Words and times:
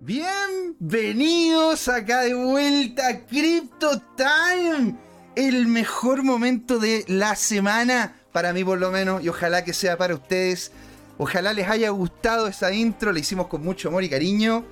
Bienvenidos 0.00 1.88
acá 1.88 2.20
de 2.20 2.32
vuelta 2.32 3.08
a 3.08 3.26
Crypto 3.26 4.00
Time, 4.16 4.94
el 5.34 5.66
mejor 5.66 6.22
momento 6.22 6.78
de 6.78 7.04
la 7.08 7.34
semana, 7.34 8.14
para 8.30 8.52
mí 8.52 8.62
por 8.62 8.78
lo 8.78 8.92
menos, 8.92 9.24
y 9.24 9.28
ojalá 9.28 9.64
que 9.64 9.72
sea 9.72 9.98
para 9.98 10.14
ustedes. 10.14 10.70
Ojalá 11.18 11.52
les 11.52 11.68
haya 11.68 11.90
gustado 11.90 12.46
esa 12.46 12.72
intro, 12.72 13.12
la 13.12 13.18
hicimos 13.18 13.48
con 13.48 13.64
mucho 13.64 13.88
amor 13.88 14.04
y 14.04 14.08
cariño. 14.08 14.64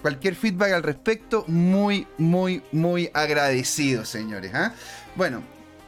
Cualquier 0.00 0.34
feedback 0.34 0.72
al 0.72 0.82
respecto, 0.82 1.44
muy, 1.46 2.06
muy, 2.16 2.62
muy 2.72 3.10
agradecido, 3.12 4.06
señores. 4.06 4.52
¿ah? 4.54 4.72
Bueno, 5.14 5.42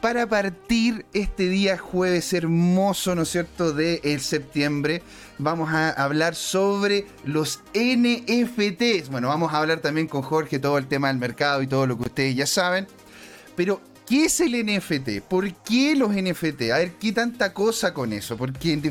para 0.07 0.25
partir 0.25 1.05
este 1.11 1.49
día 1.49 1.77
jueves 1.77 2.31
hermoso, 2.31 3.13
¿no 3.13 3.23
es 3.23 3.29
cierto?, 3.29 3.73
de 3.73 3.99
el 4.05 4.21
septiembre, 4.21 5.03
vamos 5.37 5.69
a 5.73 5.89
hablar 5.89 6.33
sobre 6.33 7.05
los 7.25 7.59
NFTs. 7.73 9.09
Bueno, 9.09 9.27
vamos 9.27 9.53
a 9.53 9.57
hablar 9.57 9.81
también 9.81 10.07
con 10.07 10.21
Jorge 10.21 10.59
todo 10.59 10.77
el 10.77 10.87
tema 10.87 11.09
del 11.09 11.17
mercado 11.17 11.61
y 11.61 11.67
todo 11.67 11.85
lo 11.85 11.97
que 11.97 12.03
ustedes 12.03 12.37
ya 12.37 12.45
saben. 12.45 12.87
Pero, 13.57 13.81
¿qué 14.07 14.23
es 14.23 14.39
el 14.39 14.53
NFT? 14.65 15.27
¿Por 15.27 15.53
qué 15.55 15.93
los 15.93 16.11
NFT? 16.11 16.71
A 16.71 16.77
ver, 16.77 16.93
¿qué 16.93 17.11
tanta 17.11 17.51
cosa 17.51 17.93
con 17.93 18.13
eso? 18.13 18.37
Porque 18.37 18.71
en, 18.71 18.81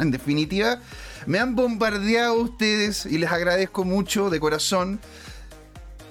en 0.00 0.10
definitiva, 0.10 0.80
me 1.26 1.38
han 1.38 1.54
bombardeado 1.54 2.34
ustedes 2.34 3.06
y 3.06 3.18
les 3.18 3.30
agradezco 3.30 3.84
mucho 3.84 4.30
de 4.30 4.40
corazón. 4.40 4.98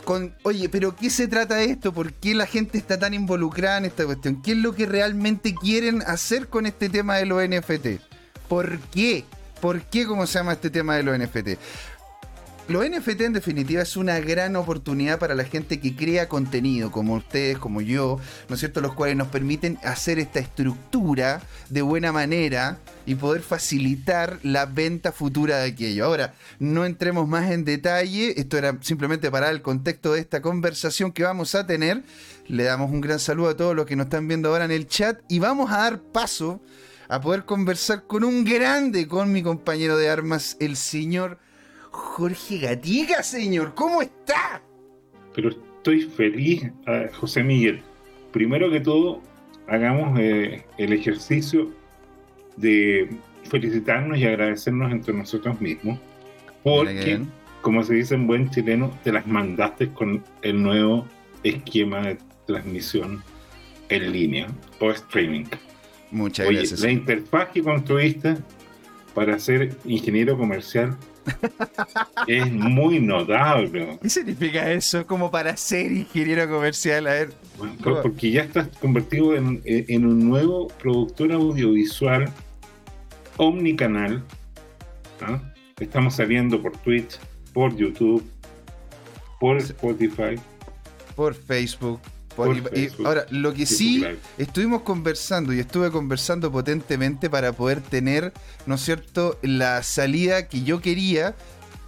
Con, 0.09 0.33
oye, 0.41 0.69
pero 0.69 0.95
¿qué 0.95 1.11
se 1.11 1.27
trata 1.27 1.61
esto? 1.61 1.93
¿Por 1.93 2.13
qué 2.13 2.33
la 2.33 2.47
gente 2.47 2.79
está 2.79 2.97
tan 2.97 3.13
involucrada 3.13 3.77
en 3.77 3.85
esta 3.85 4.07
cuestión? 4.07 4.41
¿Qué 4.41 4.53
es 4.53 4.57
lo 4.57 4.73
que 4.73 4.87
realmente 4.87 5.53
quieren 5.53 6.01
hacer 6.01 6.47
con 6.47 6.65
este 6.65 6.89
tema 6.89 7.17
de 7.17 7.27
los 7.27 7.47
NFT? 7.47 8.01
¿Por 8.47 8.79
qué? 8.79 9.23
¿Por 9.61 9.83
qué 9.83 10.07
cómo 10.07 10.25
se 10.25 10.39
llama 10.39 10.53
este 10.53 10.71
tema 10.71 10.95
de 10.95 11.03
los 11.03 11.15
NFT? 11.15 11.59
Los 12.69 12.87
NFT 12.87 13.21
en 13.21 13.33
definitiva 13.33 13.81
es 13.81 13.97
una 13.97 14.19
gran 14.19 14.55
oportunidad 14.55 15.17
para 15.17 15.33
la 15.33 15.43
gente 15.43 15.79
que 15.79 15.95
crea 15.95 16.29
contenido, 16.29 16.91
como 16.91 17.15
ustedes, 17.15 17.57
como 17.57 17.81
yo, 17.81 18.19
¿no 18.47 18.53
es 18.53 18.59
cierto? 18.59 18.79
Los 18.79 18.93
cuales 18.93 19.17
nos 19.17 19.29
permiten 19.29 19.79
hacer 19.83 20.19
esta 20.19 20.39
estructura 20.39 21.41
de 21.71 21.81
buena 21.81 22.11
manera 22.11 22.77
y 23.07 23.15
poder 23.15 23.41
facilitar 23.41 24.37
la 24.43 24.67
venta 24.67 25.11
futura 25.11 25.57
de 25.57 25.71
aquello. 25.71 26.05
Ahora, 26.05 26.35
no 26.59 26.85
entremos 26.85 27.27
más 27.27 27.49
en 27.49 27.65
detalle, 27.65 28.39
esto 28.39 28.59
era 28.59 28.77
simplemente 28.81 29.31
para 29.31 29.49
el 29.49 29.63
contexto 29.63 30.13
de 30.13 30.19
esta 30.19 30.43
conversación 30.43 31.11
que 31.11 31.23
vamos 31.23 31.55
a 31.55 31.65
tener. 31.65 32.03
Le 32.45 32.65
damos 32.65 32.91
un 32.91 33.01
gran 33.01 33.17
saludo 33.17 33.49
a 33.49 33.57
todos 33.57 33.75
los 33.75 33.87
que 33.87 33.95
nos 33.95 34.05
están 34.05 34.27
viendo 34.27 34.49
ahora 34.49 34.65
en 34.65 34.71
el 34.71 34.85
chat 34.85 35.19
y 35.27 35.39
vamos 35.39 35.71
a 35.71 35.77
dar 35.77 36.01
paso 36.03 36.61
a 37.07 37.19
poder 37.19 37.45
conversar 37.45 38.03
con 38.05 38.23
un 38.23 38.45
grande, 38.45 39.07
con 39.07 39.31
mi 39.31 39.41
compañero 39.41 39.97
de 39.97 40.11
armas, 40.11 40.55
el 40.59 40.75
señor 40.75 41.39
Jorge 41.91 42.59
Gatica, 42.59 43.23
señor. 43.23 43.73
¿Cómo 43.75 44.01
está? 44.01 44.61
Pero 45.33 45.49
estoy 45.49 46.01
feliz, 46.01 46.63
eh, 46.87 47.09
José 47.13 47.43
Miguel. 47.43 47.81
Primero 48.31 48.69
que 48.71 48.79
todo, 48.79 49.21
hagamos 49.67 50.19
eh, 50.19 50.65
el 50.77 50.93
ejercicio 50.93 51.71
de 52.57 53.09
felicitarnos 53.49 54.17
y 54.17 54.25
agradecernos 54.25 54.91
entre 54.91 55.13
nosotros 55.13 55.59
mismos. 55.61 55.99
Porque, 56.63 57.21
como 57.61 57.83
se 57.83 57.93
dice 57.95 58.15
en 58.15 58.27
buen 58.27 58.49
chileno, 58.49 58.91
te 59.03 59.11
las 59.11 59.25
mandaste 59.25 59.89
con 59.89 60.23
el 60.41 60.61
nuevo 60.61 61.07
esquema 61.43 62.01
de 62.01 62.17
transmisión 62.45 63.23
en 63.89 64.11
línea 64.11 64.47
o 64.79 64.91
streaming. 64.91 65.45
Muchas 66.11 66.49
gracias. 66.49 66.79
La 66.81 66.91
interfaz 66.91 67.49
que 67.49 67.63
construiste 67.63 68.37
para 69.13 69.39
ser 69.39 69.75
ingeniero 69.85 70.37
comercial 70.37 70.97
es 72.27 72.51
muy 72.51 72.99
notable. 72.99 73.97
¿Qué 74.01 74.09
significa 74.09 74.71
eso 74.71 75.05
como 75.05 75.31
para 75.31 75.55
ser 75.57 75.91
ingeniero 75.91 76.49
comercial? 76.49 77.07
A 77.07 77.11
ver. 77.11 77.29
porque 77.83 78.31
ya 78.31 78.43
estás 78.43 78.67
convertido 78.79 79.35
en, 79.35 80.05
un 80.05 80.29
nuevo 80.29 80.67
productor 80.67 81.31
audiovisual 81.31 82.31
omnicanal. 83.37 84.23
¿ah? 85.21 85.41
Estamos 85.79 86.15
saliendo 86.15 86.61
por 86.61 86.75
Twitch, 86.77 87.19
por 87.53 87.75
YouTube, 87.75 88.23
por 89.39 89.57
Spotify, 89.57 90.35
por 91.15 91.33
Facebook 91.33 91.99
ahora, 93.05 93.25
lo 93.29 93.53
que 93.53 93.65
sí 93.65 94.05
estuvimos 94.37 94.81
conversando 94.81 95.53
y 95.53 95.59
estuve 95.59 95.91
conversando 95.91 96.51
potentemente 96.51 97.29
para 97.29 97.53
poder 97.53 97.81
tener, 97.81 98.33
¿no 98.65 98.75
es 98.75 98.81
cierto?, 98.81 99.37
la 99.41 99.83
salida 99.83 100.47
que 100.47 100.63
yo 100.63 100.81
quería 100.81 101.35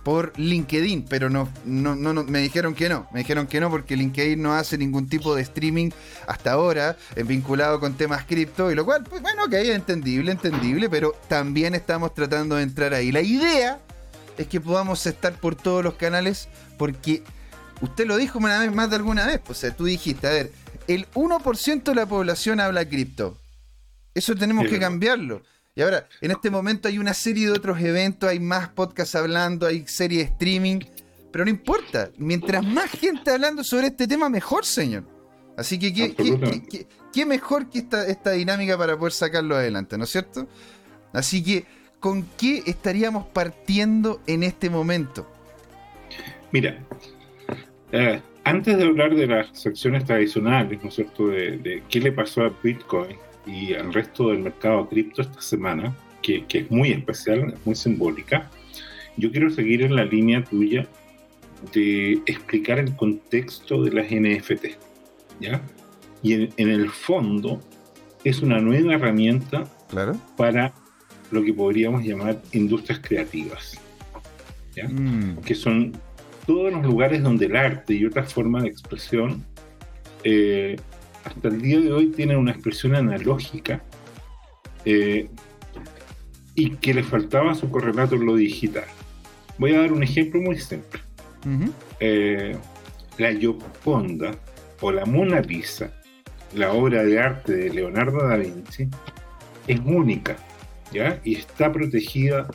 por 0.04 0.34
LinkedIn, 0.38 1.06
pero 1.08 1.30
no, 1.30 1.50
no, 1.66 1.96
no, 1.96 2.24
me 2.24 2.40
dijeron 2.40 2.74
que 2.74 2.90
no, 2.90 3.08
me 3.14 3.20
dijeron 3.20 3.48
que 3.48 3.60
no 3.60 3.70
porque 3.70 3.96
LinkedIn 3.96 4.42
no 4.42 4.54
hace 4.54 4.78
ningún 4.78 5.08
tipo 5.08 5.36
de 5.36 5.44
streaming 5.44 5.92
hasta 6.28 6.54
ahora 6.54 6.98
eh, 7.16 7.24
vinculado 7.24 7.80
con 7.80 7.94
temas 7.94 8.26
cripto 8.26 8.72
y 8.72 8.76
lo 8.76 8.86
cual, 8.86 9.04
pues 9.04 9.22
bueno, 9.22 9.48
que 9.48 9.62
es 9.62 9.70
entendible, 9.70 10.32
entendible, 10.32 10.90
pero 10.90 11.14
también 11.28 11.76
estamos 11.76 12.14
tratando 12.14 12.56
de 12.56 12.64
entrar 12.64 12.94
ahí. 12.94 13.12
La 13.12 13.22
idea 13.22 13.80
es 14.38 14.48
que 14.48 14.60
podamos 14.60 15.06
estar 15.06 15.34
por 15.34 15.56
todos 15.56 15.84
los 15.84 15.94
canales 15.96 16.48
porque 16.78 17.24
usted 17.82 18.06
lo 18.06 18.18
dijo 18.18 18.40
una 18.40 18.60
vez 18.60 18.74
más 18.74 18.90
de 18.90 18.96
alguna 18.96 19.26
vez, 19.26 19.40
pues, 19.40 19.58
o 19.58 19.62
sea, 19.62 19.76
tú 19.76 19.86
dijiste, 19.86 20.28
a 20.28 20.32
ver, 20.32 20.52
el 20.88 21.08
1% 21.12 21.84
de 21.84 21.96
la 21.96 22.06
población 22.06 22.60
habla 22.60 22.88
cripto. 22.88 23.38
Eso 24.14 24.36
tenemos 24.36 24.68
que 24.68 24.80
cambiarlo. 24.80 25.42
Y 25.74 25.82
ahora, 25.82 26.08
en 26.20 26.32
este 26.32 26.50
momento 26.50 26.88
hay 26.88 27.00
una 27.00 27.14
serie 27.14 27.48
de 27.48 27.54
otros 27.54 27.80
eventos, 27.80 28.30
hay 28.30 28.40
más 28.40 28.70
podcasts 28.70 29.16
hablando, 29.16 29.66
hay 29.66 29.88
serie 29.88 30.20
de 30.20 30.24
streaming, 30.26 30.80
pero 31.32 31.46
no 31.46 31.52
importa. 31.52 32.10
Mientras 32.18 32.64
más 32.64 32.92
gente 32.92 33.32
hablando 33.32 33.64
sobre 33.64 33.88
este 33.88 34.08
tema, 34.08 34.30
mejor, 34.30 34.66
señor. 34.66 35.06
Así 35.58 35.80
que, 35.80 35.94
¿qué, 37.14 37.26
mejor 37.26 37.70
que 37.70 37.80
esta, 37.80 38.06
esta 38.08 38.32
dinámica 38.32 38.78
para 38.78 38.98
poder 38.98 39.14
sacarlo 39.14 39.56
adelante, 39.56 39.98
¿no 39.98 40.04
es 40.04 40.10
cierto? 40.10 40.48
Así 41.14 41.42
que, 41.42 41.66
¿con 42.00 42.24
qué 42.38 42.64
estaríamos 42.66 43.28
partiendo 43.28 44.22
en 44.28 44.44
este 44.44 44.70
momento? 44.70 45.30
Mira, 46.52 46.86
eh, 47.92 48.22
antes 48.44 48.78
de 48.78 48.86
hablar 48.86 49.16
de 49.16 49.28
las 49.28 49.48
secciones 49.54 50.06
tradicionales, 50.06 50.82
¿no 50.82 50.90
es 50.90 50.96
cierto?, 50.96 51.28
de, 51.28 51.84
qué 51.90 52.00
le 52.00 52.12
pasó 52.12 52.44
a 52.44 52.54
Bitcoin 52.64 53.18
y 53.46 53.74
al 53.74 53.94
resto 53.94 54.30
del 54.30 54.40
mercado 54.40 54.88
cripto 54.88 55.22
esta 55.22 55.42
semana, 55.42 55.96
que, 56.22 56.46
es 56.50 56.72
muy 56.72 56.92
especial, 56.92 57.56
muy 57.66 57.76
simbólica, 57.76 58.50
yo 59.18 59.32
quiero 59.32 59.50
seguir 59.50 59.84
en 59.84 59.96
la 59.96 60.06
línea 60.06 60.44
tuya 60.44 60.88
de 61.74 62.14
explicar 62.26 62.80
el 62.80 62.96
contexto 62.96 63.84
de 63.84 63.92
las 63.92 64.10
NFT, 64.10 64.78
¿ya? 65.40 65.62
Y 66.24 66.34
en, 66.34 66.52
el 66.58 66.90
fondo 66.90 67.60
es 68.24 68.42
una 68.42 68.60
nueva 68.60 68.96
herramienta 68.96 69.66
para 70.38 70.74
lo 71.32 71.44
que 71.44 71.54
podríamos 71.54 72.04
llamar 72.04 72.42
industrias 72.54 73.00
creativas, 73.00 73.80
¿ya? 74.76 74.88
Mm. 74.88 75.42
Que 75.44 75.56
son 75.56 75.94
todos 76.52 76.74
los 76.74 76.84
lugares 76.84 77.24
donde 77.24 77.46
el 77.46 77.56
arte 77.56 77.94
y 77.94 78.06
otras 78.06 78.34
formas 78.34 78.64
de 78.64 78.68
expresión 78.68 79.46
eh, 80.26 80.76
hasta 81.24 81.48
el 81.48 81.62
día 81.62 81.80
de 81.80 81.94
hoy 81.94 82.08
tienen 82.08 82.36
una 82.36 82.52
expresión 82.52 82.94
analógica 82.94 83.82
eh, 84.84 85.30
y 86.54 86.72
que 86.72 86.94
le 86.94 87.04
faltaba 87.04 87.56
su 87.56 87.72
correlato 87.72 88.16
en 88.16 88.26
lo 88.26 88.36
digital. 88.36 88.84
Voy 89.58 89.76
a 89.76 89.80
dar 89.80 89.94
un 89.94 90.04
ejemplo 90.04 90.42
muy 90.42 90.58
simple. 90.58 91.00
Eh, 92.02 92.58
la 93.18 93.34
Gioconda 93.34 94.32
o 94.82 94.92
la 94.92 95.06
Mona 95.06 95.40
Lisa, 95.40 95.90
la 96.54 96.74
obra 96.74 97.06
de 97.06 97.18
arte 97.18 97.54
de 97.54 97.70
Leonardo 97.70 98.28
da 98.28 98.36
Vinci, 98.36 98.90
es 99.68 99.80
única 99.86 100.36
¿ya? 100.92 101.18
y 101.24 101.36
está 101.36 101.72
protegida 101.72 102.50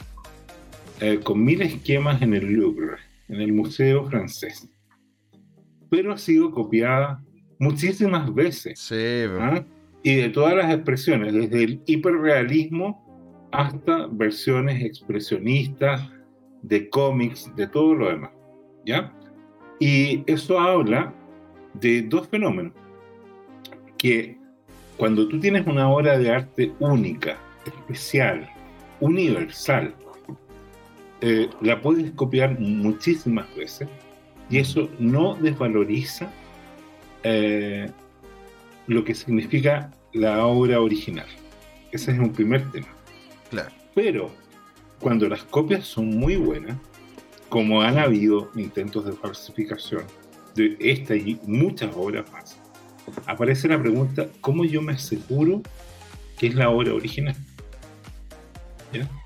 con 1.25 1.43
mil 1.43 1.62
esquemas 1.62 2.21
en 2.21 2.35
el 2.35 2.45
Louvre 2.53 3.06
en 3.28 3.41
el 3.41 3.53
Museo 3.53 4.04
Francés. 4.04 4.69
Pero 5.90 6.12
ha 6.12 6.19
sido 6.19 6.50
copiada 6.50 7.23
muchísimas 7.58 8.32
veces. 8.34 8.78
Sí, 8.78 9.25
¿ah? 9.40 9.64
Y 10.02 10.17
de 10.17 10.28
todas 10.28 10.55
las 10.56 10.73
expresiones, 10.73 11.32
desde 11.32 11.64
el 11.64 11.82
hiperrealismo 11.87 13.05
hasta 13.52 14.06
versiones 14.06 14.82
expresionistas, 14.82 16.08
de 16.62 16.88
cómics, 16.90 17.50
de 17.56 17.67
todo 17.67 17.94
lo 17.94 18.08
demás. 18.08 18.31
¿Ya? 18.84 19.12
Y 19.79 20.22
eso 20.31 20.58
habla 20.58 21.14
de 21.75 22.02
dos 22.02 22.29
fenómenos. 22.29 22.72
Que 23.99 24.38
cuando 24.96 25.29
tú 25.29 25.38
tienes 25.40 25.67
una 25.67 25.88
obra 25.90 26.19
de 26.19 26.31
arte 26.31 26.72
única, 26.81 27.37
especial, 27.67 28.49
universal, 29.00 29.94
eh, 31.21 31.49
la 31.61 31.81
puedes 31.81 32.11
copiar 32.13 32.59
muchísimas 32.59 33.55
veces 33.57 33.89
y 34.51 34.59
eso 34.59 34.89
no 34.99 35.35
desvaloriza 35.35 36.31
eh, 37.23 37.91
lo 38.87 39.05
que 39.05 39.15
significa 39.15 39.91
la 40.13 40.47
obra 40.47 40.81
original. 40.81 41.27
Ese 41.91 42.13
es 42.13 42.19
un 42.19 42.33
primer 42.33 42.71
tema. 42.71 42.89
Claro. 43.51 43.71
Pero 43.95 44.31
cuando 45.01 45.29
las 45.29 45.43
copias 45.45 45.87
son 45.87 46.11
muy 46.11 46.37
buenas, 46.37 46.77
como 47.49 47.83
han 47.83 47.99
habido 47.99 48.51
intentos 48.55 49.05
de 49.05 49.13
falsificación 49.13 50.05
de 50.55 50.77
esta 50.81 51.15
y 51.15 51.41
muchas 51.47 51.95
obras 51.97 52.31
más, 52.33 52.59
aparece 53.27 53.69
la 53.69 53.81
pregunta, 53.81 54.27
¿cómo 54.41 54.65
yo 54.65 54.83
me 54.83 54.93
aseguro 54.93 55.63
que 56.39 56.49
es 56.49 56.55
la 56.55 56.71
obra 56.71 56.95
original? 56.95 57.37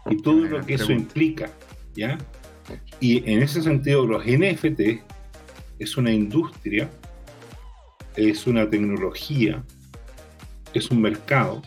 Y 0.08 0.22
todo 0.22 0.40
lo 0.44 0.64
que 0.64 0.74
eso 0.74 0.92
implica, 0.92 1.50
¿ya? 2.00 2.18
Y 2.98 3.18
en 3.30 3.42
ese 3.42 3.62
sentido, 3.62 4.06
los 4.06 4.24
NFT 4.24 5.02
es 5.78 5.96
una 5.96 6.10
industria, 6.10 6.88
es 8.16 8.46
una 8.46 8.68
tecnología, 8.68 9.62
es 10.72 10.90
un 10.90 11.02
mercado 11.02 11.62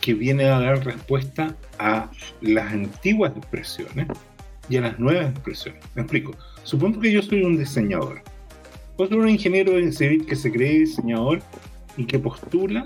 que 0.00 0.14
viene 0.14 0.44
a 0.44 0.60
dar 0.60 0.84
respuesta 0.84 1.54
a 1.78 2.10
las 2.40 2.72
antiguas 2.72 3.32
expresiones 3.36 4.06
y 4.70 4.76
a 4.76 4.82
las 4.82 4.98
nuevas 4.98 5.30
expresiones. 5.30 5.82
Me 5.94 6.02
explico. 6.02 6.32
Supongo 6.62 7.00
que 7.00 7.12
yo 7.12 7.22
soy 7.22 7.42
un 7.42 7.58
diseñador. 7.58 8.22
Puedo 8.96 9.10
ser 9.10 9.18
un 9.18 9.28
ingeniero 9.28 9.72
civil 9.92 10.24
que 10.24 10.36
se 10.36 10.50
cree 10.50 10.80
diseñador 10.80 11.40
y 11.96 12.04
que 12.04 12.18
postula 12.18 12.84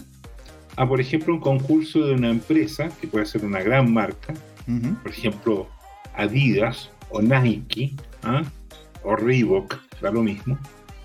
a, 0.77 0.89
por 0.89 1.01
ejemplo, 1.01 1.35
un 1.35 1.41
concurso 1.41 2.07
de 2.07 2.15
una 2.15 2.31
empresa, 2.31 2.89
que 3.01 3.07
puede 3.07 3.27
ser 3.27 3.45
una 3.45 3.61
gran 3.61 3.93
marca, 3.93 4.35
por 5.03 5.11
ejemplo, 5.11 5.69
Adidas 6.15 6.91
o 7.11 7.21
Nike, 7.21 7.95
¿ah? 8.23 8.43
o 9.03 9.17
Reebok, 9.17 9.77
da 10.01 10.11
lo 10.11 10.23
mismo, 10.23 10.59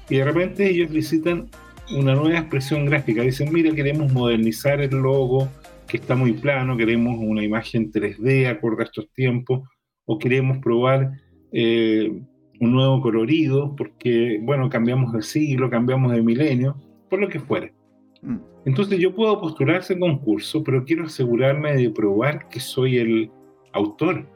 y 0.09 0.17
de 0.17 0.25
repente 0.25 0.69
ellos 0.69 0.89
visitan 0.89 1.49
una 1.95 2.15
nueva 2.15 2.39
expresión 2.39 2.85
gráfica. 2.85 3.21
Dicen, 3.21 3.51
mira, 3.51 3.73
queremos 3.73 4.11
modernizar 4.11 4.81
el 4.81 4.91
logo, 4.91 5.49
que 5.87 5.97
está 5.97 6.15
muy 6.15 6.33
plano, 6.33 6.77
queremos 6.77 7.17
una 7.19 7.43
imagen 7.43 7.91
3D 7.91 8.47
acorde 8.47 8.83
a 8.83 8.85
estos 8.85 9.09
tiempos, 9.13 9.67
o 10.05 10.17
queremos 10.17 10.57
probar 10.59 11.11
eh, 11.51 12.21
un 12.59 12.71
nuevo 12.71 13.01
colorido, 13.01 13.75
porque, 13.75 14.39
bueno, 14.41 14.69
cambiamos 14.69 15.13
de 15.13 15.21
siglo, 15.21 15.69
cambiamos 15.69 16.11
de 16.11 16.21
milenio, 16.21 16.77
por 17.09 17.19
lo 17.19 17.29
que 17.29 17.39
fuere. 17.39 17.73
Mm. 18.21 18.37
Entonces 18.65 18.99
yo 18.99 19.15
puedo 19.15 19.39
postular 19.39 19.77
ese 19.77 19.97
concurso, 19.97 20.63
pero 20.63 20.83
quiero 20.83 21.05
asegurarme 21.05 21.75
de 21.75 21.89
probar 21.89 22.49
que 22.49 22.59
soy 22.59 22.97
el 22.97 23.31
autor. 23.71 24.27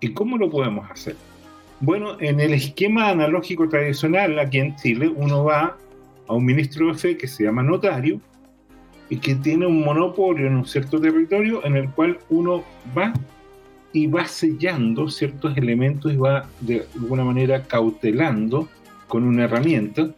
¿Y 0.00 0.12
cómo 0.12 0.36
lo 0.38 0.50
podemos 0.50 0.90
hacer? 0.90 1.16
Bueno, 1.80 2.20
en 2.20 2.40
el 2.40 2.54
esquema 2.54 3.10
analógico 3.10 3.68
tradicional 3.68 4.38
aquí 4.38 4.58
en 4.58 4.76
Chile, 4.76 5.12
uno 5.14 5.44
va 5.44 5.76
a 6.26 6.34
un 6.34 6.44
ministro 6.44 6.88
de 6.88 6.94
fe 6.94 7.16
que 7.16 7.26
se 7.26 7.44
llama 7.44 7.62
notario 7.62 8.20
y 9.08 9.18
que 9.18 9.34
tiene 9.34 9.66
un 9.66 9.84
monopolio 9.84 10.46
en 10.46 10.56
un 10.56 10.66
cierto 10.66 11.00
territorio 11.00 11.64
en 11.64 11.76
el 11.76 11.90
cual 11.90 12.18
uno 12.30 12.64
va 12.96 13.12
y 13.92 14.06
va 14.06 14.26
sellando 14.26 15.08
ciertos 15.08 15.56
elementos 15.56 16.12
y 16.12 16.16
va 16.16 16.48
de 16.60 16.86
alguna 16.96 17.24
manera 17.24 17.62
cautelando 17.62 18.68
con 19.08 19.24
una 19.24 19.44
herramienta 19.44 20.08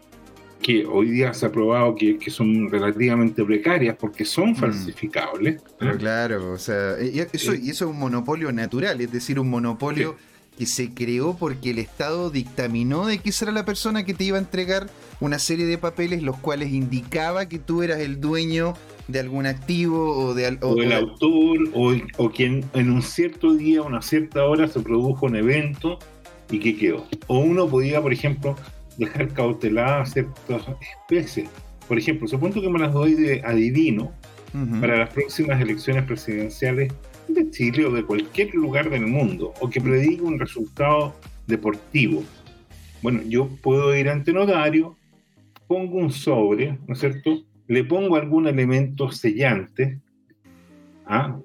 que 0.62 0.86
hoy 0.86 1.10
día 1.10 1.32
se 1.34 1.46
ha 1.46 1.52
probado 1.52 1.94
que, 1.94 2.18
son 2.28 2.70
relativamente 2.70 3.44
precarias 3.44 3.96
porque 3.98 4.24
son 4.24 4.50
mm. 4.50 4.56
falsificables. 4.56 5.62
Pero 5.78 5.96
claro, 5.98 6.52
o 6.52 6.58
sea, 6.58 6.96
y 7.00 7.20
eso, 7.20 7.54
y 7.54 7.70
eso 7.70 7.84
es 7.84 7.90
un 7.90 7.98
monopolio 7.98 8.50
natural, 8.52 9.00
es 9.00 9.12
decir, 9.12 9.38
un 9.38 9.50
monopolio 9.50 10.16
que 10.58 10.66
se 10.66 10.94
creó 10.94 11.36
porque 11.36 11.70
el 11.70 11.78
Estado 11.78 12.30
dictaminó 12.30 13.06
de 13.06 13.18
que 13.18 13.30
esa 13.30 13.44
era 13.44 13.52
la 13.52 13.64
persona 13.64 14.04
que 14.04 14.14
te 14.14 14.24
iba 14.24 14.38
a 14.38 14.40
entregar 14.40 14.88
una 15.20 15.38
serie 15.38 15.66
de 15.66 15.78
papeles 15.78 16.22
los 16.22 16.38
cuales 16.38 16.72
indicaba 16.72 17.46
que 17.46 17.58
tú 17.58 17.82
eras 17.82 18.00
el 18.00 18.20
dueño 18.20 18.74
de 19.08 19.20
algún 19.20 19.46
activo 19.46 20.16
o 20.16 20.34
de 20.34 20.58
o, 20.62 20.82
el 20.82 20.92
autor 20.92 21.58
o, 21.74 21.94
o, 22.16 22.30
quien 22.30 22.64
en 22.72 22.90
un 22.90 23.02
cierto 23.02 23.54
día, 23.54 23.82
una 23.82 24.02
cierta 24.02 24.44
hora 24.44 24.66
se 24.66 24.80
produjo 24.80 25.26
un 25.26 25.36
evento 25.36 25.98
y 26.50 26.58
que 26.58 26.76
quedó. 26.76 27.06
O 27.26 27.38
uno 27.38 27.68
podía, 27.68 28.00
por 28.00 28.12
ejemplo, 28.12 28.56
dejar 28.98 29.28
cauteladas 29.28 30.12
ciertas 30.12 30.62
especies. 30.80 31.48
Por 31.88 31.98
ejemplo, 31.98 32.26
supongo 32.26 32.60
que 32.60 32.68
me 32.68 32.78
las 32.78 32.92
doy 32.92 33.14
de 33.14 33.42
adivino 33.42 34.12
para 34.80 34.96
las 34.96 35.10
próximas 35.10 35.60
elecciones 35.60 36.04
presidenciales 36.04 36.92
de 37.28 37.50
Chile 37.50 37.84
o 37.84 37.92
de 37.92 38.04
cualquier 38.04 38.54
lugar 38.54 38.88
del 38.88 39.06
mundo, 39.06 39.52
o 39.60 39.68
que 39.68 39.80
prediga 39.80 40.22
un 40.22 40.38
resultado 40.38 41.14
deportivo. 41.46 42.24
Bueno, 43.02 43.20
yo 43.28 43.48
puedo 43.62 43.94
ir 43.94 44.08
ante 44.08 44.32
notario, 44.32 44.96
pongo 45.66 45.98
un 45.98 46.10
sobre, 46.10 46.78
¿no 46.86 46.94
es 46.94 47.00
cierto? 47.00 47.42
Le 47.66 47.84
pongo 47.84 48.16
algún 48.16 48.46
elemento 48.46 49.10
sellante, 49.10 50.00
¿ah? 51.06 51.38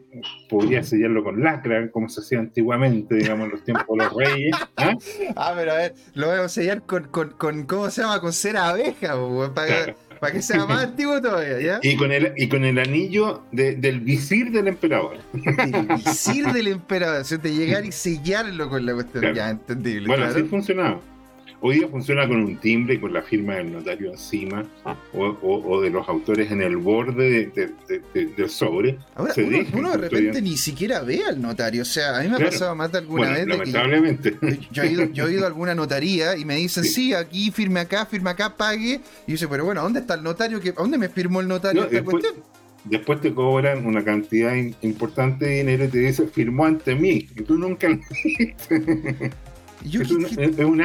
podría 0.49 0.83
sellarlo 0.83 1.23
con 1.23 1.41
lacra, 1.41 1.89
como 1.91 2.09
se 2.09 2.21
hacía 2.21 2.39
antiguamente, 2.39 3.15
digamos, 3.15 3.45
en 3.45 3.51
los 3.51 3.63
tiempos 3.63 3.97
de 3.97 4.03
los 4.03 4.13
reyes. 4.13 4.55
¿ah? 4.77 4.93
ah 5.35 5.53
pero 5.55 5.71
a 5.71 5.75
ver, 5.75 5.95
lo 6.13 6.27
voy 6.27 6.37
a 6.37 6.49
sellar 6.49 6.83
con, 6.83 7.05
con, 7.05 7.31
con 7.31 7.63
¿cómo 7.63 7.89
se 7.89 8.01
llama? 8.01 8.19
Con 8.19 8.33
cera 8.33 8.69
abeja, 8.69 9.15
para, 9.53 9.95
para 10.19 10.33
que 10.33 10.41
sea 10.41 10.65
más 10.65 10.83
antiguo 10.87 11.21
todavía, 11.21 11.59
¿ya? 11.59 11.79
Y 11.81 11.95
con 11.95 12.11
el, 12.11 12.33
y 12.35 12.47
con 12.49 12.65
el 12.65 12.79
anillo 12.79 13.43
del 13.51 14.01
visir 14.01 14.51
del 14.51 14.67
emperador. 14.67 15.17
El 15.33 15.87
visir 15.97 16.51
del 16.51 16.67
emperador, 16.67 17.21
o 17.21 17.23
sea, 17.23 17.37
de 17.37 17.53
llegar 17.53 17.85
y 17.85 17.91
sellarlo 17.91 18.69
con 18.69 18.85
la 18.85 18.93
cuestión, 18.93 19.33
ya, 19.33 19.49
entendible. 19.49 20.07
Bueno, 20.07 20.25
así 20.25 20.43
funcionaba. 20.43 20.99
Hoy 21.63 21.75
día 21.75 21.87
funciona 21.87 22.27
con 22.27 22.37
un 22.37 22.57
timbre 22.57 22.95
y 22.95 22.99
con 22.99 23.13
la 23.13 23.21
firma 23.21 23.55
del 23.55 23.71
notario 23.71 24.09
encima 24.09 24.65
o, 25.13 25.79
de 25.79 25.91
los 25.91 26.09
autores 26.09 26.51
en 26.51 26.63
el 26.63 26.77
borde 26.77 27.51
del 28.13 28.49
sobre. 28.49 28.97
Ahora, 29.13 29.35
uno, 29.73 29.91
de 29.91 29.97
repente 29.97 30.41
ni 30.41 30.57
siquiera 30.57 31.01
ve 31.01 31.23
al 31.23 31.39
notario. 31.39 31.83
O 31.83 31.85
sea, 31.85 32.17
a 32.17 32.23
mí 32.23 32.29
me 32.29 32.37
ha 32.37 32.39
pasado 32.39 32.75
más 32.75 32.91
de 32.91 32.97
alguna 32.97 33.29
vez. 33.29 33.45
Lamentablemente. 33.45 34.35
yo, 34.71 34.81
he 34.81 34.91
ido, 34.91 35.43
a 35.43 35.47
alguna 35.47 35.75
notaría 35.75 36.35
y 36.35 36.45
me 36.45 36.55
dicen, 36.55 36.83
sí. 36.83 37.13
aquí, 37.13 37.51
firme 37.51 37.81
acá, 37.81 38.07
firme 38.07 38.31
acá, 38.31 38.57
pague. 38.57 38.95
Y 39.27 39.31
yo 39.31 39.33
dice, 39.33 39.47
pero 39.47 39.63
bueno, 39.63 39.83
¿dónde 39.83 39.99
está 39.99 40.15
el 40.15 40.23
notario? 40.23 40.57
¿A 40.57 40.81
dónde 40.81 40.97
me 40.97 41.09
firmó 41.09 41.41
el 41.41 41.47
notario 41.47 41.83
esta 41.83 41.93
después, 41.93 42.23
cuestión? 42.23 42.43
Después 42.85 43.21
te 43.21 43.35
cobran 43.35 43.85
una 43.85 44.03
cantidad 44.03 44.55
importante 44.81 45.45
de 45.45 45.57
dinero 45.57 45.85
y 45.85 45.89
te 45.89 45.99
dicen, 45.99 46.27
firmó 46.27 46.65
ante 46.65 46.95
mí. 46.95 47.27
Y 47.35 47.43
tú 47.43 47.59
nunca 47.59 47.87
lo 47.87 47.99
es, 49.83 50.11
un, 50.11 50.81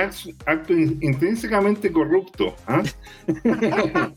acto, 0.46 0.72
intrínsecamente 0.72 1.92
corrupto. 1.92 2.56
¿ah? 2.66 2.82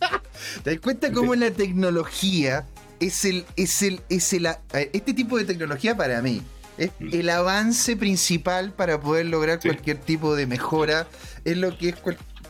¿Te 0.64 0.72
das 0.72 0.80
cuenta 0.82 1.12
cómo 1.12 1.36
la 1.36 1.52
tecnología 1.52 2.66
es 3.00 3.26
el, 3.26 3.46
es 3.56 3.82
el, 3.82 4.02
es 4.10 4.34
el, 4.34 4.48
este 4.74 5.14
tipo 5.14 5.38
de 5.38 5.46
tecnología 5.46 5.96
para 5.96 6.22
mí 6.22 6.42
es 6.78 6.92
mm. 7.00 7.10
el 7.12 7.30
avance 7.30 7.96
principal 7.98 8.72
para 8.72 9.00
poder 9.00 9.26
lograr 9.26 9.60
cualquier 9.60 9.98
tipo 9.98 10.36
de 10.36 10.48
mejora 10.48 11.08
en 11.46 11.62
lo 11.62 11.78
que 11.78 11.90
es 11.90 11.96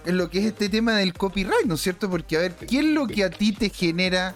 en 0.06 0.18
lo 0.18 0.30
que 0.30 0.40
es 0.40 0.46
este 0.46 0.70
tema 0.70 0.94
del 0.98 1.14
copyright, 1.14 1.66
¿no 1.66 1.76
es 1.76 1.82
cierto? 1.82 2.10
Porque 2.10 2.38
a 2.38 2.40
ver, 2.40 2.56
¿qué 2.56 2.80
es 2.80 2.86
lo 2.86 3.06
que 3.06 3.26
a 3.26 3.30
ti 3.30 3.52
te 3.52 3.70
genera 3.70 4.34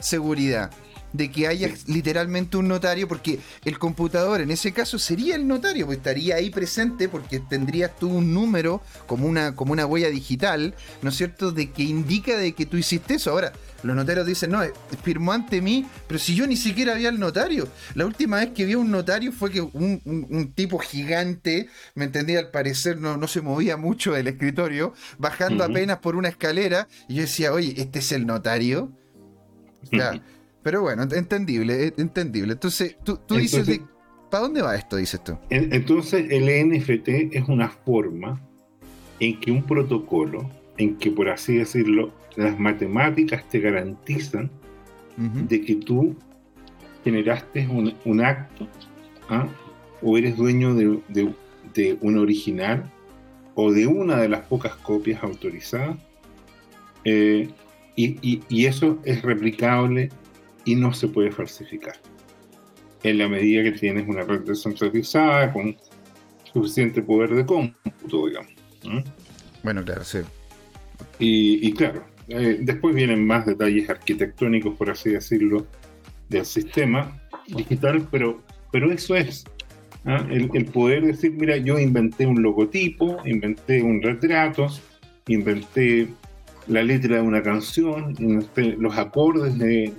seguridad? 0.00 0.70
De 1.16 1.30
que 1.30 1.46
haya 1.46 1.70
literalmente 1.86 2.56
un 2.56 2.68
notario, 2.68 3.08
porque 3.08 3.38
el 3.64 3.78
computador 3.78 4.40
en 4.40 4.50
ese 4.50 4.72
caso 4.72 4.98
sería 4.98 5.36
el 5.36 5.46
notario, 5.46 5.86
pues 5.86 5.98
estaría 5.98 6.36
ahí 6.36 6.50
presente 6.50 7.08
porque 7.08 7.40
tendrías 7.40 7.96
tú 7.96 8.08
un 8.08 8.34
número 8.34 8.82
como 9.06 9.26
una, 9.26 9.54
como 9.54 9.72
una 9.72 9.86
huella 9.86 10.10
digital, 10.10 10.74
¿no 11.02 11.10
es 11.10 11.16
cierto?, 11.16 11.52
de 11.52 11.70
que 11.70 11.82
indica 11.82 12.36
de 12.36 12.52
que 12.52 12.66
tú 12.66 12.76
hiciste 12.76 13.14
eso. 13.14 13.30
Ahora, 13.30 13.52
los 13.82 13.94
notarios 13.94 14.26
dicen, 14.26 14.50
no, 14.50 14.60
firmó 15.02 15.32
ante 15.32 15.60
mí, 15.60 15.86
pero 16.08 16.18
si 16.18 16.34
yo 16.34 16.46
ni 16.46 16.56
siquiera 16.56 16.92
había 16.92 17.08
el 17.08 17.18
notario. 17.18 17.68
La 17.94 18.06
última 18.06 18.38
vez 18.38 18.50
que 18.50 18.64
vi 18.64 18.72
a 18.72 18.78
un 18.78 18.90
notario 18.90 19.32
fue 19.32 19.50
que 19.50 19.60
un, 19.60 20.52
tipo 20.54 20.78
gigante, 20.78 21.68
me 21.94 22.06
entendía, 22.06 22.38
al 22.38 22.50
parecer 22.50 22.98
no, 22.98 23.16
no 23.16 23.28
se 23.28 23.40
movía 23.40 23.76
mucho 23.76 24.12
del 24.12 24.26
escritorio, 24.28 24.94
bajando 25.18 25.64
apenas 25.64 25.98
por 25.98 26.16
una 26.16 26.28
escalera, 26.28 26.88
y 27.08 27.16
yo 27.16 27.22
decía, 27.22 27.52
oye, 27.52 27.74
¿este 27.76 28.00
es 28.00 28.12
el 28.12 28.26
notario? 28.26 28.92
Ya. 29.92 30.20
Pero 30.66 30.82
bueno, 30.82 31.04
entendible, 31.04 31.94
entendible. 31.96 32.54
Entonces, 32.54 32.96
tú, 33.04 33.20
dices, 33.36 33.68
de, 33.68 33.82
¿para 34.28 34.42
dónde 34.42 34.62
va 34.62 34.74
esto? 34.74 34.96
Dices 34.96 35.22
tú. 35.22 35.38
Entonces, 35.48 36.26
el 36.28 36.46
NFT 36.68 37.08
es 37.36 37.46
una 37.46 37.68
forma 37.68 38.42
en 39.20 39.38
que 39.38 39.52
un 39.52 39.62
protocolo, 39.62 40.50
en 40.76 40.96
que 40.96 41.12
por 41.12 41.28
así 41.28 41.54
decirlo, 41.54 42.12
las 42.34 42.58
matemáticas 42.58 43.48
te 43.48 43.60
garantizan 43.60 44.50
de 45.16 45.60
que 45.60 45.76
tú 45.76 46.16
generaste 47.04 47.68
un, 47.68 48.20
acto 48.20 48.66
¿ah? 49.28 49.46
o 50.02 50.18
eres 50.18 50.36
dueño 50.36 50.74
de, 50.74 51.96
un 52.00 52.18
original 52.18 52.92
o 53.54 53.70
de 53.70 53.86
una 53.86 54.16
de 54.16 54.28
las 54.28 54.40
pocas 54.40 54.74
copias 54.74 55.22
autorizadas 55.22 55.96
eh, 57.04 57.48
y, 57.94 58.40
y, 58.48 58.66
eso 58.66 58.98
es 59.04 59.22
replicable 59.22 60.10
y 60.66 60.74
no 60.74 60.92
se 60.92 61.08
puede 61.08 61.30
falsificar. 61.32 61.94
En 63.02 63.18
la 63.18 63.28
medida 63.28 63.62
que 63.62 63.72
tienes 63.72 64.06
una 64.06 64.22
red 64.22 64.40
descentralizada 64.40 65.52
con 65.52 65.74
suficiente 66.52 67.00
poder 67.00 67.34
de 67.34 67.46
cómputo, 67.46 68.26
digamos. 68.26 68.52
Bueno, 69.62 69.84
claro, 69.84 70.04
sí. 70.04 70.18
Y, 71.18 71.72
claro, 71.72 72.04
eh, 72.28 72.58
después 72.60 72.94
vienen 72.94 73.26
más 73.26 73.46
detalles 73.46 73.88
arquitectónicos, 73.88 74.76
por 74.76 74.90
así 74.90 75.10
decirlo, 75.10 75.66
del 76.28 76.44
sistema 76.44 77.22
digital, 77.46 78.06
pero, 78.10 78.42
pero 78.72 78.90
eso 78.90 79.14
es. 79.14 79.44
¿ah? 80.04 80.26
el, 80.30 80.50
el, 80.52 80.64
poder 80.66 81.06
decir, 81.06 81.32
mira, 81.32 81.56
yo 81.58 81.78
inventé 81.78 82.26
un 82.26 82.42
logotipo, 82.42 83.18
inventé 83.24 83.82
un 83.82 84.02
retrato, 84.02 84.66
inventé 85.28 86.08
la 86.66 86.82
letra 86.82 87.16
de 87.16 87.22
una 87.22 87.42
canción, 87.42 88.14
inventé 88.18 88.76
los 88.78 88.96
acordes 88.98 89.56
de, 89.58 89.92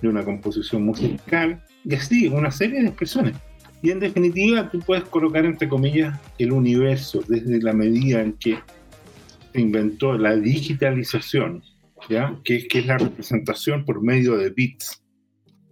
de 0.00 0.08
una 0.08 0.24
composición 0.24 0.84
musical, 0.84 1.62
y 1.84 1.94
así, 1.94 2.28
una 2.28 2.50
serie 2.50 2.80
de 2.80 2.88
expresiones. 2.88 3.36
Y 3.82 3.90
en 3.90 4.00
definitiva, 4.00 4.70
tú 4.70 4.80
puedes 4.80 5.04
colocar 5.04 5.44
entre 5.44 5.68
comillas 5.68 6.18
el 6.38 6.52
universo 6.52 7.22
desde 7.28 7.60
la 7.60 7.72
medida 7.72 8.22
en 8.22 8.32
que 8.34 8.58
se 9.52 9.60
inventó 9.60 10.16
la 10.18 10.34
digitalización, 10.36 11.62
¿ya? 12.08 12.38
Que, 12.44 12.66
que 12.66 12.80
es 12.80 12.86
la 12.86 12.98
representación 12.98 13.84
por 13.84 14.02
medio 14.02 14.36
de 14.36 14.50
bits 14.50 15.02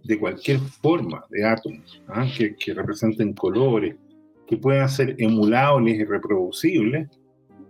de 0.03 0.19
cualquier 0.19 0.59
forma 0.59 1.25
de 1.29 1.45
átomos, 1.45 2.01
¿ah? 2.07 2.27
que, 2.37 2.55
que, 2.55 2.73
representen 2.73 3.33
colores, 3.33 3.95
que 4.47 4.55
puedan 4.55 4.87
ser 4.87 5.15
emulables 5.17 5.99
y 5.99 6.05
reproducibles. 6.05 7.09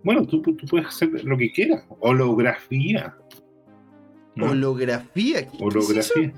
Bueno, 0.03 0.27
tú, 0.27 0.41
tú 0.41 0.55
puedes 0.69 0.87
hacer 0.87 1.23
lo 1.23 1.37
que 1.37 1.51
quieras. 1.51 1.85
Holografía. 2.01 3.15
¿no? 4.35 4.51
¿Holografía? 4.51 5.49
¿Qué 5.49 5.57
Holografía. 5.63 6.33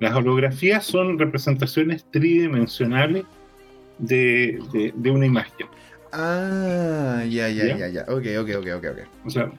Las 0.00 0.14
holografías 0.14 0.84
son 0.84 1.18
representaciones 1.18 2.04
tridimensionales 2.10 3.24
de, 3.98 4.58
de, 4.72 4.92
de, 4.94 5.10
una 5.10 5.26
imagen. 5.26 5.66
Ah, 6.12 7.24
ya, 7.28 7.48
ya, 7.48 7.76
ya, 7.76 7.88
ya. 7.88 8.02
Ok, 8.02 8.26
ok, 8.40 8.50
ok, 8.58 8.66
ok. 8.76 8.84
okay. 8.92 9.04
O 9.24 9.30
sea, 9.30 9.50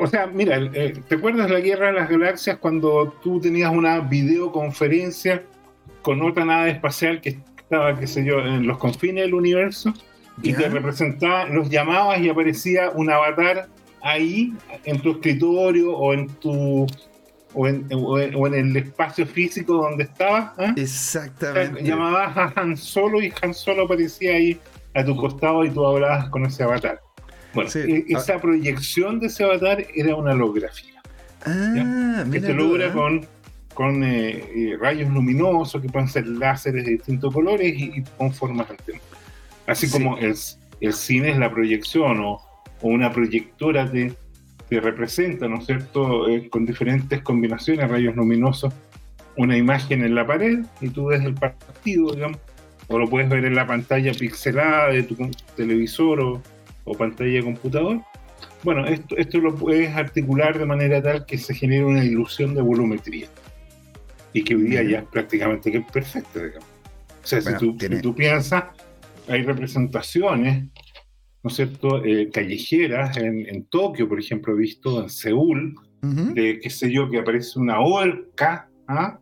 o 0.00 0.06
sea, 0.06 0.26
mira, 0.26 0.58
eh, 0.74 0.94
¿te 1.08 1.14
acuerdas 1.14 1.48
de 1.48 1.54
la 1.54 1.60
Guerra 1.60 1.86
de 1.86 1.92
las 1.94 2.08
Galaxias 2.08 2.58
cuando 2.58 3.14
tú 3.22 3.40
tenías 3.40 3.72
una 3.72 4.00
videoconferencia 4.00 5.42
con 6.02 6.22
otra 6.22 6.44
nave 6.44 6.70
espacial 6.70 7.20
que 7.20 7.38
estaba, 7.56 7.98
qué 7.98 8.06
sé 8.06 8.24
yo, 8.24 8.40
en 8.40 8.66
los 8.66 8.78
confines 8.78 9.24
del 9.24 9.34
universo 9.34 9.94
y 10.42 10.52
te 10.52 10.68
representaba, 10.68 11.46
los 11.46 11.68
llamabas 11.68 12.20
y 12.20 12.28
aparecía 12.28 12.90
un 12.90 13.10
avatar 13.10 13.68
ahí 14.02 14.52
en 14.84 15.00
tu 15.00 15.12
escritorio 15.12 15.92
o 15.96 16.12
en 16.12 16.28
tu 16.28 16.86
o 17.54 17.66
en, 17.66 17.86
o 17.92 18.18
en, 18.18 18.34
o 18.34 18.46
en 18.46 18.54
el 18.54 18.76
espacio 18.76 19.26
físico 19.26 19.74
donde 19.74 20.04
estabas. 20.04 20.52
¿eh? 20.58 20.72
Exactamente. 20.76 21.74
O 21.74 21.76
sea, 21.76 21.84
llamabas 21.84 22.36
a 22.36 22.52
Han 22.60 22.76
Solo 22.76 23.22
y 23.22 23.32
Han 23.42 23.54
Solo 23.54 23.84
aparecía 23.84 24.34
ahí 24.34 24.58
a 24.94 25.04
tu 25.04 25.16
costado 25.16 25.64
y 25.64 25.70
tú 25.70 25.84
hablabas 25.86 26.28
con 26.28 26.44
ese 26.44 26.62
avatar. 26.62 27.00
Bueno, 27.54 27.70
sí. 27.70 28.04
esa 28.08 28.40
proyección 28.40 29.20
de 29.20 29.26
ese 29.26 29.44
avatar 29.44 29.84
era 29.94 30.16
una 30.16 30.32
holografía. 30.32 31.00
Ah, 31.44 32.24
que 32.30 32.40
se 32.40 32.54
logra 32.54 32.86
¿eh? 32.86 32.92
con, 32.92 33.26
con 33.74 34.04
eh, 34.04 34.44
eh, 34.54 34.76
rayos 34.80 35.10
luminosos 35.10 35.82
que 35.82 35.88
pueden 35.88 36.08
ser 36.08 36.26
láseres 36.26 36.84
de 36.84 36.92
distintos 36.92 37.32
colores 37.34 37.74
y, 37.76 37.98
y 37.98 38.02
con 38.16 38.32
formas. 38.32 38.68
Así 39.66 39.86
sí. 39.86 39.92
como 39.92 40.16
el, 40.18 40.34
el, 40.80 40.92
cine 40.92 41.30
es 41.30 41.38
la 41.38 41.50
proyección 41.50 42.20
o, 42.20 42.40
o 42.80 42.88
una 42.88 43.12
proyectora 43.12 43.90
te, 43.90 44.14
te, 44.74 44.80
representa, 44.80 45.48
¿no 45.48 45.58
es 45.58 45.66
cierto?, 45.66 46.28
eh, 46.28 46.48
con 46.48 46.64
diferentes 46.64 47.22
combinaciones, 47.22 47.90
rayos 47.90 48.16
luminosos, 48.16 48.72
una 49.36 49.56
imagen 49.56 50.04
en 50.04 50.14
la 50.14 50.26
pared 50.26 50.60
y 50.80 50.88
tú 50.88 51.06
ves 51.06 51.24
el 51.24 51.34
partido, 51.34 52.14
digamos, 52.14 52.38
o 52.88 52.98
lo 52.98 53.08
puedes 53.08 53.28
ver 53.28 53.44
en 53.44 53.54
la 53.54 53.66
pantalla 53.66 54.12
pixelada 54.12 54.88
de 54.88 55.02
tu 55.04 55.16
televisor 55.56 56.20
o, 56.20 56.42
o 56.84 56.94
pantalla 56.94 57.32
de 57.32 57.42
computador. 57.42 58.00
Bueno, 58.62 58.86
esto, 58.86 59.16
esto 59.16 59.38
lo 59.38 59.54
puedes 59.54 59.94
articular 59.94 60.58
de 60.58 60.66
manera 60.66 61.02
tal 61.02 61.26
que 61.26 61.38
se 61.38 61.54
genere 61.54 61.84
una 61.84 62.04
ilusión 62.04 62.54
de 62.54 62.62
volumetría. 62.62 63.28
Y 64.32 64.44
que 64.44 64.54
hoy 64.54 64.62
día 64.62 64.82
ya 64.82 64.98
es 65.00 65.04
prácticamente 65.04 65.70
que 65.70 65.80
perfecta, 65.80 66.42
digamos. 66.42 66.68
O 67.22 67.26
sea, 67.26 67.40
bueno, 67.40 67.58
si, 67.58 67.66
tú, 67.66 67.76
tiene... 67.76 67.96
si, 67.96 68.02
tú, 68.02 68.14
piensas, 68.14 68.64
hay 69.28 69.42
representaciones, 69.42 70.64
¿no 71.42 71.48
es 71.48 71.56
cierto?, 71.56 72.04
eh, 72.04 72.30
callejeras 72.32 73.16
en, 73.16 73.46
en, 73.48 73.64
Tokio, 73.64 74.08
por 74.08 74.18
ejemplo, 74.18 74.54
he 74.54 74.56
visto 74.56 75.02
en 75.02 75.08
Seúl, 75.08 75.74
uh 76.02 76.06
-huh. 76.06 76.34
de 76.34 76.60
qué 76.60 76.70
sé 76.70 76.90
yo, 76.92 77.10
que 77.10 77.18
aparece 77.18 77.58
una 77.58 77.80
orca, 77.80 78.68
¿ah? 78.86 79.18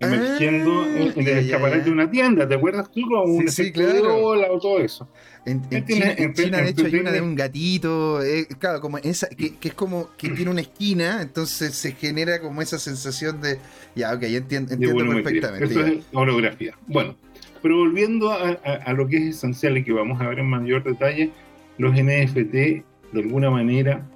emergiendo 0.00 0.82
ah, 0.82 0.88
en, 0.96 1.12
en, 1.16 1.28
el 1.28 1.38
escaparate 1.38 1.82
de 1.82 1.90
una 1.90 2.10
tienda, 2.10 2.48
¿te 2.48 2.54
acuerdas 2.54 2.90
tú? 2.90 3.02
Como 3.02 3.24
un 3.24 3.48
sí, 3.48 3.64
sí, 3.64 3.72
claro. 3.72 4.24
o 4.24 4.58
todo 4.60 4.80
eso. 4.80 5.08
En, 5.44 5.62
en 5.70 5.84
China, 5.86 6.14
en 6.16 6.34
China, 6.34 6.58
de 6.58 6.70
hecho, 6.70 6.86
hay 6.86 6.94
una 6.96 7.10
de 7.10 7.20
un 7.20 7.34
gatito, 7.34 8.22
eh, 8.22 8.46
claro, 8.58 8.80
como 8.80 8.98
esa, 8.98 9.28
que, 9.28 9.56
que, 9.56 9.68
es 9.68 9.74
como 9.74 10.10
que 10.16 10.28
tiene 10.30 10.50
una 10.50 10.60
esquina, 10.60 11.22
entonces 11.22 11.74
se 11.74 11.92
genera 11.92 12.40
como 12.40 12.60
esa 12.62 12.78
sensación 12.78 13.40
de, 13.40 13.58
ya, 13.94 14.14
ok, 14.14 14.22
entiendo, 14.24 14.74
entiendo 14.74 15.06
perfectamente. 15.06 15.64
Eso 15.64 15.80
ya. 15.80 15.88
es 15.88 16.04
holografía. 16.12 16.74
Bueno, 16.86 17.16
pero 17.62 17.76
volviendo 17.78 18.30
a, 18.30 18.50
a, 18.50 18.74
a, 18.84 18.92
lo 18.92 19.08
que 19.08 19.16
es 19.16 19.36
esencial 19.36 19.78
y 19.78 19.84
que 19.84 19.92
vamos 19.92 20.20
a 20.20 20.28
ver 20.28 20.38
en 20.38 20.46
mayor 20.46 20.84
detalle, 20.84 21.30
los 21.78 21.94
NFT 21.94 22.52
de 22.52 22.84
alguna 23.12 23.50
manera 23.50 24.06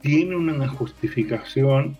tienen 0.00 0.50
una 0.50 0.68
justificación 0.68 1.96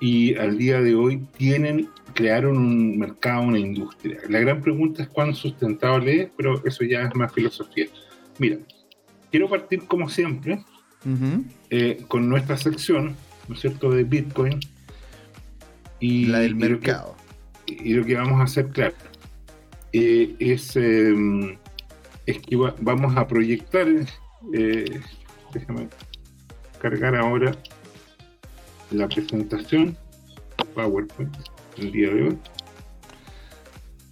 y 0.00 0.36
al 0.36 0.56
día 0.56 0.80
de 0.80 0.94
hoy 0.94 1.26
tienen 1.36 1.88
crearon 2.14 2.56
un 2.56 2.98
mercado, 2.98 3.42
una 3.42 3.58
industria. 3.58 4.18
La 4.28 4.40
gran 4.40 4.60
pregunta 4.60 5.02
es 5.02 5.08
cuán 5.08 5.34
sustentable 5.34 6.22
es, 6.22 6.30
pero 6.36 6.60
eso 6.64 6.84
ya 6.84 7.02
es 7.02 7.14
más 7.14 7.32
filosofía. 7.32 7.86
Mira, 8.38 8.58
quiero 9.30 9.48
partir 9.48 9.84
como 9.84 10.08
siempre 10.08 10.54
uh 11.04 11.08
-huh. 11.08 11.44
eh, 11.70 12.02
con 12.08 12.28
nuestra 12.28 12.56
sección, 12.56 13.14
¿no 13.46 13.54
es 13.54 13.60
cierto?, 13.60 13.90
de 13.90 14.04
Bitcoin. 14.04 14.58
Y, 16.00 16.26
la 16.26 16.40
del 16.40 16.52
y 16.52 16.54
mercado. 16.54 17.14
Lo 17.16 17.76
que, 17.76 17.88
y 17.88 17.92
lo 17.94 18.04
que 18.04 18.14
vamos 18.14 18.40
a 18.40 18.44
hacer, 18.44 18.68
claro, 18.68 18.94
eh, 19.92 20.34
es, 20.38 20.76
eh, 20.76 21.14
es 22.28 22.38
que 22.40 22.56
va, 22.56 22.74
vamos 22.80 23.16
a 23.16 23.26
proyectar, 23.26 23.88
eh, 24.52 25.00
déjame 25.54 25.88
cargar 26.78 27.16
ahora 27.16 27.56
la 28.90 29.08
presentación 29.08 29.96
PowerPoint 30.74 31.34
el 31.78 31.90
día 31.90 32.10
de 32.10 32.22
hoy. 32.24 32.38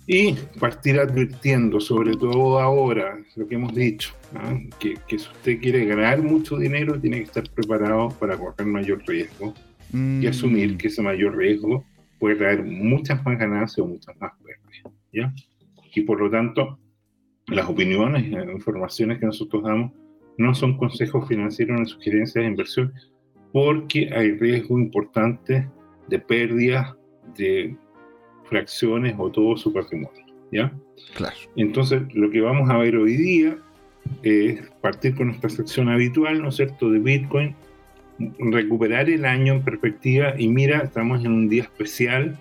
Y 0.06 0.32
partir 0.58 0.98
advirtiendo, 0.98 1.78
sobre 1.78 2.12
todo 2.16 2.58
ahora, 2.58 3.18
lo 3.34 3.46
que 3.46 3.56
hemos 3.56 3.74
dicho, 3.74 4.14
¿no? 4.32 4.60
que, 4.78 4.94
que, 5.08 5.18
si 5.18 5.28
usted 5.28 5.60
quiere 5.60 5.84
ganar 5.84 6.22
mucho 6.22 6.56
dinero, 6.56 6.98
tiene 6.98 7.18
que 7.18 7.24
estar 7.24 7.50
preparado 7.50 8.08
para 8.18 8.38
correr 8.38 8.66
mayor 8.66 9.02
riesgo 9.06 9.52
mm. 9.92 10.22
y 10.22 10.26
asumir 10.26 10.78
que 10.78 10.88
ese 10.88 11.02
mayor 11.02 11.36
riesgo 11.36 11.84
puede 12.18 12.36
traer 12.36 12.64
muchas 12.64 13.22
más 13.26 13.38
ganancias 13.38 13.78
o 13.80 13.86
muchas 13.86 14.16
más 14.20 14.32
pérdidas. 14.42 14.94
¿ya? 15.12 15.34
Y 15.92 16.00
por 16.02 16.20
lo 16.20 16.30
tanto, 16.30 16.78
las 17.48 17.68
opiniones 17.68 18.28
las 18.30 18.46
informaciones 18.46 19.18
que 19.18 19.26
nosotros 19.26 19.62
damos 19.62 19.92
no 20.38 20.54
son 20.54 20.76
consejos 20.76 21.26
financieros 21.28 21.80
ni 21.80 21.86
sugerencias 21.86 22.42
de 22.42 22.50
inversión, 22.50 22.92
porque 23.52 24.10
hay 24.12 24.32
riesgo 24.32 24.78
importante 24.78 25.66
de 26.08 26.18
pérdidas 26.18 26.94
de 27.36 27.76
fracciones 28.44 29.14
o 29.18 29.30
todo 29.30 29.56
su 29.56 29.72
patrimonio. 29.72 30.24
¿ya? 30.52 30.72
Claro. 31.14 31.36
Entonces, 31.56 32.02
lo 32.14 32.30
que 32.30 32.40
vamos 32.40 32.68
a 32.68 32.76
ver 32.76 32.96
hoy 32.96 33.16
día 33.16 33.56
es 34.22 34.60
partir 34.82 35.14
con 35.14 35.28
nuestra 35.28 35.48
sección 35.48 35.88
habitual, 35.88 36.42
¿no 36.42 36.50
es 36.50 36.56
cierto?, 36.56 36.90
de 36.90 36.98
Bitcoin, 36.98 37.54
recuperar 38.38 39.10
el 39.10 39.24
año 39.24 39.54
en 39.54 39.62
perspectiva 39.62 40.34
y 40.38 40.48
mira, 40.48 40.78
estamos 40.78 41.24
en 41.24 41.32
un 41.32 41.48
día 41.48 41.62
especial, 41.64 42.38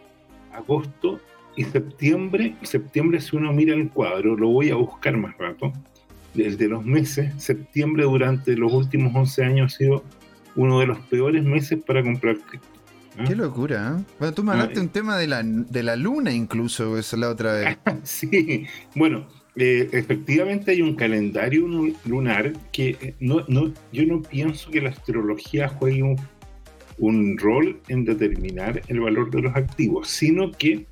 agosto 0.53 1.19
y 1.55 1.63
septiembre. 1.63 2.55
Septiembre, 2.61 3.21
si 3.21 3.35
uno 3.35 3.51
mira 3.53 3.73
el 3.73 3.89
cuadro, 3.89 4.35
lo 4.35 4.49
voy 4.49 4.69
a 4.69 4.75
buscar 4.75 5.17
más 5.17 5.37
rato, 5.37 5.71
el 6.35 6.57
de 6.57 6.67
los 6.67 6.85
meses, 6.85 7.31
septiembre 7.37 8.03
durante 8.03 8.55
los 8.55 8.73
últimos 8.73 9.15
11 9.15 9.43
años 9.43 9.73
ha 9.73 9.77
sido 9.77 10.03
uno 10.55 10.79
de 10.79 10.87
los 10.87 10.99
peores 10.99 11.43
meses 11.43 11.79
para 11.85 12.03
comprar 12.03 12.37
cripto. 12.37 12.67
¿Ah? 13.17 13.23
Qué 13.25 13.35
locura. 13.35 13.97
¿eh? 13.97 14.03
Bueno, 14.19 14.33
tú 14.33 14.43
me 14.43 14.51
hablaste 14.51 14.79
ah, 14.79 14.83
un 14.83 14.89
tema 14.89 15.17
de 15.17 15.27
la, 15.27 15.43
de 15.43 15.83
la 15.83 15.95
luna 15.95 16.31
incluso, 16.33 16.97
esa 16.97 17.17
la 17.17 17.29
otra 17.29 17.53
vez. 17.53 17.77
sí, 18.03 18.65
bueno, 18.95 19.27
eh, 19.55 19.89
efectivamente 19.93 20.71
hay 20.71 20.81
un 20.81 20.95
calendario 20.95 21.65
lunar 22.05 22.53
que 22.71 22.97
eh, 23.01 23.15
no, 23.19 23.45
no, 23.47 23.71
yo 23.93 24.05
no 24.05 24.21
pienso 24.21 24.69
que 24.69 24.81
la 24.81 24.89
astrología 24.89 25.69
juegue 25.69 26.03
un, 26.03 26.17
un 26.97 27.37
rol 27.37 27.79
en 27.87 28.03
determinar 28.03 28.81
el 28.87 28.99
valor 28.99 29.31
de 29.31 29.43
los 29.43 29.55
activos, 29.55 30.09
sino 30.09 30.51
que 30.51 30.85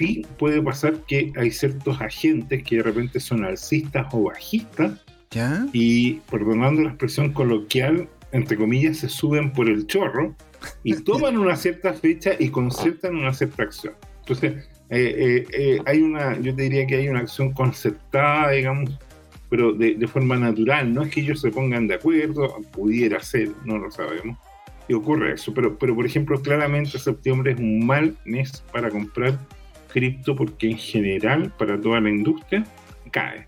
sí 0.00 0.26
puede 0.38 0.62
pasar 0.62 0.94
que 1.06 1.30
hay 1.36 1.50
ciertos 1.50 2.00
agentes 2.00 2.62
que 2.64 2.76
de 2.76 2.82
repente 2.82 3.20
son 3.20 3.44
alcistas 3.44 4.06
o 4.12 4.24
bajistas 4.24 4.92
¿Ya? 5.30 5.66
y, 5.72 6.14
perdonando 6.30 6.82
la 6.82 6.88
expresión 6.88 7.32
coloquial, 7.32 8.08
entre 8.32 8.56
comillas, 8.56 8.96
se 8.96 9.08
suben 9.08 9.52
por 9.52 9.68
el 9.68 9.86
chorro 9.86 10.34
y 10.82 10.94
toman 11.04 11.36
una 11.36 11.54
cierta 11.54 11.92
fecha 11.92 12.32
y 12.38 12.48
concertan 12.48 13.14
una 13.14 13.32
cierta 13.34 13.62
acción. 13.64 13.94
Entonces, 14.20 14.68
eh, 14.88 15.14
eh, 15.18 15.46
eh, 15.52 15.78
hay 15.84 16.00
una, 16.00 16.40
yo 16.40 16.54
te 16.54 16.62
diría 16.62 16.86
que 16.86 16.96
hay 16.96 17.08
una 17.08 17.20
acción 17.20 17.52
concertada, 17.52 18.50
digamos, 18.50 18.98
pero 19.50 19.72
de, 19.72 19.96
de, 19.96 20.08
forma 20.08 20.36
natural, 20.36 20.94
no 20.94 21.02
es 21.02 21.10
que 21.10 21.20
ellos 21.20 21.40
se 21.40 21.50
pongan 21.50 21.86
de 21.88 21.96
acuerdo, 21.96 22.56
pudiera 22.72 23.20
ser, 23.20 23.50
no 23.64 23.78
lo 23.78 23.90
sabemos, 23.90 24.38
y 24.88 24.94
ocurre 24.94 25.34
eso, 25.34 25.52
pero, 25.52 25.76
pero 25.78 25.94
por 25.94 26.06
ejemplo, 26.06 26.40
claramente 26.40 26.98
septiembre 26.98 27.52
es 27.52 27.58
un 27.58 27.84
mal 27.84 28.16
mes 28.24 28.64
para 28.72 28.90
comprar 28.90 29.38
cripto 29.92 30.34
porque 30.36 30.70
en 30.70 30.78
general, 30.78 31.52
para 31.58 31.80
toda 31.80 32.00
la 32.00 32.10
industria, 32.10 32.64
cae. 33.10 33.46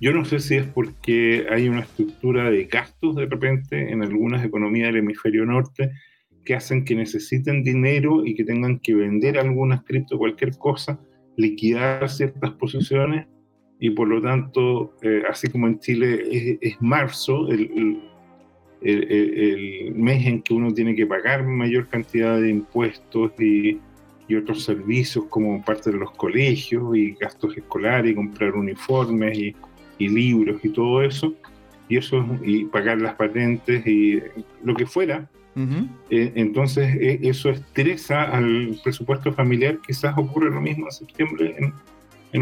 Yo 0.00 0.12
no 0.12 0.24
sé 0.24 0.40
si 0.40 0.56
es 0.56 0.66
porque 0.66 1.46
hay 1.50 1.68
una 1.68 1.80
estructura 1.80 2.50
de 2.50 2.64
gastos 2.64 3.16
de 3.16 3.26
repente 3.26 3.92
en 3.92 4.02
algunas 4.02 4.44
economías 4.44 4.88
del 4.88 4.98
hemisferio 4.98 5.46
norte 5.46 5.92
que 6.44 6.54
hacen 6.54 6.84
que 6.84 6.94
necesiten 6.94 7.62
dinero 7.62 8.24
y 8.26 8.34
que 8.34 8.44
tengan 8.44 8.78
que 8.80 8.94
vender 8.94 9.38
algunas 9.38 9.82
cripto, 9.84 10.18
cualquier 10.18 10.58
cosa, 10.58 11.00
liquidar 11.36 12.08
ciertas 12.10 12.50
posiciones 12.52 13.26
y 13.80 13.90
por 13.90 14.08
lo 14.08 14.20
tanto, 14.20 14.94
eh, 15.02 15.22
así 15.28 15.48
como 15.48 15.66
en 15.66 15.78
Chile 15.78 16.58
es, 16.60 16.76
marzo, 16.80 17.48
el, 17.48 18.00
el, 18.82 19.12
el, 19.12 19.94
mes 19.94 20.26
en 20.26 20.42
que 20.42 20.54
uno 20.54 20.72
tiene 20.72 20.94
que 20.94 21.06
pagar 21.06 21.44
mayor 21.44 21.88
cantidad 21.88 22.40
de 22.40 22.50
impuestos 22.50 23.32
y, 23.40 23.78
y, 24.28 24.34
otros 24.36 24.64
servicios 24.64 25.24
como 25.28 25.62
parte 25.62 25.90
de 25.90 25.98
los 25.98 26.10
colegios 26.12 26.96
y 26.96 27.12
gastos 27.12 27.56
escolares 27.56 28.12
y 28.12 28.14
comprar 28.14 28.54
uniformes 28.54 29.38
y, 29.38 29.56
y 29.98 30.08
libros 30.08 30.64
y 30.64 30.68
todo 30.70 31.02
eso, 31.02 31.34
y 31.88 31.96
eso 31.96 32.26
y 32.42 32.64
pagar 32.64 33.00
las 33.00 33.14
patentes 33.14 33.86
y 33.86 34.22
lo 34.62 34.74
que 34.74 34.86
fuera, 34.86 35.28
eh, 36.10 36.32
entonces 36.34 36.96
eh, 36.96 37.20
eso 37.22 37.50
estresa 37.50 38.24
al 38.24 38.76
presupuesto 38.82 39.32
familiar, 39.32 39.78
quizás 39.86 40.16
ocurre 40.18 40.50
lo 40.50 40.60
mismo 40.60 40.86
en 40.86 40.92
septiembre 40.92 41.54
en, 41.58 41.72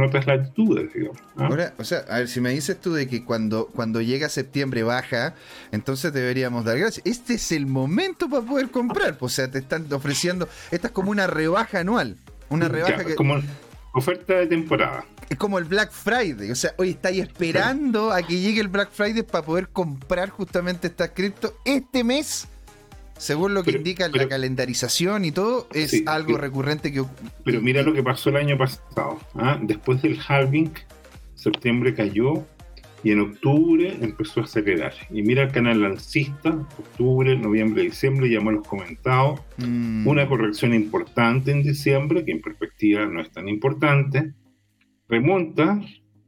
otras 0.00 0.26
latitudes, 0.26 0.92
digamos. 0.94 1.18
Ahora, 1.36 1.74
o 1.78 1.84
sea, 1.84 1.98
a 2.08 2.18
ver, 2.18 2.28
si 2.28 2.40
me 2.40 2.50
dices 2.50 2.80
tú 2.80 2.94
de 2.94 3.06
que 3.06 3.24
cuando, 3.24 3.66
cuando 3.66 4.00
llega 4.00 4.28
septiembre 4.28 4.82
baja, 4.82 5.34
entonces 5.70 6.12
deberíamos 6.12 6.64
dar 6.64 6.78
gracias. 6.78 7.04
Este 7.06 7.34
es 7.34 7.52
el 7.52 7.66
momento 7.66 8.28
para 8.28 8.42
poder 8.42 8.70
comprar, 8.70 9.16
o 9.20 9.28
sea, 9.28 9.50
te 9.50 9.58
están 9.58 9.92
ofreciendo, 9.92 10.48
esta 10.70 10.86
es 10.86 10.92
como 10.92 11.10
una 11.10 11.26
rebaja 11.26 11.80
anual, 11.80 12.16
una 12.48 12.68
rebaja 12.68 13.04
que... 13.04 13.14
Como 13.14 13.36
oferta 13.92 14.34
de 14.34 14.46
temporada. 14.46 15.04
Es 15.28 15.36
como 15.36 15.58
el 15.58 15.64
Black 15.64 15.92
Friday, 15.92 16.50
o 16.50 16.54
sea, 16.54 16.74
hoy 16.78 16.90
estáis 16.90 17.20
esperando 17.20 18.10
a 18.12 18.22
que 18.22 18.40
llegue 18.40 18.60
el 18.60 18.68
Black 18.68 18.90
Friday 18.92 19.22
para 19.22 19.44
poder 19.44 19.68
comprar 19.68 20.30
justamente 20.30 20.86
estas 20.86 21.10
cripto 21.10 21.54
este 21.64 22.02
mes 22.04 22.48
según 23.22 23.54
lo 23.54 23.62
que 23.62 23.70
indica 23.70 24.08
la 24.08 24.26
calendarización 24.26 25.24
y 25.24 25.30
todo, 25.30 25.68
es 25.72 26.02
algo 26.08 26.36
recurrente 26.36 26.92
que 26.92 27.04
Pero 27.44 27.60
mira 27.60 27.82
lo 27.82 27.94
que 27.94 28.02
pasó 28.02 28.30
el 28.30 28.36
año 28.36 28.58
pasado. 28.58 29.20
¿ah? 29.36 29.60
Después 29.62 30.02
del 30.02 30.18
halving, 30.26 30.72
septiembre 31.36 31.94
cayó 31.94 32.44
y 33.04 33.12
en 33.12 33.20
octubre 33.20 33.96
empezó 34.00 34.40
a 34.40 34.42
acelerar. 34.42 34.94
Y 35.08 35.22
mira 35.22 35.44
el 35.44 35.52
canal 35.52 35.82
lancista, 35.82 36.50
octubre, 36.50 37.36
noviembre, 37.36 37.84
diciembre, 37.84 38.28
ya 38.28 38.38
hemos 38.38 38.66
comentado. 38.66 39.44
Mm. 39.58 40.04
Una 40.04 40.26
corrección 40.26 40.74
importante 40.74 41.52
en 41.52 41.62
diciembre, 41.62 42.24
que 42.24 42.32
en 42.32 42.40
perspectiva 42.40 43.06
no 43.06 43.20
es 43.20 43.30
tan 43.30 43.48
importante. 43.48 44.32
Remonta 45.08 45.80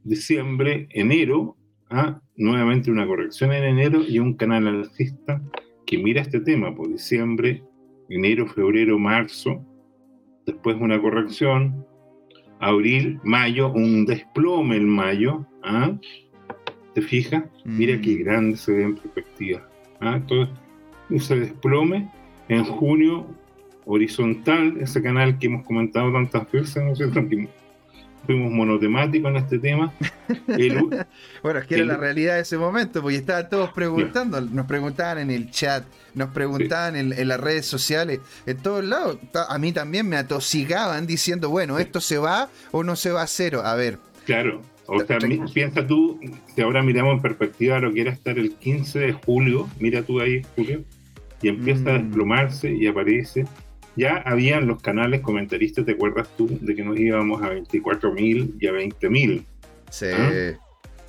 diciembre, 0.05 0.87
enero, 0.91 1.57
¿ah? 1.89 2.21
nuevamente 2.37 2.89
una 2.89 3.05
corrección 3.05 3.51
en 3.51 3.65
enero 3.65 4.01
y 4.07 4.19
un 4.19 4.35
canal 4.35 4.65
alcista 4.67 5.41
que 5.95 6.03
mira 6.03 6.21
este 6.21 6.41
tema, 6.41 6.75
por 6.75 6.89
diciembre, 6.89 7.63
enero, 8.09 8.47
febrero, 8.47 8.99
marzo, 8.99 9.63
después 10.45 10.75
una 10.79 11.01
corrección, 11.01 11.85
abril, 12.59 13.19
mayo, 13.23 13.71
un 13.71 14.05
desplome 14.05 14.75
en 14.75 14.89
mayo, 14.89 15.45
¿ah? 15.63 15.97
¿te 16.93 17.01
fijas? 17.01 17.45
Mira 17.63 17.99
qué 18.01 18.15
mm. 18.15 18.23
grande 18.23 18.57
se 18.57 18.73
ve 18.73 18.83
en 18.83 18.95
perspectiva. 18.95 19.69
¿ah? 20.01 20.19
Todo 20.27 20.49
ese 21.09 21.39
desplome 21.39 22.09
en 22.49 22.65
junio, 22.65 23.25
horizontal, 23.85 24.77
ese 24.81 25.01
canal 25.01 25.39
que 25.39 25.47
hemos 25.47 25.65
comentado 25.65 26.11
tantas 26.11 26.51
veces, 26.51 26.83
¿no 26.83 26.95
sé, 26.95 27.07
fuimos 28.25 28.51
monotemáticos 28.51 29.29
en 29.29 29.37
este 29.37 29.59
tema. 29.59 29.93
bueno, 31.43 31.59
es 31.59 31.67
que 31.67 31.75
era 31.75 31.85
la 31.85 31.97
realidad 31.97 32.35
de 32.35 32.41
ese 32.41 32.57
momento, 32.57 33.01
porque 33.01 33.17
estaban 33.17 33.49
todos 33.49 33.71
preguntando, 33.71 34.41
nos 34.41 34.65
preguntaban 34.65 35.19
en 35.19 35.31
el 35.31 35.51
chat, 35.51 35.85
nos 36.13 36.29
preguntaban 36.29 36.95
en, 36.95 37.27
las 37.27 37.39
redes 37.39 37.65
sociales, 37.65 38.19
en 38.45 38.57
todos 38.57 38.83
lados. 38.83 39.19
A 39.47 39.57
mí 39.57 39.71
también 39.71 40.07
me 40.07 40.17
atosigaban 40.17 41.07
diciendo, 41.07 41.49
bueno, 41.49 41.79
¿esto 41.79 42.01
se 42.01 42.17
va 42.17 42.49
o 42.71 42.83
no 42.83 42.95
se 42.95 43.11
va 43.11 43.21
a 43.21 43.27
cero? 43.27 43.61
A 43.63 43.75
ver. 43.75 43.99
Claro, 44.25 44.61
o 44.87 44.99
sea, 45.03 45.17
piensa 45.53 45.85
tú, 45.85 46.19
si 46.53 46.61
ahora 46.61 46.83
miramos 46.83 47.15
en 47.15 47.21
perspectiva 47.21 47.79
lo 47.79 47.91
que 47.93 48.01
era 48.01 48.11
estar 48.11 48.37
el 48.37 48.55
15 48.55 48.99
de 48.99 49.13
julio, 49.13 49.67
mira 49.79 50.03
tú 50.03 50.19
ahí, 50.19 50.41
Julio, 50.55 50.83
y 51.41 51.49
empieza 51.49 51.95
a 51.95 51.99
mm. 51.99 52.03
desplomarse 52.03 52.71
y 52.71 52.87
aparece 52.87 53.45
ya 53.95 54.17
habían 54.17 54.67
los 54.67 54.81
canales 54.81 55.21
comentaristas, 55.21 55.85
¿te 55.85 55.93
acuerdas 55.93 56.27
tú? 56.37 56.47
De 56.61 56.75
que 56.75 56.83
nos 56.83 56.99
íbamos 56.99 57.41
a 57.41 57.53
24.000 57.53 58.55
y 58.59 58.67
a 58.67 58.71
20.000. 58.71 59.43
Sí. 59.89 60.05
¿Ah? 60.13 60.59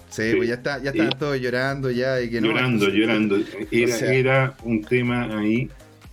Sí, 0.09 0.33
pues 0.37 0.49
ya, 0.49 0.55
está, 0.55 0.83
ya 0.83 0.91
estaban 0.91 1.19
todos 1.19 1.39
llorando 1.41 1.91
ya. 1.91 2.21
Y 2.23 2.31
que 2.31 2.41
llorando, 2.41 2.89
llorando. 2.89 3.39
Era, 3.71 4.15
era 4.15 4.57
un 4.63 4.83
tema 4.83 5.39
ahí. 5.39 5.69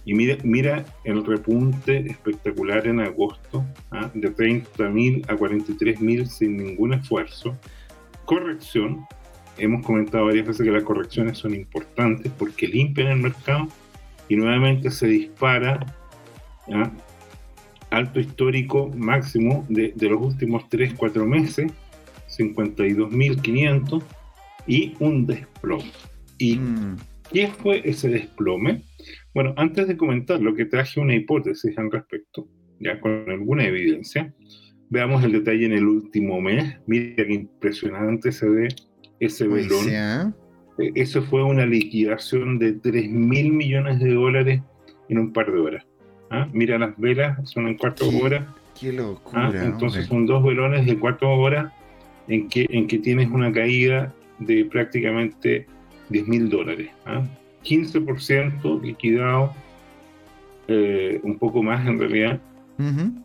Y 0.06 0.14
mira, 0.14 0.38
mira 0.44 0.84
el 1.06 1.26
repunte 1.26 2.10
espectacular 2.10 2.86
en 2.88 3.00
agosto, 3.00 3.64
¿ah? 3.92 4.10
de 4.14 4.36
30.000 4.36 5.30
a 5.30 5.38
43.000 5.38 6.26
sin 6.26 6.58
ningún 6.58 6.94
esfuerzo. 6.94 7.58
Corrección. 8.26 9.06
Hemos 9.58 9.86
comentado 9.86 10.26
varias 10.26 10.48
veces 10.48 10.66
que 10.66 10.72
las 10.72 10.84
correcciones 10.84 11.38
son 11.38 11.54
importantes 11.54 12.32
porque 12.38 12.68
limpian 12.68 13.10
el 13.10 13.20
mercado 13.20 13.68
y 14.28 14.36
nuevamente 14.36 14.90
se 14.90 15.08
dispara 15.08 15.80
alto 17.90 18.20
histórico 18.20 18.90
máximo 18.96 19.66
de, 19.70 19.94
los 20.00 20.22
últimos 20.22 20.64
3-4 20.70 21.26
meses, 21.26 21.72
52.500 22.30 24.04
y 24.68 24.96
un 25.00 25.28
desplome. 25.28 25.92
¿Y 26.38 26.58
mm. 26.58 26.98
qué 27.32 27.48
fue 27.48 27.82
ese 27.88 28.10
desplome? 28.10 28.82
Bueno, 29.34 29.54
antes 29.58 29.88
de 29.88 29.98
comentar 29.98 30.42
lo 30.42 30.56
que 30.56 30.66
traje 30.66 31.00
una 31.00 31.16
hipótesis 31.16 31.78
al 31.78 31.92
respecto, 31.92 32.48
ya 32.80 33.00
con 33.00 33.30
alguna 33.30 33.66
evidencia, 33.66 34.34
veamos 34.90 35.24
el 35.24 35.34
detalle 35.34 35.66
en 35.66 35.74
el 35.74 35.86
último 35.86 36.42
mes. 36.42 36.78
Mira 36.88 37.26
qué 37.26 37.34
impresionante 37.34 38.32
se 38.32 38.50
ve 38.50 38.68
ese 39.20 39.48
velón. 39.48 40.34
E, 40.80 40.92
eso 40.96 41.22
fue 41.22 41.44
una 41.44 41.66
liquidación 41.66 42.58
de 42.60 42.74
3 42.74 43.10
mil 43.10 43.52
millones 43.54 44.00
de 44.00 44.14
dólares 44.14 44.62
en 45.10 45.20
un 45.20 45.34
par 45.34 45.52
de 45.52 45.60
horas. 45.60 45.86
¿Ah? 46.34 46.48
Mira 46.52 46.78
las 46.78 46.98
velas, 46.98 47.38
son 47.50 47.68
en 47.68 47.78
cuatro 47.78 48.08
horas. 48.22 48.44
Qué 48.80 48.92
locura. 48.92 49.48
¿ah? 49.48 49.64
Entonces 49.64 50.08
son 50.08 50.26
dos 50.26 50.44
velones 50.44 50.86
de 50.86 50.98
cuatro 50.98 51.32
horas 51.38 51.72
en 52.28 52.50
que, 52.50 52.66
en 52.70 52.88
que 52.88 52.98
tienes 53.00 53.30
una 53.30 53.52
caída 53.52 54.14
de 54.40 54.66
prácticamente 54.66 55.68
10 56.10 56.28
mil 56.28 56.50
dólares. 56.50 56.90
15% 57.64 58.54
¿ah? 58.64 58.80
liquidado, 58.84 59.54
eh, 60.68 61.20
un 61.24 61.38
poco 61.38 61.62
más 61.62 61.86
en 61.88 62.00
realidad, 62.00 62.40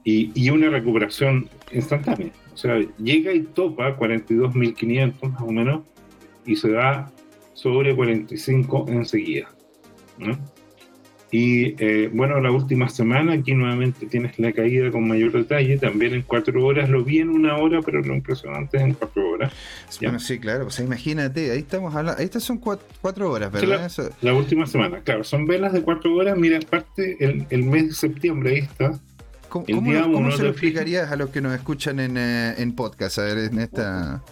y, 0.04 0.30
y, 0.34 0.50
una 0.50 0.68
recuperación 0.68 1.48
instantánea. 1.72 2.30
O 2.52 2.56
sea, 2.56 2.78
llega 2.98 3.32
y 3.32 3.40
topa 3.40 3.98
42.500 3.98 5.30
más 5.30 5.40
o 5.40 5.50
menos 5.50 5.82
y 6.44 6.54
se 6.54 6.70
da 6.70 7.10
sobre 7.54 7.96
45 7.96 8.86
enseguida. 8.88 9.48
¿no? 10.18 10.38
Y 11.30 11.74
eh, 11.84 12.08
bueno, 12.10 12.40
la 12.40 12.50
última 12.50 12.88
semana 12.88 13.34
aquí 13.34 13.52
nuevamente 13.52 14.06
tienes 14.06 14.38
la 14.38 14.50
caída 14.52 14.90
con 14.90 15.06
mayor 15.06 15.32
detalle, 15.32 15.76
también 15.76 16.14
en 16.14 16.22
cuatro 16.22 16.64
horas, 16.64 16.88
lo 16.88 17.04
vi 17.04 17.18
en 17.18 17.28
una 17.28 17.56
hora, 17.56 17.82
pero 17.82 18.00
lo 18.00 18.14
impresionante 18.14 18.78
es 18.78 18.82
en 18.84 18.94
cuatro 18.94 19.30
horas. 19.32 19.52
Bueno, 20.00 20.18
sí, 20.20 20.38
claro, 20.38 20.66
o 20.66 20.70
sea, 20.70 20.86
imagínate, 20.86 21.50
ahí 21.50 21.58
estamos 21.58 21.94
hablando, 21.94 22.22
estas 22.22 22.42
son 22.42 22.56
cuatro, 22.56 23.30
horas, 23.30 23.52
¿verdad? 23.52 23.90
la, 24.22 24.32
última 24.32 24.66
semana, 24.66 25.00
claro, 25.00 25.22
son 25.22 25.46
velas 25.46 25.74
de 25.74 25.82
cuatro 25.82 26.14
horas, 26.14 26.36
mira, 26.38 26.58
aparte 26.58 27.16
el, 27.20 27.46
el 27.50 27.62
mes 27.62 27.88
de 27.88 27.94
septiembre, 27.94 28.50
ahí 28.50 28.58
está. 28.60 28.98
¿Cómo, 29.50 29.64
cómo, 29.66 30.30
se 30.32 30.42
lo 30.42 30.50
explicarías 30.50 31.10
a 31.10 31.16
los 31.16 31.30
que 31.30 31.40
nos 31.40 31.54
escuchan 31.54 32.00
en, 32.00 32.16
eh, 32.16 32.54
en 32.58 32.72
podcast, 32.72 33.18
a 33.18 33.24
ver, 33.24 33.38
en 33.38 33.58
esta... 33.58 34.22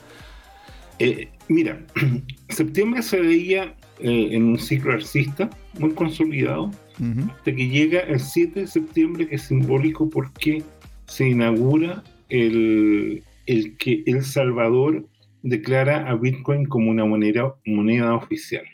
Eh, 0.98 1.28
mira, 1.48 1.78
septiembre 2.48 3.02
se 3.02 3.20
veía 3.20 3.74
en 3.98 4.44
un 4.44 4.58
ciclo 4.58 4.92
alcista 4.92 5.48
muy 5.78 5.92
consolidado, 5.92 6.70
hasta 6.98 7.54
que 7.54 7.68
llega 7.68 8.00
el 8.00 8.20
7 8.20 8.60
de 8.60 8.66
septiembre, 8.66 9.28
que 9.28 9.36
es 9.36 9.42
simbólico 9.42 10.08
porque 10.08 10.62
se 11.06 11.28
inaugura 11.28 12.02
el, 12.28 13.22
el 13.46 13.76
que 13.76 14.02
El 14.06 14.24
Salvador 14.24 15.06
declara 15.42 16.08
a 16.08 16.14
Bitcoin 16.16 16.66
como 16.66 16.90
una 16.90 17.04
moneda, 17.04 17.54
moneda 17.64 18.14
oficial. 18.14 18.64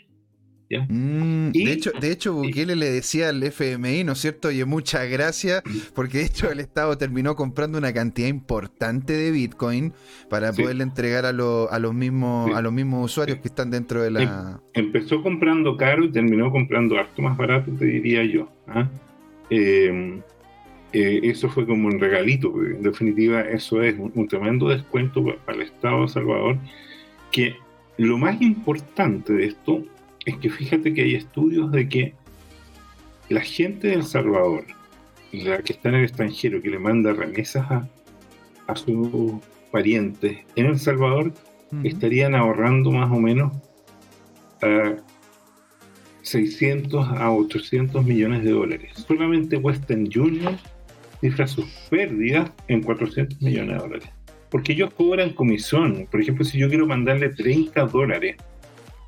Mm, 0.81 1.51
de 1.51 1.73
hecho, 1.73 1.93
de 2.01 2.11
hecho 2.11 2.33
Bukele 2.35 2.77
le 2.77 2.91
decía 2.91 3.29
al 3.29 3.43
FMI, 3.43 4.05
¿no 4.05 4.13
es 4.13 4.19
cierto? 4.19 4.49
Oye, 4.49 4.65
muchas 4.65 5.09
gracias, 5.11 5.63
porque 5.95 6.19
de 6.19 6.25
hecho 6.25 6.51
el 6.51 6.61
Estado 6.61 6.97
terminó 6.97 7.37
comprando 7.37 7.79
una 7.79 7.93
cantidad 7.93 8.29
importante 8.29 9.13
de 9.13 9.31
Bitcoin 9.31 9.93
para 10.29 10.53
poderle 10.53 10.83
entregar 10.83 11.27
a, 11.27 11.29
a 11.31 11.79
los 11.79 11.95
mismos 11.95 12.55
a 12.55 12.63
los 12.63 12.73
mismos 12.73 13.05
usuarios 13.05 13.39
que 13.39 13.49
están 13.49 13.71
dentro 13.71 14.03
de 14.03 14.11
la. 14.11 14.61
Em, 14.75 14.87
empezó 14.87 15.23
comprando 15.23 15.77
caro 15.77 16.05
y 16.05 16.11
terminó 16.11 16.51
comprando 16.51 16.99
harto 16.99 17.23
más 17.23 17.37
barato, 17.37 17.71
te 17.73 17.85
diría 17.85 18.25
yo. 18.25 18.49
¿ah? 18.69 18.89
Em, 19.51 20.21
eh, 20.93 21.21
eso 21.25 21.49
fue 21.49 21.67
como 21.67 21.89
un 21.89 21.99
regalito. 21.99 22.53
En 22.63 22.83
definitiva, 22.83 23.43
eso 23.43 23.83
es 23.83 23.97
un, 23.99 24.29
tremendo 24.29 24.69
descuento 24.69 25.25
para 25.45 25.57
el 25.57 25.63
Estado 25.63 26.03
de 26.03 26.09
Salvador. 26.09 26.59
Que 27.31 27.57
lo 27.97 28.19
más 28.19 28.41
importante 28.41 29.33
de 29.33 29.47
esto 29.47 29.85
es 30.25 30.37
que 30.37 30.51
fíjate 30.51 30.95
que 30.95 31.03
hay 31.03 31.15
estudios 31.15 31.71
de 31.73 31.89
que 31.89 32.15
la 33.29 33.41
gente 33.41 33.89
de 33.89 33.95
El 33.95 34.05
Salvador, 34.05 34.65
la 35.33 35.59
que 35.63 35.73
está 35.73 35.89
en 35.89 35.97
el 35.97 36.05
extranjero, 36.05 36.61
que 36.61 36.71
le 36.71 36.79
manda 36.79 37.13
remesas 37.13 37.71
a, 37.71 37.89
a 38.67 38.77
sus 38.77 39.41
parientes 39.71 40.39
en 40.57 40.67
El 40.67 40.79
Salvador, 40.79 41.33
estarían 41.85 42.35
ahorrando 42.35 42.91
más 42.91 43.11
o 43.11 43.19
menos 43.19 43.53
600 46.23 47.09
a 47.09 47.33
800 47.33 48.05
millones 48.05 48.45
de 48.45 48.51
dólares. 48.51 48.93
Solamente 49.07 49.57
Western 49.57 50.09
Union 50.15 50.59
cifra 51.21 51.47
sus 51.47 51.65
pérdidas 51.89 52.51
en 52.69 52.83
400 52.83 53.41
millones 53.41 53.77
de 53.77 53.83
dólares. 53.83 54.09
Porque 54.51 54.73
ellos 54.73 54.93
cobran 54.93 55.31
comisión. 55.31 56.07
Por 56.11 56.21
ejemplo, 56.21 56.45
si 56.45 56.59
yo 56.59 56.69
quiero 56.69 56.87
mandarle 56.87 57.31
30 57.31 57.87
dólares, 57.87 58.37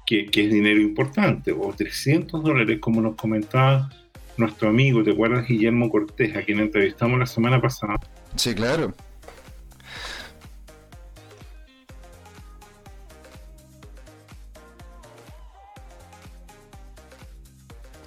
que, 0.07 0.27
es 0.27 0.53
dinero 0.53 0.81
importante, 0.81 1.53
o 1.53 1.73
300 1.73 2.43
dólares, 2.43 2.79
como 2.81 3.01
nos 3.01 3.17
comentaba 3.17 3.91
nuestro 4.37 4.69
amigo, 4.69 5.03
¿te 5.03 5.13
acuerdas? 5.13 5.47
Guillermo 5.47 5.89
Cortés, 5.89 6.37
a 6.37 6.43
quien 6.43 6.61
entrevistamos 6.61 7.19
la 7.19 7.27
semana 7.27 7.61
pasada. 7.61 7.95
Sí, 8.37 8.55
claro. 8.55 8.93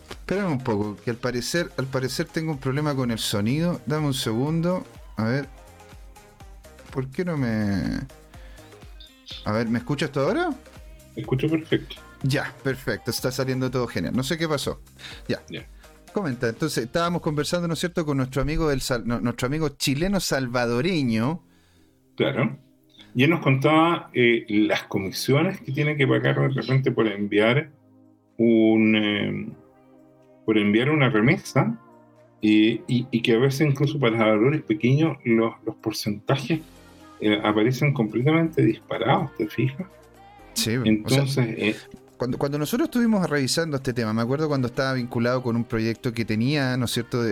Espérame 0.10 0.52
un 0.52 0.60
poco, 0.60 0.98
que 0.98 1.10
al 1.10 1.16
parecer, 1.16 1.72
al 1.78 1.86
parecer 1.86 2.26
tengo 2.26 2.52
un 2.52 2.58
problema 2.58 2.94
con 2.94 3.12
el 3.12 3.20
sonido. 3.20 3.80
Dame 3.86 4.08
un 4.08 4.14
segundo. 4.14 4.86
A 5.16 5.24
ver. 5.24 5.48
¿Por 6.92 7.10
qué 7.10 7.24
no 7.24 7.38
me. 7.38 7.82
A 9.46 9.52
ver, 9.54 9.70
¿me 9.70 9.80
escuchas 9.80 10.12
todo 10.12 10.28
ahora? 10.28 10.50
Escucho 11.18 11.50
perfecto. 11.50 11.96
Ya, 12.22 12.54
perfecto. 12.64 13.12
Está 13.12 13.32
saliendo 13.32 13.70
todo 13.72 13.88
genial. 13.88 14.16
No 14.16 14.24
sé 14.24 14.38
qué 14.38 14.48
pasó. 14.48 14.82
Ya. 15.28 15.42
Ya. 15.50 15.68
Comenta. 16.14 16.48
Entonces, 16.48 16.86
estábamos 16.86 17.22
conversando, 17.22 17.68
¿no 17.68 17.74
es 17.74 17.80
cierto?, 17.80 18.06
con 18.06 18.18
nuestro 18.18 18.42
amigo 18.42 18.70
del 18.70 18.82
nuestro 19.06 19.48
amigo 19.48 19.70
chileno 19.70 20.20
salvadoreño. 20.20 21.44
Claro. 22.16 22.58
Y 23.16 23.24
él 23.24 23.32
nos 23.32 23.42
contaba 23.42 24.12
eh, 24.14 24.46
las 24.48 24.84
comisiones 24.84 25.60
que 25.62 25.72
tiene 25.72 25.98
que 25.98 26.08
pagar 26.08 26.40
de 26.40 26.62
repente 26.62 26.92
por 26.92 27.08
enviar 27.08 27.72
un. 28.38 28.96
Eh, 28.96 29.48
por 30.46 30.58
enviar 30.58 30.92
una 30.92 31.10
remesa 31.10 31.78
y, 32.40 33.22
que 33.22 33.34
a 33.34 33.40
veces 33.40 33.68
incluso 33.68 34.00
para 34.00 34.18
valores 34.18 34.62
pequeños 34.62 35.18
los, 35.26 35.56
porcentajes 35.82 36.62
eh, 37.20 37.42
aparecen 37.44 37.94
completamente 37.94 38.62
disparados, 38.62 39.36
¿te 39.36 39.48
fijas? 39.48 39.88
Sí, 40.58 40.72
entonces... 40.84 41.38
Eh, 41.38 41.76
cuando, 42.18 42.40
cuando 42.40 42.58
nosotros 42.58 42.88
estuvimos 42.88 43.30
revisando 43.30 43.78
este 43.78 43.94
tema, 43.94 44.12
me 44.12 44.24
acuerdo 44.24 44.48
cuando 44.48 44.70
estaba 44.70 44.94
vinculado 44.94 45.44
con 45.44 45.56
un 45.56 45.64
proyecto 45.64 46.12
que 46.14 46.26
tenía, 46.26 46.76
¿no 46.76 46.86
es 46.86 46.92
cierto?, 46.92 47.24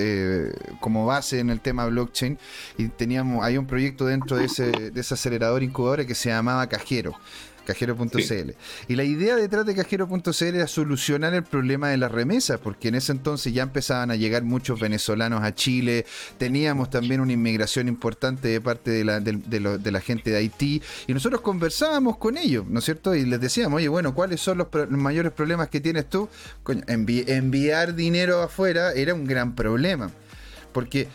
como 0.80 1.08
base 1.08 1.40
en 1.40 1.50
el 1.50 1.60
tema 1.60 1.88
blockchain, 1.88 2.38
y 2.78 2.90
teníamos, 2.90 3.44
hay 3.44 3.58
un 3.58 3.66
proyecto 3.66 4.06
dentro 4.06 4.38
de 4.38 4.46
ese, 4.46 4.92
de 4.92 5.02
ese 5.02 5.16
acelerador 5.16 5.64
incubador 5.64 6.06
que 6.06 6.14
se 6.14 6.30
llamaba 6.30 6.68
Cajero 6.68 7.16
cajero.cl. 7.66 8.52
Y 8.88 8.96
la 8.96 9.04
idea 9.04 9.36
detrás 9.36 9.66
de 9.66 9.76
cajero.cl 9.76 10.44
era 10.44 10.68
solucionar 10.68 11.34
el 11.34 11.44
problema 11.44 11.90
de 11.90 11.98
las 11.98 12.12
remesas, 12.12 12.60
porque 12.60 12.88
en 12.88 12.96
ese 12.96 13.12
entonces 13.12 13.54
ya 13.54 13.64
empezaban 13.64 14.12
a 14.12 14.16
llegar 14.16 14.44
muchos 14.44 14.80
venezolanos 14.80 15.44
a 15.44 15.54
Chile, 15.54 16.06
teníamos 16.38 16.90
también 16.90 17.22
una 17.22 17.34
inmigración 17.34 17.88
importante 17.88 18.48
de 18.48 18.62
parte 18.62 18.92
de 18.92 19.04
la, 19.04 19.20
de, 19.20 19.92
la 19.92 20.02
gente 20.02 20.30
de 20.30 20.38
Haití, 20.38 20.82
y 21.08 21.14
nosotros 21.14 21.42
conversábamos 21.42 22.18
con 22.18 22.38
ellos, 22.38 22.66
¿no 22.68 22.80
es 22.80 22.86
cierto? 22.86 23.16
Y 23.16 23.26
les 23.26 23.42
decíamos, 23.42 23.78
oye, 23.78 23.88
bueno, 23.88 24.14
¿cuáles 24.14 24.42
son 24.42 24.60
los, 24.60 24.68
mayores 24.90 25.32
problemas 25.32 25.70
que 25.70 25.80
tienes 25.80 26.10
tú? 26.10 26.30
enviar 26.88 27.96
dinero 27.96 28.42
afuera 28.42 28.94
era 28.94 29.14
un 29.14 29.26
gran 29.26 29.56
problema. 29.56 30.12
Porque 30.72 31.08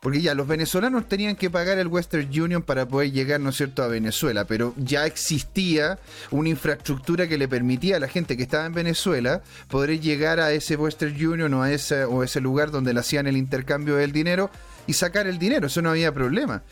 porque 0.00 0.22
ya 0.22 0.34
los 0.34 0.48
venezolanos 0.48 1.08
tenían 1.08 1.36
que 1.36 1.50
pagar 1.50 1.78
el 1.78 1.86
Western 1.86 2.26
Union 2.28 2.62
para 2.62 2.88
poder 2.88 3.12
llegar, 3.12 3.38
¿no 3.38 3.50
es 3.50 3.56
cierto?, 3.56 3.82
a 3.82 3.88
Venezuela, 3.88 4.46
pero 4.46 4.74
ya 4.78 5.04
existía 5.04 5.98
una 6.30 6.48
infraestructura 6.48 7.28
que 7.28 7.36
le 7.36 7.48
permitía 7.48 7.96
a 7.96 8.00
la 8.00 8.08
gente 8.08 8.36
que 8.36 8.42
estaba 8.42 8.64
en 8.64 8.72
Venezuela 8.72 9.42
poder 9.68 10.00
llegar 10.00 10.40
a 10.40 10.52
ese 10.52 10.76
Western 10.76 11.14
Union 11.14 11.52
o 11.52 11.62
a 11.62 11.70
ese, 11.70 12.40
lugar 12.40 12.70
donde 12.70 12.94
le 12.94 13.00
hacían 13.00 13.26
el 13.26 13.36
intercambio 13.36 13.96
del 13.96 14.12
dinero 14.12 14.50
y 14.86 14.94
sacar 14.94 15.26
el 15.26 15.38
dinero, 15.38 15.66
eso 15.66 15.82
no 15.82 15.90
había 15.90 16.12
problema. 16.12 16.62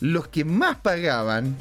Los 0.00 0.28
que 0.28 0.46
más 0.46 0.78
pagaban 0.78 1.56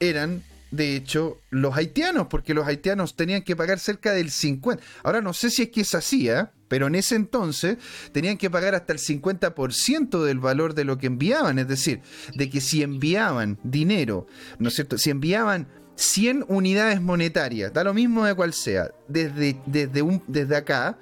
eran 0.00 0.42
de 0.70 0.96
hecho, 0.96 1.38
los 1.50 1.76
haitianos, 1.76 2.26
porque 2.26 2.52
los 2.52 2.66
haitianos 2.66 3.14
tenían 3.14 3.42
que 3.42 3.54
pagar 3.54 3.78
cerca 3.78 4.12
del 4.12 4.32
50. 4.32 4.82
Ahora 5.04 5.20
no 5.20 5.32
sé 5.32 5.48
si 5.50 5.62
es 5.62 5.68
que 5.68 5.82
es 5.82 5.94
así, 5.94 6.28
¿eh? 6.28 6.46
Pero 6.74 6.88
en 6.88 6.96
ese 6.96 7.14
entonces 7.14 7.78
tenían 8.10 8.36
que 8.36 8.50
pagar 8.50 8.74
hasta 8.74 8.92
el 8.92 8.98
50% 8.98 10.24
del 10.24 10.40
valor 10.40 10.74
de 10.74 10.84
lo 10.84 10.98
que 10.98 11.06
enviaban, 11.06 11.60
es 11.60 11.68
decir, 11.68 12.00
de 12.34 12.50
que 12.50 12.60
si 12.60 12.82
enviaban 12.82 13.60
dinero, 13.62 14.26
¿no 14.58 14.70
es 14.70 14.74
cierto? 14.74 14.98
Si 14.98 15.10
enviaban 15.10 15.68
100 15.94 16.46
unidades 16.48 17.00
monetarias, 17.00 17.72
da 17.72 17.84
lo 17.84 17.94
mismo 17.94 18.24
de 18.24 18.34
cual 18.34 18.52
sea, 18.52 18.90
desde, 19.06 19.56
desde, 19.66 20.02
un, 20.02 20.20
desde 20.26 20.56
acá 20.56 20.98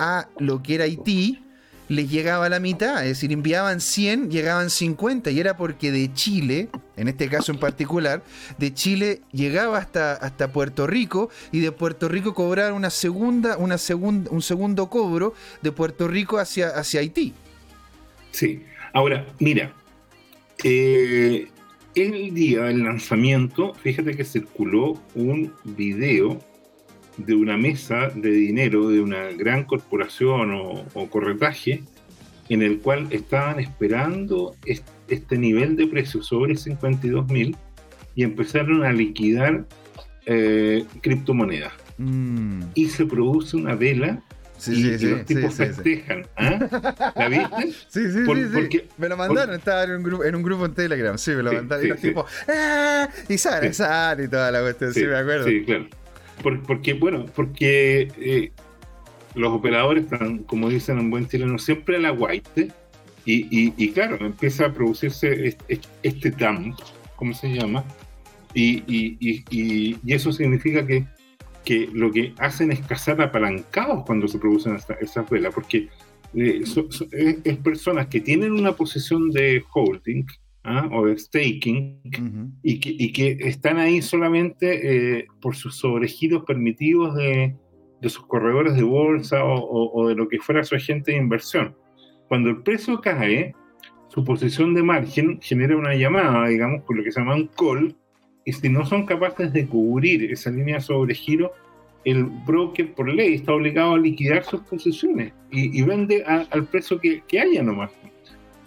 a 0.00 0.28
lo 0.40 0.60
que 0.60 0.74
era 0.74 0.86
Haití, 0.86 1.44
les 1.92 2.10
llegaba 2.10 2.48
la 2.48 2.60
mitad, 2.60 3.02
es 3.02 3.10
decir, 3.10 3.32
enviaban 3.32 3.80
100, 3.80 4.30
llegaban 4.30 4.70
50, 4.70 5.30
y 5.30 5.40
era 5.40 5.56
porque 5.56 5.92
de 5.92 6.12
Chile, 6.12 6.68
en 6.96 7.08
este 7.08 7.28
caso 7.28 7.52
en 7.52 7.58
particular, 7.58 8.22
de 8.58 8.72
Chile 8.74 9.20
llegaba 9.32 9.78
hasta, 9.78 10.14
hasta 10.14 10.52
Puerto 10.52 10.86
Rico 10.86 11.30
y 11.52 11.60
de 11.60 11.72
Puerto 11.72 12.08
Rico 12.08 12.34
cobraban 12.34 12.74
una 12.74 12.90
segunda, 12.90 13.56
una 13.58 13.78
segunda, 13.78 14.30
un 14.30 14.42
segundo 14.42 14.88
cobro 14.88 15.34
de 15.60 15.72
Puerto 15.72 16.08
Rico 16.08 16.38
hacia, 16.38 16.68
hacia 16.68 17.00
Haití. 17.00 17.34
Sí, 18.30 18.64
ahora, 18.92 19.26
mira, 19.38 19.72
eh, 20.64 21.48
el 21.94 22.34
día 22.34 22.64
del 22.64 22.84
lanzamiento, 22.84 23.74
fíjate 23.74 24.16
que 24.16 24.24
circuló 24.24 25.00
un 25.14 25.52
video 25.64 26.40
de 27.16 27.34
una 27.34 27.56
mesa 27.56 28.08
de 28.14 28.30
dinero 28.30 28.88
de 28.88 29.00
una 29.00 29.30
gran 29.32 29.64
corporación 29.64 30.52
o, 30.52 31.08
corretaje 31.10 31.82
en 32.48 32.62
el 32.62 32.78
cual 32.78 33.06
estaban 33.10 33.60
esperando 33.60 34.56
este, 34.66 35.38
nivel 35.38 35.76
de 35.76 35.86
precio 35.86 36.22
sobre 36.22 36.56
52 36.56 37.28
mil 37.28 37.56
y 38.14 38.24
empezaron 38.24 38.84
a 38.84 38.92
liquidar 38.92 39.64
eh, 40.26 40.84
criptomonedas. 41.00 41.72
Mm. 41.98 42.62
Y 42.74 42.88
se 42.88 43.06
produce 43.06 43.56
una 43.56 43.74
vela 43.74 44.22
y, 44.66 44.98
los 44.98 45.24
tipos 45.24 45.54
festejan. 45.54 46.26
¿ah? 46.36 47.12
¿La 47.16 47.28
viste? 47.28 47.72
Sí, 47.88 48.10
sí, 48.10 48.24
sí, 48.24 48.82
Me 48.96 49.08
lo 49.08 49.16
mandaron, 49.16 49.54
estaba 49.54 49.84
en 49.84 49.92
un, 49.92 50.02
grupo, 50.02 50.24
en 50.24 50.34
un 50.34 50.42
grupo 50.42 50.66
en 50.66 50.74
Telegram. 50.74 51.18
Sí, 51.18 51.32
me 51.32 51.42
lo 51.42 51.52
mandaron. 51.52 51.84
y 51.84 51.88
los 51.88 52.00
tipos, 52.00 52.30
¡ah! 52.48 53.08
Y 53.28 53.38
sale, 53.38 53.72
sale 53.72 54.24
y 54.24 54.28
toda 54.28 54.50
la 54.50 54.60
cuestión. 54.60 54.94
Sí, 54.94 55.04
me 55.04 55.16
acuerdo. 55.16 55.46
Sí, 55.46 55.64
claro 55.64 55.86
porque, 56.42 56.94
bueno, 56.94 57.26
porque 57.34 58.08
eh, 58.18 58.52
los 59.34 59.52
operadores 59.52 60.04
están, 60.04 60.38
como 60.38 60.68
dicen 60.68 60.98
en 60.98 61.10
buen 61.10 61.28
chileno, 61.28 61.58
siempre 61.58 61.96
a 61.96 62.00
la. 62.00 62.16
Y, 63.24 63.72
y, 63.76 63.90
claro, 63.92 64.24
empieza 64.24 64.66
a 64.66 64.72
producirse 64.72 65.56
este, 66.02 66.30
TAM, 66.32 66.74
¿cómo 67.16 67.32
se 67.34 67.54
llama? 67.54 67.84
Y, 68.52 68.82
y, 68.88 69.96
eso 70.06 70.32
significa 70.32 70.86
que, 70.86 71.06
que, 71.64 71.88
lo 71.92 72.10
que 72.10 72.34
hacen 72.38 72.72
es 72.72 72.80
cazar 72.80 73.22
apalancados 73.22 74.04
cuando 74.04 74.26
se 74.26 74.38
producen 74.38 74.76
esas 75.00 75.30
velas, 75.30 75.54
porque 75.54 75.88
eh, 76.34 76.64
es, 77.44 77.56
personas 77.58 78.06
que 78.06 78.20
tienen 78.20 78.52
una 78.52 78.72
posición 78.72 79.30
de 79.30 79.62
holding, 79.72 80.24
¿ah? 80.64 80.88
o 80.92 81.06
de 81.06 81.18
staking 81.18 82.00
y, 82.62 82.80
que, 82.80 82.90
y, 82.90 83.12
que, 83.12 83.36
están 83.48 83.78
ahí 83.78 84.02
solamente 84.02 85.18
eh, 85.18 85.26
por 85.40 85.56
sus 85.56 85.76
sobregiros 85.76 86.44
permitidos 86.44 87.14
de, 87.16 87.56
de, 88.00 88.08
sus 88.08 88.26
corredores 88.26 88.74
de 88.74 88.82
bolsa 88.82 89.44
o, 89.44 89.92
o, 89.92 90.08
de 90.08 90.14
lo 90.14 90.28
que 90.28 90.38
fuera 90.38 90.64
su 90.64 90.74
agente 90.74 91.12
de 91.12 91.18
inversión. 91.18 91.74
Cuando 92.28 92.50
el 92.50 92.62
precio 92.62 93.00
cae, 93.00 93.54
su 94.08 94.24
posición 94.24 94.74
de 94.74 94.82
margen 94.82 95.40
genera 95.40 95.76
una 95.76 95.94
llamada, 95.94 96.48
digamos, 96.48 96.82
por 96.82 96.96
lo 96.96 97.04
que 97.04 97.12
se 97.12 97.20
llama 97.20 97.34
un 97.34 97.48
call, 97.48 97.96
y 98.44 98.52
si 98.52 98.68
no 98.68 98.84
son 98.84 99.06
capaces 99.06 99.52
de 99.52 99.66
cubrir 99.66 100.30
esa 100.32 100.50
línea 100.50 100.76
de 100.76 100.80
sobregiro, 100.80 101.52
el 102.04 102.24
broker 102.24 102.94
por 102.94 103.08
ley 103.08 103.34
está 103.34 103.52
obligado 103.52 103.94
a 103.94 103.98
liquidar 103.98 104.42
sus 104.42 104.60
posiciones 104.62 105.32
y, 105.52 105.78
y 105.78 105.82
vende 105.82 106.24
al 106.24 106.66
precio 106.66 106.98
que, 106.98 107.22
que 107.28 107.38
haya 107.38 107.62
nomás. 107.62 107.92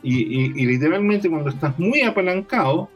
Y, 0.07 0.65
literalmente 0.65 1.27
cuando 1.29 1.49
estás 1.49 1.77
muy 1.79 2.01
apalancado, 2.01 2.89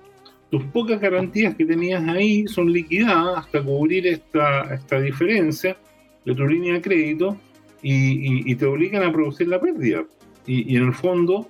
tus 0.52 0.64
pocas 0.66 1.02
garantías 1.02 1.56
que 1.56 1.66
tenías 1.66 2.08
ahí 2.08 2.48
son 2.48 2.72
liquidadas 2.72 3.46
hasta 3.46 3.64
cubrir 3.64 4.06
esta, 4.06 4.74
esta 4.76 5.00
diferencia 5.02 5.76
de 6.24 6.36
tu 6.36 6.46
línea 6.46 6.74
de 6.74 6.82
crédito 6.82 7.36
y, 7.82 8.54
te 8.56 8.66
obligan 8.66 9.04
a 9.04 9.12
producir 9.12 9.48
la 9.48 9.60
pérdida. 9.60 10.06
Y, 10.46 10.76
en 10.78 10.84
el 10.84 10.94
fondo, 10.94 11.50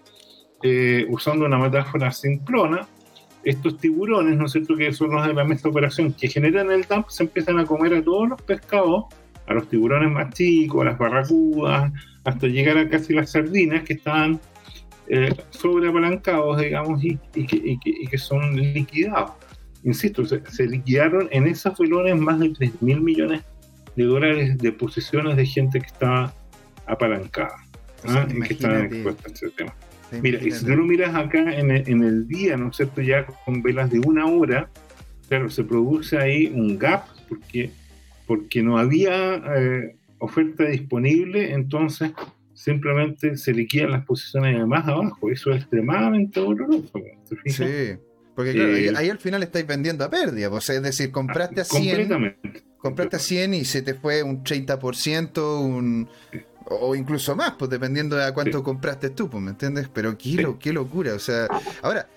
eh, 0.63 1.05
usando 1.09 1.45
una 1.45 1.57
metáfora 1.57 2.09
simplona, 2.11 2.87
estos 3.43 3.77
tiburones, 3.77 4.37
¿no 4.37 4.45
es 4.45 4.53
cierto?, 4.53 4.77
que 4.77 4.93
son 4.93 5.11
los 5.11 5.27
de 5.27 5.33
la 5.33 5.43
mesa 5.43 5.63
de 5.63 5.69
operación, 5.71 6.13
que 6.13 6.29
generan 6.29 6.71
el 6.71 6.83
dump, 6.83 7.09
se 7.09 7.23
empiezan 7.23 7.59
a 7.59 7.65
comer 7.65 7.93
a 7.95 8.01
todos 8.01 8.29
los 8.29 8.41
pescados, 8.41 9.05
a 9.47 9.53
los 9.53 9.67
tiburones 9.67 10.09
más 10.09 10.33
chicos, 10.33 10.81
a 10.81 10.85
las 10.85 10.97
barracudas, 10.97 11.91
hasta 12.23 12.47
llegar 12.47 12.77
a 12.77 12.87
casi 12.87 13.13
las 13.13 13.31
sardinas 13.31 13.83
que 13.83 13.93
están 13.93 14.39
eh, 15.09 15.33
sobreapalancados, 15.49 16.61
digamos, 16.61 17.03
y, 17.03 17.17
que, 17.33 18.17
son 18.17 18.55
liquidados. 18.55 19.31
Insisto, 19.83 20.23
se, 20.25 20.67
liquidaron 20.67 21.27
en 21.31 21.47
esos 21.47 21.77
velones 21.79 22.15
más 22.19 22.39
de 22.39 22.49
3 22.49 22.81
mil 22.81 23.01
millones 23.01 23.41
de 23.95 24.03
dólares 24.03 24.57
de 24.59 24.71
posiciones 24.71 25.35
de 25.35 25.45
gente 25.47 25.79
que 25.79 25.87
estaba 25.87 26.31
apalancada, 26.85 27.55
¿ah? 28.05 28.27
que 28.27 28.53
estaba 28.53 28.81
expuesta 28.81 29.29
a 29.29 29.31
ese 29.31 29.49
tema. 29.49 29.73
Mira, 30.21 30.43
y 30.43 30.51
si 30.51 30.65
tú 30.65 30.75
lo 30.75 30.85
miras 30.85 31.15
acá 31.15 31.53
en 31.53 31.71
el, 31.71 32.27
día, 32.27 32.57
¿no 32.57 32.69
es 32.69 32.77
cierto? 32.77 33.01
Ya 33.01 33.25
con 33.25 33.61
velas 33.63 33.89
de 33.89 33.99
una 33.99 34.25
hora, 34.27 34.69
claro, 35.27 35.49
se 35.49 35.63
produce 35.63 36.17
ahí 36.17 36.47
un 36.47 36.77
gap 36.77 37.05
porque, 37.27 37.71
porque 38.27 38.61
no 38.61 38.77
había 38.77 39.35
eh, 39.55 39.95
oferta 40.19 40.65
disponible, 40.65 41.53
entonces 41.53 42.11
simplemente 42.59 43.37
se 43.37 43.53
liquidan 43.53 43.91
las 43.91 44.05
posiciones 44.05 44.57
de 44.57 44.65
más 44.65 44.85
abajo. 44.85 45.31
Eso 45.31 45.51
es 45.51 45.61
extremadamente 45.61 46.41
doloroso. 46.41 46.99
Sí, 47.45 47.95
porque 48.35 48.53
claro, 48.53 48.97
ahí, 48.97 49.09
al 49.09 49.17
final 49.17 49.43
estáis 49.43 49.65
vendiendo 49.65 50.03
a 50.03 50.09
pérdida, 50.09 50.49
pues, 50.49 50.69
es 50.69 50.81
decir, 50.81 51.11
compraste 51.11 51.61
a 51.61 51.63
100, 51.63 52.37
compraste 52.77 53.15
a 53.15 53.19
100 53.19 53.53
y 53.53 53.65
se 53.65 53.81
te 53.81 53.93
fue 53.93 54.23
un 54.23 54.43
30%, 54.43 55.61
un 55.61 56.09
o 56.71 56.95
incluso 56.95 57.35
más, 57.35 57.53
pues 57.57 57.71
dependiendo 57.71 58.15
de 58.15 58.25
a 58.25 58.33
cuánto 58.33 58.61
compraste 58.61 59.09
tú, 59.09 59.29
pues, 59.29 59.41
¿me 59.41 59.51
entiendes? 59.51 59.89
Pero 59.91 60.17
qué, 60.17 60.55
qué 60.59 60.73
locura, 60.73 61.13
o 61.13 61.19
sea, 61.19 61.47
ahora, 61.81 62.07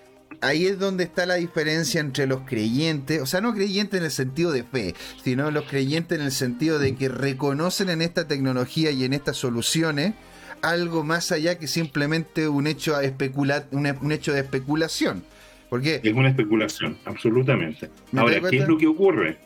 ahí 0.41 0.67
es 0.67 0.79
donde 0.79 1.05
está 1.05 1.25
la 1.25 1.37
diferencia 1.37 2.01
entre 2.01 2.27
los 2.27 2.41
creyentes, 2.43 3.23
o 3.23 3.27
sea, 3.27 3.41
no 3.41 3.55
creyentes 3.55 3.99
en 3.99 4.05
el 4.05 4.11
sentido 4.11 4.51
de 4.51 4.65
fe, 4.65 4.95
sino 5.23 5.51
los 5.51 5.65
creyentes 5.65 6.19
en 6.19 6.25
el 6.25 6.33
sentido 6.33 6.79
de 6.79 6.95
que 6.97 7.09
reconocen 7.09 7.89
en 7.89 8.03
esta 8.03 8.29
tecnología 8.29 8.91
y 8.91 9.05
en 9.05 9.13
estas 9.13 9.37
soluciones 9.37 10.15
algo 10.63 11.05
más 11.05 11.33
allá 11.33 11.59
que 11.59 11.67
simplemente 11.67 12.49
un 12.49 12.67
hecho, 12.67 12.99
especula 13.01 13.67
un, 13.73 14.13
hecho 14.13 14.33
de 14.33 14.41
especulación. 14.41 15.25
Porque, 15.69 16.01
es 16.03 16.13
una 16.13 16.29
especulación, 16.29 16.99
absolutamente. 17.05 17.91
Ahora, 18.17 18.41
¿qué 18.49 18.59
es 18.59 18.69
lo 18.69 18.77
que 18.77 18.87
ocurre? 18.87 19.39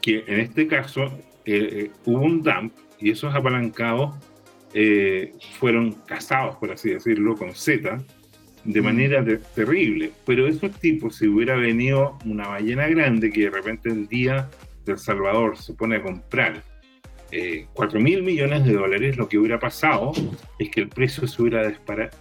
Que 0.00 0.24
en 0.26 0.40
este 0.40 0.66
caso 0.66 1.04
eh, 1.44 1.68
eh, 1.72 1.90
hubo 2.04 2.22
un 2.22 2.42
dump 2.42 2.72
y 3.00 3.10
esos 3.10 3.34
apalancados 3.34 4.14
eh, 4.74 5.32
fueron 5.58 5.92
cazados, 6.06 6.56
por 6.56 6.70
así 6.70 6.90
decirlo, 6.90 7.36
con 7.36 7.54
Z, 7.54 7.98
de 8.64 8.80
mm. 8.80 8.84
manera 8.84 9.24
terrible. 9.54 10.12
Pero 10.24 10.46
esos 10.46 10.70
tipos, 10.78 11.16
si 11.16 11.26
hubiera 11.26 11.56
venido 11.56 12.18
una 12.24 12.48
ballena 12.48 12.86
grande 12.86 13.30
que 13.30 13.42
de 13.42 13.50
repente 13.50 13.88
el 13.88 14.06
día 14.08 14.48
del 14.84 14.98
Salvador 14.98 15.56
se 15.56 15.74
pone 15.74 15.96
a 15.96 16.02
comprar 16.02 16.62
eh, 17.30 17.66
4 17.74 18.00
mil 18.00 18.22
millones 18.22 18.64
de 18.64 18.72
dólares, 18.72 19.16
lo 19.16 19.28
que 19.28 19.38
hubiera 19.38 19.58
pasado 19.58 20.12
es 20.58 20.70
que 20.70 20.80
el 20.80 20.88
precio 20.88 21.26
se 21.26 21.42
hubiera 21.42 21.72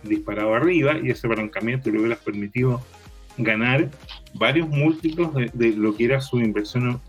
disparado 0.03 0.53
arriba 0.53 0.97
y 1.01 1.09
ese 1.09 1.27
apalancamiento 1.27 1.89
le 1.89 1.99
hubiera 1.99 2.15
permitido 2.15 2.81
ganar 3.37 3.89
varios 4.33 4.67
múltiplos 4.67 5.33
de 5.33 5.71
lo 5.73 5.95
que 5.95 6.05
era 6.05 6.21
su 6.21 6.39
inversión 6.39 6.99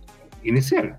inicial 0.44 0.98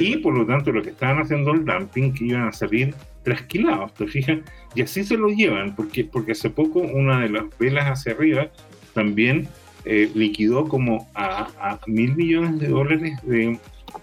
y 0.00 0.16
por 0.18 0.34
lo 0.34 0.46
tanto 0.46 0.72
lo 0.72 0.82
que 0.82 0.90
estaban 0.90 1.20
haciendo 1.20 1.52
el 1.52 1.64
dumping 1.64 2.12
que 2.12 2.24
iban 2.24 2.48
a 2.48 2.52
salir 2.52 2.94
trasquilados, 3.24 3.92
¿te 3.94 4.06
fijas? 4.06 4.38
Y 4.74 4.82
así 4.82 5.04
se 5.04 5.16
lo 5.16 5.28
llevan, 5.28 5.76
porque, 5.76 6.04
porque 6.04 6.32
hace 6.32 6.50
poco 6.50 6.80
una 6.80 7.20
de 7.20 7.28
las 7.28 7.44
velas 7.58 7.86
hacia 7.86 8.12
arriba 8.12 8.50
también 8.94 9.48
eh, 9.84 10.10
liquidó 10.14 10.68
como 10.68 11.08
a, 11.14 11.78
mil 11.86 12.14
millones 12.16 12.58
de 12.60 12.68
dólares 12.68 13.18
de 13.24 13.58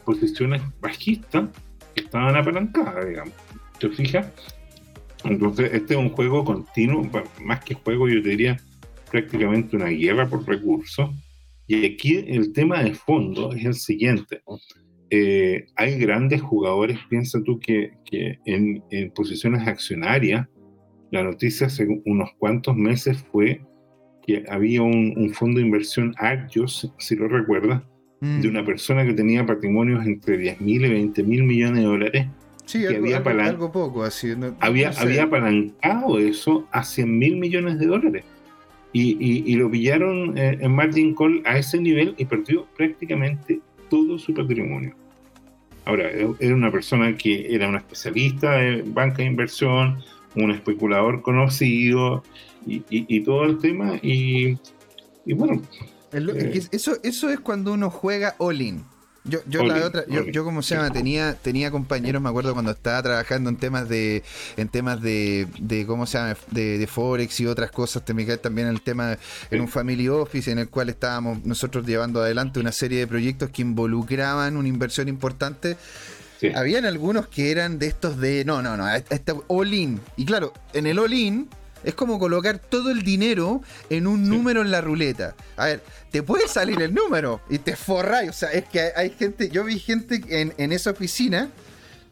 posiciones 0.05 0.61
bajistas 0.81 1.45
estaban 1.99 2.35
apalancadas, 2.35 3.07
digamos. 3.07 3.33
¿Te 3.79 3.89
fijas? 3.89 4.31
Entonces, 5.23 5.71
este 5.73 5.93
es 5.93 5.99
un 5.99 6.09
juego 6.09 6.43
continuo, 6.45 7.09
más 7.41 7.63
que 7.63 7.73
juego, 7.75 8.07
yo 8.07 8.21
diría 8.21 8.57
prácticamente 9.11 9.75
una 9.75 9.87
guerra 9.87 10.27
por 10.27 10.47
recursos. 10.47 11.09
Y 11.67 11.85
aquí 11.85 12.23
el 12.27 12.53
tema 12.53 12.83
de 12.83 12.93
fondo 12.93 13.53
es 13.53 13.65
el 13.65 13.75
siguiente. 13.75 14.41
Eh, 15.11 15.65
hay 15.75 15.97
grandes 15.97 16.41
jugadores, 16.41 16.97
piensa 17.09 17.41
tú 17.43 17.59
que, 17.59 17.91
en, 18.45 18.83
posiciones 19.13 19.67
accionarias, 19.67 20.47
la 21.11 21.23
noticia 21.23 21.67
hace 21.67 21.87
unos 22.05 22.29
cuantos 22.37 22.75
meses 22.75 23.23
fue 23.31 23.61
que 24.25 24.43
había 24.49 24.83
un, 24.83 25.31
fondo 25.33 25.59
de 25.59 25.65
inversión 25.65 26.13
Argios, 26.17 26.93
si 26.99 27.15
lo 27.15 27.27
recuerdas, 27.27 27.83
de 28.21 28.47
mm. 28.47 28.51
una 28.51 28.65
persona 28.65 29.05
que 29.05 29.13
tenía 29.13 29.45
patrimonios 29.45 30.05
entre 30.05 30.37
10 30.37 30.61
mil 30.61 30.85
y 30.85 30.89
20 30.89 31.23
mil 31.23 31.43
millones 31.43 31.83
de 31.83 31.87
dólares. 31.87 32.27
Sí, 32.65 32.85
había, 32.85 33.17
algo, 33.17 33.71
poco 33.71 34.03
así. 34.03 34.35
había, 34.59 34.91
había 34.91 35.23
apalancado 35.23 36.19
eso 36.19 36.67
a 36.71 36.83
100 36.83 37.17
mil 37.17 37.37
millones 37.37 37.79
de 37.79 37.87
dólares. 37.87 38.23
Y, 38.91 39.55
lo 39.55 39.69
pillaron 39.69 40.37
eh, 40.37 40.57
en 40.59 40.71
margin 40.73 41.13
call 41.15 41.41
a 41.45 41.57
ese 41.57 41.79
nivel 41.79 42.15
y 42.17 42.25
perdió 42.25 42.65
prácticamente 42.75 43.59
todo 43.89 44.17
su 44.17 44.33
patrimonio. 44.33 44.95
Ahora, 45.85 46.09
era 46.11 46.55
una 46.55 46.71
persona 46.71 47.15
que 47.15 47.53
era 47.53 47.67
una 47.67 47.79
especialista 47.79 48.51
de 48.53 48.83
banca 48.83 49.17
de 49.17 49.25
inversión, 49.25 49.97
un 50.35 50.51
especulador 50.51 51.21
conocido 51.21 52.23
y, 52.65 53.21
todo 53.21 53.45
el 53.45 53.57
tema. 53.57 53.97
Y, 54.01 54.57
bueno. 55.25 55.61
Eh, 56.11 56.67
eso, 56.71 56.97
eso 57.03 57.29
es 57.29 57.39
cuando 57.39 57.73
uno 57.73 57.89
juega 57.89 58.35
all-in. 58.37 58.83
Yo, 59.25 59.39
yo, 59.47 59.63
la 59.63 59.85
otra, 59.85 60.05
yo, 60.07 60.25
yo, 60.25 60.43
como 60.43 60.61
se 60.61 60.75
llama, 60.75 60.91
tenía, 60.91 61.35
tenía 61.35 61.71
compañeros, 61.71 62.21
me 62.21 62.29
acuerdo 62.29 62.53
cuando 62.53 62.71
estaba 62.71 63.03
trabajando 63.03 63.49
en 63.49 63.57
temas 63.57 63.89
de, 63.89 64.23
en 64.55 64.69
temas 64.69 65.01
de, 65.01 65.47
de 65.59 65.85
¿cómo 65.85 66.05
se 66.05 66.17
llama? 66.17 66.37
De, 66.51 66.87
Forex 66.87 67.39
y 67.41 67.45
otras 67.45 67.69
cosas, 67.69 68.03
también 68.05 68.67
el 68.67 68.81
tema 68.81 69.17
en 69.51 69.61
un 69.61 69.67
family 69.67 70.07
office 70.07 70.49
en 70.49 70.59
el 70.59 70.69
cual 70.69 70.89
estábamos 70.89 71.45
nosotros 71.45 71.85
llevando 71.85 72.21
adelante 72.21 72.59
una 72.59 72.71
serie 72.71 72.99
de 72.99 73.07
proyectos 73.07 73.49
que 73.49 73.61
involucraban 73.61 74.57
una 74.57 74.67
inversión 74.67 75.07
importante. 75.09 75.77
Habían 76.55 76.85
algunos 76.85 77.27
que 77.27 77.51
eran 77.51 77.77
de 77.77 77.87
estos 77.87 78.17
de, 78.17 78.45
no, 78.45 78.61
no, 78.61 78.77
no, 78.77 78.89
este 78.89 79.33
all-in. 79.47 79.99
Y 80.15 80.25
claro, 80.25 80.53
en 80.73 80.87
el 80.87 80.97
all-in 80.97 81.49
es 81.83 81.93
como 81.93 82.19
colocar 82.19 82.59
todo 82.59 82.91
el 82.91 83.03
dinero 83.03 83.61
en 83.89 84.07
un 84.07 84.27
número 84.29 84.61
en 84.61 84.71
la 84.71 84.81
ruleta. 84.81 85.35
A 85.57 85.65
ver, 85.65 85.83
te 86.11 86.23
puede 86.23 86.47
salir 86.47 86.81
el 86.81 86.93
número 86.93 87.41
y 87.49 87.59
te 87.59 87.75
forráis. 87.75 88.29
O 88.29 88.33
sea, 88.33 88.51
es 88.51 88.65
que 88.65 88.91
hay, 88.95 89.11
gente, 89.11 89.49
yo 89.49 89.63
vi 89.63 89.79
gente 89.79 90.21
en, 90.29 90.71
esa 90.71 90.91
oficina 90.91 91.49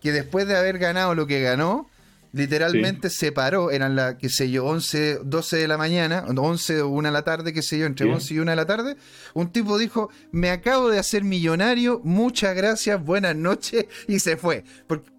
que 0.02 0.12
después 0.12 0.48
de 0.48 0.56
haber 0.56 0.78
ganado 0.78 1.16
lo 1.16 1.28
que 1.28 1.42
ganó, 1.42 1.90
literalmente 2.34 3.10
se 3.10 3.32
paró, 3.32 3.72
eran 3.72 3.96
las, 3.96 4.16
qué 4.16 4.30
sé 4.30 4.50
yo, 4.52 4.66
11, 4.66 5.22
12 5.24 5.58
de 5.58 5.68
la 5.68 5.78
mañana, 5.78 6.26
11 6.28 6.82
o 6.82 6.90
1 6.90 7.08
de 7.08 7.14
la 7.14 7.24
tarde, 7.24 7.54
qué 7.54 7.62
sé 7.62 7.80
yo, 7.80 7.86
entre 7.86 8.12
11 8.12 8.34
y 8.34 8.40
1 8.40 8.52
de 8.52 8.56
la 8.56 8.66
tarde, 8.66 8.96
un 9.34 9.52
tipo 9.52 9.78
dijo, 9.78 10.10
me 10.32 10.52
acabo 10.52 10.90
de 10.90 11.00
hacer 11.00 11.24
millonario, 11.24 12.00
muchas 12.04 12.56
gracias, 12.56 13.04
buenas 13.04 13.36
noches, 13.36 13.86
y 14.08 14.20
se 14.20 14.38
fue. 14.38 14.64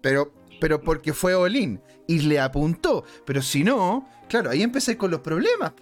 pero, 0.01 0.33
pero 0.61 0.81
porque 0.81 1.13
fue 1.13 1.35
Olin 1.35 1.81
y 2.07 2.19
le 2.19 2.39
apuntó, 2.39 3.03
pero 3.25 3.41
si 3.41 3.63
no, 3.63 4.07
Claro, 4.29 4.51
ahí 4.51 4.61
empecé 4.61 4.95
con 4.95 5.09
los 5.09 5.21
problemas, 5.21 5.73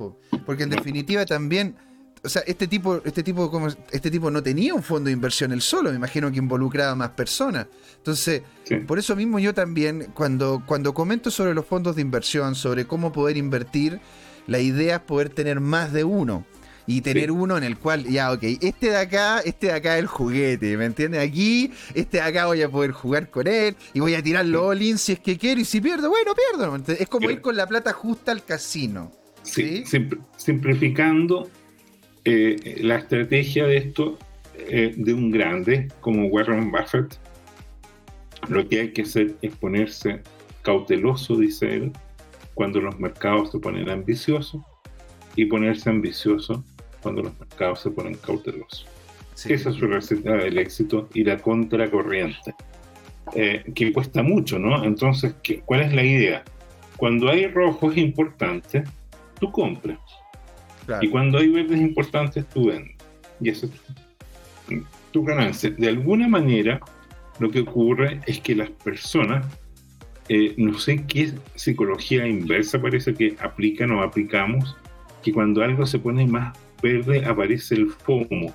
porque 0.46 0.64
en 0.64 0.70
definitiva 0.70 1.26
también, 1.26 1.76
o 2.24 2.30
sea, 2.30 2.42
este 2.48 2.66
tipo, 2.66 3.02
este 3.04 3.22
tipo, 3.22 3.52
como, 3.52 3.68
este 3.92 4.10
tipo 4.10 4.32
no 4.32 4.42
tenía 4.42 4.74
un 4.74 4.82
fondo 4.82 5.08
de 5.08 5.12
inversión 5.12 5.52
él 5.52 5.62
solo, 5.62 5.90
me 5.90 5.98
imagino 5.98 6.32
que 6.32 6.38
involucraba 6.38 6.96
más 6.96 7.10
personas. 7.10 7.68
Entonces, 7.98 8.44
por 8.88 9.00
eso 9.00 9.18
mismo 9.18 9.38
yo 9.38 9.54
también, 9.54 10.12
cuando, 10.14 10.64
cuando 10.66 10.94
comento 10.94 11.30
sobre 11.30 11.54
los 11.54 11.66
fondos 11.66 11.98
de 11.98 12.02
inversión, 12.02 12.56
sobre 12.56 12.86
cómo 12.86 13.12
poder 13.12 13.36
invertir, 13.36 14.00
la 14.48 14.60
idea 14.60 14.96
es 14.96 15.02
poder 15.02 15.28
tener 15.30 15.60
más 15.60 15.92
de 15.92 16.06
uno 16.06 16.46
y 16.88 17.02
tener 17.02 17.32
uno 17.32 17.58
en 17.58 17.64
el 17.64 17.78
cual, 17.78 18.06
ya, 18.06 18.32
ok, 18.32 18.44
este 18.62 18.90
de 18.92 18.98
acá, 18.98 19.42
este 19.42 19.68
de 19.68 19.74
acá 19.74 19.96
es 19.96 20.02
el 20.02 20.08
juguete, 20.08 20.78
¿me 20.78 20.86
entiendes? 20.86 21.22
Aquí, 21.22 21.72
este 21.94 22.18
de 22.18 22.24
acá 22.24 22.46
voy 22.46 22.62
a 22.62 22.70
poder 22.70 22.92
jugar 22.92 23.30
con 23.30 23.46
él 23.46 23.76
y 23.94 24.00
voy 24.00 24.16
a 24.16 24.24
tirarlo 24.24 24.68
all 24.68 24.82
in 24.82 24.98
si 24.98 25.12
es 25.12 25.20
que 25.20 25.38
quiero 25.38 25.60
y 25.60 25.66
si 25.66 25.82
pierdo, 25.82 26.10
bueno, 26.10 26.32
pierdo. 26.34 26.76
Es 26.94 27.08
como 27.10 27.30
ir 27.30 27.42
con 27.42 27.58
la 27.58 27.68
plata 27.68 27.92
justa 27.92 28.32
al 28.32 28.44
casino. 28.44 29.12
Sí, 29.44 29.84
simplificando 30.38 31.50
eh, 32.26 32.80
la 32.82 32.98
estrategia 32.98 33.66
de 33.66 33.78
esto 33.78 34.18
eh, 34.58 34.94
de 34.96 35.14
un 35.14 35.32
grande 35.32 35.90
como 36.00 36.28
Warren 36.28 36.72
Buffett, 36.72 37.20
lo 38.50 38.68
que 38.68 38.80
hay 38.80 38.92
que 38.92 39.02
hacer 39.04 39.36
es 39.42 39.56
ponerse 39.56 40.22
cauteloso, 40.62 41.36
dice 41.38 41.74
él, 41.74 41.92
cuando 42.54 42.82
los 42.82 43.00
mercados 43.00 43.52
se 43.52 43.60
ponen 43.60 43.90
ambiciosos 43.90 44.62
y 45.36 45.46
ponerse 45.46 45.90
ambicioso 45.90 46.66
cuando 47.08 47.24
los 47.24 47.40
mercados 47.40 47.80
se 47.80 47.90
ponen 47.90 48.16
cautelosos. 48.16 48.86
Esa 49.46 49.70
es 49.70 49.76
su 49.76 49.88
receta 49.88 50.34
del 50.34 50.58
éxito 50.58 51.08
y 51.14 51.24
la 51.24 51.38
contracorriente, 51.38 52.54
eh, 53.34 53.64
que 53.74 53.94
cuesta 53.94 54.22
mucho, 54.22 54.60
¿no? 54.60 54.84
Entonces, 54.84 55.36
¿qué, 55.42 55.62
¿cuál 55.62 55.84
es 55.84 55.94
la 55.94 56.04
idea? 56.04 56.44
Cuando 56.98 57.30
hay 57.30 57.48
rojo 57.48 57.92
es 57.92 57.98
importante 57.98 58.84
tú 59.40 59.50
compras. 59.52 60.00
Y 61.02 61.08
cuando 61.08 61.38
hay 61.38 61.50
verdes 61.50 61.80
importantes, 61.80 62.46
tú 62.48 62.68
vendes. 62.68 62.96
Y 63.40 63.50
eso 63.50 63.68
es 63.68 64.82
tu 65.12 65.24
ganancia. 65.24 65.70
De 65.70 65.88
alguna 65.88 66.28
manera, 66.28 66.82
lo 67.40 67.50
que 67.50 67.62
ocurre 67.62 68.20
es 68.26 68.42
que 68.42 68.54
las 68.54 68.70
personas, 68.70 69.46
eh, 70.28 70.56
no 70.58 70.78
sé 70.78 71.06
qué 71.06 71.32
psicología 71.56 72.28
inversa 72.28 72.82
parece 72.82 73.14
que 73.14 73.38
aplican 73.40 73.92
o 73.92 74.02
aplicamos, 74.02 74.76
que 75.24 75.32
cuando 75.32 75.64
algo 75.64 75.86
se 75.86 76.00
pone 76.00 76.26
más 76.26 76.58
verde 76.82 77.26
aparece 77.26 77.76
el 77.76 77.90
FOMO, 77.90 78.54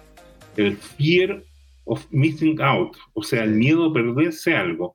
el 0.57 0.77
fear 0.77 1.43
of 1.85 2.07
missing 2.11 2.61
out, 2.61 2.97
o 3.15 3.23
sea, 3.23 3.45
el 3.45 3.53
miedo 3.55 3.87
a 3.87 3.93
perderse 3.93 4.55
algo. 4.55 4.95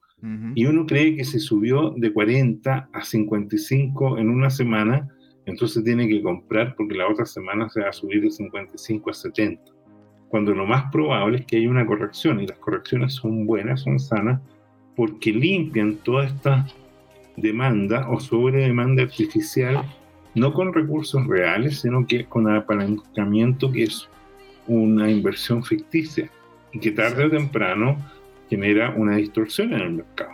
Y 0.56 0.66
uno 0.66 0.88
cree 0.88 1.16
que 1.16 1.24
se 1.24 1.40
subió 1.40 1.94
de 1.96 2.12
40 2.12 2.90
a 2.92 3.04
55 3.04 4.18
en 4.18 4.30
una 4.30 4.50
semana, 4.50 5.08
entonces 5.46 5.84
tiene 5.84 6.08
que 6.08 6.24
comprar 6.24 6.76
porque 6.76 6.96
la 6.96 7.08
otra 7.08 7.26
semana 7.26 7.70
se 7.70 7.82
va 7.82 7.90
a 7.90 7.94
subir 7.94 8.24
de 8.24 8.32
55 8.32 9.12
a 9.12 9.14
70. 9.14 9.72
Cuando 10.30 10.54
lo 10.54 10.66
más 10.66 10.92
probable 10.92 11.38
es 11.38 11.46
que 11.46 11.58
haya 11.58 11.70
una 11.70 11.86
corrección 11.86 12.42
y 12.42 12.48
las 12.48 12.58
correcciones 12.58 13.14
son 13.14 13.46
buenas, 13.46 13.82
son 13.82 14.00
sanas, 14.00 14.42
porque 14.96 15.32
limpian 15.32 15.98
toda 15.98 16.26
esta 16.26 16.68
demanda 17.38 18.10
o 18.10 18.20
sobre 18.20 18.66
demanda 18.66 19.04
artificial, 19.04 19.86
no 20.38 20.54
con 20.54 20.74
recursos 20.74 21.26
reales, 21.28 21.82
sino 21.82 22.06
que 22.06 22.26
con 22.26 22.50
apalancamiento 22.50 23.72
que 23.72 23.84
es 23.84 24.08
una 24.68 25.10
inversión 25.10 25.64
ficticia 25.64 26.30
y 26.72 26.80
que 26.80 26.92
tarde 26.92 27.26
o 27.26 27.30
temprano 27.30 27.98
genera 28.50 28.92
una 28.92 29.18
distorsión 29.18 29.74
en 29.74 29.82
el 29.82 29.92
mercado. 29.92 30.32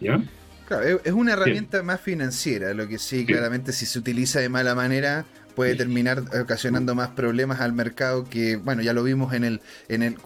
¿Ya? 0.00 0.22
Claro, 0.66 1.00
es 1.02 1.12
una 1.12 1.32
herramienta 1.32 1.82
más 1.82 2.00
financiera, 2.00 2.72
lo 2.74 2.86
que 2.86 2.98
sí, 2.98 3.26
claramente 3.26 3.72
si 3.72 3.86
se 3.86 3.98
utiliza 3.98 4.40
de 4.40 4.48
mala 4.48 4.74
manera 4.74 5.24
puede 5.56 5.74
terminar 5.74 6.22
ocasionando 6.40 6.94
más 6.94 7.08
problemas 7.08 7.60
al 7.60 7.72
mercado 7.72 8.24
que, 8.24 8.56
bueno, 8.56 8.82
ya 8.82 8.92
lo 8.92 9.02
vimos 9.02 9.34
en 9.34 9.44
el, 9.44 9.60
en 9.88 10.02
el, 10.02 10.16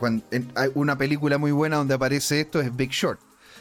hay 0.54 0.70
una 0.74 0.98
película 0.98 1.38
muy 1.38 1.50
buena 1.50 1.76
donde 1.76 1.94
aparece 1.94 2.40
esto, 2.40 2.60
es 2.60 2.76
Big 2.76 2.90
Short 2.90 3.18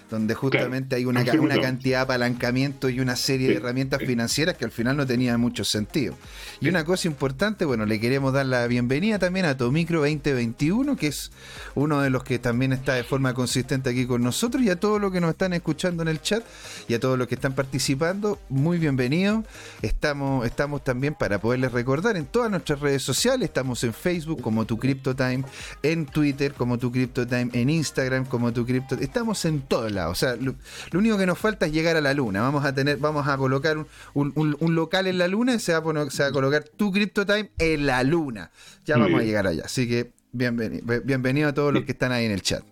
donde 0.10 0.34
justamente 0.36 0.96
hay 0.96 1.06
una, 1.06 1.24
una, 1.40 1.60
cantidad 1.60 2.00
de 2.00 2.04
apalancamiento 2.04 2.90
y 2.90 3.00
una 3.00 3.16
serie 3.16 3.50
de 3.50 3.56
herramientas 3.56 4.02
financieras 4.02 4.58
que 4.58 4.66
al 4.66 4.72
final 4.72 4.98
no 4.98 5.06
tenían 5.06 5.40
mucho 5.40 5.64
sentido. 5.64 6.16
Y 6.60 6.70
una 6.70 6.84
cosa 6.86 7.08
importante, 7.08 7.66
bueno, 7.66 7.86
le 7.86 8.00
queremos 8.00 8.34
dar 8.34 8.46
la 8.46 8.68
bienvenida 8.68 9.20
también 9.20 9.46
a 9.46 9.58
Tomicro 9.58 10.00
2021, 10.02 10.96
que 10.96 11.08
es 11.08 11.32
uno 11.76 12.02
de 12.02 12.10
los 12.10 12.24
que 12.24 12.40
también 12.40 12.74
está 12.74 12.94
de 12.94 13.04
forma 13.04 13.34
consistente 13.34 13.90
aquí 13.90 14.06
con 14.06 14.24
nosotros, 14.24 14.62
y 14.64 14.70
a 14.70 14.80
todos 14.80 15.00
los 15.00 15.12
que 15.12 15.22
nos 15.22 15.32
están 15.32 15.54
escuchando 15.54 16.04
en 16.04 16.10
el 16.10 16.22
chat 16.22 16.44
y 16.88 16.94
a 16.94 17.00
todos 17.00 17.18
los 17.18 17.28
que 17.28 17.36
están 17.36 17.54
participando, 17.54 18.40
muy 18.50 18.78
bienvenidos. 18.78 19.46
Estamos, 19.82 20.46
estamos 20.46 20.84
también 20.84 21.16
para 21.16 21.40
poderles 21.40 21.72
recordar 21.72 22.18
en 22.18 22.26
todas 22.26 22.52
nuestras 22.52 22.80
redes 22.80 23.04
sociales, 23.04 23.50
estamos 23.50 23.84
en 23.84 23.94
Facebook 23.94 24.42
como 24.42 24.66
tu 24.66 24.78
CryptoTime, 24.78 25.44
en 25.82 26.06
Twitter 26.06 26.54
como 26.54 26.78
tu 26.78 26.92
CryptoTime, 26.92 27.50
en 27.54 27.70
Instagram 27.70 28.26
como 28.26 28.52
tu 28.52 28.66
Crypto, 28.66 28.96
estamos 29.00 29.46
en 29.46 29.62
todos 29.62 29.92
O 30.10 30.16
sea, 30.16 30.36
lo, 30.36 30.56
único 30.94 31.18
que 31.18 31.26
nos 31.26 31.38
falta 31.38 31.66
es 31.66 31.74
llegar 31.74 31.96
a 31.96 32.02
la 32.02 32.14
luna. 32.14 32.42
Vamos 32.42 32.66
a 32.66 32.74
tener, 32.74 32.98
vamos 32.98 33.28
a 33.28 33.38
colocar 33.38 33.78
un, 34.14 34.76
local 34.76 35.08
en 35.08 35.18
la 35.18 35.28
luna 35.28 35.56
y 35.56 35.60
se 35.60 35.74
va, 35.74 35.80
a 35.80 36.10
se 36.10 36.24
va 36.24 36.30
a 36.30 36.32
colocar 36.32 36.64
tu 36.64 36.92
CryptoTime 36.92 37.50
en 37.60 37.86
la 37.86 38.04
luna. 38.04 38.52
Ya 38.86 38.98
vamos 38.98 39.22
a 39.22 39.24
llegar 39.24 39.48
allá. 39.48 39.64
Así 39.66 39.88
que 39.88 40.12
bienvenido, 40.32 40.84
bienvenido 41.04 41.50
a 41.50 41.54
todos 41.54 41.74
los 41.74 41.84
que 41.84 41.92
están 41.94 42.12
ahí 42.12 42.26
en 42.26 42.32
el 42.32 42.42
chat. 42.42 42.64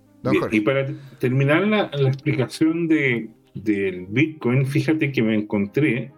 y 0.52 0.60
para 0.62 0.88
terminar 1.20 1.68
la, 1.68 1.90
explicación 2.08 2.88
de, 2.88 3.30
del 3.54 4.08
Bitcoin, 4.08 4.66
fíjate 4.66 5.12
que 5.12 5.22
me 5.22 5.36
encontré 5.36 6.12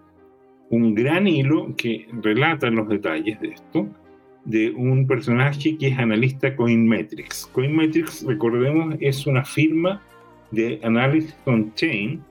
un 0.70 0.96
gran 0.96 1.28
hilo 1.28 1.76
que 1.76 2.08
relata 2.22 2.70
los 2.70 2.88
detalles 2.90 3.40
de 3.40 3.50
esto 3.50 3.88
de 4.46 4.72
un 4.72 5.08
personaje 5.08 5.78
que 5.78 5.88
es 5.88 5.98
analista 5.98 6.56
Coinmetrics. 6.56 7.50
Coinmetrics, 7.54 8.26
recordemos, 8.26 8.96
es 9.00 9.26
una 9.26 9.46
firma 9.46 10.02
de 10.54 10.80
análisis 10.84 11.36
on-chain 11.46 12.22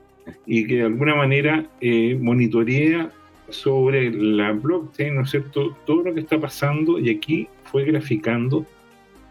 y 0.45 0.65
que 0.65 0.77
de 0.77 0.83
alguna 0.83 1.15
manera 1.15 1.65
eh, 1.81 2.17
monitorea 2.19 3.11
sobre 3.49 4.11
la 4.11 4.51
blockchain, 4.53 5.15
¿no 5.15 5.21
es 5.21 5.31
cierto?, 5.31 5.75
todo 5.85 6.03
lo 6.03 6.13
que 6.13 6.21
está 6.21 6.39
pasando 6.39 6.99
y 6.99 7.09
aquí 7.09 7.47
fue 7.65 7.83
graficando 7.83 8.65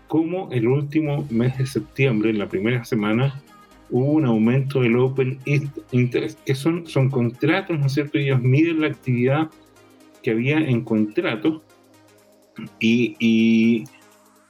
cómo 0.06 0.50
el 0.52 0.68
último 0.68 1.26
mes 1.30 1.56
de 1.56 1.66
septiembre, 1.66 2.30
en 2.30 2.38
la 2.38 2.48
primera 2.48 2.84
semana, 2.84 3.40
hubo 3.90 4.12
un 4.12 4.26
aumento 4.26 4.80
del 4.80 4.96
Open 4.96 5.38
Interest, 5.90 6.38
que 6.44 6.54
son, 6.54 6.86
son 6.86 7.10
contratos, 7.10 7.78
¿no 7.78 7.86
es 7.86 7.92
cierto? 7.92 8.18
Ellos 8.18 8.40
miden 8.42 8.82
la 8.82 8.88
actividad 8.88 9.50
que 10.22 10.30
había 10.30 10.58
en 10.58 10.82
contratos 10.82 11.62
y, 12.78 13.16
y, 13.18 13.84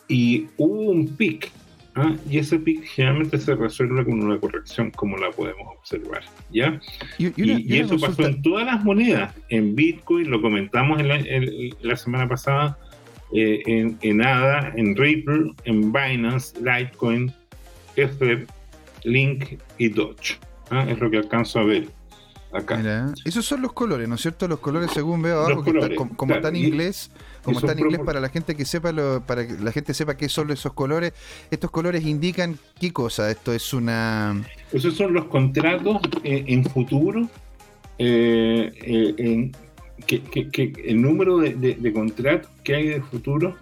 y 0.08 0.48
hubo 0.56 0.90
un 0.90 1.08
pic 1.16 1.50
Ah, 1.94 2.14
y 2.28 2.38
ese 2.38 2.58
pic 2.58 2.84
generalmente 2.84 3.36
se 3.38 3.54
resuelve 3.54 4.04
con 4.04 4.22
una 4.22 4.38
corrección, 4.38 4.90
como 4.92 5.18
la 5.18 5.30
podemos 5.30 5.76
observar. 5.78 6.22
¿ya? 6.50 6.80
Y, 7.18 7.76
eso 7.76 7.98
pasó 7.98 8.26
en 8.26 8.40
todas 8.40 8.64
las 8.64 8.82
monedas, 8.82 9.34
en 9.50 9.74
Bitcoin, 9.74 10.30
lo 10.30 10.40
comentamos 10.40 11.00
en 11.00 11.08
la, 11.82 11.96
semana 11.96 12.26
pasada, 12.26 12.78
eh, 13.34 13.62
en, 13.66 13.98
en, 14.00 14.24
ADA, 14.24 14.72
en 14.76 14.96
Ripple, 14.96 15.52
en 15.64 15.92
Binance, 15.92 16.54
Litecoin, 16.58 17.30
Ether, 17.96 18.46
Link 19.04 19.58
y 19.76 19.88
Doge. 19.88 20.38
¿ah? 20.70 20.86
Es 20.88 20.98
lo 20.98 21.10
que 21.10 21.18
alcanzo 21.18 21.60
a 21.60 21.64
ver 21.64 21.88
acá. 22.52 23.12
esos 23.24 23.44
son 23.44 23.62
los 23.62 23.72
colores, 23.72 24.08
¿no 24.08 24.14
es 24.14 24.20
cierto? 24.20 24.46
Los 24.46 24.60
colores, 24.60 24.90
según 24.92 25.22
veo 25.22 25.40
abajo, 25.40 25.64
que 25.64 25.96
como, 26.16 26.34
está 26.34 26.48
en 26.48 26.56
inglés 26.56 27.10
como 27.42 27.58
está 27.58 27.72
en 27.72 27.80
inglés 27.80 28.00
para 28.04 28.20
la 28.20 28.28
gente 28.28 28.54
que 28.54 28.64
sepa 28.64 28.92
para 29.26 29.46
que 29.46 29.54
la 29.54 29.72
gente 29.72 29.94
sepa 29.94 30.16
qué 30.16 30.28
son 30.28 30.50
esos 30.50 30.72
colores 30.72 31.12
estos 31.50 31.70
colores 31.70 32.04
indican 32.04 32.58
qué 32.80 32.92
cosa. 32.92 33.30
Esto 33.30 33.52
es 33.52 33.72
una 33.72 34.42
esos 34.72 34.94
son 34.94 35.12
los 35.12 35.26
contratos 35.26 36.00
eh, 36.22 36.44
en 36.46 36.64
futuro 36.64 37.28
eh, 37.98 38.72
eh, 38.82 39.50
que, 40.06 40.72
el 40.84 41.00
número 41.00 41.38
de, 41.38 41.92
contratos 41.92 42.50
que 42.64 42.74
hay 42.74 42.88
de 42.88 43.02
futuro 43.02 43.56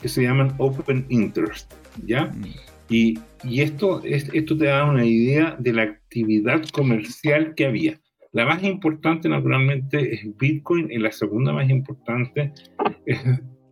que 0.00 0.08
se 0.08 0.22
llaman 0.22 0.54
open 0.58 1.06
interest 1.08 1.72
ya 2.06 2.26
mm. 2.26 2.44
y, 2.88 3.18
y 3.44 3.60
esto 3.62 4.02
esto 4.04 4.56
te 4.56 4.66
da 4.66 4.84
una 4.84 5.04
idea 5.04 5.56
de 5.58 5.72
la 5.72 5.82
actividad 5.82 6.62
comercial 6.70 7.54
que 7.54 7.66
había 7.66 8.00
la 8.32 8.46
más 8.46 8.62
importante, 8.62 9.28
naturalmente, 9.28 10.14
es 10.14 10.36
Bitcoin 10.38 10.90
y 10.90 10.98
la 10.98 11.10
segunda 11.10 11.52
más 11.52 11.68
importante 11.68 12.52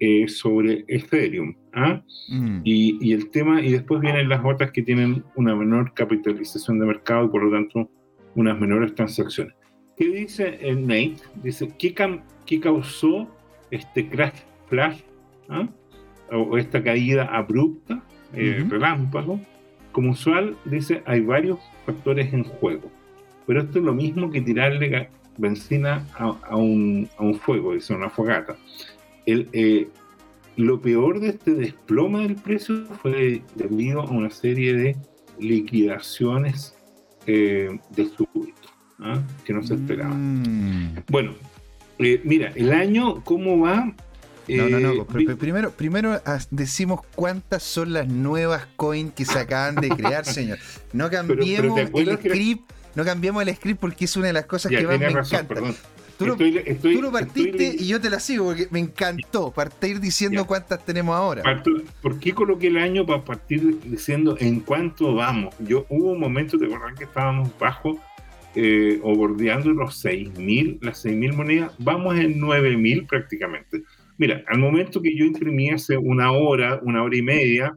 es 0.00 0.38
sobre 0.38 0.84
Ethereum. 0.88 1.54
¿ah? 1.74 2.02
Mm. 2.28 2.60
Y, 2.64 3.12
el 3.12 3.30
tema, 3.30 3.62
y 3.62 3.72
después 3.72 4.00
vienen 4.00 4.28
las 4.28 4.44
otras 4.44 4.72
que 4.72 4.82
tienen 4.82 5.24
una 5.36 5.54
menor 5.54 5.94
capitalización 5.94 6.78
de 6.78 6.86
mercado 6.86 7.26
y 7.26 7.28
por 7.28 7.44
lo 7.44 7.52
tanto 7.52 7.90
unas 8.34 8.58
menores 8.58 8.94
transacciones. 8.94 9.54
¿Qué 9.96 10.08
dice 10.08 10.58
el 10.60 10.86
Nate? 10.86 11.16
Dice, 11.42 11.72
¿qué, 11.78 11.94
qué 12.46 12.60
causó 12.60 13.28
este 13.70 14.08
crash 14.08 14.40
flash 14.68 15.00
¿ah? 15.48 15.68
o 16.30 16.56
esta 16.58 16.82
caída 16.82 17.24
abrupta, 17.24 18.02
eh, 18.32 18.64
relámpago? 18.68 19.40
Como 19.92 20.10
usual, 20.10 20.56
dice, 20.64 21.02
hay 21.06 21.20
varios 21.20 21.58
factores 21.86 22.32
en 22.32 22.44
juego. 22.44 22.90
Pero 23.48 23.62
esto 23.62 23.78
es 23.78 23.84
lo 23.86 23.94
mismo 23.94 24.30
que 24.30 24.42
tirarle 24.42 25.08
benzina 25.38 26.06
a, 26.18 26.54
un, 26.54 27.08
fuego, 27.42 27.72
es 27.72 27.88
una 27.88 28.10
fogata. 28.10 28.58
Eh, 29.24 29.88
lo 30.56 30.82
peor 30.82 31.18
de 31.18 31.30
este 31.30 31.54
desplome 31.54 32.24
del 32.24 32.36
precio 32.36 32.84
fue 33.00 33.42
debido 33.54 34.02
a 34.02 34.10
una 34.10 34.28
serie 34.28 34.74
de 34.74 34.96
liquidaciones 35.38 36.74
eh, 37.26 37.70
de 37.96 38.04
súbito, 38.10 38.68
¿ah? 38.98 39.18
que 39.46 39.54
no 39.54 39.62
se 39.62 39.76
esperaban. 39.76 40.42
Mm. 40.42 41.04
Bueno, 41.08 41.32
eh, 41.98 42.20
mira, 42.24 42.52
el 42.54 42.70
año, 42.70 43.24
¿cómo 43.24 43.60
va? 43.60 43.94
No, 44.46 44.68
no, 44.68 44.78
no. 44.78 45.06
primero, 45.06 45.70
primero 45.70 46.20
decimos 46.50 47.00
cuántas 47.14 47.62
son 47.62 47.94
las 47.94 48.08
nuevas 48.08 48.66
coins 48.76 49.14
que 49.14 49.24
se 49.24 49.38
acaban 49.38 49.76
de 49.76 49.88
crear, 49.88 50.24
señor. 50.26 50.58
No 50.92 51.08
cambiemos 51.10 51.78
el 51.94 52.18
script 52.18 52.72
no 52.98 53.04
cambiamos 53.04 53.46
el 53.46 53.54
script 53.54 53.78
porque 53.78 54.06
es 54.06 54.16
una 54.16 54.26
de 54.26 54.32
las 54.32 54.46
cosas 54.46 54.72
que 54.72 54.84
más 54.84 54.98
me 54.98 55.06
encanta. 55.06 55.54
Tú, 56.18 56.26
lo, 56.26 57.12
partiste 57.12 57.76
y 57.78 57.86
yo 57.86 58.00
te 58.00 58.10
la 58.10 58.18
sigo 58.18 58.46
porque 58.46 58.66
me 58.72 58.80
encantó 58.80 59.52
partir 59.52 60.00
diciendo 60.00 60.44
cuántas 60.48 60.84
tenemos 60.84 61.14
ahora. 61.14 61.62
¿Por 62.02 62.18
qué 62.18 62.34
coloqué 62.34 62.66
el 62.66 62.76
año 62.76 63.06
para 63.06 63.24
partir 63.24 63.78
diciendo 63.84 64.36
en 64.40 64.58
cuánto 64.58 65.14
vamos? 65.14 65.54
Yo 65.60 65.86
hubo 65.90 66.10
un 66.10 66.18
momento, 66.18 66.58
de 66.58 66.66
verdad 66.66 66.92
que 66.98 67.04
estábamos 67.04 67.56
bajo 67.56 68.00
eh, 68.56 68.98
o 69.04 69.14
bordeando 69.14 69.70
los 69.70 70.04
6.000, 70.04 70.78
las 70.82 71.04
6.000 71.04 71.34
monedas, 71.34 71.72
vamos 71.78 72.18
en 72.18 72.40
9.000 72.40 73.06
prácticamente. 73.06 73.84
Mira, 74.16 74.42
al 74.48 74.58
momento 74.58 75.00
que 75.00 75.16
yo 75.16 75.24
imprimí 75.24 75.70
hace 75.70 75.96
una 75.96 76.32
hora, 76.32 76.80
una 76.82 77.04
hora 77.04 77.16
y 77.16 77.22
media, 77.22 77.76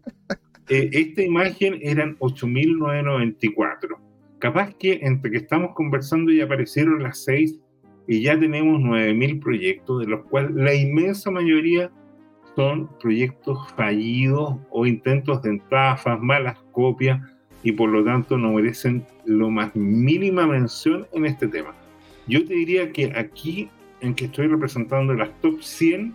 eh, 0.67 0.89
esta 0.91 1.21
imagen 1.21 1.77
eran 1.83 2.17
8.994 2.17 4.00
capaz 4.41 4.73
que 4.73 4.99
entre 5.03 5.31
que 5.31 5.37
estamos 5.37 5.73
conversando 5.75 6.31
y 6.31 6.41
aparecieron 6.41 7.01
las 7.01 7.23
6 7.23 7.59
y 8.07 8.23
ya 8.23 8.37
tenemos 8.37 8.81
9.000 8.81 9.39
proyectos, 9.39 10.01
de 10.01 10.07
los 10.07 10.25
cuales 10.25 10.51
la 10.55 10.73
inmensa 10.73 11.31
mayoría 11.31 11.91
son 12.55 12.89
proyectos 12.99 13.71
fallidos 13.77 14.57
o 14.71 14.85
intentos 14.85 15.41
de 15.43 15.55
estafas, 15.55 16.19
malas 16.19 16.57
copias, 16.71 17.21
y 17.63 17.71
por 17.71 17.89
lo 17.89 18.03
tanto 18.03 18.37
no 18.37 18.53
merecen 18.53 19.05
lo 19.25 19.49
más 19.51 19.73
mínima 19.75 20.47
mención 20.47 21.07
en 21.13 21.27
este 21.27 21.47
tema. 21.47 21.75
Yo 22.27 22.43
te 22.43 22.55
diría 22.55 22.91
que 22.91 23.13
aquí, 23.15 23.69
en 24.01 24.15
que 24.15 24.25
estoy 24.25 24.47
representando 24.47 25.13
las 25.13 25.29
top 25.41 25.61
100, 25.61 26.13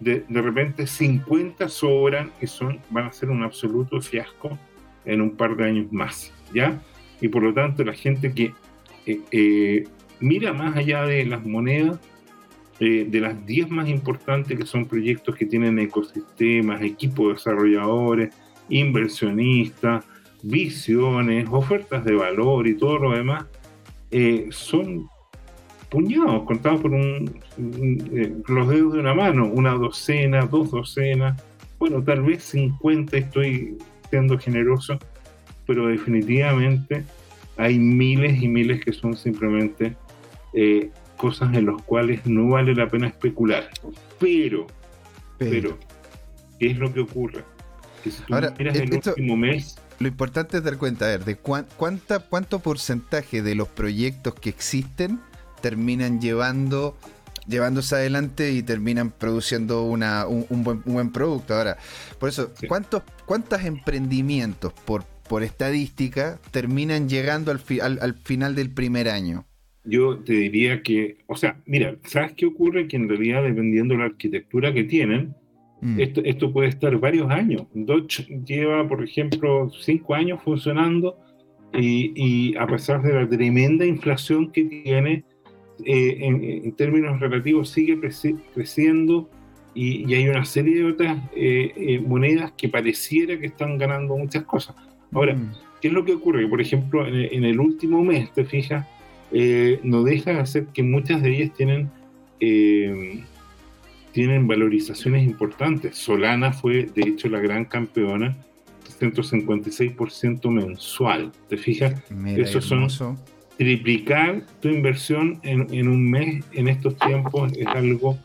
de, 0.00 0.24
de 0.28 0.42
repente 0.42 0.86
50 0.86 1.68
sobran 1.68 2.30
y 2.40 2.46
son, 2.46 2.78
van 2.90 3.06
a 3.06 3.12
ser 3.12 3.30
un 3.30 3.42
absoluto 3.42 4.00
fiasco 4.00 4.58
en 5.06 5.22
un 5.22 5.30
par 5.30 5.56
de 5.56 5.64
años 5.64 5.92
más, 5.92 6.32
¿ya? 6.54 6.78
Y 7.20 7.28
por 7.28 7.42
lo 7.42 7.52
tanto 7.52 7.84
la 7.84 7.92
gente 7.92 8.32
que 8.32 8.52
eh, 9.06 9.20
eh, 9.30 9.84
mira 10.20 10.52
más 10.52 10.76
allá 10.76 11.04
de 11.04 11.24
las 11.24 11.44
monedas, 11.44 11.98
eh, 12.78 13.06
de 13.08 13.20
las 13.20 13.44
10 13.46 13.70
más 13.70 13.88
importantes 13.88 14.58
que 14.58 14.66
son 14.66 14.86
proyectos 14.86 15.36
que 15.36 15.46
tienen 15.46 15.78
ecosistemas, 15.78 16.82
equipos 16.82 17.26
de 17.26 17.32
desarrolladores, 17.34 18.34
inversionistas, 18.68 20.04
visiones, 20.42 21.46
ofertas 21.50 22.04
de 22.04 22.14
valor 22.14 22.66
y 22.66 22.74
todo 22.76 22.98
lo 22.98 23.12
demás, 23.12 23.44
son 24.50 25.08
puñados, 25.90 26.44
contados 26.44 26.80
por 26.80 26.92
un, 26.92 27.30
los 28.48 28.68
dedos 28.68 28.94
de 28.94 29.00
una 29.00 29.12
mano, 29.12 29.46
una 29.46 29.72
docena, 29.74 30.46
dos 30.46 30.70
docenas, 30.70 31.42
bueno, 31.78 32.02
tal 32.02 32.22
vez 32.22 32.44
50, 32.44 33.16
estoy 33.16 33.76
siendo 34.08 34.38
generoso, 34.38 34.98
pero 35.70 35.86
definitivamente 35.86 37.04
hay 37.56 37.78
miles 37.78 38.42
y 38.42 38.48
miles 38.48 38.84
que 38.84 38.92
son 38.92 39.16
simplemente 39.16 39.94
eh, 40.52 40.90
cosas 41.16 41.54
en 41.54 41.66
las 41.66 41.80
cuales 41.82 42.26
no 42.26 42.48
vale 42.48 42.74
la 42.74 42.88
pena 42.88 43.06
especular. 43.06 43.70
Pero, 44.18 44.66
pero, 45.38 45.78
¿qué 46.58 46.72
es 46.72 46.76
lo 46.76 46.92
que 46.92 46.98
ocurre? 46.98 47.44
Que 48.02 48.10
si 48.10 48.20
tú 48.20 48.34
Ahora, 48.34 48.52
miras 48.58 48.76
el 48.78 48.92
último 48.92 49.36
mes... 49.36 49.78
Lo 50.00 50.08
importante 50.08 50.56
es 50.56 50.64
dar 50.64 50.76
cuenta, 50.76 51.04
a 51.04 51.08
ver, 51.08 51.24
de 51.24 51.36
cuánta, 51.36 52.18
cuánto 52.18 52.58
porcentaje 52.58 53.40
de 53.40 53.54
los 53.54 53.68
proyectos 53.68 54.34
que 54.34 54.48
existen 54.48 55.20
terminan 55.62 56.20
llevando 56.20 56.96
llevándose 57.46 57.94
adelante 57.94 58.50
y 58.50 58.64
terminan 58.64 59.10
produciendo 59.10 59.84
una, 59.84 60.26
un, 60.26 60.46
buen, 60.64 60.82
un, 60.84 60.94
buen, 60.94 61.12
producto. 61.12 61.54
Ahora, 61.54 61.78
por 62.18 62.28
eso, 62.28 62.52
¿cuántos, 62.66 63.02
¿cuántos 63.26 63.62
emprendimientos 63.62 64.72
por, 64.72 65.04
por 65.30 65.44
estadística 65.44 66.40
terminan 66.50 67.08
llegando 67.08 67.52
al, 67.52 67.60
al, 68.00 68.14
final 68.14 68.56
del 68.56 68.68
primer 68.68 69.08
año? 69.08 69.44
Yo 69.84 70.18
te 70.18 70.32
diría 70.32 70.82
que, 70.82 71.18
o 71.28 71.36
sea, 71.36 71.62
mira, 71.66 71.94
¿sabes 72.02 72.32
qué 72.32 72.46
ocurre? 72.46 72.88
Que 72.88 72.96
en 72.96 73.08
realidad, 73.08 73.44
dependiendo 73.44 73.94
de 73.94 73.98
la 73.98 74.06
arquitectura 74.06 74.74
que 74.74 74.82
tienen, 74.82 75.32
mm. 75.82 76.00
esto, 76.00 76.20
esto 76.24 76.52
puede 76.52 76.70
estar 76.70 76.98
varios 76.98 77.30
años. 77.30 77.62
Dodge 77.74 78.26
lleva, 78.44 78.88
por 78.88 79.04
ejemplo, 79.04 79.70
cinco 79.70 80.16
años 80.16 80.40
funcionando 80.42 81.16
y, 81.74 82.12
y 82.16 82.56
a 82.56 82.66
pesar 82.66 83.00
de 83.00 83.14
la 83.14 83.28
tremenda 83.28 83.86
inflación 83.86 84.50
que 84.50 84.64
tiene, 84.64 85.24
eh, 85.86 86.18
en, 86.64 86.72
términos 86.72 87.20
relativos 87.20 87.68
sigue 87.68 88.00
creciendo 88.52 89.30
y, 89.74 90.12
hay 90.12 90.28
una 90.28 90.44
serie 90.44 90.82
de 90.82 90.84
otras 90.86 91.18
eh, 91.36 91.72
eh, 91.76 92.00
monedas 92.00 92.50
que 92.56 92.68
pareciera 92.68 93.38
que 93.38 93.46
están 93.46 93.78
ganando 93.78 94.16
muchas 94.16 94.42
cosas. 94.42 94.74
Ahora, 95.12 95.34
mm. 95.34 95.52
¿qué 95.80 95.88
es 95.88 95.94
lo 95.94 96.04
que 96.04 96.12
ocurre? 96.12 96.46
Por 96.48 96.60
ejemplo, 96.60 97.06
en, 97.06 97.44
el 97.44 97.60
último 97.60 98.02
mes, 98.04 98.32
te 98.32 98.44
fijas, 98.44 98.86
no 99.82 100.02
deja 100.02 100.32
de 100.34 100.46
ser 100.46 100.66
que 100.66 100.82
muchas 100.82 101.22
de 101.22 101.36
ellas 101.36 101.52
tienen, 101.56 101.90
tienen 104.12 104.46
valorizaciones 104.46 105.24
importantes. 105.24 105.96
Solana 105.96 106.52
fue, 106.52 106.88
de 106.94 107.02
hecho, 107.02 107.28
la 107.28 107.40
gran 107.40 107.64
campeona, 107.64 108.36
156% 109.00 110.50
mensual. 110.50 111.32
¿Te 111.48 111.56
fijas? 111.56 111.94
Esos 112.36 112.64
son 112.64 112.88
triplicar 113.60 114.42
tu 114.62 114.70
inversión 114.70 115.38
en, 115.42 115.86
un 115.86 116.10
mes 116.10 116.42
en 116.52 116.66
estos 116.66 116.96
tiempos 116.96 117.52
es 117.58 117.66
algo 117.66 118.18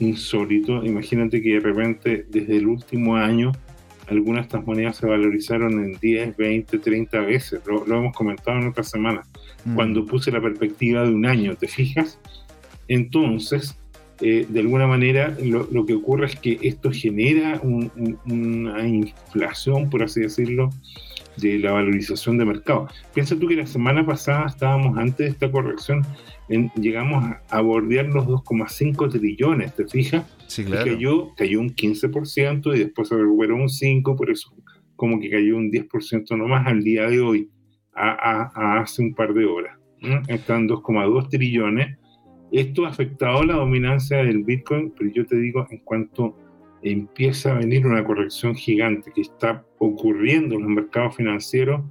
insólito. 0.00 0.84
Imagínate 0.84 1.40
que 1.40 1.54
de 1.54 1.60
repente 1.60 2.26
desde 2.28 2.58
el 2.58 2.66
último 2.66 3.16
año 3.16 3.52
algunas 4.08 4.42
de 4.42 4.46
estas 4.46 4.66
monedas 4.66 4.96
se 4.96 5.06
valorizaron 5.06 5.72
en 5.84 5.98
10, 6.00 6.36
20, 6.36 6.78
30 6.78 7.20
veces. 7.20 7.60
Lo, 7.66 7.84
hemos 7.84 8.14
comentado 8.14 8.58
en 8.58 8.68
otra 8.68 8.84
semana. 8.84 9.22
Mm. 9.64 9.74
Cuando 9.74 10.06
puse 10.06 10.30
la 10.30 10.40
perspectiva 10.40 11.04
de 11.04 11.12
un 11.12 11.26
año, 11.26 11.54
¿te 11.54 11.68
fijas? 11.68 12.18
Entonces, 12.88 13.76
eh, 14.20 14.46
de 14.48 14.60
alguna 14.60 14.86
manera, 14.86 15.36
lo, 15.40 15.86
que 15.86 15.94
ocurre 15.94 16.26
es 16.26 16.36
que 16.36 16.58
esto 16.62 16.90
genera 16.92 17.60
una 17.62 18.86
inflación, 18.86 19.90
por 19.90 20.02
así 20.02 20.20
decirlo, 20.20 20.70
de 21.36 21.58
la 21.58 21.72
valorización 21.72 22.38
de 22.38 22.44
mercado. 22.44 22.88
Piensa 23.14 23.36
tú 23.36 23.48
que 23.48 23.56
la 23.56 23.66
semana 23.66 24.04
pasada 24.04 24.46
estábamos 24.46 24.98
antes 24.98 25.18
de 25.18 25.28
esta 25.28 25.50
corrección, 25.50 26.04
llegamos 26.76 27.24
a, 27.48 27.60
bordear 27.60 28.06
los 28.06 28.26
2,5 28.26 29.10
trillones, 29.10 29.74
¿te 29.74 29.86
fijas? 29.86 30.24
Sí, 30.52 30.64
claro. 30.64 30.84
cayó, 30.84 31.34
cayó 31.34 31.60
un 31.60 31.70
15% 31.70 32.76
y 32.76 32.78
después 32.80 33.08
se 33.08 33.16
recuperó 33.16 33.56
un 33.56 33.68
5%, 33.68 34.16
por 34.16 34.30
eso 34.30 34.54
como 35.02 35.18
que 35.18 35.30
cayó 35.30 35.56
un 35.56 35.70
10% 35.72 36.36
nomás 36.36 36.64
al 36.66 36.84
día 36.84 37.08
de 37.08 37.20
hoy, 37.20 37.50
a, 37.94 38.78
hace 38.78 39.02
un 39.02 39.14
par 39.14 39.34
de 39.34 39.44
horas. 39.46 39.76
Están 40.28 40.68
2,2 40.68 41.28
trillones. 41.28 41.98
Esto 42.52 42.84
ha 42.84 42.90
afectado 42.90 43.42
la 43.44 43.54
dominancia 43.54 44.18
del 44.18 44.44
Bitcoin, 44.44 44.92
pero 44.96 45.10
yo 45.10 45.26
te 45.26 45.36
digo, 45.36 45.66
en 45.70 45.78
cuanto 45.78 46.36
empieza 46.82 47.50
a 47.50 47.58
venir 47.58 47.84
una 47.84 48.04
corrección 48.04 48.54
gigante 48.54 49.10
que 49.12 49.22
está 49.22 49.64
ocurriendo 49.78 50.54
en 50.54 50.62
los 50.62 50.70
mercados 50.70 51.16
financieros, 51.16 51.82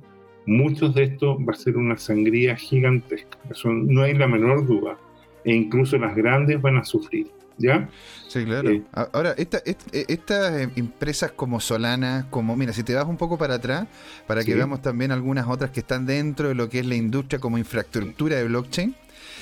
muchos 0.46 0.94
de 0.96 1.04
estos 1.04 1.38
va 1.40 1.52
a 1.52 1.56
ser 1.56 1.76
una 1.76 1.98
sangría 1.98 2.56
gigantesca. 2.56 3.38
Eso 3.50 3.74
no 3.74 4.04
hay 4.04 4.14
la 4.14 4.28
menor 4.28 4.66
duda. 4.66 4.98
E 5.44 5.54
incluso 5.54 5.98
las 5.98 6.16
grandes 6.16 6.62
van 6.62 6.78
a 6.78 6.86
sufrir. 6.86 7.28
¿Ya? 7.58 7.90
Sí, 8.28 8.46
claro. 8.46 8.70
Eh, 8.70 8.84
Ahora, 8.94 9.36
estas 9.38 9.64
eh, 9.66 10.70
empresas 10.76 11.32
como 11.32 11.60
Solana, 11.60 12.28
como, 12.30 12.56
mira, 12.56 12.74
si 12.74 12.84
te 12.84 12.96
vas 12.96 13.06
un 13.06 13.18
poco 13.18 13.38
para 13.38 13.56
atrás, 13.56 13.88
para 14.28 14.44
que 14.44 14.56
veamos 14.56 14.82
también 14.82 15.12
algunas 15.12 15.48
otras 15.48 15.72
que 15.72 15.82
están 15.82 16.06
dentro 16.06 16.48
de 16.48 16.56
lo 16.56 16.70
que 16.70 16.80
es 16.80 16.86
la 16.86 16.96
industria 16.96 17.40
como 17.40 17.58
infraestructura 17.58 18.38
de 18.38 18.46
blockchain. 18.46 18.96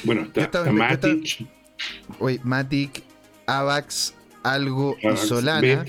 Bueno, 0.03 0.27
está, 0.33 0.63
Matic. 0.71 1.47
Oye, 2.19 2.39
Matic, 2.43 3.03
AVAX, 3.45 4.13
algo 4.43 4.97
y 5.01 5.17
Solana. 5.17 5.85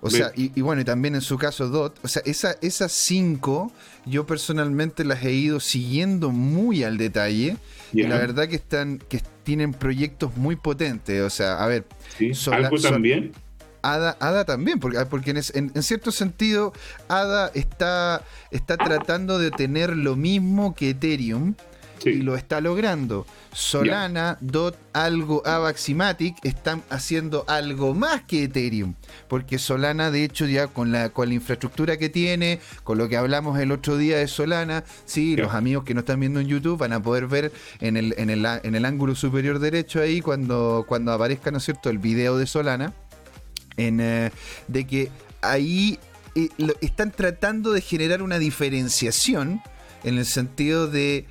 O 0.00 0.10
sea, 0.10 0.30
y, 0.36 0.60
bueno, 0.60 0.82
y 0.82 0.84
también 0.84 1.14
en 1.16 1.20
su 1.20 1.36
caso 1.36 1.68
DOT. 1.68 1.98
O 2.04 2.08
sea, 2.08 2.22
esa, 2.24 2.56
esas 2.60 2.92
cinco 2.92 3.72
yo 4.04 4.24
personalmente 4.24 5.04
las 5.04 5.24
he 5.24 5.32
ido 5.32 5.58
siguiendo 5.58 6.30
muy 6.30 6.84
al 6.84 6.96
detalle. 6.96 7.56
Y 7.92 8.02
la 8.02 8.18
verdad 8.18 8.48
que 8.48 8.56
están, 8.56 8.98
que 8.98 9.20
tienen 9.42 9.72
proyectos 9.72 10.36
muy 10.36 10.56
potentes. 10.56 11.22
O 11.22 11.30
sea, 11.30 11.62
a 11.62 11.66
ver. 11.66 11.84
¿Algo 12.50 12.78
también? 12.78 13.32
Ada, 13.82 14.16
Ada 14.18 14.44
también, 14.44 14.80
porque, 14.80 14.98
porque 15.06 15.30
en, 15.30 15.36
en, 15.54 15.82
cierto 15.82 16.10
sentido, 16.10 16.72
Ada 17.08 17.52
está, 17.54 18.24
está 18.50 18.76
tratando 18.76 19.38
de 19.38 19.52
tener 19.52 19.96
lo 19.96 20.16
mismo 20.16 20.74
que 20.74 20.90
Ethereum 20.90 21.54
y 22.04 22.22
lo 22.22 22.36
está 22.36 22.60
logrando. 22.60 23.26
Solana, 23.52 24.36
DOT, 24.40 24.76
algo, 24.92 25.42
Avax 25.46 25.88
y 25.88 25.94
Matic 25.94 26.36
están 26.44 26.82
haciendo 26.90 27.44
algo 27.48 27.94
más 27.94 28.22
que 28.22 28.44
Ethereum, 28.44 28.94
porque 29.28 29.58
Solana, 29.58 30.10
de 30.10 30.24
hecho, 30.24 30.46
ya 30.46 30.66
con 30.66 30.92
la, 30.92 31.08
con 31.08 31.28
la 31.28 31.34
infraestructura 31.34 31.96
que 31.96 32.08
tiene, 32.08 32.60
con 32.84 32.98
lo 32.98 33.08
que 33.08 33.16
hablamos 33.16 33.58
el 33.58 33.72
otro 33.72 33.96
día 33.96 34.18
de 34.18 34.28
Solana, 34.28 34.84
sí, 35.06 35.36
los 35.36 35.54
amigos 35.54 35.84
que 35.84 35.94
no 35.94 36.00
están 36.00 36.20
viendo 36.20 36.40
en 36.40 36.48
YouTube 36.48 36.78
van 36.78 36.92
a 36.92 37.02
poder 37.02 37.26
ver 37.26 37.52
en 37.80 37.96
el, 37.96 38.14
en 38.18 38.30
el, 38.30 38.44
en 38.44 38.74
el 38.74 38.84
ángulo 38.84 39.14
superior 39.14 39.58
derecho 39.58 40.00
ahí 40.00 40.20
cuando, 40.20 40.84
cuando 40.86 41.12
aparezca, 41.12 41.50
¿no 41.50 41.58
es 41.58 41.64
cierto?, 41.64 41.88
el 41.88 41.98
video 41.98 42.36
de 42.36 42.46
Solana, 42.46 42.92
en, 43.78 44.00
eh, 44.00 44.30
de 44.68 44.86
que 44.86 45.10
ahí 45.40 45.98
eh, 46.34 46.50
están 46.82 47.10
tratando 47.10 47.72
de 47.72 47.80
generar 47.80 48.22
una 48.22 48.38
diferenciación 48.38 49.62
en 50.04 50.18
el 50.18 50.26
sentido 50.26 50.86
de 50.88 51.26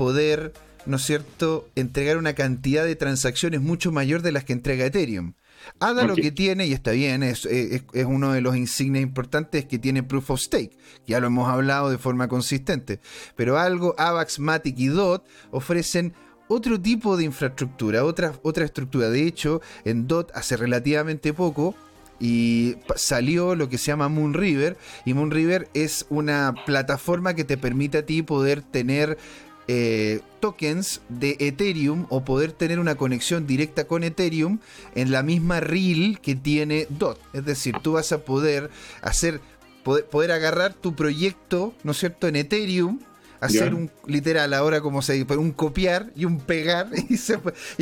poder, 0.00 0.54
¿no 0.86 0.96
es 0.96 1.02
cierto?, 1.02 1.68
entregar 1.76 2.16
una 2.16 2.32
cantidad 2.32 2.86
de 2.86 2.96
transacciones 2.96 3.60
mucho 3.60 3.92
mayor 3.92 4.22
de 4.22 4.32
las 4.32 4.44
que 4.44 4.54
entrega 4.54 4.86
Ethereum. 4.86 5.34
ADA 5.78 6.06
lo 6.06 6.16
que 6.16 6.32
tiene, 6.32 6.66
y 6.66 6.72
está 6.72 6.92
bien, 6.92 7.22
es, 7.22 7.44
es, 7.44 7.82
uno 8.06 8.32
de 8.32 8.40
los 8.40 8.56
insignias 8.56 9.02
importantes 9.02 9.66
que 9.66 9.78
tiene 9.78 10.02
Proof 10.02 10.30
of 10.30 10.40
Stake, 10.40 10.78
ya 11.06 11.20
lo 11.20 11.26
hemos 11.26 11.50
hablado 11.50 11.90
de 11.90 11.98
forma 11.98 12.28
consistente, 12.28 12.98
pero 13.36 13.58
algo, 13.58 13.94
AVAX, 13.98 14.38
Matic 14.38 14.78
y 14.78 14.86
DOT 14.86 15.28
ofrecen 15.50 16.14
otro 16.48 16.80
tipo 16.80 17.18
de 17.18 17.24
infraestructura, 17.24 18.02
otra, 18.02 18.32
otra 18.42 18.64
estructura. 18.64 19.10
De 19.10 19.26
hecho, 19.26 19.60
en 19.84 20.08
DOT 20.08 20.30
hace 20.34 20.56
relativamente 20.56 21.34
poco 21.34 21.74
y 22.18 22.76
salió 22.96 23.54
lo 23.54 23.68
que 23.68 23.76
se 23.76 23.86
llama 23.86 24.08
Moon 24.08 24.32
River 24.32 24.78
y 25.04 25.12
Moon 25.12 25.30
River 25.30 25.68
es 25.74 26.06
una 26.10 26.54
plataforma 26.64 27.34
que 27.34 27.44
te 27.44 27.56
permite 27.56 27.98
a 27.98 28.06
ti 28.06 28.22
poder 28.22 28.62
tener 28.62 29.18
eh, 29.68 30.20
tokens 30.40 31.00
de 31.08 31.36
Ethereum 31.38 32.06
o 32.08 32.24
poder 32.24 32.52
tener 32.52 32.80
una 32.80 32.96
conexión 32.96 33.46
directa 33.46 33.84
con 33.84 34.02
Ethereum 34.02 34.58
en 34.94 35.10
la 35.10 35.22
misma 35.22 35.60
reel 35.60 36.18
que 36.20 36.34
tiene 36.34 36.86
DOT. 36.88 37.18
Es 37.32 37.44
decir, 37.44 37.76
tú 37.82 37.92
vas 37.92 38.10
a 38.12 38.24
poder 38.24 38.70
hacer, 39.02 39.40
poder, 39.84 40.32
agarrar 40.32 40.74
tu 40.74 40.94
proyecto, 40.94 41.74
¿no 41.84 41.92
es 41.92 41.98
cierto?, 41.98 42.26
en 42.26 42.36
Ethereum 42.36 42.98
hacer 43.40 43.74
un 43.74 43.90
literal 44.06 44.52
ahora 44.52 44.80
como 44.80 45.00
se 45.02 45.14
dice, 45.14 45.36
un 45.36 45.52
copiar 45.52 46.12
y 46.14 46.26
un 46.26 46.40
pegar 46.40 46.88
y, 47.08 47.16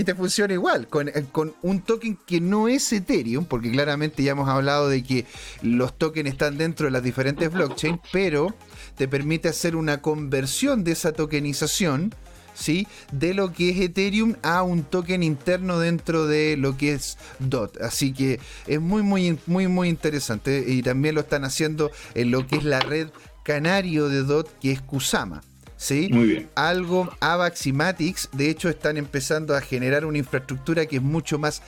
y 0.00 0.04
te 0.04 0.14
funciona 0.14 0.54
igual 0.54 0.86
con, 0.88 1.08
eh, 1.08 1.24
con, 1.32 1.54
un 1.62 1.80
token 1.80 2.16
que 2.26 2.40
no 2.40 2.68
es 2.68 2.92
Ethereum, 2.92 3.44
porque 3.44 3.70
claramente 3.70 4.22
ya 4.22 4.32
hemos 4.32 4.48
hablado 4.48 4.88
de 4.88 5.02
que 5.02 5.26
los 5.62 5.96
tokens 5.98 6.30
están 6.30 6.58
dentro 6.58 6.86
de 6.86 6.92
las 6.92 7.02
diferentes 7.02 7.52
blockchains, 7.52 8.00
pero 8.12 8.54
te 8.98 9.08
permite 9.08 9.48
hacer 9.48 9.76
una 9.76 10.02
conversión 10.02 10.84
de 10.84 10.92
esa 10.92 11.12
tokenización. 11.12 12.14
¿sí? 12.54 12.88
de 13.12 13.34
lo 13.34 13.52
que 13.52 13.70
es 13.70 13.78
Ethereum 13.78 14.34
a 14.42 14.64
un 14.64 14.82
token 14.82 15.22
interno 15.22 15.78
dentro 15.78 16.26
de 16.26 16.56
lo 16.56 16.76
que 16.76 16.92
es 16.92 17.16
DOT. 17.38 17.80
Así 17.80 18.12
que 18.12 18.40
es 18.66 18.80
muy, 18.80 19.02
muy, 19.02 19.38
muy, 19.46 19.68
muy 19.68 19.88
interesante. 19.88 20.64
Y 20.66 20.82
también 20.82 21.14
lo 21.14 21.20
están 21.20 21.44
haciendo 21.44 21.92
en 22.14 22.32
lo 22.32 22.46
que 22.48 22.56
es 22.56 22.64
la 22.64 22.80
red 22.80 23.08
canario 23.44 24.08
de 24.08 24.24
DOT, 24.24 24.58
que 24.58 24.72
es 24.72 24.82
Kusama. 24.82 25.42
¿sí? 25.76 26.08
Muy 26.12 26.26
bien. 26.26 26.50
Algo, 26.54 27.08
AVAX 27.20 27.66
y 27.66 27.72
Matix, 27.72 28.28
de 28.32 28.50
hecho, 28.50 28.68
están 28.68 28.96
empezando 28.96 29.56
a 29.56 29.60
generar 29.60 30.04
una 30.04 30.18
infraestructura 30.18 30.84
que 30.86 30.96
es 30.96 31.02
mucho 31.02 31.38
más 31.38 31.62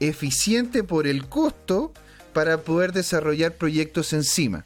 eficiente 0.00 0.82
por 0.82 1.06
el 1.06 1.28
costo 1.28 1.92
para 2.32 2.62
poder 2.62 2.92
desarrollar 2.92 3.52
proyectos 3.52 4.12
encima. 4.12 4.64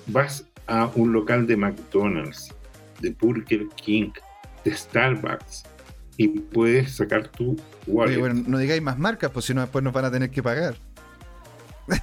vas 0.09 0.47
a 0.67 0.91
un 0.95 1.15
local 1.15 1.47
de 1.47 1.57
McDonald's 1.57 2.55
de 3.01 3.11
Burger 3.11 3.67
King, 3.77 4.11
de 4.65 4.75
Starbucks 4.75 5.65
y 6.17 6.29
puedes 6.29 6.97
sacar 6.97 7.29
tu 7.29 7.57
wallet. 7.87 8.19
bueno, 8.19 8.43
no 8.47 8.59
digáis 8.59 8.83
más 8.83 8.99
marcas, 8.99 9.31
pues 9.31 9.47
si 9.47 9.55
no 9.55 9.61
después 9.61 9.83
nos 9.83 9.93
van 9.93 10.05
a 10.05 10.11
tener 10.11 10.31
que 10.31 10.43
pagar. 10.43 10.75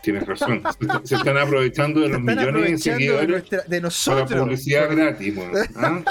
Tienes 0.03 0.27
razón. 0.27 0.61
Se, 1.03 1.15
están 1.15 1.37
aprovechando 1.37 2.01
de 2.01 2.09
los 2.09 2.21
millones 2.21 2.71
de 2.71 2.77
seguidores 2.77 3.43
de, 3.67 3.81
nosotros. 3.81 4.29
Para 4.29 4.43
publicidad 4.43 4.91
gratis. 4.91 5.35
¿ah? 5.75 6.03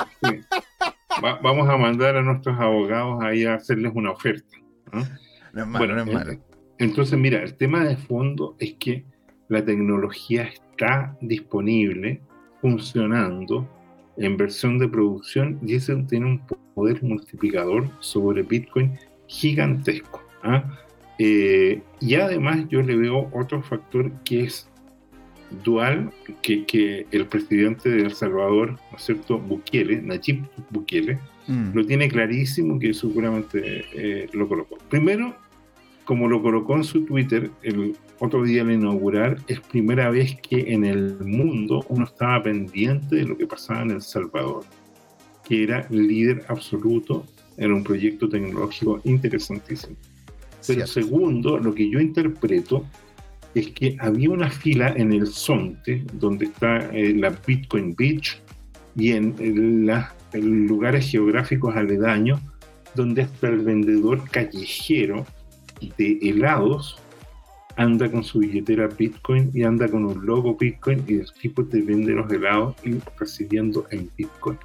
vamos 1.43 1.68
a 1.68 1.76
mandar 1.76 2.16
a 2.16 2.22
nuestros 2.22 2.59
abogados 2.59 3.22
ahí 3.22 3.45
a 3.45 3.55
hacerles 3.55 3.93
una 3.95 4.11
oferta. 4.11 4.57
¿ah? 4.93 5.05
No 5.53 5.62
es 5.62 5.68
malo, 5.68 5.95
no 5.95 6.03
es 6.03 6.12
malo. 6.12 6.41
Entonces, 6.78 7.18
mira, 7.18 7.43
el 7.43 7.55
tema 7.55 7.85
de 7.85 7.97
fondo 7.97 8.57
es 8.59 8.74
que 8.74 9.05
la 9.49 9.64
tecnología 9.64 10.45
está 10.45 11.16
disponible, 11.20 12.22
funcionando, 12.61 13.68
en 14.17 14.37
versión 14.37 14.79
de 14.79 14.89
producción 14.89 15.59
y 15.65 15.75
eso 15.75 15.97
tiene 16.09 16.27
un 16.27 16.43
poder 16.75 17.03
multiplicador 17.03 17.89
sobre 18.01 18.43
Bitcoin 18.43 18.93
gigantesco. 19.27 20.23
¿ah? 20.43 20.65
Eh, 21.19 21.83
y 22.01 22.15
además 22.15 22.67
yo 22.69 22.83
le 22.83 22.97
veo 22.97 23.31
otro 23.33 23.63
factor 23.63 24.11
que 24.25 24.45
es 24.45 24.69
dual, 25.65 26.11
que, 26.43 27.07
el 27.11 27.27
presidente 27.27 27.91
de 27.91 28.03
El 28.03 28.15
Salvador, 28.15 28.79
¿no 28.91 28.97
es 28.97 29.03
cierto?, 29.03 29.39
Bukele, 29.39 30.01
Nayib 30.01 30.45
Bukele, 30.71 31.19
mm. 31.49 31.73
lo 31.75 31.85
tiene 31.85 32.09
clarísimo 32.09 32.79
que 32.79 32.95
seguramente 32.95 33.85
eh, 33.95 34.29
lo 34.33 34.49
colocó. 34.49 34.79
Primero, 34.89 35.37
como 36.05 36.29
lo 36.29 36.43
colocó 36.43 36.77
en 36.77 36.85
su 36.85 37.05
Twitter 37.05 37.51
el 37.63 37.97
otro 38.21 38.45
día 38.45 38.62
al 38.62 38.71
inaugurar, 38.71 39.39
es 39.49 39.61
primera 39.61 40.11
vez 40.11 40.37
que 40.43 40.73
en 40.75 40.85
el 40.85 41.18
mundo 41.21 41.85
uno 41.89 42.05
estaba 42.05 42.43
pendiente 42.43 43.16
de 43.16 43.25
lo 43.25 43.37
que 43.37 43.47
pasaba 43.47 43.83
en 43.83 43.93
El 43.93 44.03
Salvador, 44.03 44.62
que 45.49 45.64
era 45.64 45.87
líder 45.89 46.45
absoluto 46.49 47.25
en 47.57 47.73
un 47.73 47.83
proyecto 47.83 48.29
tecnológico 48.29 49.01
interesantísimo. 49.05 49.97
Pero 50.66 50.87
segundo, 50.87 51.59
lo 51.59 51.75
que 51.75 51.89
yo 51.89 51.99
interpreto 51.99 52.85
es 53.55 53.68
que 53.68 53.97
había 53.99 54.29
una 54.29 54.51
fila 54.51 54.93
en 54.97 55.14
el 55.14 55.27
Zonte, 55.27 56.05
donde 56.12 56.45
está 56.45 56.91
eh, 56.93 57.14
la 57.14 57.31
Bitcoin 57.31 57.95
Beach, 57.97 58.41
y 58.97 59.12
en, 59.12 59.35
en 59.39 60.66
lugares 60.66 61.11
geográficos 61.11 61.75
aledaños, 61.75 62.39
donde 62.95 63.23
hasta 63.23 63.49
el 63.49 63.61
vendedor 63.61 64.29
callejero 64.31 65.25
de 65.97 66.18
helados 66.21 66.99
anda 67.77 68.11
con 68.11 68.25
su 68.25 68.41
billetera 68.41 68.89
Bitcoin 68.89 69.51
y 69.55 69.62
anda 69.62 69.89
con 69.89 70.05
un 70.05 70.25
logo 70.25 70.57
Bitcoin 70.57 71.05
y 71.07 71.14
el 71.14 71.33
tipo 71.41 71.64
te 71.64 71.81
vende 71.81 72.12
los 72.12 72.31
helados 72.31 72.75
y 72.85 72.97
recibiendo 73.18 73.87
en 73.91 74.11
Bitcoin. 74.16 74.59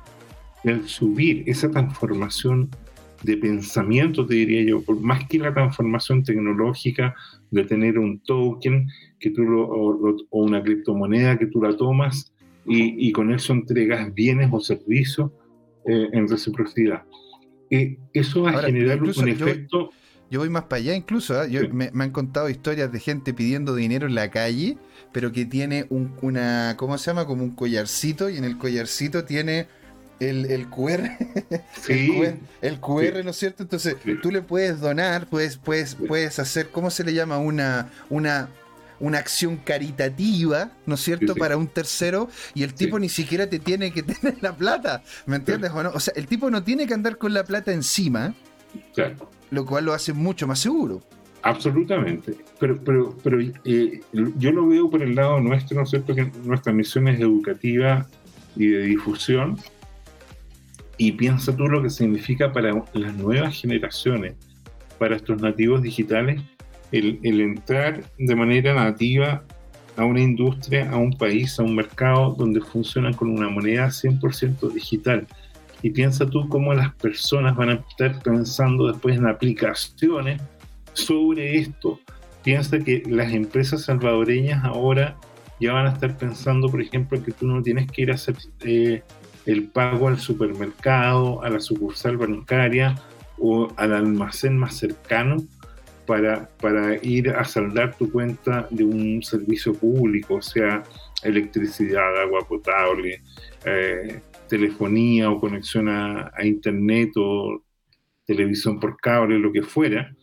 El 0.64 0.88
subir 0.88 1.44
esa 1.48 1.70
transformación 1.70 2.70
de 3.24 3.38
pensamiento, 3.38 4.26
te 4.26 4.36
diría 4.36 4.64
yo, 4.64 4.82
por 4.82 5.00
más 5.00 5.28
que 5.28 5.40
la 5.40 5.54
transformación 5.54 6.24
tecnológica 6.24 7.16
de 7.52 7.64
tener 7.64 7.98
un 7.98 8.20
token 8.20 8.88
que 9.20 9.32
tú 9.32 9.44
o, 9.44 10.16
una 10.32 10.62
criptomoneda 10.62 11.38
que 11.38 11.48
tú 11.48 11.62
la 11.62 11.76
tomas 11.76 12.32
y, 12.68 13.12
con 13.12 13.32
eso 13.32 13.54
entregas 13.54 14.14
bienes 14.14 14.50
o 14.52 14.60
servicios 14.60 15.32
eh, 15.88 16.10
en 16.14 16.28
reciprocidad. 16.28 17.04
Eh, 17.70 17.98
eso 18.14 18.44
va 18.44 18.52
a 18.52 18.64
generar 18.64 19.02
un 19.02 19.30
efecto... 19.30 19.92
Yo 20.36 20.42
voy 20.42 20.50
más 20.50 20.66
para 20.66 20.82
allá 20.82 20.96
incluso. 20.96 21.40
¿ah? 21.40 21.46
me, 21.72 21.90
han 21.98 22.12
contado 22.12 22.50
historias 22.50 22.92
de 22.92 23.00
gente 23.00 23.34
pidiendo 23.34 23.74
dinero 23.74 24.06
en 24.06 24.16
la 24.16 24.32
calle, 24.32 24.78
pero 25.14 25.32
que 25.32 25.46
tiene 25.46 25.86
un, 25.90 26.14
una, 26.22 26.76
¿cómo 26.76 26.98
se 26.98 27.06
llama? 27.06 27.26
Como 27.26 27.42
un 27.42 27.52
collarcito 27.52 28.30
y 28.30 28.36
en 28.36 28.44
el 28.44 28.58
collarcito 28.58 29.24
tiene 29.24 29.68
el, 30.20 30.52
el 30.52 30.68
QR. 30.68 31.10
el, 31.88 32.80
QR, 32.82 33.24
¿no 33.24 33.30
es 33.30 33.38
cierto? 33.38 33.64
Entonces 33.64 33.96
tú 34.22 34.30
le 34.30 34.42
puedes 34.42 34.82
donar, 34.82 35.28
puedes, 35.28 35.56
puedes, 35.56 35.96
puedes 35.96 36.38
hacer, 36.38 36.68
¿cómo 36.70 36.90
se 36.90 37.06
le 37.06 37.14
llama? 37.14 37.38
Una, 37.38 37.90
una, 38.10 38.50
una 39.00 39.20
acción 39.20 39.56
caritativa, 39.56 40.70
¿no 40.86 40.96
es 40.96 41.02
cierto?, 41.02 41.34
para 41.36 41.56
un 41.56 41.70
tercero 41.70 42.28
y 42.54 42.64
el 42.64 42.74
tipo 42.74 43.00
ni 43.00 43.08
siquiera 43.08 43.50
te 43.50 43.60
tiene 43.60 43.94
que 43.94 44.04
tener 44.04 44.36
la 44.42 44.54
plata, 44.54 45.02
¿me 45.28 45.38
entiendes 45.38 45.72
o 45.72 45.82
no? 45.82 45.92
O 45.92 46.00
sea, 46.02 46.14
el 46.18 46.28
tipo 46.28 46.52
no 46.52 46.62
tiene 46.62 46.86
que 46.88 46.94
andar 46.94 47.18
con 47.18 47.34
la 47.34 47.46
plata 47.46 47.72
encima. 47.72 48.36
Claro 48.94 49.30
lo 49.52 49.66
cual 49.66 49.86
lo 49.86 49.94
hace 49.94 50.14
mucho 50.14 50.48
más 50.48 50.60
seguro. 50.60 51.02
Absolutamente, 51.42 52.36
pero, 52.60 52.84
pero, 52.84 53.16
pero 53.24 53.40
eh, 53.40 54.02
yo 54.14 54.52
lo 54.52 54.68
veo 54.68 54.90
por 54.90 55.04
el 55.04 55.14
lado 55.14 55.40
nuestro, 55.40 55.78
¿no 55.78 55.84
es 55.84 55.92
cierto? 55.92 56.16
Que 56.16 56.32
nuestra 56.44 56.74
misión 56.74 57.08
es 57.08 57.20
educativa 57.20 58.08
y 58.56 58.68
de 58.68 58.82
difusión, 58.84 59.58
y 60.98 61.12
piensa 61.12 61.56
tú 61.56 61.68
lo 61.68 61.84
que 61.84 61.90
significa 61.90 62.52
para 62.52 62.74
las 62.94 63.16
nuevas 63.16 63.62
generaciones, 63.62 64.34
para 64.98 65.18
estos 65.18 65.42
nativos 65.42 65.82
digitales, 65.82 66.42
el, 66.92 67.20
el 67.22 67.42
entrar 67.42 68.04
de 68.18 68.36
manera 68.36 68.74
nativa 68.74 69.44
a 69.98 70.06
una 70.06 70.22
industria, 70.22 70.90
a 70.90 70.98
un 70.98 71.18
país, 71.18 71.60
a 71.60 71.64
un 71.64 71.76
mercado 71.76 72.34
donde 72.34 72.62
funcionan 72.62 73.14
con 73.14 73.30
una 73.30 73.50
moneda 73.50 73.88
100% 73.88 74.72
digital. 74.72 75.28
Y 75.82 75.92
piensa 75.92 76.26
tú 76.26 76.48
cómo 76.50 76.74
las 76.74 76.94
personas 76.96 77.56
van 77.56 77.70
a 77.70 77.74
estar 77.74 78.22
pensando 78.24 78.92
después 78.92 79.18
en 79.18 79.28
aplicaciones 79.28 80.42
sobre 80.94 81.58
esto. 81.58 82.00
Piensa 82.44 82.80
que 82.80 83.04
las 83.08 83.34
empresas 83.34 83.84
salvadoreñas 83.84 84.64
ahora 84.64 85.18
ya 85.60 85.74
van 85.74 85.88
a 85.88 85.92
estar 85.92 86.18
pensando, 86.18 86.70
por 86.70 86.82
ejemplo, 86.82 87.22
que 87.24 87.32
tú 87.32 87.48
no 87.48 87.62
tienes 87.62 87.92
que 87.92 88.04
ir 88.04 88.12
a 88.12 88.16
hacer 88.16 88.36
eh, 88.62 89.04
el 89.46 89.68
pago 89.68 90.08
al 90.08 90.20
supermercado, 90.20 91.44
a 91.44 91.50
la 91.50 91.60
sucursal 91.60 92.18
bancaria 92.18 92.96
o 93.38 93.68
al 93.78 93.94
almacén 93.94 94.58
más 94.58 94.76
cercano 94.76 95.38
para, 96.06 96.48
para 96.62 96.96
ir 97.04 97.30
a 97.30 97.44
saldar 97.46 97.96
tu 97.96 98.12
cuenta 98.12 98.68
de 98.70 98.84
un 98.84 99.24
servicio 99.24 99.74
público, 99.74 100.36
o 100.36 100.42
sea, 100.42 100.84
electricidad, 101.24 102.22
agua 102.22 102.48
potable, 102.48 103.22
eh, 103.66 104.22
telefonía 104.48 105.30
o 105.30 105.40
conexión 105.40 105.90
a, 105.90 106.32
internet 106.44 107.12
o 107.16 107.64
televisión 108.26 108.80
por 108.80 108.98
cable, 108.98 109.40
lo 109.40 109.52
que 109.52 109.62
fuera, 109.62 110.16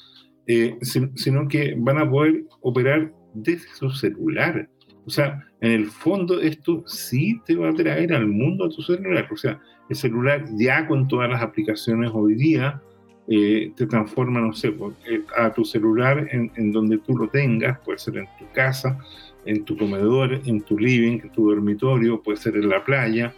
eh, 0.47 0.79
sino 1.15 1.49
que 1.49 1.75
van 1.79 1.99
a 1.99 2.11
poder 2.11 2.45
operar 2.61 3.13
desde 3.35 3.69
su 3.75 3.91
celular. 3.91 4.69
O 5.05 5.11
sea, 5.11 5.45
en 5.61 5.73
el 5.73 5.87
fondo 5.87 6.41
esto 6.41 6.85
sí 6.87 7.41
te 7.45 7.57
va 7.57 7.71
a 7.71 7.75
traer 7.75 8.13
al 8.13 8.27
mundo 8.27 8.65
a 8.65 8.69
tu 8.69 8.83
celular. 8.83 9.29
O 9.31 9.37
sea, 9.37 9.61
el 9.89 9.97
celular 9.97 10.45
ya 10.57 10.87
con 10.87 11.09
todas 11.09 11.29
las 11.29 11.43
aplicaciones 11.43 12.11
hoy 12.15 12.35
día 12.35 12.81
eh, 13.29 13.73
te 13.77 13.87
transforma, 13.87 14.41
no 14.41 14.53
sé, 14.53 14.73
pues, 14.73 14.97
eh, 15.09 15.23
a 15.37 15.53
tu 15.53 15.65
celular 15.65 16.29
en, 16.33 16.73
donde 16.73 16.99
tú 16.99 17.17
lo 17.17 17.29
tengas, 17.29 17.79
puede 17.81 17.99
ser 17.99 18.17
en 18.17 18.27
tu 18.39 18.51
casa, 18.53 18.99
en 19.45 19.65
tu 19.65 19.77
comedor, 19.77 20.41
en 20.45 20.61
tu 20.63 20.79
living, 20.79 21.21
en 21.23 21.31
tu 21.31 21.49
dormitorio, 21.49 22.21
puede 22.21 22.39
ser 22.39 22.57
en 22.57 22.69
la 22.69 22.85
playa, 22.85 23.33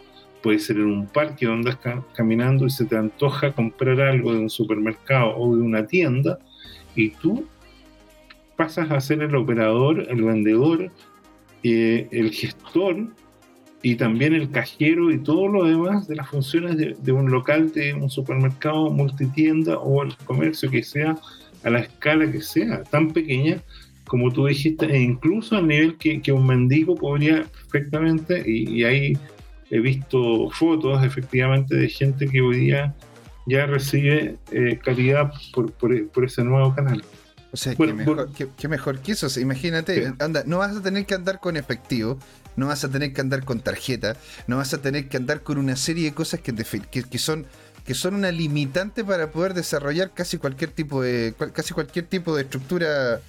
puede 0.45 0.59
ser 0.59 0.77
en 0.77 0.89
un 0.89 1.07
parque 1.07 1.47
donde 1.47 1.71
estás 1.71 2.05
caminando 2.15 2.67
y 2.67 2.71
se 2.71 2.85
te 2.85 2.99
antoja 2.99 3.53
comprar 3.53 3.99
algo 3.99 4.35
de 4.35 4.41
un 4.41 4.51
supermercado 4.51 5.35
o 5.39 5.57
de 5.57 5.63
una 5.63 5.87
tienda 5.87 6.39
y 6.95 7.09
tú 7.13 7.47
pasas 8.55 8.91
a 8.91 9.01
ser 9.01 9.23
el 9.23 9.35
operador, 9.37 10.07
el 10.07 10.23
vendedor, 10.23 10.91
eh, 11.63 12.09
el 12.11 12.31
gestor 12.31 13.07
y 13.81 13.95
también 13.95 14.35
el 14.35 14.51
cajero 14.51 15.11
y 15.11 15.19
todo 15.19 15.49
lo 15.49 15.65
demás 15.65 16.07
de 16.09 16.17
las 16.17 16.29
funciones 16.29 16.77
de, 16.77 17.13
un 17.13 17.31
local, 17.31 17.73
de 17.73 17.95
un 17.95 18.11
supermercado, 18.11 18.91
multitienda 18.91 19.79
o 19.79 20.03
el 20.03 20.15
comercio 20.27 20.71
que 20.71 20.83
sea 20.83 21.17
a 21.63 21.71
la 21.71 21.79
escala 21.79 22.31
que 22.31 22.43
sea, 22.43 22.83
tan 22.85 23.15
pequeña 23.15 23.63
como 24.07 24.31
tú 24.31 24.47
dijiste, 24.47 24.87
e 24.87 25.01
incluso 25.01 25.57
al 25.57 25.67
nivel 25.67 25.97
que, 25.97 26.33
un 26.33 26.47
mendigo 26.47 26.95
podría 26.95 27.45
perfectamente, 27.71 28.45
y, 28.47 28.85
ahí 28.85 29.15
he 29.75 29.81
visto 29.81 30.49
fotos 30.51 31.05
efectivamente 31.05 31.75
de 31.75 31.89
gente 31.89 32.29
que 32.29 32.41
hoy 32.41 32.61
día 32.61 32.95
ya 33.45 33.67
recibe 33.67 34.39
eh, 34.53 34.79
caridad 34.83 35.33
por, 35.53 35.73
por 35.73 36.25
ese 36.25 36.45
nuevo 36.45 36.73
canal. 36.77 37.05
O 37.53 37.57
sea, 37.57 37.75
qué, 37.75 37.93
mejor, 37.93 38.29
mejor, 38.69 39.01
que 39.01 39.13
eso. 39.13 39.41
imagínate, 39.41 40.13
anda, 40.21 40.45
no 40.47 40.59
vas 40.59 40.77
a 40.77 40.83
tener 40.83 41.07
que 41.07 41.15
andar 41.15 41.41
con 41.41 41.57
efectivo, 41.57 42.19
no 42.57 42.69
vas 42.69 42.85
a 42.85 42.89
tener 42.89 43.13
que 43.13 43.21
andar 43.21 43.45
con 43.45 43.61
tarjeta, 43.61 44.17
no 44.47 44.59
vas 44.59 44.75
a 44.75 44.79
tener 44.83 45.09
que 45.09 45.17
andar 45.17 45.43
con 45.43 45.59
una 45.59 45.75
serie 45.75 46.05
de 46.05 46.15
cosas 46.15 46.41
que, 46.41 46.53
que, 46.53 47.19
son 47.19 47.47
que 47.85 47.95
son 47.95 48.15
una 48.15 48.31
limitante 48.31 49.05
para 49.05 49.31
poder 49.31 49.55
desarrollar 49.55 50.13
casi 50.15 50.39
cualquier 50.39 50.71
tipo 50.71 51.03
de 51.03 51.35
casi 51.53 51.75
cualquier 51.75 52.07
tipo 52.07 52.35
de 52.37 52.43
estructura 52.43 53.21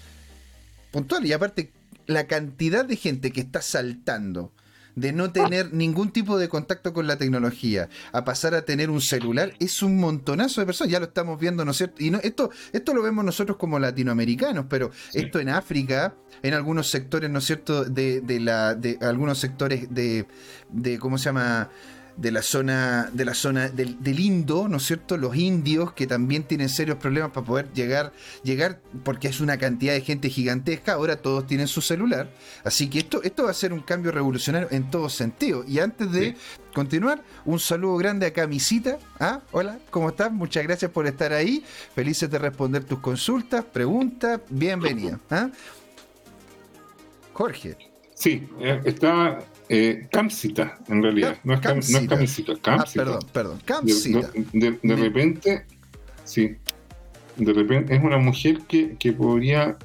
puntual 0.91 1.25
y 1.25 1.33
aparte 1.33 1.71
la 2.05 2.25
cantidad 2.27 2.85
de 2.85 2.95
gente 2.95 3.31
que 3.31 3.41
está 3.41 3.61
saltando 3.61 4.51
de 4.95 5.11
no 5.13 5.31
tener 5.31 5.73
ningún 5.73 6.11
tipo 6.11 6.37
de 6.37 6.49
contacto 6.49 6.93
con 6.93 7.07
la 7.07 7.17
tecnología 7.17 7.89
a 8.11 8.23
pasar 8.23 8.55
a 8.55 8.63
tener 8.63 8.89
un 8.89 9.01
celular 9.01 9.53
es 9.59 9.83
un 9.83 9.97
montonazo 9.97 10.61
de 10.61 10.65
personas. 10.65 10.91
Ya 10.91 10.99
lo 10.99 11.05
estamos 11.05 11.39
viendo, 11.39 11.65
¿no 11.65 11.71
es 11.71 11.77
cierto? 11.77 12.03
Y 12.03 12.09
no, 12.09 12.19
esto, 12.23 12.49
esto 12.71 12.93
lo 12.93 13.01
vemos 13.01 13.23
nosotros 13.23 13.57
como 13.57 13.79
latinoamericanos, 13.79 14.65
pero 14.69 14.91
esto 15.13 15.39
en 15.39 15.49
África, 15.49 16.15
en 16.41 16.53
algunos 16.53 16.89
sectores, 16.89 17.29
¿no 17.29 17.39
es 17.39 17.45
cierto? 17.45 17.83
De, 17.85 18.21
de, 18.21 18.39
la, 18.39 18.75
de 18.75 18.97
algunos 19.01 19.39
sectores 19.39 19.93
de, 19.93 20.27
de 20.69 20.99
¿cómo 20.99 21.17
se 21.17 21.25
llama? 21.25 21.69
De 22.17 22.31
la 22.31 22.41
zona, 22.41 23.09
de 23.11 23.25
la 23.25 23.33
zona 23.33 23.69
del, 23.69 24.19
Indo, 24.19 24.67
¿no 24.67 24.77
es 24.77 24.83
cierto? 24.83 25.17
Los 25.17 25.35
indios 25.35 25.93
que 25.93 26.07
también 26.07 26.43
tienen 26.43 26.69
serios 26.69 26.97
problemas 26.97 27.31
para 27.31 27.45
poder 27.45 27.73
llegar, 27.73 28.13
llegar, 28.43 28.79
porque 29.03 29.27
es 29.27 29.41
una 29.41 29.57
cantidad 29.57 29.93
de 29.93 30.01
gente 30.01 30.29
gigantesca, 30.29 30.93
ahora 30.93 31.17
todos 31.17 31.45
tienen 31.45 31.67
su 31.67 31.81
celular. 31.81 32.29
Así 32.63 32.89
que 32.89 32.99
esto, 32.99 33.21
esto 33.23 33.43
va 33.43 33.51
a 33.51 33.53
ser 33.53 33.73
un 33.73 33.81
cambio 33.81 34.11
revolucionario 34.11 34.69
en 34.71 34.89
todo 34.89 35.09
sentido. 35.09 35.65
Y 35.67 35.79
antes 35.79 36.11
de 36.11 36.35
continuar, 36.73 37.21
un 37.43 37.59
saludo 37.59 37.97
grande 37.97 38.33
a 38.35 38.47
Misita. 38.47 38.97
¿Ah? 39.19 39.41
Hola, 39.51 39.79
¿cómo 39.89 40.09
estás? 40.09 40.31
Muchas 40.31 40.63
gracias 40.63 40.91
por 40.91 41.07
estar 41.07 41.33
ahí. 41.33 41.63
Felices 41.93 42.29
de 42.29 42.39
responder 42.39 42.83
tus 42.85 42.99
consultas, 42.99 43.65
preguntas. 43.65 44.39
Bienvenida. 44.49 45.19
¿Ah? 45.29 45.49
Jorge. 47.33 47.77
Sí, 48.13 48.47
eh, 48.61 48.81
estaba 48.85 49.39
eh, 49.69 50.07
Camcita, 50.11 50.77
en 50.87 51.01
realidad. 51.01 51.37
No 51.43 51.53
es, 51.53 51.59
Camcita. 51.59 52.01
no 52.01 52.07
Camcita, 52.07 52.53
Ah, 52.65 52.85
perdón, 52.93 53.19
perdón. 53.33 53.59
Camcita. 53.65 54.31
De, 54.53 54.95
repente, 54.95 55.65
sí. 56.23 56.55
De 57.37 57.53
repente 57.53 57.95
es 57.95 58.03
una 58.03 58.17
mujer 58.17 58.59
que, 58.67 58.95
que 58.97 59.11
podría, 59.11 59.77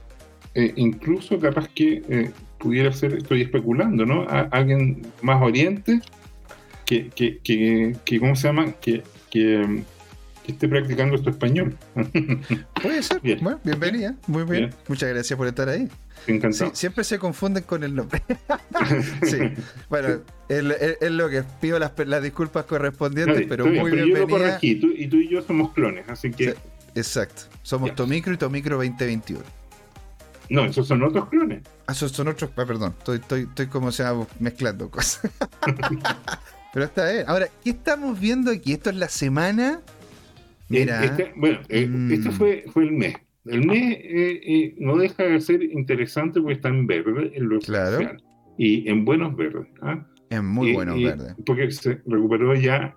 eh, 0.55 0.73
incluso 0.77 1.39
capaz 1.39 1.69
que 1.69 2.03
eh, 2.09 2.31
pudiera 2.59 2.93
ser, 2.93 3.15
estoy 3.15 3.43
especulando, 3.43 4.05
¿no? 4.05 4.27
alguien 4.29 5.07
más 5.23 5.43
oriente 5.43 6.01
que, 6.85 7.09
que, 7.09 7.39
que, 7.39 7.97
que, 8.05 8.21
¿cómo 8.21 8.37
se 8.37 8.49
llama? 8.49 8.73
Que, 8.81 9.03
que, 9.31 9.83
esté 10.47 10.69
practicando 10.69 11.17
esto 11.17 11.31
español. 11.31 11.77
Puede 12.83 13.03
ser. 13.03 13.21
Bueno, 13.41 13.61
bienvenida. 13.65 14.15
Muy 14.27 14.45
bien. 14.45 14.71
Muchas 14.89 15.09
gracias 15.11 15.37
por 15.37 15.47
estar 15.47 15.69
ahí. 15.69 15.89
Encantado. 16.27 16.75
siempre 16.75 17.05
se 17.05 17.19
confunden 17.19 17.63
con 17.63 17.83
el 17.83 17.95
nombre. 17.95 18.23
sí. 19.23 19.39
Bueno, 19.89 20.21
es, 20.49 21.11
lo 21.11 21.31
que 21.31 21.43
pido 21.61 21.79
las, 21.79 21.93
las 22.07 22.23
disculpas 22.23 22.65
correspondientes, 22.65 23.47
pero 23.49 23.67
muy 23.67 23.91
bien, 23.91 24.07
bienvenida. 24.07 24.59
y 24.61 24.77
tú 24.77 25.17
y 25.17 25.29
yo 25.29 25.43
somos 25.43 25.73
clones, 25.73 26.09
así 26.09 26.31
que. 26.31 26.55
exacto. 26.95 27.43
Somos 27.63 27.95
Tomicro 27.95 28.33
y 28.33 28.37
Tomicro 28.37 28.77
2021. 28.77 29.61
No, 30.51 30.65
esos 30.65 30.89
son 30.89 31.03
otros 31.05 31.29
clones. 31.29 31.63
Ah, 31.87 31.93
esos 31.93 32.11
son 32.11 32.29
otros. 32.29 32.51
Ah, 32.57 32.67
perdón, 32.67 32.95
estoy, 32.99 33.19
estoy, 33.19 33.43
estoy 33.43 33.67
como 33.69 33.93
se 33.93 34.03
llama 34.03 34.27
mezclando 34.41 34.91
cosas. 34.91 35.31
pero 36.73 36.87
está 36.87 37.09
bien. 37.11 37.25
Ahora, 37.29 37.49
¿qué 37.63 37.71
estamos 37.71 38.19
viendo 38.19 38.51
aquí? 38.51 38.73
Esto 38.73 38.91
es 38.91 38.97
la 38.97 39.09
semana. 39.09 39.81
Mira. 40.71 41.05
Este, 41.05 41.33
bueno, 41.37 41.59
eh, 41.69 41.91
este 42.13 42.31
fue, 42.31 42.65
fue 42.73 42.85
el 42.85 42.93
mes. 42.93 43.15
El 43.45 43.67
mes 43.67 43.99
eh, 43.99 44.41
eh, 44.47 44.75
no 44.79 44.97
deja 44.97 45.25
de 45.25 45.41
ser 45.41 45.63
interesante 45.63 46.41
porque 46.41 46.55
está 46.55 46.69
en 46.69 46.87
verde 46.87 47.33
en 47.35 47.49
lo 47.49 47.59
claro. 47.59 47.99
y 48.57 48.89
en 48.89 49.05
buenos 49.05 49.37
verdes. 49.37 49.67
¿ah? 49.83 50.07
En 50.31 50.47
muy 50.47 50.73
buenos 50.73 51.03
verdes. 51.03 51.35
Porque 51.45 51.71
se 51.73 52.01
recuperó 52.07 52.55
ya 52.55 52.95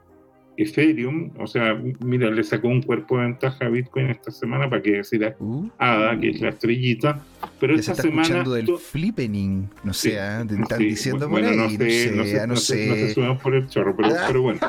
Ethereum, 0.55 1.31
o 1.39 1.47
sea, 1.47 1.81
mira, 2.05 2.29
le 2.29 2.43
sacó 2.43 2.67
un 2.67 2.83
cuerpo 2.83 3.17
de 3.17 3.23
ventaja 3.23 3.65
a 3.65 3.69
Bitcoin 3.69 4.11
esta 4.11 4.29
semana 4.29 4.69
para 4.69 4.83
que 4.83 4.91
decir 4.97 5.35
uh, 5.39 5.69
ADA, 5.79 6.19
que 6.19 6.29
es 6.29 6.41
la 6.41 6.49
estrellita, 6.49 7.23
pero 7.59 7.75
esta 7.75 7.93
está 7.93 8.03
semana... 8.03 8.21
escuchando 8.21 8.53
del 8.53 8.77
flippening, 8.77 9.67
no 9.83 9.93
sé, 9.93 10.19
¿ah? 10.19 10.45
están 10.47 10.79
diciendo 10.79 11.27
por 11.27 11.43
ahí, 11.43 11.57
no 11.57 11.69
sé, 11.69 12.11
no 12.15 12.23
sé, 12.23 12.47
no 12.47 12.55
sé, 12.55 12.87
no 12.87 13.13
sé, 13.13 13.21
no 13.21 13.37
por 13.39 13.55
el 13.55 13.67
chorro, 13.67 13.95
pero, 13.95 14.09
pero 14.27 14.41
bueno, 14.43 14.59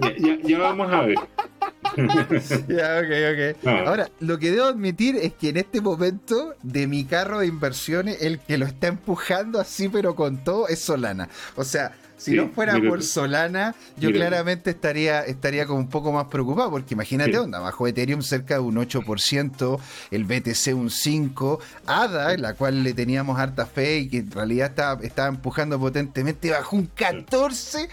ya, 0.00 0.38
ya 0.42 0.58
vamos 0.58 0.92
a 0.92 1.02
ver. 1.02 1.18
ya, 2.68 3.00
ok, 3.00 3.62
ok. 3.62 3.86
Ahora, 3.86 4.08
lo 4.20 4.38
que 4.38 4.50
debo 4.50 4.66
admitir 4.66 5.16
es 5.16 5.32
que 5.34 5.50
en 5.50 5.56
este 5.56 5.80
momento 5.80 6.54
de 6.62 6.86
mi 6.86 7.04
carro 7.04 7.40
de 7.40 7.46
inversiones, 7.46 8.22
el 8.22 8.38
que 8.38 8.58
lo 8.58 8.66
está 8.66 8.88
empujando 8.88 9.60
así, 9.60 9.88
pero 9.88 10.14
con 10.14 10.42
todo, 10.44 10.68
es 10.68 10.78
Solana. 10.80 11.28
O 11.56 11.64
sea, 11.64 11.92
si 12.20 12.36
no 12.36 12.48
fuera 12.50 12.78
por 12.78 13.02
Solana, 13.02 13.74
yo 13.96 14.12
claramente 14.12 14.68
estaría, 14.70 15.24
estaría 15.24 15.64
como 15.64 15.78
un 15.78 15.88
poco 15.88 16.12
más 16.12 16.26
preocupado, 16.26 16.70
porque 16.70 16.92
imagínate, 16.92 17.38
onda, 17.38 17.60
bajo 17.60 17.86
Ethereum 17.86 18.20
cerca 18.20 18.54
de 18.54 18.60
un 18.60 18.76
8%, 18.76 19.80
el 20.10 20.24
BTC 20.24 20.74
un 20.74 20.90
5%, 20.90 21.58
ADA, 21.86 22.34
en 22.34 22.42
la 22.42 22.52
cual 22.54 22.82
le 22.82 22.92
teníamos 22.92 23.38
harta 23.38 23.64
fe 23.64 24.00
y 24.00 24.08
que 24.08 24.18
en 24.18 24.30
realidad 24.30 24.68
estaba, 24.68 25.02
estaba 25.02 25.28
empujando 25.28 25.78
potentemente, 25.78 26.50
bajo 26.50 26.76
un 26.76 26.90
14%. 26.94 27.88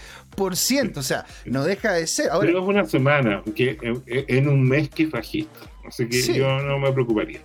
O 0.96 1.02
sea, 1.02 1.24
no 1.46 1.64
deja 1.64 1.92
de 1.92 2.06
ser. 2.06 2.28
Ahora, 2.28 2.46
Pero 2.46 2.60
es 2.60 2.68
una 2.68 2.84
semana, 2.84 3.42
que 3.56 3.78
en 4.06 4.48
un 4.48 4.62
mes 4.62 4.90
que 4.90 5.04
es 5.04 5.10
bajista. 5.10 5.58
Así 5.86 6.06
que 6.06 6.34
yo 6.34 6.60
no 6.60 6.78
me 6.78 6.92
preocuparía. 6.92 7.40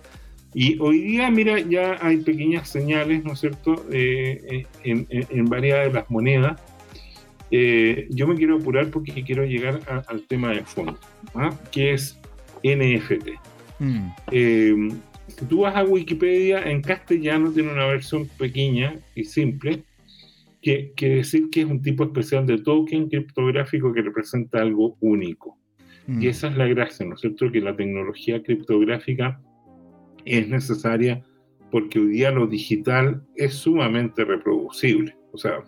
Y 0.52 0.78
hoy 0.78 1.00
día, 1.00 1.30
mira, 1.30 1.58
ya 1.58 1.96
hay 2.00 2.18
pequeñas 2.18 2.68
señales, 2.68 3.24
¿no 3.24 3.32
es 3.32 3.40
cierto?, 3.40 3.84
eh, 3.90 4.66
en, 4.84 5.06
en, 5.10 5.46
varias 5.46 5.86
de 5.86 5.92
las 5.92 6.08
monedas 6.10 6.60
eh, 7.50 8.06
yo 8.10 8.26
me 8.26 8.34
quiero 8.34 8.56
apurar 8.56 8.90
porque 8.90 9.22
quiero 9.22 9.44
llegar 9.44 9.80
al 10.08 10.22
tema 10.22 10.50
de 10.50 10.64
fondo, 10.64 10.98
¿ah? 11.34 11.54
que 11.70 11.92
es 11.92 12.18
NFT. 12.62 13.28
Mm. 13.78 14.08
Eh, 14.30 14.88
si 15.28 15.44
tú 15.46 15.60
vas 15.60 15.76
a 15.76 15.84
Wikipedia, 15.84 16.62
en 16.62 16.82
castellano 16.82 17.50
tiene 17.50 17.72
una 17.72 17.86
versión 17.86 18.28
pequeña 18.38 18.98
y 19.14 19.24
simple, 19.24 19.82
que 20.62 20.92
quiere 20.96 21.16
decir 21.16 21.50
que 21.50 21.60
es 21.60 21.66
un 21.66 21.82
tipo 21.82 22.04
especial 22.04 22.46
de 22.46 22.58
token 22.58 23.08
criptográfico 23.08 23.92
que 23.92 24.02
representa 24.02 24.60
algo 24.60 24.96
único. 25.00 25.58
Mm. 26.06 26.22
Y 26.22 26.28
esa 26.28 26.48
es 26.48 26.56
la 26.56 26.66
gracia, 26.66 27.06
¿no 27.06 27.14
es 27.14 27.20
cierto? 27.20 27.50
Que 27.50 27.60
la 27.60 27.76
tecnología 27.76 28.42
criptográfica 28.42 29.40
es 30.24 30.48
necesaria 30.48 31.22
porque 31.70 31.98
hoy 31.98 32.08
día 32.08 32.30
lo 32.30 32.46
digital 32.46 33.22
es 33.36 33.54
sumamente 33.54 34.24
reproducible. 34.24 35.16
O 35.32 35.38
sea, 35.38 35.64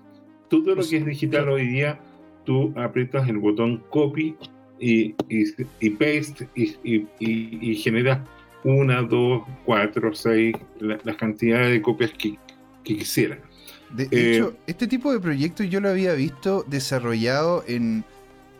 todo 0.48 0.70
lo 0.70 0.76
pues, 0.76 0.88
que 0.88 0.98
es 0.98 1.06
digital 1.06 1.48
hoy 1.48 1.66
día, 1.66 1.98
tú 2.44 2.72
aprietas 2.76 3.28
el 3.28 3.38
botón 3.38 3.82
copy 3.90 4.36
y, 4.78 5.14
y, 5.28 5.90
paste 5.90 6.48
y, 6.54 7.06
y, 7.18 7.74
generas 7.76 8.20
una, 8.64 9.02
dos, 9.02 9.42
cuatro, 9.64 10.14
seis, 10.14 10.54
la, 10.80 10.98
las 11.04 11.16
cantidades 11.16 11.72
de 11.72 11.82
copias 11.82 12.10
que, 12.12 12.38
que 12.84 12.96
quisieras. 12.96 13.38
De, 13.90 14.04
eh, 14.04 14.36
hecho, 14.36 14.56
este 14.66 14.86
tipo 14.86 15.12
de 15.12 15.20
proyectos 15.20 15.68
yo 15.68 15.80
lo 15.80 15.90
había 15.90 16.14
visto 16.14 16.64
desarrollado 16.66 17.64
en... 17.66 18.04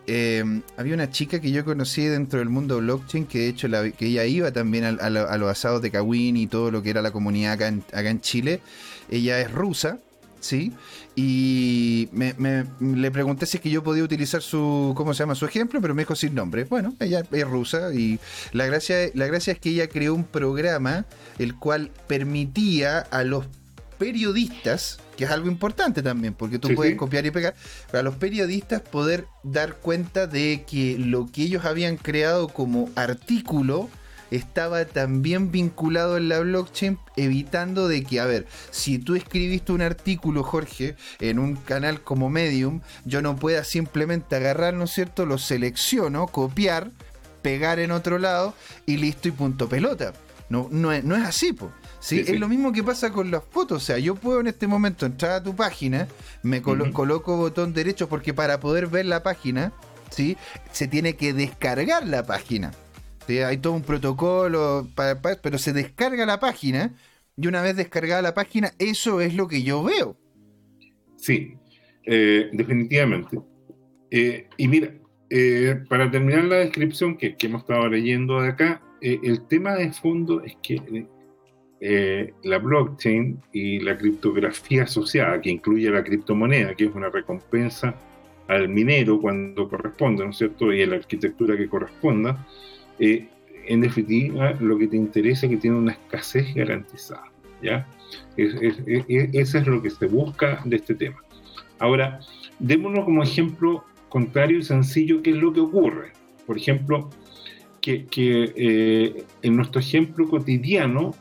Eh, 0.09 0.61
había 0.77 0.93
una 0.93 1.09
chica 1.09 1.41
que 1.41 1.51
yo 1.51 1.65
conocí 1.65 2.05
dentro 2.05 2.39
del 2.39 2.47
mundo 2.47 2.77
blockchain 2.77 3.25
que 3.25 3.39
de 3.39 3.47
hecho 3.49 3.67
que 3.97 4.05
ella 4.05 4.23
iba 4.23 4.53
también 4.53 4.85
a, 4.85 5.09
los 5.09 5.49
asados 5.49 5.81
de 5.81 5.91
Kawin 5.91 6.37
y 6.37 6.47
todo 6.47 6.71
lo 6.71 6.81
que 6.81 6.91
era 6.91 7.01
la 7.01 7.11
comunidad 7.11 7.51
acá 7.51 7.67
en, 7.67 7.83
acá 7.91 8.09
en 8.09 8.21
Chile. 8.21 8.61
Ella 9.11 9.41
es 9.41 9.51
rusa, 9.51 9.99
¿sí? 10.47 10.71
Y 11.15 12.09
me, 12.11 12.33
le 12.79 13.11
pregunté 13.11 13.45
si 13.45 13.57
es 13.57 13.63
que 13.63 13.69
yo 13.69 13.83
podía 13.83 14.03
utilizar 14.03 14.41
su, 14.41 14.93
¿cómo 14.95 15.13
se 15.13 15.19
llama? 15.19 15.35
Su 15.35 15.45
ejemplo, 15.45 15.81
pero 15.81 15.93
me 15.93 16.03
dijo 16.03 16.15
sin 16.15 16.33
nombre. 16.33 16.63
Bueno, 16.63 16.95
ella 16.99 17.23
es 17.31 17.47
rusa 17.47 17.93
y 17.93 18.19
la 18.53 18.65
gracia, 18.65 18.97
la 19.13 19.27
gracia 19.27 19.53
es 19.53 19.59
que 19.59 19.69
ella 19.69 19.87
creó 19.87 20.13
un 20.13 20.23
programa 20.23 21.05
el 21.37 21.55
cual 21.55 21.91
permitía 22.07 22.99
a 22.99 23.23
los 23.23 23.45
periodistas, 23.97 24.99
que 25.17 25.25
es 25.25 25.31
algo 25.31 25.47
importante 25.47 26.01
también, 26.01 26.33
porque 26.33 26.59
tú 26.59 26.73
puedes 26.75 26.95
copiar 26.95 27.25
y 27.25 27.31
pegar, 27.31 27.55
para 27.91 28.03
los 28.03 28.15
periodistas 28.15 28.81
poder 28.81 29.25
dar 29.43 29.75
cuenta 29.77 30.27
de 30.27 30.63
que 30.69 30.97
lo 30.99 31.27
que 31.31 31.43
ellos 31.43 31.65
habían 31.65 31.97
creado 31.97 32.47
como 32.47 32.89
artículo 32.95 33.89
estaba 34.31 34.85
también 34.85 35.51
vinculado 35.51 36.17
en 36.17 36.29
la 36.29 36.39
blockchain, 36.39 36.99
evitando 37.15 37.87
de 37.87 38.03
que, 38.03 38.19
a 38.19 38.25
ver, 38.25 38.47
si 38.71 38.99
tú 38.99 39.15
escribiste 39.15 39.71
un 39.71 39.81
artículo, 39.81 40.43
Jorge, 40.43 40.95
en 41.19 41.39
un 41.39 41.55
canal 41.55 42.01
como 42.01 42.29
Medium, 42.29 42.81
yo 43.05 43.21
no 43.21 43.35
pueda 43.35 43.63
simplemente 43.63 44.35
agarrar, 44.35 44.73
¿no 44.73 44.85
es 44.85 44.91
cierto? 44.91 45.25
Lo 45.25 45.37
selecciono, 45.37 46.27
copiar, 46.27 46.91
pegar 47.41 47.79
en 47.79 47.91
otro 47.91 48.19
lado 48.19 48.53
y 48.85 48.97
listo 48.97 49.27
y 49.27 49.31
punto 49.31 49.69
pelota. 49.69 50.13
No, 50.49 50.67
no, 50.71 50.91
es, 50.93 51.03
no 51.03 51.15
es 51.15 51.23
así, 51.23 51.51
pues. 51.53 51.71
¿sí? 51.99 52.23
Es 52.25 52.39
lo 52.39 52.47
mismo 52.47 52.71
que 52.71 52.83
pasa 52.83 53.11
con 53.11 53.31
las 53.31 53.43
fotos. 53.43 53.83
O 53.83 53.85
sea, 53.85 53.97
yo 53.97 54.15
puedo 54.15 54.39
en 54.39 54.47
este 54.47 54.67
momento 54.67 55.05
entrar 55.05 55.31
a 55.31 55.43
tu 55.43 55.55
página, 55.55 56.07
me 56.41 56.61
coloco 56.61 57.35
botón 57.35 57.73
derecho 57.73 58.07
porque 58.07 58.33
para 58.33 58.59
poder 58.59 58.87
ver 58.87 59.05
la 59.05 59.23
página, 59.23 59.73
¿sí? 60.09 60.37
se 60.71 60.87
tiene 60.87 61.15
que 61.15 61.33
descargar 61.33 62.07
la 62.07 62.25
página. 62.25 62.71
Hay 63.27 63.57
todo 63.57 63.73
un 63.73 63.83
protocolo, 63.83 64.87
pero 65.43 65.57
se 65.57 65.73
descarga 65.73 66.25
la 66.25 66.39
página 66.39 66.93
y 67.35 67.47
una 67.47 67.61
vez 67.61 67.75
descargada 67.75 68.21
la 68.21 68.33
página, 68.33 68.73
eso 68.79 69.21
es 69.21 69.35
lo 69.35 69.47
que 69.47 69.61
yo 69.61 69.83
veo. 69.83 70.17
Sí, 71.17 71.55
eh, 72.03 72.49
definitivamente. 72.53 73.39
Eh, 74.09 74.47
y 74.57 74.67
mira, 74.67 74.93
eh, 75.29 75.83
para 75.89 76.09
terminar 76.09 76.45
la 76.45 76.55
descripción 76.57 77.17
que, 77.17 77.35
hemos 77.39 77.61
estado 77.61 77.87
leyendo 77.89 78.41
de 78.41 78.49
acá, 78.49 78.81
el 79.01 79.45
tema 79.47 79.75
de 79.75 79.91
fondo 79.93 80.41
es 80.41 80.55
que 80.63 81.05
la 82.43 82.57
blockchain 82.57 83.39
y 83.53 83.79
la 83.79 83.95
criptografía 83.95 84.83
asociada, 84.83 85.39
que 85.39 85.51
incluye 85.51 85.91
la 85.91 86.03
criptomoneda, 86.03 86.73
que 86.73 86.85
es 86.85 86.95
una 86.95 87.09
recompensa 87.09 87.93
al 88.47 88.69
minero 88.69 89.21
cuando 89.21 89.69
corresponde, 89.69 90.23
¿no 90.23 90.31
es 90.31 90.37
cierto? 90.37 90.73
Y 90.73 90.81
a 90.81 90.87
la 90.87 90.95
arquitectura 90.95 91.55
que 91.55 91.67
corresponda, 91.67 92.47
eh, 92.99 93.27
en 93.67 93.81
definitiva, 93.81 94.51
lo 94.59 94.77
que 94.77 94.87
te 94.87 94.95
interesa 94.95 95.45
es 95.45 95.51
que 95.51 95.57
tiene 95.57 95.77
una 95.77 95.91
escasez 95.91 96.53
garantizada. 96.55 97.31
¿ya? 97.61 97.87
eso 98.37 99.57
es 99.57 99.67
lo 99.67 99.81
que 99.81 99.89
se 99.89 100.05
busca 100.05 100.61
de 100.63 100.77
este 100.77 100.95
tema. 100.95 101.17
Ahora, 101.79 102.19
démonos 102.59 103.05
como 103.05 103.23
ejemplo 103.23 103.83
contrario 104.09 104.59
y 104.59 104.63
sencillo 104.63 105.21
qué 105.21 105.31
es 105.31 105.37
lo 105.37 105.53
que 105.53 105.59
ocurre. 105.59 106.13
Por 106.45 106.57
ejemplo, 106.57 107.09
que, 107.81 108.05
eh, 108.21 109.23
en 109.41 109.55
nuestro 109.55 109.79
ejemplo 109.79 110.27
cotidiano, 110.27 111.13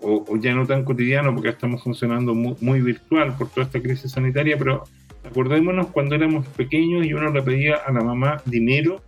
o, 0.00 0.36
ya 0.36 0.54
no 0.54 0.66
tan 0.66 0.84
cotidiano 0.84 1.34
porque 1.34 1.50
estamos 1.50 1.82
funcionando 1.82 2.34
muy, 2.34 2.54
muy, 2.60 2.80
virtual 2.80 3.36
por 3.36 3.48
toda 3.48 3.66
esta 3.66 3.80
crisis 3.80 4.12
sanitaria, 4.12 4.56
pero 4.56 4.84
acordémonos 5.24 5.88
cuando 5.88 6.14
éramos 6.14 6.46
pequeños 6.48 7.04
y 7.04 7.12
uno 7.12 7.32
le 7.32 7.42
pedía 7.42 7.76
a 7.76 7.92
la 7.92 8.02
mamá 8.02 8.40
dinero 8.46 9.02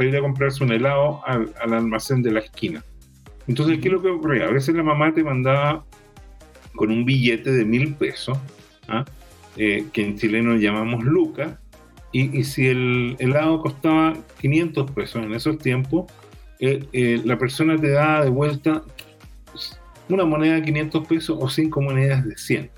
para 0.00 0.08
ir 0.08 0.16
a 0.16 0.22
comprarse 0.22 0.64
un 0.64 0.72
helado 0.72 1.20
al, 1.26 1.52
almacén 1.60 2.22
de 2.22 2.32
la 2.32 2.40
esquina. 2.40 2.82
Entonces, 3.46 3.80
¿qué 3.80 3.88
es 3.88 3.92
lo 3.92 4.00
que 4.00 4.08
ocurría? 4.08 4.46
A 4.46 4.50
veces 4.50 4.74
la 4.74 4.82
mamá 4.82 5.12
te 5.12 5.22
mandaba 5.22 5.84
con 6.74 6.90
un 6.90 7.04
billete 7.04 7.52
de 7.52 7.66
mil 7.66 7.92
pesos, 7.96 8.38
¿ah? 8.88 9.04
eh, 9.58 9.84
que 9.92 10.02
en 10.02 10.16
chileno 10.16 10.56
llamamos 10.56 11.04
lucas, 11.04 11.52
y, 12.12 12.44
si 12.44 12.66
el 12.68 13.14
helado 13.18 13.60
costaba 13.60 14.16
500 14.40 14.90
pesos 14.92 15.22
en 15.22 15.34
esos 15.34 15.58
tiempos, 15.58 16.10
eh, 16.60 16.82
eh, 16.94 17.20
la 17.22 17.36
persona 17.36 17.76
te 17.76 17.90
daba 17.90 18.24
de 18.24 18.30
vuelta 18.30 18.82
una 20.08 20.24
moneda 20.24 20.54
de 20.54 20.62
500 20.62 21.06
pesos 21.06 21.38
o 21.38 21.50
cinco 21.50 21.82
monedas 21.82 22.24
de 22.24 22.38
100. 22.38 22.70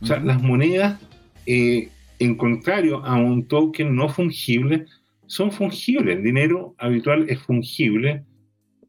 O 0.00 0.06
sea, 0.06 0.18
las 0.20 0.40
monedas, 0.40 0.98
en 1.44 2.36
contrario 2.38 3.04
a 3.04 3.16
un 3.16 3.46
token 3.46 3.94
no 3.94 4.08
fungible, 4.08 4.86
son 5.30 5.52
fungibles. 5.52 6.16
El 6.16 6.24
dinero 6.24 6.74
habitual 6.78 7.24
es 7.28 7.38
fungible, 7.38 8.24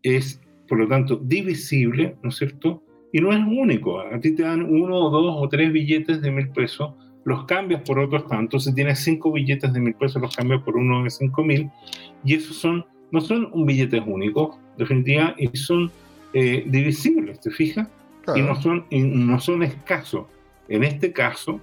es 0.01 0.41
por 0.67 0.79
lo 0.79 0.87
tanto 0.87 1.17
divisible, 1.17 2.15
¿no 2.23 2.29
es 2.29 2.37
cierto? 2.37 2.83
Y 3.13 3.21
no 3.21 3.31
es 3.31 3.39
único. 3.39 4.01
A 4.01 4.19
ti 4.19 4.33
te 4.33 4.41
dan 4.41 4.63
uno 4.63 4.95
o 4.95 5.09
dos 5.11 5.35
o 5.37 5.47
tres 5.47 5.71
billetes 5.71 6.19
de 6.19 6.31
mil 6.31 6.49
pesos, 6.49 6.93
los 7.25 7.45
cambias 7.45 7.83
por 7.83 7.99
otros 7.99 8.27
tantos. 8.27 8.63
Si 8.63 8.73
tienes 8.73 8.99
cinco 8.99 9.31
billetes 9.31 9.71
de 9.71 9.79
mil 9.79 9.93
pesos, 9.93 10.19
los 10.19 10.35
cambias 10.35 10.63
por 10.63 10.77
uno 10.77 11.03
de 11.03 11.11
cinco 11.11 11.43
mil. 11.43 11.69
Y 12.25 12.33
esos 12.33 12.55
son, 12.55 12.85
no 13.11 13.21
son 13.21 13.47
un 13.53 13.67
billete 13.67 13.99
único, 13.99 14.57
definitiva, 14.79 15.35
y 15.37 15.55
son 15.55 15.91
eh, 16.33 16.63
divisibles, 16.65 17.39
¿te 17.39 17.51
fijas? 17.51 17.87
Y, 18.35 18.41
no 18.41 18.59
son, 18.59 18.85
no 18.89 19.39
son 19.39 19.61
escasos. 19.61 20.25
En 20.67 20.83
este 20.83 21.13
caso, 21.13 21.61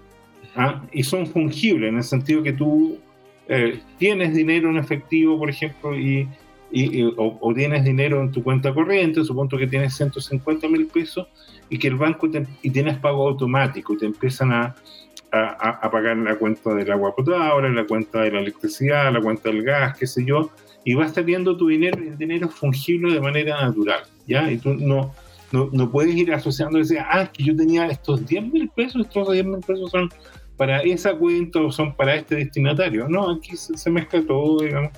¿ah? 0.54 0.84
y 0.92 1.02
son 1.02 1.26
fungibles 1.26 1.88
en 1.88 1.96
el 1.96 2.04
sentido 2.04 2.44
que 2.44 2.52
tú 2.52 3.00
eh, 3.48 3.80
tienes 3.98 4.34
dinero 4.34 4.70
en 4.70 4.76
efectivo, 4.76 5.38
por 5.38 5.50
ejemplo, 5.50 5.98
y, 5.98 6.28
o, 7.16 7.52
tienes 7.54 7.82
dinero 7.82 8.20
en 8.20 8.30
tu 8.30 8.42
cuenta 8.42 8.74
corriente, 8.74 9.24
supongo 9.24 9.56
que 9.56 9.66
tienes 9.66 9.96
150 9.96 10.68
mil 10.68 10.86
pesos 10.86 11.26
y 11.70 11.78
que 11.78 11.88
el 11.88 11.96
banco 11.96 12.28
y 12.62 12.70
tienes 12.70 12.98
pago 12.98 13.26
automático 13.26 13.96
te 13.96 14.04
empiezan 14.04 14.52
a, 14.52 14.76
a, 15.32 15.90
pagar 15.90 16.16
la 16.18 16.36
cuenta 16.36 16.74
del 16.74 16.90
agua 16.92 17.14
potable, 17.14 17.70
la 17.70 17.86
cuenta 17.86 18.20
de 18.20 18.32
la 18.32 18.40
electricidad, 18.40 19.12
la 19.12 19.20
cuenta 19.20 19.48
del 19.48 19.62
gas, 19.62 19.96
qué 19.98 20.06
sé 20.06 20.24
yo, 20.24 20.50
y 20.84 20.94
vas 20.94 21.12
teniendo 21.12 21.56
tu 21.56 21.68
dinero 21.68 22.02
y 22.02 22.08
el 22.08 22.18
dinero 22.18 22.46
es 22.46 22.54
fungible 22.54 23.14
de 23.14 23.20
manera 23.20 23.62
natural, 23.62 24.02
¿ya? 24.26 24.50
Y 24.50 24.58
tú 24.58 24.74
no, 24.74 25.14
no, 25.52 25.68
no 25.72 25.90
puedes 25.90 26.14
ir 26.14 26.32
asociando 26.32 26.78
y 26.78 26.82
decir, 26.82 26.98
ah, 27.00 27.30
que 27.32 27.44
yo 27.44 27.56
tenía 27.56 27.86
estos 27.86 28.26
10 28.26 28.52
mil 28.52 28.68
pesos, 28.68 29.06
estos 29.06 29.32
10 29.32 29.46
mil 29.46 29.60
pesos 29.60 29.90
son 29.90 30.08
para 30.58 30.80
esa 30.80 31.14
cuenta 31.14 31.60
o 31.60 31.72
son 31.72 31.94
para 31.94 32.16
este 32.16 32.34
destinatario. 32.34 33.08
No, 33.08 33.30
aquí 33.30 33.56
se, 33.56 33.90
mezcla 33.90 34.20
todo, 34.26 34.62
digamos. 34.62 34.90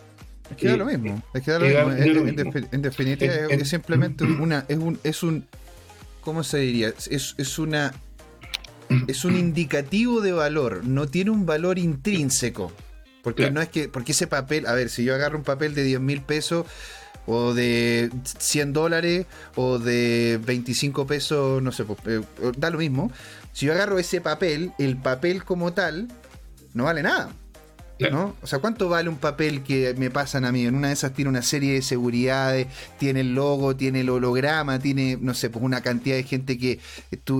Es 0.50 0.56
que 0.56 0.68
da 0.68 0.76
lo 0.76 0.86
mismo. 0.86 1.22
Es 1.32 1.42
que 1.42 1.50
da 1.52 1.58
lo 1.60 1.66
mismo. 1.66 2.26
En, 2.72 2.82
definitiva, 2.82 3.32
es, 3.50 3.68
simplemente 3.68 4.24
una. 4.24 4.64
Es 4.66 4.78
un, 4.78 4.98
es 5.04 5.22
un. 5.22 5.46
¿Cómo 6.22 6.42
se 6.42 6.58
diría? 6.58 6.88
Es, 6.88 7.34
es 7.36 7.58
una. 7.58 7.92
Es 9.06 9.24
un 9.24 9.36
indicativo 9.36 10.20
de 10.20 10.32
valor. 10.32 10.84
No 10.84 11.06
tiene 11.06 11.30
un 11.30 11.46
valor 11.46 11.78
intrínseco. 11.78 12.72
Porque 13.22 13.50
no 13.50 13.60
es 13.60 13.68
que. 13.68 13.88
Porque 13.88 14.12
ese 14.12 14.26
papel. 14.26 14.66
A 14.66 14.72
ver, 14.72 14.88
si 14.88 15.04
yo 15.04 15.14
agarro 15.14 15.36
un 15.36 15.44
papel 15.44 15.74
de 15.74 15.84
10 15.84 16.00
mil 16.00 16.22
pesos 16.22 16.66
o 17.26 17.52
de 17.52 18.10
100 18.24 18.72
dólares 18.72 19.26
o 19.54 19.78
de 19.78 20.40
25 20.44 21.06
pesos, 21.06 21.62
no 21.62 21.70
sé, 21.70 21.84
pues, 21.84 21.98
eh, 22.06 22.22
da 22.56 22.70
lo 22.70 22.78
mismo. 22.78 23.12
Si 23.52 23.66
yo 23.66 23.72
agarro 23.72 23.98
ese 23.98 24.20
papel, 24.20 24.72
el 24.78 24.96
papel 24.96 25.44
como 25.44 25.72
tal 25.72 26.08
no 26.74 26.84
vale 26.84 27.02
nada. 27.02 27.30
¿no? 28.08 28.34
O 28.40 28.46
sea, 28.46 28.60
¿cuánto 28.60 28.88
vale 28.88 29.08
un 29.08 29.18
papel 29.18 29.62
que 29.62 29.94
me 29.98 30.10
pasan 30.10 30.44
a 30.44 30.52
mí? 30.52 30.64
En 30.64 30.74
una 30.74 30.88
de 30.88 30.94
esas 30.94 31.12
tiene 31.12 31.28
una 31.28 31.42
serie 31.42 31.74
de 31.74 31.82
seguridades, 31.82 32.66
tiene 32.98 33.20
el 33.20 33.34
logo, 33.34 33.76
tiene 33.76 34.00
el 34.00 34.08
holograma, 34.08 34.78
tiene, 34.78 35.18
no 35.20 35.34
sé, 35.34 35.50
pues 35.50 35.62
una 35.62 35.82
cantidad 35.82 36.16
de 36.16 36.22
gente 36.22 36.56
que 36.56 36.78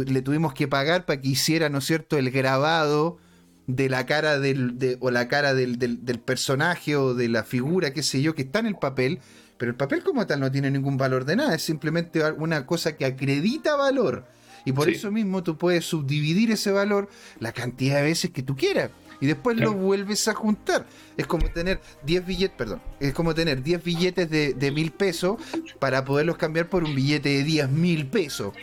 le 0.07 0.23
tuvimos 0.23 0.53
que 0.53 0.69
pagar 0.69 1.07
para 1.07 1.21
que 1.21 1.29
hiciera, 1.29 1.71
¿no 1.71 1.79
es 1.79 1.87
cierto?, 1.87 2.19
el 2.19 2.31
grabado 2.31 3.19
de 3.67 3.89
la 3.89 4.05
cara 4.05 4.39
del, 4.39 4.99
o 5.01 5.11
la 5.11 5.29
cara 5.29 5.55
del, 5.55 5.79
del, 5.79 6.19
personaje 6.19 6.97
o 6.97 7.15
de 7.15 7.29
la 7.29 7.45
figura, 7.45 7.93
qué 7.93 8.03
sé 8.03 8.21
yo, 8.21 8.35
que 8.35 8.43
está 8.43 8.59
en 8.59 8.67
el 8.67 8.77
papel, 8.77 9.21
pero 9.57 9.71
el 9.71 9.77
papel 9.77 10.03
como 10.03 10.27
tal 10.27 10.41
no 10.41 10.51
tiene 10.51 10.71
ningún 10.71 10.97
valor 10.97 11.25
de 11.25 11.37
nada, 11.37 11.55
es 11.55 11.63
simplemente 11.63 12.23
una 12.33 12.67
cosa 12.67 12.97
que 12.97 13.05
acredita 13.05 13.77
valor. 13.77 14.27
Y 14.65 14.73
por 14.73 14.89
eso 14.89 15.11
mismo 15.11 15.43
tú 15.43 15.57
puedes 15.57 15.85
subdividir 15.85 16.51
ese 16.51 16.71
valor 16.71 17.09
la 17.39 17.53
cantidad 17.53 17.97
de 17.97 18.03
veces 18.03 18.31
que 18.31 18.43
tú 18.43 18.57
quieras. 18.57 18.91
Y 19.21 19.27
después 19.27 19.59
lo 19.59 19.75
vuelves 19.75 20.27
a 20.29 20.35
juntar. 20.35 20.87
Es 21.17 21.27
como 21.27 21.51
tener 21.51 21.81
10 22.05 22.27
billetes, 22.27 22.57
perdón, 22.57 22.81
es 23.01 23.13
como 23.13 23.35
tener 23.35 23.63
10 23.63 23.85
billetes 23.85 24.31
de, 24.31 24.73
mil 24.73 24.93
pesos 24.93 25.37
para 25.79 26.05
poderlos 26.05 26.39
cambiar 26.39 26.69
por 26.69 26.85
un 26.85 26.95
billete 26.95 27.29
de 27.29 27.45
10 27.45 27.71
mil 27.71 28.07
pesos. 28.07 28.55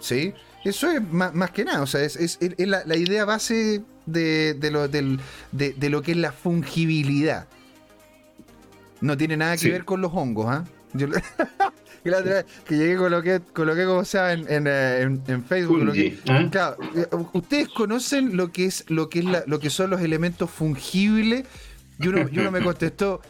¿Sí? 0.00 0.32
Eso 0.64 0.90
es 0.90 1.02
más, 1.02 1.50
que 1.52 1.64
nada, 1.64 1.82
o 1.82 1.86
sea, 1.86 2.02
es, 2.02 2.38
la, 2.58 2.96
idea 2.96 3.24
base 3.24 3.82
de, 4.06 4.70
lo, 4.72 4.88
de, 4.88 5.90
lo 5.90 6.02
que 6.02 6.12
es 6.12 6.16
la 6.16 6.32
fungibilidad. 6.32 7.46
No 9.00 9.16
tiene 9.16 9.36
nada 9.36 9.56
que 9.56 9.70
ver 9.70 9.84
con 9.84 10.00
los 10.00 10.12
hongos, 10.12 10.46
¿ah? 10.48 10.64
que 12.06 12.10
la 12.12 12.18
otra 12.18 12.34
vez 12.34 12.46
que 12.64 12.76
llegué 12.76 12.96
coloqué, 12.96 13.40
coloqué 13.52 13.84
como 13.84 14.04
sea 14.04 14.32
en, 14.32 14.50
en, 14.50 14.66
eh, 14.68 15.02
en, 15.02 15.44
Facebook. 15.44 15.92
claro, 16.50 16.76
eh, 16.94 17.06
ustedes 17.32 17.68
conocen 17.68 18.36
lo 18.36 18.52
que 18.52 18.66
es 18.66 18.84
lo 18.88 19.08
que 19.08 19.18
es 19.18 19.24
lo 19.46 19.58
que 19.58 19.70
son 19.70 19.90
los 19.90 20.00
elementos 20.00 20.48
fungibles. 20.50 21.44
Y 21.98 22.08
uno, 22.08 22.28
y 22.30 22.38
uno 22.38 22.50
me 22.50 22.62
contestó, 22.62 23.22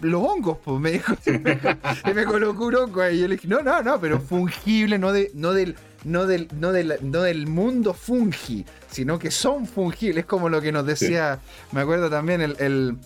los 0.00 0.22
hongos, 0.22 0.58
pues 0.64 0.80
me 0.80 0.92
dijo, 0.92 1.14
y 1.26 2.14
me 2.14 2.24
colocó 2.24 2.66
un 2.66 2.76
hongo 2.76 3.00
ahí. 3.00 3.16
Y 3.16 3.20
yo 3.22 3.28
le 3.28 3.36
dije, 3.36 3.48
no, 3.48 3.62
no, 3.62 3.82
no, 3.82 4.00
pero 4.00 4.20
fungible, 4.20 4.98
no 4.98 5.12
de, 5.12 5.30
no 5.34 5.52
del, 5.52 5.74
no 6.04 6.26
del, 6.26 6.48
no 6.58 6.70
del, 6.72 6.98
no 7.00 7.22
del 7.22 7.46
mundo 7.46 7.94
fungi, 7.94 8.64
sino 8.90 9.18
que 9.18 9.30
son 9.30 9.66
fungibles, 9.66 10.18
es 10.18 10.26
como 10.26 10.48
lo 10.48 10.60
que 10.60 10.70
nos 10.70 10.86
decía, 10.86 11.40
me 11.72 11.80
acuerdo 11.80 12.10
también 12.10 12.42
el 12.42 12.56
el 12.58 12.96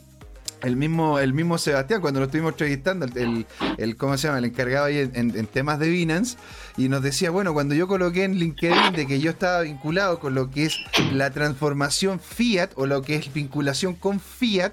mismo, 0.76 1.18
el 1.18 1.34
mismo 1.34 1.58
Sebastián, 1.58 2.00
cuando 2.00 2.20
lo 2.20 2.26
estuvimos 2.26 2.52
entrevistando, 2.52 3.06
el, 3.06 3.46
el, 3.78 3.96
¿cómo 3.96 4.16
se 4.16 4.26
llama? 4.26 4.38
El 4.38 4.46
encargado 4.46 4.86
ahí 4.86 4.98
en, 4.98 5.46
temas 5.46 5.78
de 5.78 5.88
Binance, 5.88 6.36
y 6.76 6.88
nos 6.88 7.02
decía, 7.02 7.30
bueno, 7.30 7.52
cuando 7.52 7.74
yo 7.74 7.86
coloqué 7.88 8.24
en 8.24 8.34
LinkedIn 8.34 8.92
de 8.94 9.06
que 9.06 9.20
yo 9.20 9.30
estaba 9.30 9.62
vinculado 9.62 10.18
con 10.18 10.34
lo 10.34 10.50
que 10.50 10.66
es 10.66 10.78
la 11.12 11.30
transformación 11.30 12.20
Fiat 12.20 12.70
o 12.76 12.86
lo 12.86 13.02
que 13.02 13.16
es 13.16 13.32
vinculación 13.32 13.94
con 13.94 14.20
Fiat, 14.20 14.72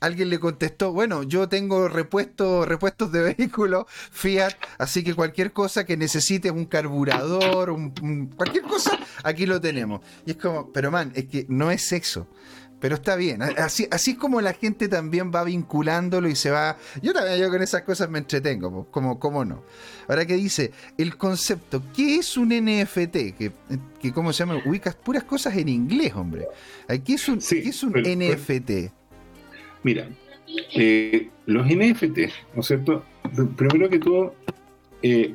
alguien 0.00 0.28
le 0.30 0.38
contestó, 0.38 0.92
bueno, 0.92 1.22
yo 1.22 1.48
tengo 1.48 1.88
repuestos, 1.88 2.68
repuestos 2.68 3.10
de 3.10 3.34
vehículos 3.36 3.86
Fiat, 3.88 4.54
así 4.78 5.02
que 5.02 5.14
cualquier 5.14 5.52
cosa 5.52 5.84
que 5.84 5.96
necesites, 5.96 6.52
un 6.52 6.66
carburador, 6.66 7.70
un, 7.70 8.32
cualquier 8.36 8.64
cosa, 8.64 8.98
aquí 9.22 9.46
lo 9.46 9.60
tenemos. 9.60 10.00
Y 10.26 10.32
es 10.32 10.36
como, 10.36 10.72
pero 10.72 10.90
man, 10.90 11.12
es 11.14 11.26
que 11.26 11.46
no 11.48 11.70
es 11.70 11.82
sexo. 11.82 12.26
Pero 12.80 12.96
está 12.96 13.16
bien, 13.16 13.40
así, 13.40 13.86
así 13.90 14.12
es 14.12 14.18
como 14.18 14.42
la 14.42 14.52
gente 14.52 14.88
también 14.88 15.32
va 15.34 15.42
vinculándolo 15.44 16.28
y 16.28 16.36
se 16.36 16.50
va... 16.50 16.76
Yo 17.02 17.14
también 17.14 17.38
yo 17.38 17.48
con 17.48 17.62
esas 17.62 17.82
cosas 17.82 18.10
me 18.10 18.18
entretengo, 18.18 18.86
como, 18.90 19.18
como 19.18 19.44
no. 19.44 19.62
Ahora 20.06 20.26
que 20.26 20.34
dice, 20.34 20.70
el 20.98 21.16
concepto, 21.16 21.82
¿qué 21.96 22.16
es 22.16 22.36
un 22.36 22.48
NFT? 22.48 23.36
Que, 23.38 23.52
que 24.00 24.12
¿cómo 24.12 24.32
se 24.34 24.40
llama? 24.40 24.60
Ubicas 24.66 24.94
puras 24.96 25.24
cosas 25.24 25.56
en 25.56 25.68
inglés, 25.68 26.12
hombre. 26.14 26.46
¿Qué 27.04 27.14
es 27.14 27.28
un, 27.28 27.38
es 27.38 27.82
un 27.82 27.92
NFT? 27.92 28.92
mira, 29.82 30.08
eh, 30.74 31.28
los 31.46 31.66
NFT, 31.66 32.18
¿no 32.54 32.60
es 32.60 32.66
cierto? 32.66 33.04
Primero 33.56 33.88
que 33.88 33.98
todo, 33.98 34.34
eh, 35.02 35.34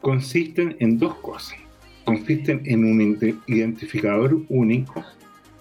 consisten 0.00 0.76
en 0.80 0.98
dos 0.98 1.14
cosas. 1.16 1.58
Consisten 2.04 2.62
en 2.64 2.84
un 2.84 3.40
identificador 3.46 4.42
único, 4.48 5.02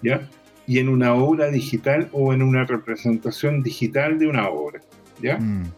¿ya? 0.02 0.28
Y 0.68 0.80
en 0.80 0.90
una 0.90 1.14
obra 1.14 1.50
digital 1.50 2.10
o 2.12 2.34
en 2.34 2.42
una 2.42 2.66
representación 2.66 3.64
digital 3.64 4.18
de 4.20 4.28
una 4.28 4.50
obra. 4.50 4.82
¿ya? 5.22 5.38
Mm. 5.38 5.72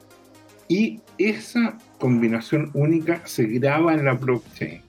Y 0.68 1.02
esa 1.18 1.78
combinación 2.00 2.72
única 2.74 3.22
se 3.26 3.46
graba 3.46 3.94
en 3.94 4.06
la 4.06 4.14
blockchain. 4.14 4.82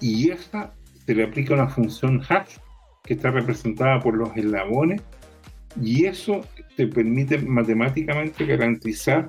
Y 0.00 0.30
esa 0.30 0.72
se 1.06 1.14
le 1.14 1.24
aplica 1.24 1.54
una 1.54 1.68
función 1.68 2.22
hash 2.28 2.56
que 3.04 3.14
está 3.14 3.30
representada 3.30 4.00
por 4.00 4.16
los 4.16 4.36
eslabones 4.36 5.02
y 5.80 6.04
eso 6.04 6.42
te 6.76 6.86
permite 6.86 7.38
matemáticamente 7.38 8.46
garantizar 8.46 9.28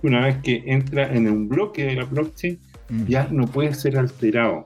que 0.00 0.06
una 0.06 0.26
vez 0.26 0.38
que 0.38 0.62
entra 0.66 1.12
en 1.12 1.28
un 1.28 1.48
bloque 1.48 1.84
de 1.84 1.96
la 1.96 2.04
blockchain 2.04 2.58
mm. 2.88 3.04
ya 3.06 3.28
no 3.30 3.46
puede 3.46 3.74
ser 3.74 3.98
alterado. 3.98 4.64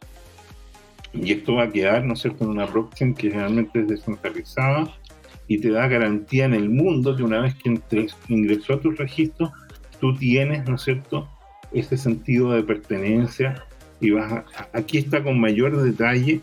Y 1.15 1.33
esto 1.33 1.55
va 1.55 1.65
a 1.65 1.71
quedar, 1.71 2.05
¿no 2.05 2.15
es 2.15 2.21
cierto?, 2.21 2.45
en 2.45 2.51
una 2.51 2.67
blockchain 2.67 3.15
que 3.15 3.31
generalmente 3.31 3.81
es 3.81 3.89
descentralizada 3.89 4.93
y 5.47 5.59
te 5.59 5.71
da 5.71 5.87
garantía 5.87 6.47
en 6.47 6.55
el 6.55 6.69
mundo 6.69 7.17
que 7.17 7.23
una 7.23 7.41
vez 7.41 7.55
que 7.55 7.79
ingresó 8.29 8.75
a 8.75 8.81
tu 8.81 8.91
registro, 8.91 9.53
tú 10.01 10.15
tienes, 10.17 10.69
¿no 10.69 10.75
es 10.75 10.83
cierto?, 10.83 11.29
ese 11.73 11.97
sentido 11.97 12.53
de 12.53 12.63
pertenencia 12.63 13.65
y 14.01 14.11
vas 14.11 14.45
aquí 14.73 14.99
está 14.99 15.23
con 15.23 15.41
mayor 15.41 15.83
detalle 15.83 16.41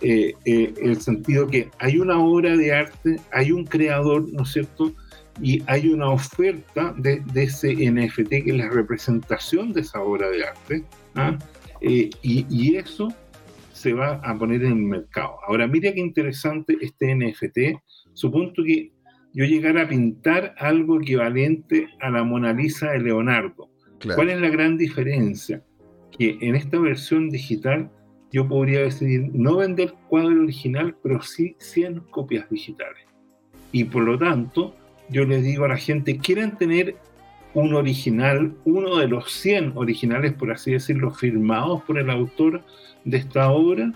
eh, 0.00 0.34
eh, 0.44 0.74
el 0.82 1.00
sentido 1.00 1.46
que 1.46 1.68
hay 1.78 1.98
una 1.98 2.18
obra 2.18 2.56
de 2.56 2.72
arte, 2.72 3.20
hay 3.32 3.52
un 3.52 3.64
creador, 3.64 4.28
¿no 4.32 4.42
es 4.42 4.52
cierto?, 4.52 4.92
y 5.40 5.62
hay 5.66 5.88
una 5.88 6.10
oferta 6.10 6.92
de, 6.98 7.22
ese 7.34 7.72
NFT 7.72 8.28
que 8.28 8.44
es 8.46 8.54
la 8.54 8.68
representación 8.68 9.72
de 9.72 9.80
esa 9.82 10.00
obra 10.02 10.28
de 10.28 10.44
arte, 10.44 10.84
¿ah? 11.14 11.38
eh, 11.80 12.10
y, 12.22 12.46
y, 12.50 12.76
eso 12.76 13.14
se 13.82 13.94
va 13.94 14.20
a 14.22 14.38
poner 14.38 14.62
en 14.62 14.72
el 14.72 14.82
mercado. 14.84 15.38
Ahora, 15.46 15.66
mira 15.66 15.92
qué 15.92 15.98
interesante 15.98 16.78
este 16.80 17.16
NFT. 17.16 17.82
Supongo 18.12 18.52
que 18.64 18.92
yo 19.34 19.44
llegara 19.44 19.82
a 19.82 19.88
pintar 19.88 20.54
algo 20.58 21.00
equivalente 21.00 21.88
a 22.00 22.10
la 22.10 22.22
Mona 22.22 22.52
Lisa 22.52 22.92
de 22.92 23.00
Leonardo. 23.00 23.70
¿Cuál 24.14 24.30
es 24.30 24.40
la 24.40 24.50
gran 24.50 24.76
diferencia? 24.76 25.64
Que 26.16 26.38
en 26.40 26.54
esta 26.54 26.78
versión 26.78 27.28
digital 27.28 27.90
yo 28.30 28.46
podría 28.46 28.82
decidir 28.82 29.30
no 29.32 29.56
vender 29.56 29.94
cuadro 30.08 30.42
original, 30.42 30.96
pero 31.02 31.20
sí 31.20 31.56
100 31.58 32.00
copias 32.10 32.48
digitales. 32.50 33.02
Y 33.72 33.84
por 33.84 34.04
lo 34.04 34.16
tanto, 34.16 34.76
yo 35.08 35.24
les 35.24 35.42
digo 35.42 35.64
a 35.64 35.68
la 35.68 35.76
gente, 35.76 36.18
quieren 36.18 36.56
tener 36.56 36.94
un 37.54 37.74
original, 37.74 38.54
uno 38.64 38.96
de 38.96 39.08
los 39.08 39.30
100 39.32 39.72
originales, 39.74 40.32
por 40.32 40.50
así 40.50 40.72
decirlo, 40.72 41.10
firmados 41.10 41.82
por 41.82 41.98
el 41.98 42.10
autor, 42.10 42.62
de 43.04 43.18
esta 43.18 43.50
obra 43.50 43.92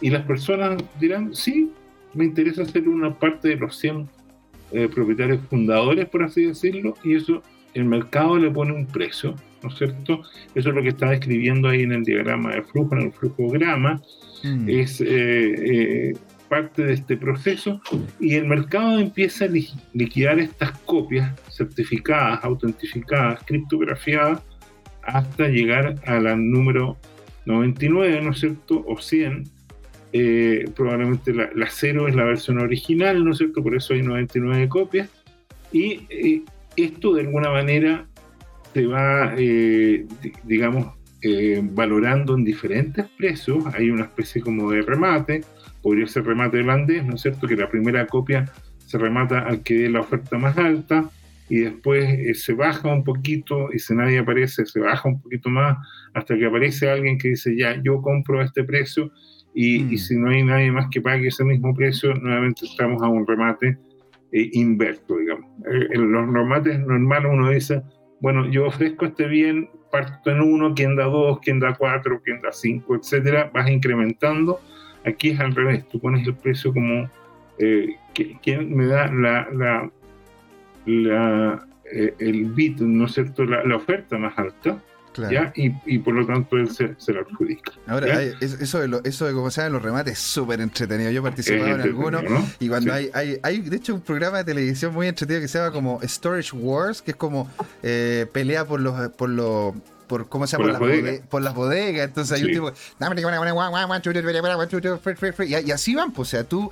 y 0.00 0.10
las 0.10 0.22
personas 0.22 0.82
dirán, 1.00 1.34
sí, 1.34 1.70
me 2.12 2.24
interesa 2.24 2.64
ser 2.64 2.88
una 2.88 3.12
parte 3.18 3.48
de 3.48 3.56
los 3.56 3.76
100 3.76 4.08
eh, 4.72 4.88
propietarios 4.92 5.40
fundadores, 5.48 6.06
por 6.08 6.22
así 6.22 6.44
decirlo, 6.46 6.94
y 7.02 7.14
eso 7.14 7.42
el 7.74 7.84
mercado 7.84 8.38
le 8.38 8.50
pone 8.50 8.72
un 8.72 8.86
precio, 8.86 9.34
¿no 9.62 9.68
es 9.68 9.76
cierto? 9.76 10.22
Eso 10.54 10.68
es 10.68 10.74
lo 10.74 10.82
que 10.82 10.90
está 10.90 11.10
describiendo 11.10 11.68
ahí 11.68 11.82
en 11.82 11.92
el 11.92 12.04
diagrama 12.04 12.54
de 12.54 12.62
flujo, 12.62 12.94
en 12.94 13.02
el 13.02 13.12
flujograma, 13.12 14.00
mm. 14.44 14.68
es 14.68 15.00
eh, 15.00 15.06
eh, 15.08 16.16
parte 16.48 16.84
de 16.84 16.94
este 16.94 17.16
proceso 17.16 17.80
y 18.20 18.34
el 18.34 18.46
mercado 18.46 18.98
empieza 18.98 19.46
a 19.46 19.48
liquidar 19.92 20.38
estas 20.38 20.78
copias 20.80 21.32
certificadas, 21.54 22.42
autentificadas, 22.42 23.42
criptografiadas, 23.44 24.42
hasta 25.02 25.48
llegar 25.48 25.96
a 26.06 26.18
la 26.18 26.34
número 26.36 26.96
99, 27.46 28.20
¿no 28.22 28.30
es 28.32 28.40
cierto? 28.40 28.84
O 28.86 29.00
100. 29.00 29.44
Eh, 30.16 30.66
probablemente 30.76 31.32
la, 31.32 31.50
la, 31.54 31.66
0 31.68 32.08
es 32.08 32.14
la 32.14 32.24
versión 32.24 32.58
original, 32.60 33.24
¿no 33.24 33.32
es 33.32 33.38
cierto? 33.38 33.62
Por 33.62 33.74
eso 33.74 33.94
hay 33.94 34.02
99 34.02 34.68
copias. 34.68 35.10
Y 35.72 36.06
eh, 36.08 36.42
esto 36.76 37.14
de 37.14 37.22
alguna 37.22 37.50
manera 37.50 38.06
se 38.72 38.86
va, 38.86 39.34
eh, 39.36 40.06
digamos, 40.44 40.94
valorando 41.72 42.34
en 42.34 42.44
diferentes 42.44 43.06
precios. 43.16 43.64
Hay 43.74 43.90
una 43.90 44.04
especie 44.04 44.42
como 44.42 44.70
de 44.70 44.82
remate, 44.82 45.42
podría 45.82 46.06
ser 46.06 46.24
remate 46.24 46.60
holandés, 46.60 47.04
¿no 47.04 47.14
es 47.14 47.22
cierto? 47.22 47.46
Que 47.46 47.56
la 47.56 47.68
primera 47.68 48.06
copia 48.06 48.44
se 48.86 48.98
remata 48.98 49.40
al 49.40 49.62
que 49.62 49.74
dé 49.74 49.88
la 49.88 50.00
oferta 50.00 50.36
más 50.36 50.58
alta 50.58 51.08
y 51.54 51.60
después 51.60 52.04
eh, 52.04 52.34
se 52.34 52.52
baja 52.52 52.92
un 52.92 53.04
poquito 53.04 53.68
y 53.72 53.78
si 53.78 53.94
nadie 53.94 54.18
aparece 54.18 54.66
se 54.66 54.80
baja 54.80 55.08
un 55.08 55.22
poquito 55.22 55.48
más 55.50 55.78
hasta 56.12 56.36
que 56.36 56.46
aparece 56.46 56.90
alguien 56.90 57.16
que 57.16 57.28
dice 57.28 57.56
ya 57.56 57.80
yo 57.80 58.02
compro 58.02 58.40
a 58.40 58.44
este 58.44 58.64
precio 58.64 59.12
y, 59.54 59.84
mm. 59.84 59.96
si 59.98 60.16
no 60.16 60.30
hay 60.30 60.42
nadie 60.42 60.72
más 60.72 60.88
que 60.90 61.00
pague 61.00 61.28
ese 61.28 61.44
mismo 61.44 61.72
precio 61.72 62.12
nuevamente 62.14 62.66
estamos 62.66 63.00
a 63.04 63.06
un 63.06 63.24
remate 63.24 63.78
eh, 64.32 64.50
inverso 64.54 65.16
digamos 65.16 65.48
eh, 65.70 65.86
en 65.92 66.10
los 66.10 66.26
remates 66.26 66.80
normales 66.80 67.30
uno 67.32 67.50
dice 67.50 67.82
bueno 68.20 68.50
yo 68.50 68.66
ofrezco 68.66 69.06
este 69.06 69.28
bien 69.28 69.70
parto 69.92 70.32
en 70.32 70.40
uno 70.40 70.74
quien 70.74 70.96
da 70.96 71.04
dos 71.04 71.38
quien 71.38 71.60
da 71.60 71.72
cuatro 71.74 72.20
quien 72.24 72.42
da 72.42 72.50
cinco 72.50 72.96
etcétera 72.96 73.52
vas 73.54 73.70
incrementando 73.70 74.58
aquí 75.04 75.30
es 75.30 75.38
al 75.38 75.54
revés 75.54 75.88
tú 75.88 76.00
pones 76.00 76.26
el 76.26 76.34
precio 76.34 76.72
como 76.72 77.08
¿quién 78.42 78.74
me 78.74 78.86
da 78.86 79.06
la 79.06 79.48
la, 79.52 79.92
eh, 80.86 82.14
el 82.18 82.44
bit, 82.46 82.80
¿no 82.80 83.06
es 83.06 83.14
cierto?, 83.14 83.44
la, 83.44 83.76
oferta 83.76 84.18
más 84.18 84.38
alta, 84.38 84.82
¿ya? 85.30 85.52
Y, 85.54 85.98
por 85.98 86.14
lo 86.14 86.26
tanto 86.26 86.56
él 86.56 86.70
se, 86.70 86.94
se 86.98 87.12
lo 87.12 87.20
adjudica. 87.20 87.72
Ahora, 87.86 88.22
eso, 88.22 88.80
de 88.80 88.88
lo, 88.88 89.04
eso 89.04 89.26
de 89.26 89.32
cómo 89.32 89.50
se 89.50 89.60
llaman 89.60 89.74
los 89.74 89.82
remates 89.82 90.14
es 90.14 90.18
súper 90.18 90.60
entretenido. 90.60 91.10
Yo 91.10 91.20
he 91.20 91.22
participado 91.22 91.74
en 91.74 91.80
algunos 91.80 92.24
y 92.58 92.68
cuando 92.68 92.92
hay, 92.92 93.10
hay, 93.14 93.38
hay, 93.42 93.60
de 93.60 93.76
hecho, 93.76 93.94
un 93.94 94.00
programa 94.00 94.38
de 94.38 94.44
televisión 94.44 94.92
muy 94.92 95.06
entretenido 95.06 95.42
que 95.42 95.48
se 95.48 95.58
llama 95.58 95.72
como 95.72 96.00
Storage 96.02 96.56
Wars, 96.56 97.00
que 97.00 97.12
es 97.12 97.16
como 97.16 97.50
eh, 97.82 98.26
pelea 98.32 98.64
por 98.64 98.80
los, 98.80 99.10
por 99.10 99.28
los 99.28 99.74
por 100.06 100.28
cómo 100.28 100.46
se 100.46 100.56
llama 100.56 100.78
por, 100.78 100.88
las, 100.88 101.20
por 101.20 101.42
las 101.42 101.54
bodegas. 101.54 102.06
Entonces 102.08 102.38
hay 102.38 102.44
un 102.44 102.52
tipo 102.52 102.72
y, 105.44 105.70
así 105.70 105.94
van, 105.94 106.12
pues, 106.12 106.28
o 106.28 106.30
sea, 106.30 106.44
tú 106.44 106.70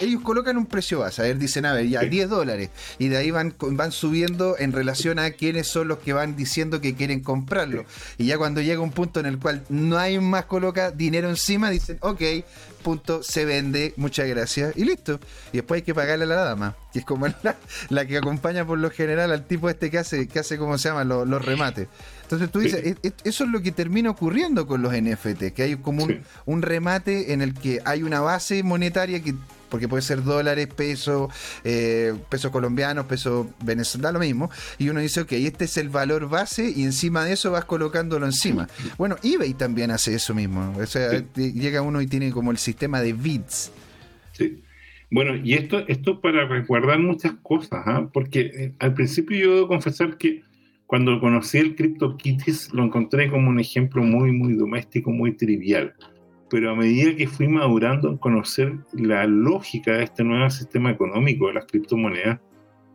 ellos 0.00 0.22
colocan 0.22 0.56
un 0.56 0.66
precio 0.66 1.00
base, 1.00 1.22
a 1.22 1.24
ver, 1.24 1.38
dicen, 1.38 1.66
a 1.66 1.72
ver, 1.72 1.88
ya 1.88 2.00
10 2.00 2.28
dólares, 2.28 2.70
y 2.98 3.08
de 3.08 3.16
ahí 3.16 3.30
van, 3.30 3.54
van 3.58 3.92
subiendo 3.92 4.56
en 4.58 4.72
relación 4.72 5.18
a 5.18 5.30
quiénes 5.30 5.66
son 5.66 5.88
los 5.88 5.98
que 5.98 6.12
van 6.12 6.36
diciendo 6.36 6.80
que 6.80 6.94
quieren 6.94 7.20
comprarlo. 7.20 7.84
Y 8.18 8.26
ya 8.26 8.38
cuando 8.38 8.60
llega 8.60 8.80
un 8.80 8.92
punto 8.92 9.20
en 9.20 9.26
el 9.26 9.38
cual 9.38 9.64
no 9.68 9.98
hay 9.98 10.18
más 10.18 10.46
coloca 10.46 10.90
dinero 10.90 11.28
encima, 11.28 11.70
dicen, 11.70 11.98
ok, 12.00 12.22
punto, 12.82 13.22
se 13.22 13.44
vende, 13.44 13.94
muchas 13.96 14.28
gracias, 14.28 14.76
y 14.76 14.84
listo. 14.84 15.18
Y 15.52 15.56
después 15.56 15.80
hay 15.80 15.82
que 15.82 15.92
pagarle 15.92 16.24
a 16.24 16.28
la 16.28 16.36
dama, 16.36 16.76
que 16.92 17.00
es 17.00 17.04
como 17.04 17.26
la, 17.88 18.06
que 18.06 18.16
acompaña 18.16 18.64
por 18.64 18.78
lo 18.78 18.90
general 18.90 19.32
al 19.32 19.44
tipo 19.44 19.68
este 19.68 19.90
que 19.90 19.98
hace, 19.98 20.28
que 20.28 20.38
hace 20.38 20.56
¿cómo 20.56 20.78
se 20.78 20.90
llama? 20.90 21.02
Los, 21.02 21.44
remates. 21.44 21.88
Entonces 22.26 22.50
tú 22.50 22.58
dices, 22.58 22.84
e, 22.84 22.96
e, 23.06 23.12
eso 23.22 23.44
es 23.44 23.50
lo 23.50 23.62
que 23.62 23.70
termina 23.70 24.10
ocurriendo 24.10 24.66
con 24.66 24.82
los 24.82 24.92
NFT, 24.92 25.54
que 25.54 25.62
hay 25.62 25.76
como 25.76 26.08
un, 26.44 26.62
remate 26.62 27.32
en 27.32 27.40
el 27.40 27.54
que 27.54 27.80
hay 27.84 28.02
una 28.02 28.18
base 28.20 28.64
monetaria 28.64 29.22
que 29.22 29.34
porque 29.68 29.88
puede 29.88 30.02
ser 30.02 30.22
dólares, 30.22 30.66
pesos, 30.68 31.32
eh, 31.64 32.14
pesos 32.28 32.50
colombianos, 32.50 33.06
pesos 33.06 33.46
venezolanos, 33.64 34.14
lo 34.14 34.26
mismo. 34.26 34.50
Y 34.78 34.88
uno 34.88 35.00
dice, 35.00 35.20
ok, 35.20 35.32
este 35.32 35.66
es 35.66 35.76
el 35.76 35.88
valor 35.88 36.28
base 36.28 36.72
y 36.74 36.84
encima 36.84 37.24
de 37.24 37.32
eso 37.32 37.50
vas 37.50 37.64
colocándolo 37.64 38.26
encima. 38.26 38.68
Bueno, 38.96 39.16
eBay 39.22 39.54
también 39.54 39.90
hace 39.90 40.14
eso 40.14 40.34
mismo. 40.34 40.74
O 40.78 40.86
sea, 40.86 41.10
llega 41.34 41.82
uno 41.82 42.00
y 42.00 42.06
tiene 42.06 42.30
como 42.30 42.52
el 42.52 42.58
sistema 42.58 43.00
de 43.00 43.12
bits. 43.12 43.72
Sí. 44.32 44.62
Bueno, 45.10 45.36
y 45.36 45.54
esto, 45.54 45.84
esto 45.86 46.20
para 46.20 46.46
resguardar 46.46 46.98
muchas 46.98 47.32
cosas, 47.42 47.82
¿ah? 47.86 48.08
porque 48.12 48.40
eh, 48.40 48.72
al 48.78 48.94
principio 48.94 49.36
yo 49.36 49.54
debo 49.54 49.68
confesar 49.68 50.16
que 50.16 50.42
cuando 50.86 51.20
conocí 51.20 51.58
el 51.58 51.74
CryptoKitties 51.74 52.72
lo 52.72 52.84
encontré 52.84 53.30
como 53.30 53.50
un 53.50 53.60
ejemplo 53.60 54.02
muy, 54.02 54.32
muy 54.32 54.54
doméstico, 54.54 55.10
muy 55.10 55.32
trivial 55.36 55.94
pero 56.48 56.70
a 56.70 56.74
medida 56.74 57.16
que 57.16 57.26
fui 57.26 57.48
madurando 57.48 58.08
en 58.08 58.18
conocer 58.18 58.76
la 58.92 59.26
lógica 59.26 59.92
de 59.92 60.04
este 60.04 60.22
nuevo 60.22 60.48
sistema 60.50 60.90
económico 60.90 61.48
de 61.48 61.54
las 61.54 61.66
criptomonedas, 61.66 62.40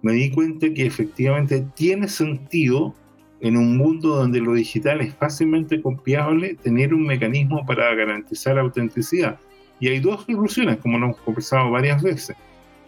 me 0.02 0.14
di 0.14 0.32
cuenta 0.32 0.74
que 0.74 0.86
efectivamente 0.86 1.66
tiene 1.76 2.08
sentido 2.08 2.96
en 3.42 3.58
un 3.58 3.78
mundo 3.78 4.16
donde 4.16 4.40
lo 4.40 4.54
digital 4.54 5.02
es 5.02 5.14
fácilmente 5.16 5.82
copiable 5.82 6.56
tener 6.56 6.94
un 6.94 7.06
mecanismo 7.06 7.66
para 7.66 7.94
garantizar 7.96 8.58
autenticidad. 8.58 9.40
Y 9.80 9.90
hay 9.90 10.00
dos 10.00 10.26
soluciones, 10.26 10.78
como 10.78 11.00
lo 11.00 11.08
hemos 11.08 11.22
conversado 11.22 11.72
varias 11.72 12.02
veces. 12.02 12.36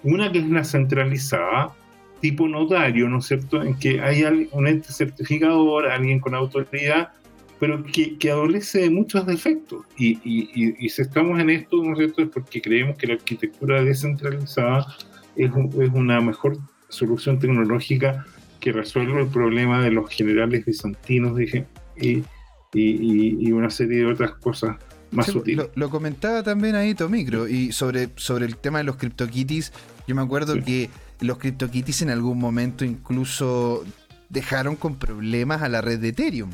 Una 0.04 0.32
que 0.32 0.40
es 0.40 0.50
la 0.50 0.64
centralizada, 0.64 1.76
tipo 2.24 2.48
notario, 2.48 3.10
¿no 3.10 3.20
es 3.20 3.26
cierto?, 3.26 3.62
en 3.62 3.78
que 3.78 4.00
hay 4.00 4.24
un 4.54 4.66
ente 4.66 4.94
certificador, 4.94 5.88
alguien 5.88 6.22
con 6.22 6.34
autoridad 6.34 7.10
pero 7.60 7.84
que, 7.84 8.18
que, 8.18 8.32
adolece 8.32 8.82
de 8.82 8.90
muchos 8.90 9.26
defectos. 9.26 9.86
Y, 9.98 10.20
y, 10.24 10.76
y, 10.80 10.90
si 10.90 11.02
estamos 11.02 11.40
en 11.40 11.50
esto, 11.50 11.78
¿no 11.82 11.94
es 11.94 11.98
cierto?, 12.00 12.22
es 12.22 12.30
porque 12.30 12.62
creemos 12.62 12.98
que 12.98 13.08
la 13.08 13.14
arquitectura 13.14 13.82
descentralizada 13.82 14.86
es, 15.38 15.50
es 15.50 15.90
una 15.94 16.20
mejor 16.20 16.58
solución 16.90 17.40
tecnológica 17.40 18.26
que 18.60 18.74
resuelve 18.74 19.22
el 19.22 19.28
problema 19.28 19.82
de 19.82 19.92
los 19.92 20.10
generales 20.10 20.66
bizantinos, 20.66 21.38
dije, 21.38 21.66
y, 21.96 22.24
y 22.74 23.52
una 23.52 23.70
serie 23.70 24.00
de 24.00 24.08
otras 24.08 24.32
cosas 24.36 24.76
más 25.12 25.28
sutiles. 25.28 25.70
Lo, 25.76 25.90
comentaba 25.90 26.44
también 26.44 26.76
ahí 26.76 26.94
Tomicro, 26.96 27.48
y 27.48 27.72
sobre, 27.72 28.10
sobre 28.16 28.46
el 28.46 28.58
tema 28.58 28.80
de 28.80 28.84
los 28.86 28.98
CryptoKitties, 28.98 29.72
yo 30.08 30.16
me 30.16 30.22
acuerdo 30.22 30.62
que 30.64 30.90
los 31.24 31.38
CryptoKitties 31.38 32.04
en 32.04 32.10
algún 32.10 32.38
momento 32.38 32.86
incluso 32.86 33.84
dejaron 34.30 34.76
con 34.76 34.98
problemas 34.98 35.62
a 35.62 35.70
la 35.70 35.82
red 35.82 36.00
de 36.00 36.10
Ethereum 36.10 36.52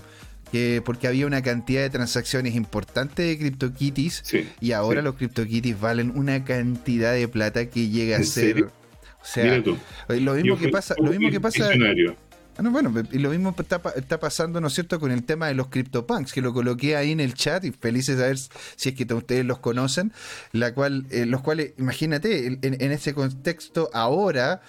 porque 0.84 1.07
había 1.07 1.28
una 1.28 1.41
cantidad 1.41 1.82
de 1.82 1.89
transacciones 1.89 2.55
importantes 2.55 3.28
de 3.28 3.38
CryptoKitties 3.38 4.24
y 4.59 4.72
ahora 4.72 5.01
los 5.01 5.15
CryptoKitties 5.15 5.80
valen 5.80 6.11
una 6.15 6.43
cantidad 6.43 7.13
de 7.13 7.28
plata 7.28 7.70
que 7.70 7.89
llega 7.89 8.17
a 8.17 8.24
ser... 8.24 8.70
O 9.22 9.26
sea, 9.26 9.61
lo 10.07 10.34
mismo 10.34 10.57
que 10.57 10.70
pasa... 10.70 10.95
Lo 10.97 11.11
mismo 11.11 11.30
que 11.30 11.41
pasa 11.41 11.70
ah, 12.68 12.70
bueno, 12.70 12.93
y 13.12 13.20
lo 13.20 13.30
mismo 13.30 13.55
está, 13.57 13.82
está, 13.95 14.20
pasando, 14.20 14.60
¿no 14.62 14.68
es 14.68 14.74
cierto?, 14.74 14.99
con 14.99 15.12
el 15.12 15.24
tema 15.24 15.47
de 15.47 15.53
los 15.53 15.68
CryptoPunks, 15.68 16.34
que 16.34 16.41
lo 16.41 16.53
coloqué 16.53 16.95
ahí 16.95 17.12
en 17.12 17.20
el 17.20 17.34
chat 17.34 17.64
y 17.66 17.72
felices 17.72 18.18
de 18.18 18.24
saber 18.24 18.38
si 18.76 18.89
es 18.89 18.95
que 18.95 19.14
ustedes 19.14 19.45
los 19.45 19.60
conocen, 19.60 20.12
la 20.51 20.74
cual, 20.74 21.05
eh, 21.10 21.26
los 21.26 21.41
cuales, 21.41 21.74
imagínate, 21.78 22.47
en, 22.47 22.60
en, 22.62 22.91
ese 22.91 23.14
contexto 23.14 23.89
ahora, 23.93 24.62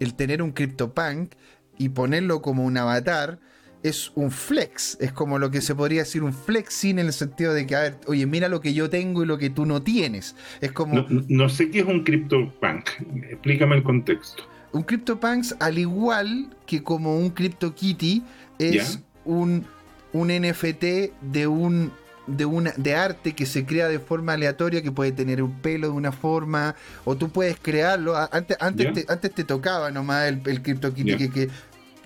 el 0.00 0.14
tener 0.14 0.42
un 0.42 0.52
CryptoPunk 0.52 1.32
y 1.78 1.90
ponerlo 1.90 2.42
como 2.42 2.64
un 2.64 2.76
avatar, 2.76 3.38
es 3.82 4.10
un 4.14 4.30
flex, 4.30 4.98
es 5.00 5.12
como 5.12 5.38
lo 5.38 5.50
que 5.50 5.60
se 5.60 5.74
podría 5.74 6.00
decir 6.00 6.22
un 6.22 6.32
flexing 6.32 6.98
en 6.98 7.06
el 7.06 7.12
sentido 7.12 7.54
de 7.54 7.66
que, 7.66 7.76
a 7.76 7.80
ver, 7.80 7.98
oye, 8.06 8.26
mira 8.26 8.48
lo 8.48 8.60
que 8.60 8.74
yo 8.74 8.90
tengo 8.90 9.22
y 9.22 9.26
lo 9.26 9.38
que 9.38 9.50
tú 9.50 9.66
no 9.66 9.82
tienes. 9.82 10.34
Es 10.60 10.72
como... 10.72 11.06
No, 11.28 11.48
sé 11.48 11.70
qué 11.70 11.80
es 11.80 11.86
un 11.86 12.02
CryptoPunk, 12.04 12.88
explícame 13.30 13.76
el 13.76 13.82
contexto. 13.82 14.42
Un 14.72 14.82
CryptoPunk, 14.82 15.44
al 15.60 15.78
igual 15.78 16.56
que 16.66 16.82
como 16.82 17.16
un 17.18 17.30
CryptoKitty, 17.30 18.22
es 18.58 19.00
un, 19.24 19.66
un 20.12 20.28
NFT 20.28 20.84
de 21.22 21.46
un 21.46 21.92
de 22.26 22.44
una 22.44 22.74
de 22.76 22.94
arte 22.94 23.32
que 23.32 23.46
se 23.46 23.64
crea 23.64 23.88
de 23.88 23.98
forma 23.98 24.34
aleatoria 24.34 24.82
que 24.82 24.92
puede 24.92 25.12
tener 25.12 25.42
un 25.42 25.62
pelo 25.62 25.86
de 25.86 25.94
una 25.94 26.12
forma 26.12 26.76
o 27.06 27.16
tú 27.16 27.30
puedes 27.30 27.58
crearlo 27.58 28.14
antes 28.30 28.54
antes 28.60 28.92
te, 28.92 29.06
antes 29.10 29.32
te 29.32 29.44
tocaba 29.44 29.90
nomás 29.90 30.28
el, 30.28 30.42
el 30.44 30.60
CryptoKitty 30.60 31.30
que, 31.30 31.48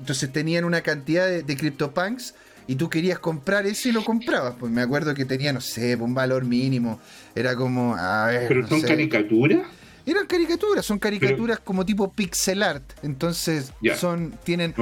entonces 0.03 0.33
tenían 0.33 0.65
una 0.65 0.81
cantidad 0.81 1.29
de, 1.29 1.57
CryptoPunks 1.57 2.35
y 2.67 2.75
tú 2.75 2.91
querías 2.91 3.21
comprar 3.21 3.67
ese 3.67 3.91
y 3.91 3.93
lo 3.93 4.05
comprabas. 4.05 4.55
Pues 4.59 4.73
me 4.73 4.83
acuerdo 4.83 5.15
que 5.15 5.25
tenía, 5.25 5.53
no 5.53 5.61
sé, 5.61 5.95
un 5.95 6.13
valor 6.13 6.45
mínimo. 6.45 6.99
Era 7.37 7.55
como, 7.55 7.95
a 7.95 8.27
ver. 8.27 8.49
¿Pero 8.49 8.67
son 8.67 8.83
caricaturas? 8.83 9.63
Eran 10.07 10.27
caricaturas, 10.27 10.85
son 10.85 10.99
caricaturas 10.99 11.61
como 11.61 11.85
tipo 11.85 12.11
pixel 12.13 12.63
art. 12.63 12.85
Entonces, 13.03 13.73
son, 13.97 14.35
tienen. 14.45 14.75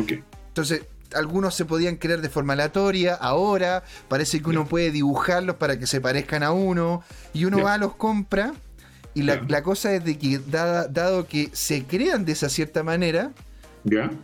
Entonces, 0.49 0.83
algunos 1.15 1.55
se 1.55 1.65
podían 1.65 1.97
crear 1.97 2.21
de 2.21 2.29
forma 2.29 2.53
aleatoria. 2.55 3.15
Ahora 3.15 3.83
parece 4.09 4.41
que 4.41 4.49
uno 4.51 4.67
puede 4.67 4.91
dibujarlos 4.91 5.57
para 5.57 5.79
que 5.79 5.87
se 5.87 6.01
parezcan 6.01 6.43
a 6.43 6.53
uno. 6.53 7.03
Y 7.33 7.45
uno 7.45 7.63
va, 7.63 7.77
los 7.79 7.95
compra. 7.95 8.55
Y 9.15 9.23
la, 9.23 9.63
cosa 9.63 9.93
es 9.95 10.05
de 10.05 10.19
que, 10.19 10.39
dado 10.39 11.27
que 11.27 11.51
se 11.53 11.85
crean 11.85 12.25
de 12.25 12.33
esa 12.33 12.49
cierta 12.49 12.83
manera, 12.83 13.33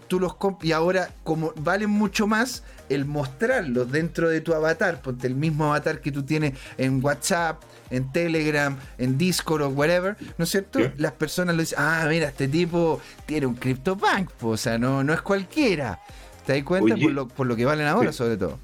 Tú 0.08 0.20
los 0.20 0.36
y 0.62 0.72
ahora, 0.72 1.10
como 1.24 1.52
valen 1.56 1.90
mucho 1.90 2.26
más, 2.26 2.62
el 2.88 3.04
mostrarlos 3.04 3.90
dentro 3.90 4.28
de 4.28 4.40
tu 4.40 4.54
avatar, 4.54 5.00
ponte 5.00 5.26
el 5.26 5.34
mismo 5.34 5.66
avatar 5.66 6.00
que 6.00 6.12
tú 6.12 6.22
tienes 6.24 6.52
en 6.76 7.02
WhatsApp, 7.02 7.62
en 7.90 8.10
Telegram, 8.12 8.76
en 8.98 9.18
Discord 9.18 9.62
o 9.62 9.68
whatever, 9.68 10.16
¿no 10.38 10.44
es 10.44 10.50
cierto? 10.50 10.80
Las 10.96 11.12
personas 11.12 11.54
lo 11.54 11.62
dicen, 11.62 11.78
ah, 11.80 12.06
mira, 12.08 12.28
este 12.28 12.48
tipo 12.48 13.00
tiene 13.26 13.46
un 13.46 13.54
CryptoPunk, 13.54 14.30
o 14.42 14.56
sea, 14.56 14.78
no, 14.78 15.04
no 15.04 15.12
es 15.12 15.20
cualquiera. 15.22 16.00
¿Te 16.44 16.54
das 16.54 16.62
cuenta? 16.62 16.96
por, 17.34 17.46
lo, 17.46 17.56
que 17.56 17.64
valen 17.64 17.86
ahora, 17.86 18.12
sobre 18.12 18.36
todo. 18.36 18.58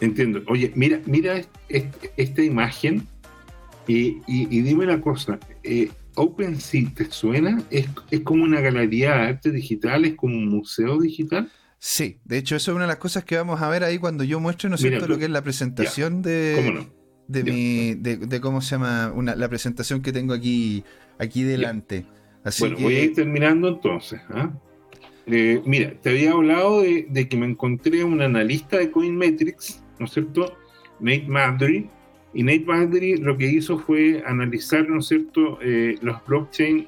Entiendo. 0.00 0.42
Oye, 0.46 0.72
mira, 0.74 1.00
mira 1.06 1.40
esta 1.68 2.42
imagen 2.42 3.06
y, 3.86 4.18
y, 4.26 4.60
dime 4.60 4.84
una 4.84 5.00
cosa. 5.00 5.38
Eh, 5.62 5.90
OpenSea, 6.14 6.90
¿te 6.94 7.10
suena? 7.10 7.62
¿Es, 7.70 7.88
como 8.22 8.44
una 8.44 8.60
galería 8.60 9.14
de 9.14 9.22
arte 9.22 9.50
digital? 9.50 10.04
¿Es 10.04 10.14
como 10.14 10.36
un 10.36 10.48
museo 10.48 11.00
digital? 11.00 11.50
Sí, 11.78 12.18
de 12.24 12.38
hecho 12.38 12.56
eso 12.56 12.72
es 12.72 12.74
una 12.74 12.84
de 12.84 12.88
las 12.88 12.98
cosas 12.98 13.24
que 13.24 13.36
vamos 13.36 13.62
a 13.62 13.68
ver 13.68 13.84
ahí 13.84 13.98
cuando 13.98 14.24
yo 14.24 14.40
muestre, 14.40 14.68
¿no 14.68 14.74
es 14.74 14.80
cierto?, 14.80 15.06
lo 15.06 15.16
que 15.16 15.24
es 15.24 15.30
la 15.30 15.42
presentación 15.42 16.22
de, 16.22 16.88
de 17.28 17.44
mi, 17.44 17.94
de, 17.94 18.40
cómo 18.40 18.60
se 18.60 18.72
llama, 18.72 19.12
una, 19.14 19.36
la 19.36 19.48
presentación 19.48 20.02
que 20.02 20.12
tengo 20.12 20.34
aquí, 20.34 20.82
aquí 21.18 21.42
delante. 21.44 22.06
Así 22.42 22.62
bueno, 22.62 22.78
voy 22.80 22.96
a 22.96 23.04
ir 23.04 23.14
terminando 23.14 23.68
entonces. 23.68 24.20
¿ah? 24.30 24.50
Eh, 25.26 25.60
mira, 25.66 25.92
te 26.00 26.10
había 26.10 26.32
hablado 26.32 26.80
de, 26.80 27.28
que 27.28 27.36
me 27.36 27.46
encontré 27.46 28.02
un 28.02 28.22
analista 28.22 28.78
de 28.78 28.90
Coinmetrics, 28.90 29.82
¿no 29.98 30.06
es 30.06 30.12
cierto? 30.12 30.56
Nate 31.00 31.26
Madry, 31.28 31.88
y 32.32 32.42
Nate 32.42 32.64
Badry 32.64 33.18
lo 33.18 33.36
que 33.36 33.46
hizo 33.46 33.78
fue 33.78 34.22
analizar, 34.26 34.88
¿no 34.88 35.00
es 35.00 35.06
cierto?, 35.06 35.58
eh, 35.60 35.96
los 36.00 36.24
blockchain, 36.26 36.86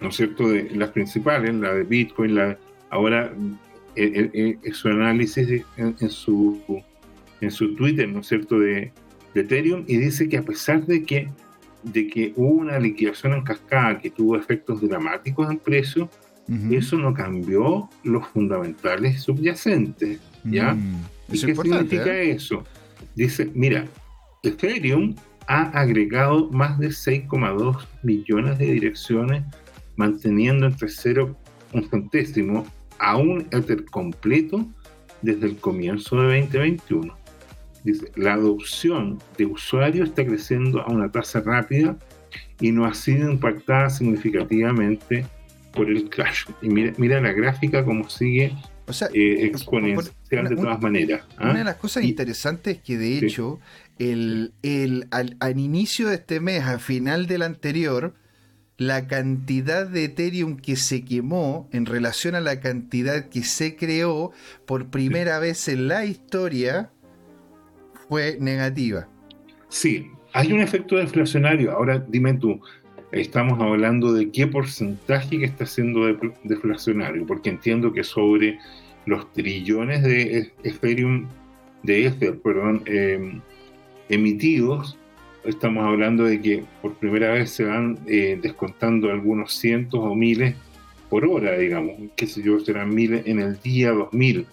¿no 0.00 0.08
es 0.08 0.16
cierto?, 0.16 0.48
de 0.48 0.70
las 0.70 0.90
principales, 0.90 1.54
la 1.54 1.74
de 1.74 1.82
Bitcoin, 1.82 2.36
la 2.36 2.58
ahora 2.90 3.32
eh, 3.96 4.58
eh, 4.62 4.72
su 4.72 4.88
análisis 4.88 5.64
en, 5.76 6.10
su, 6.10 6.82
en 7.40 7.50
su 7.50 7.74
Twitter, 7.74 8.08
¿no 8.08 8.20
es 8.20 8.28
cierto?, 8.28 8.58
de, 8.58 8.92
Ethereum, 9.34 9.84
y 9.86 9.96
dice 9.96 10.28
que 10.28 10.38
a 10.38 10.42
pesar 10.42 10.84
de 10.86 11.04
que, 11.04 11.28
de 11.82 12.08
que 12.08 12.32
hubo 12.36 12.50
una 12.50 12.78
liquidación 12.78 13.34
en 13.34 13.42
cascada 13.42 13.98
que 13.98 14.10
tuvo 14.10 14.36
efectos 14.36 14.80
dramáticos 14.80 15.50
en 15.50 15.58
precio, 15.58 16.10
eso 16.72 16.98
no 16.98 17.14
cambió 17.14 17.88
los 18.02 18.26
fundamentales 18.26 19.22
subyacentes. 19.22 20.18
¿Ya? 20.42 20.74
Mm, 20.74 21.04
¿Y 21.28 21.40
qué 21.40 21.54
significa 21.54 22.12
¿eh? 22.12 22.32
eso? 22.32 22.64
Dice, 23.14 23.48
mira, 23.54 23.86
Ethereum 24.42 25.14
ha 25.46 25.62
agregado 25.78 26.50
más 26.50 26.78
de 26.78 26.88
6,2 26.88 27.86
millones 28.02 28.58
de 28.58 28.66
direcciones, 28.72 29.44
manteniendo 29.96 30.66
entre 30.66 30.88
0 30.88 31.36
un 31.72 31.88
centésimo 31.88 32.66
a 32.98 33.16
un 33.16 33.46
Ether 33.50 33.84
completo 33.86 34.66
desde 35.22 35.46
el 35.46 35.56
comienzo 35.56 36.20
de 36.20 36.40
2021. 36.40 37.19
Dice, 37.84 38.12
la 38.16 38.34
adopción 38.34 39.18
de 39.38 39.46
usuarios 39.46 40.10
está 40.10 40.24
creciendo 40.24 40.82
a 40.82 40.90
una 40.90 41.10
tasa 41.10 41.40
rápida 41.40 41.96
y 42.60 42.72
no 42.72 42.84
ha 42.84 42.94
sido 42.94 43.30
impactada 43.30 43.90
significativamente 43.90 45.26
por 45.72 45.88
el 45.88 46.08
crash. 46.10 46.44
Y 46.62 46.68
mira, 46.68 46.92
mira 46.98 47.20
la 47.20 47.32
gráfica 47.32 47.84
como 47.84 48.08
sigue 48.08 48.52
eh, 49.14 49.46
exponencial 49.46 50.48
de 50.48 50.56
todas 50.56 50.80
maneras. 50.80 51.22
¿ah? 51.38 51.50
Una 51.50 51.58
de 51.58 51.64
las 51.64 51.76
cosas 51.76 52.04
interesantes 52.04 52.76
es 52.76 52.82
que 52.82 52.98
de 52.98 53.18
hecho 53.18 53.60
el, 53.98 54.52
el, 54.62 55.06
al, 55.10 55.36
al, 55.40 55.58
inicio 55.58 56.08
de 56.08 56.16
este 56.16 56.40
mes, 56.40 56.64
al 56.64 56.80
final 56.80 57.26
del 57.26 57.42
anterior, 57.42 58.14
la 58.76 59.06
cantidad 59.06 59.86
de 59.86 60.04
Ethereum 60.04 60.56
que 60.56 60.76
se 60.76 61.04
quemó 61.04 61.68
en 61.72 61.86
relación 61.86 62.34
a 62.34 62.40
la 62.40 62.60
cantidad 62.60 63.28
que 63.28 63.42
se 63.42 63.76
creó 63.76 64.32
por 64.66 64.90
primera 64.90 65.38
vez 65.38 65.68
en 65.68 65.86
la 65.86 66.06
historia 66.06 66.90
fue 68.10 68.36
negativa. 68.40 69.06
Sí, 69.68 70.10
hay 70.32 70.52
un 70.52 70.60
efecto 70.60 70.96
deflacionario. 70.96 71.70
Ahora 71.70 72.04
dime 72.08 72.34
tú, 72.34 72.60
estamos 73.12 73.60
hablando 73.60 74.12
de 74.12 74.32
qué 74.32 74.48
porcentaje 74.48 75.38
que 75.38 75.44
está 75.44 75.64
siendo 75.64 76.00
deflacionario, 76.42 77.24
porque 77.24 77.50
entiendo 77.50 77.92
que 77.92 78.02
sobre 78.02 78.58
los 79.06 79.32
trillones 79.32 80.02
de 80.02 80.50
Ethereum, 80.64 81.28
de 81.84 82.06
Ether, 82.06 82.36
perdón, 82.40 82.82
em, 82.86 83.40
emitidos, 84.08 84.98
estamos 85.44 85.84
hablando 85.86 86.24
de 86.24 86.42
que 86.42 86.64
por 86.82 86.94
primera 86.94 87.30
vez 87.30 87.50
se 87.52 87.64
van 87.64 87.96
eh, 88.08 88.36
descontando 88.42 89.08
algunos 89.08 89.54
cientos 89.54 90.00
o 90.02 90.16
miles 90.16 90.56
por 91.08 91.24
hora, 91.24 91.56
digamos, 91.56 91.94
qué 92.16 92.26
sé 92.26 92.42
yo, 92.42 92.58
serán 92.58 92.92
miles 92.92 93.22
en 93.26 93.38
el 93.38 93.60
día, 93.60 93.92
dos 93.92 94.12
mil. 94.12 94.46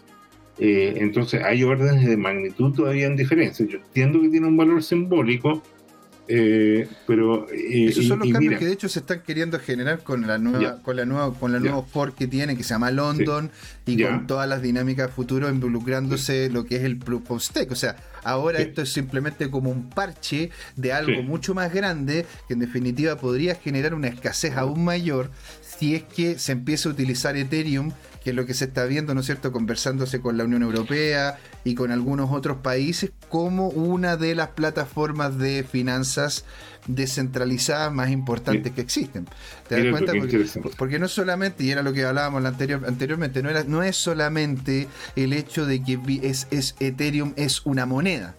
Eh, 0.59 0.95
entonces 0.97 1.43
hay 1.43 1.63
órdenes 1.63 2.05
de 2.05 2.17
magnitud 2.17 2.73
todavía 2.73 3.07
en 3.07 3.15
diferencia. 3.15 3.65
Yo 3.65 3.77
entiendo 3.77 4.21
que 4.21 4.29
tiene 4.29 4.47
un 4.47 4.57
valor 4.57 4.81
simbólico, 4.81 5.61
eh, 6.29 6.89
pero 7.05 7.47
esos 7.49 8.05
son 8.05 8.19
los 8.19 8.29
cambios 8.29 8.59
que 8.59 8.65
de 8.65 8.73
hecho 8.73 8.89
se 8.89 8.99
están 8.99 9.21
queriendo 9.21 9.59
generar 9.59 10.03
con 10.03 10.27
la 10.27 10.37
nueva 10.37 10.81
con 10.81 10.97
la 10.97 11.05
nueva 11.05 11.33
con 11.33 11.53
la 11.53 11.59
nueva 11.59 11.83
fork 11.83 12.15
que 12.15 12.27
tiene 12.27 12.57
que 12.57 12.63
se 12.63 12.71
llama 12.71 12.91
London 12.91 13.49
y 13.85 14.01
con 14.03 14.27
todas 14.27 14.49
las 14.49 14.61
dinámicas 14.61 15.09
futuras 15.09 15.53
involucrándose 15.53 16.49
lo 16.49 16.65
que 16.65 16.75
es 16.75 16.83
el 16.83 16.97
proof 16.97 17.31
of 17.31 17.41
stake 17.41 17.71
o 17.71 17.75
sea 17.75 17.95
ahora 18.25 18.59
esto 18.59 18.81
es 18.81 18.91
simplemente 18.91 19.49
como 19.49 19.69
un 19.69 19.89
parche 19.89 20.51
de 20.75 20.91
algo 20.91 21.23
mucho 21.23 21.53
más 21.53 21.73
grande 21.73 22.25
que 22.49 22.55
en 22.55 22.59
definitiva 22.59 23.15
podría 23.15 23.55
generar 23.55 23.93
una 23.93 24.09
escasez 24.09 24.57
aún 24.57 24.83
mayor 24.83 25.31
si 25.61 25.95
es 25.95 26.03
que 26.03 26.37
se 26.39 26.51
empieza 26.51 26.89
a 26.89 26.91
utilizar 26.91 27.37
Ethereum 27.37 27.93
que 28.27 28.31
es 28.31 28.35
lo 28.35 28.45
que 28.45 28.53
se 28.53 28.65
está 28.65 28.83
viendo, 28.83 29.13
¿no 29.13 29.21
es 29.21 29.25
cierto?, 29.25 29.53
conversándose 29.53 30.19
con 30.19 30.35
la 30.35 30.43
Unión 30.43 30.61
Europea 30.61 31.37
y 31.63 31.75
con 31.75 31.91
algunos 31.91 32.29
otros 32.33 32.57
países 32.57 33.13
como 33.29 33.69
una 33.69 34.17
de 34.17 34.35
las 34.35 34.49
plataformas 34.49 35.37
de 35.37 35.63
finanzas 35.63 36.43
descentralizadas 36.87 37.93
más 37.93 38.09
importantes 38.09 38.73
que 38.73 38.81
existen. 38.81 39.29
¿Te 39.69 39.81
das 39.81 39.91
cuenta? 39.91 40.11
Porque, 40.77 40.99
no 40.99 41.07
solamente, 41.07 41.63
y 41.63 41.71
era 41.71 41.83
lo 41.83 41.93
que 41.93 42.03
hablábamos 42.03 42.43
anterior, 42.43 42.83
anteriormente, 42.85 43.41
no, 43.41 43.49
era, 43.49 43.63
no 43.63 43.81
es 43.81 43.95
solamente 43.95 44.89
el 45.15 45.31
hecho 45.31 45.65
de 45.65 45.81
que 45.81 45.97
es, 46.21 46.47
es 46.51 46.75
Ethereum 46.81 47.31
es 47.37 47.65
una 47.65 47.85
moneda 47.85 48.35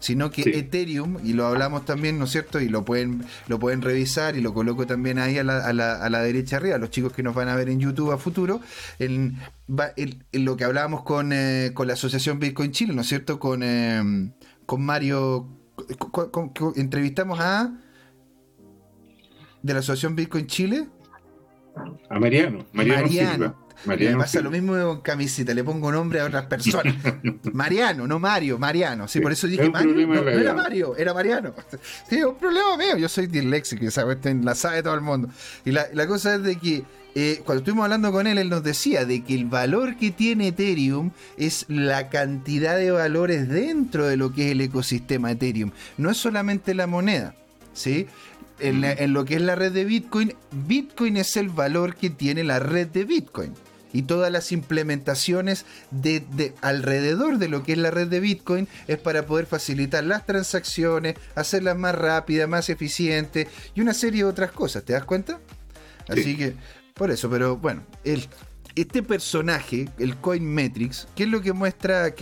sino 0.00 0.30
que 0.30 0.42
Ethereum, 0.42 1.18
y 1.22 1.34
lo 1.34 1.46
hablamos 1.46 1.84
también, 1.84 2.18
¿no 2.18 2.24
es 2.24 2.30
cierto? 2.30 2.60
Y 2.60 2.68
lo 2.68 2.84
pueden, 2.84 3.24
lo 3.48 3.58
pueden 3.58 3.82
revisar 3.82 4.36
y 4.36 4.40
lo 4.40 4.52
coloco 4.52 4.86
también 4.86 5.18
ahí 5.18 5.38
a 5.38 5.44
la, 5.44 5.64
a 5.64 5.72
la, 5.72 6.02
a 6.02 6.10
la 6.10 6.22
derecha 6.22 6.56
arriba, 6.56 6.78
los 6.78 6.90
chicos 6.90 7.12
que 7.12 7.22
nos 7.22 7.34
van 7.34 7.48
a 7.48 7.56
ver 7.56 7.68
en 7.68 7.78
YouTube 7.78 8.10
a 8.10 8.18
futuro, 8.18 8.60
en, 8.98 9.38
lo 10.32 10.56
que 10.56 10.64
hablábamos 10.64 11.02
con, 11.04 11.32
eh, 11.32 11.70
con, 11.74 11.86
la 11.86 11.92
Asociación 11.92 12.40
Bitcoin 12.40 12.72
Chile, 12.72 12.94
¿no 12.94 13.02
es 13.02 13.08
cierto? 13.08 13.38
Con, 13.38 13.62
eh, 13.62 14.32
con 14.66 14.82
Mario, 14.82 15.48
entrevistamos 16.76 17.38
a... 17.40 17.72
de 19.62 19.72
la 19.72 19.80
Asociación 19.80 20.16
Bitcoin 20.16 20.46
Chile. 20.46 20.88
A 22.08 22.18
Mariano. 22.18 22.66
Mariano. 22.72 23.02
Mariano 23.02 23.69
me 23.84 24.16
pasa 24.16 24.40
lo 24.40 24.50
mismo 24.50 24.72
con 24.72 25.00
camiseta, 25.00 25.54
le 25.54 25.64
pongo 25.64 25.90
nombre 25.90 26.20
a 26.20 26.26
otras 26.26 26.46
personas. 26.46 26.94
Mariano, 27.52 28.06
no 28.06 28.18
Mario, 28.18 28.58
Mariano. 28.58 29.08
Sí, 29.08 29.20
por 29.20 29.32
eso 29.32 29.46
dije 29.46 29.68
Mario. 29.70 30.06
No, 30.06 30.28
era 30.28 30.54
Mario, 30.54 30.96
era 30.96 31.14
Mariano. 31.14 31.54
Sí, 32.08 32.16
es 32.16 32.24
un 32.24 32.36
problema 32.36 32.76
mío. 32.76 32.96
Yo 32.96 33.08
soy 33.08 33.26
disléxico, 33.26 33.84
esa 33.86 34.04
la 34.04 34.54
sabe 34.54 34.82
todo 34.82 34.94
el 34.94 35.00
mundo. 35.00 35.28
Y 35.64 35.72
la, 35.72 36.06
cosa 36.06 36.34
es 36.34 36.42
de 36.42 36.56
que 36.56 36.84
eh, 37.14 37.42
cuando 37.44 37.60
estuvimos 37.60 37.84
hablando 37.84 38.12
con 38.12 38.26
él, 38.26 38.38
él 38.38 38.48
nos 38.48 38.62
decía 38.62 39.04
de 39.04 39.24
que 39.24 39.34
el 39.34 39.46
valor 39.46 39.96
que 39.96 40.10
tiene 40.10 40.48
Ethereum 40.48 41.10
es 41.36 41.64
la 41.68 42.08
cantidad 42.08 42.76
de 42.76 42.90
valores 42.90 43.48
dentro 43.48 44.06
de 44.06 44.16
lo 44.16 44.32
que 44.32 44.46
es 44.46 44.52
el 44.52 44.60
ecosistema 44.60 45.30
Ethereum. 45.30 45.70
No 45.96 46.10
es 46.10 46.16
solamente 46.16 46.74
la 46.74 46.86
moneda. 46.86 47.34
¿sí? 47.72 48.06
En, 48.58 48.84
en, 48.84 49.12
lo 49.14 49.24
que 49.24 49.36
es 49.36 49.42
la 49.42 49.54
red 49.54 49.72
de 49.72 49.84
Bitcoin, 49.84 50.34
Bitcoin 50.66 51.16
es 51.16 51.36
el 51.36 51.48
valor 51.48 51.94
que 51.94 52.10
tiene 52.10 52.44
la 52.44 52.58
red 52.58 52.88
de 52.88 53.04
Bitcoin 53.04 53.54
y 53.92 54.02
todas 54.02 54.30
las 54.30 54.52
implementaciones 54.52 55.66
de, 55.90 56.54
alrededor 56.60 57.38
de 57.38 57.48
lo 57.48 57.62
que 57.62 57.72
es 57.72 57.78
la 57.78 57.90
red 57.90 58.08
de 58.08 58.20
Bitcoin 58.20 58.68
es 58.88 58.98
para 58.98 59.26
poder 59.26 59.46
facilitar 59.46 60.04
las 60.04 60.26
transacciones, 60.26 61.16
hacerlas 61.34 61.76
más 61.76 61.94
rápidas, 61.94 62.48
más 62.48 62.68
eficientes 62.70 63.48
y 63.74 63.80
una 63.80 63.94
serie 63.94 64.24
de 64.24 64.28
otras 64.28 64.52
cosas. 64.52 64.84
¿Te 64.84 64.92
das 64.92 65.04
cuenta? 65.04 65.40
Así 66.08 66.36
que, 66.36 66.54
por 66.94 67.10
eso, 67.10 67.30
pero 67.30 67.56
bueno, 67.56 67.82
el, 68.04 68.26
este 68.74 69.02
personaje, 69.02 69.88
el 69.98 70.16
Coin 70.16 70.44
Metrics, 70.44 71.08
¿qué 71.14 71.24
es 71.24 71.28
lo 71.28 71.40
que 71.40 71.52
muestra? 71.52 72.14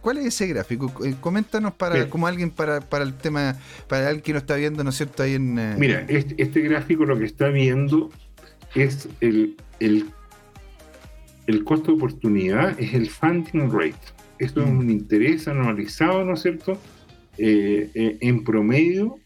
cuál, 0.00 0.18
es 0.18 0.26
ese 0.26 0.46
gráfico? 0.46 0.92
Eh, 1.04 1.14
coméntanos 1.20 1.74
para 1.74 2.08
como 2.08 2.26
alguien 2.26 2.50
para, 2.50 2.80
para, 2.80 3.04
el 3.04 3.14
tema, 3.14 3.56
para 3.88 4.08
alguien 4.08 4.22
que 4.22 4.32
lo 4.32 4.38
está 4.38 4.56
viendo, 4.56 4.84
¿no 4.84 4.90
es 4.90 4.96
cierto? 4.96 5.22
Ahí 5.22 5.34
en, 5.34 5.58
eh, 5.58 5.74
Mira, 5.78 6.04
este, 6.08 6.34
este, 6.42 6.60
gráfico 6.60 7.04
lo 7.04 7.18
que 7.18 7.24
está 7.24 7.48
viendo 7.48 8.10
es 8.74 9.08
el, 9.20 9.56
el 9.80 10.06
el 11.46 11.64
costo 11.64 11.92
de 11.92 11.96
oportunidad 11.96 12.78
es 12.80 12.94
el 12.94 13.08
funding 13.08 13.70
rate. 13.70 13.94
Esto 14.38 14.62
es 14.62 14.70
mm. 14.70 14.78
un 14.78 14.90
interés 14.90 15.48
anualizado, 15.48 16.24
¿no 16.24 16.34
es 16.34 16.42
cierto? 16.42 16.78
Eh, 17.38 17.90
eh, 17.94 18.18
en 18.20 18.44
promedio, 18.44 19.16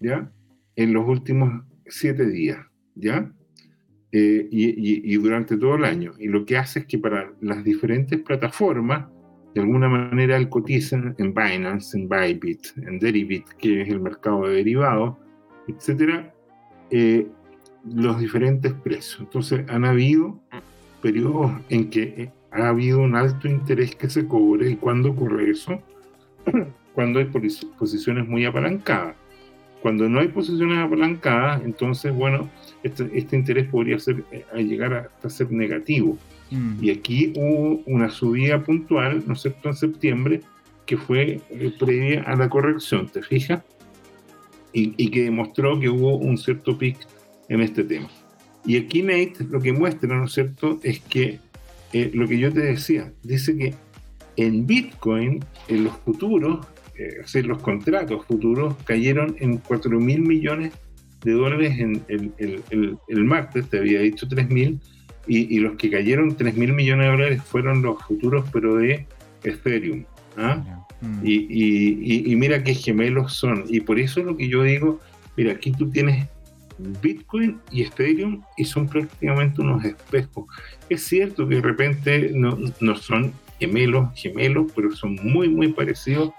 ¿ya? 0.00 0.30
En 0.74 0.92
los 0.92 1.06
últimos 1.08 1.64
siete 1.86 2.26
días, 2.26 2.58
¿ya? 2.94 3.30
Eh, 4.12 4.48
y, 4.50 5.14
durante 5.16 5.56
todo 5.56 5.76
el 5.76 5.84
año. 5.84 6.14
Y 6.18 6.28
lo 6.28 6.44
que 6.46 6.56
hace 6.56 6.80
es 6.80 6.86
que 6.86 6.98
para 6.98 7.32
las 7.40 7.62
diferentes 7.64 8.20
plataformas, 8.20 9.08
de 9.54 9.60
alguna 9.60 9.88
manera, 9.88 10.36
el 10.36 10.48
cotizan 10.48 11.14
en 11.18 11.34
Binance, 11.34 11.98
en 11.98 12.08
Bybit, 12.08 12.66
en 12.76 12.98
Deribit, 12.98 13.46
que 13.58 13.82
es 13.82 13.88
el 13.88 14.00
mercado 14.00 14.46
de 14.46 14.56
derivados, 14.56 15.16
etcétera, 15.68 16.32
los 17.84 18.20
diferentes 18.20 18.72
precios. 18.72 19.20
Entonces, 19.20 19.64
han 19.68 19.84
habido 19.84 20.40
periodos 21.06 21.52
en 21.68 21.88
que 21.88 22.02
eh, 22.02 22.30
ha 22.50 22.68
habido 22.68 22.98
un 23.00 23.14
alto 23.14 23.46
interés 23.46 23.94
que 23.94 24.10
se 24.10 24.26
cobre. 24.26 24.70
¿Y 24.70 24.76
cuando 24.76 25.10
ocurre 25.10 25.50
eso? 25.50 25.80
cuando 26.94 27.20
hay 27.20 27.26
posiciones 27.78 28.26
muy 28.26 28.44
apalancadas. 28.44 29.14
Cuando 29.82 30.08
no 30.08 30.18
hay 30.18 30.28
posiciones 30.28 30.78
apalancadas, 30.78 31.62
entonces, 31.64 32.12
bueno, 32.12 32.50
este, 32.82 33.08
este 33.14 33.36
interés 33.36 33.68
podría 33.68 34.00
ser, 34.00 34.24
eh, 34.32 34.64
llegar 34.64 34.94
hasta 34.94 35.30
ser 35.30 35.52
negativo. 35.52 36.18
Mm. 36.50 36.82
Y 36.82 36.90
aquí 36.90 37.32
hubo 37.36 37.82
una 37.86 38.10
subida 38.10 38.60
puntual, 38.64 39.22
¿no 39.28 39.34
es 39.34 39.42
cierto?, 39.42 39.68
en 39.68 39.76
septiembre, 39.76 40.40
que 40.86 40.96
fue 40.96 41.40
eh, 41.50 41.72
previa 41.78 42.22
a 42.22 42.34
la 42.34 42.48
corrección, 42.48 43.08
¿te 43.08 43.22
fijas? 43.22 43.62
Y, 44.72 44.92
y, 44.96 45.08
que 45.10 45.22
demostró 45.22 45.78
que 45.78 45.88
hubo 45.88 46.16
un 46.16 46.36
cierto 46.36 46.76
pic 46.76 46.98
en 47.48 47.60
este 47.60 47.84
tema. 47.84 48.08
Y 48.66 48.76
aquí 48.76 49.02
Nate 49.02 49.46
lo 49.48 49.60
que 49.60 49.72
muestra, 49.72 50.16
¿no 50.16 50.24
es 50.24 50.32
cierto?, 50.32 50.80
es 50.82 51.00
que 51.00 51.38
eh, 51.92 52.10
lo 52.12 52.26
que 52.26 52.38
yo 52.38 52.52
te 52.52 52.60
decía, 52.60 53.12
dice 53.22 53.56
que 53.56 53.74
en 54.36 54.66
Bitcoin, 54.66 55.44
en 55.68 55.84
los 55.84 55.96
futuros, 55.98 56.66
eh, 56.98 57.42
los 57.42 57.58
contratos 57.62 58.26
futuros 58.26 58.74
cayeron 58.84 59.36
en 59.38 59.58
4 59.58 60.00
mil 60.00 60.20
millones 60.20 60.72
de 61.22 61.32
dólares 61.32 61.78
en 61.78 62.02
el, 62.08 63.24
martes, 63.24 63.68
te 63.68 63.78
había 63.78 64.00
dicho 64.00 64.26
3 64.28 64.48
mil, 64.50 64.80
y, 65.28 65.58
los 65.58 65.76
que 65.76 65.90
cayeron 65.90 66.36
3 66.36 66.56
mil 66.56 66.72
millones 66.72 67.06
de 67.06 67.10
dólares 67.10 67.42
fueron 67.42 67.82
los 67.82 68.00
futuros, 68.04 68.48
pero 68.52 68.76
de 68.76 69.06
Ethereum. 69.42 70.04
¿ah? 70.36 70.84
Y, 71.24 72.30
y, 72.30 72.36
mira 72.36 72.62
qué 72.62 72.74
gemelos 72.74 73.32
son. 73.32 73.64
Y 73.68 73.80
por 73.80 73.98
eso 73.98 74.22
lo 74.22 74.36
que 74.36 74.48
yo 74.48 74.62
digo, 74.62 75.00
mira, 75.36 75.52
aquí 75.52 75.72
tú 75.72 75.90
tienes 75.90 76.28
Bitcoin 76.78 77.60
y 77.70 77.82
Ethereum 77.82 78.42
y 78.56 78.64
son 78.64 78.88
prácticamente 78.88 79.60
unos 79.60 79.84
espejos. 79.84 80.46
Es 80.88 81.04
cierto 81.04 81.48
que 81.48 81.56
de 81.56 81.62
repente 81.62 82.30
no, 82.34 82.56
son 82.96 83.32
gemelos, 83.58 84.08
gemelos, 84.14 84.72
pero 84.74 84.92
son 84.92 85.16
muy, 85.22 85.48
muy 85.48 85.72
parecidos. 85.72 86.32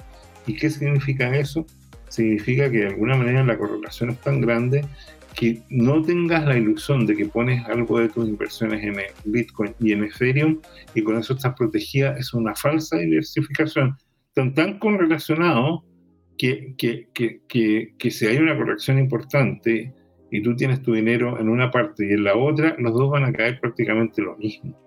¿Y 0.45 0.55
qué 0.55 0.69
significa 0.69 1.35
eso? 1.35 1.65
Significa 2.09 2.72
que 2.72 2.80
de 2.80 2.88
alguna 2.88 3.15
manera 3.15 3.43
la 3.43 3.57
correlación 3.57 4.11
es 4.11 4.22
tan 4.22 4.41
grande 4.41 4.85
que 5.35 5.61
no 5.69 6.01
tengas 6.01 6.45
la 6.45 6.57
ilusión 6.57 7.05
de 7.05 7.15
que 7.15 7.26
pones 7.26 7.64
algo 7.65 7.99
de 7.99 8.09
tus 8.09 8.27
inversiones 8.27 8.84
en 8.84 8.95
Bitcoin 9.31 9.76
y 9.80 9.91
en 9.91 10.03
Ethereum 10.03 10.59
y 10.95 11.03
con 11.03 11.18
eso 11.18 11.34
estás 11.34 11.53
protegida, 11.55 12.18
es 12.18 12.34
una 12.34 12.55
falsa 12.55 12.97
diversificación. 12.97 13.95
Están 14.30 14.55
tan 14.55 14.80
correlacionados 14.80 15.84
que, 16.38 16.73
que, 16.77 17.09
que, 17.14 17.41
que, 17.97 18.11
si 18.11 18.26
hay 18.26 18.38
una 18.38 18.57
corrección 18.57 18.99
importante 18.99 19.93
y 20.31 20.41
tú 20.41 20.55
tienes 20.55 20.81
tu 20.81 20.93
dinero 20.93 21.39
en 21.39 21.49
una 21.49 21.71
parte 21.71 22.05
y 22.05 22.13
en 22.13 22.23
la 22.23 22.35
otra, 22.35 22.75
los 22.79 22.93
dos 22.93 23.09
van 23.09 23.25
a 23.25 23.33
caer 23.33 23.59
prácticamente 23.59 24.21
lo 24.21 24.35
mismo. 24.37 24.77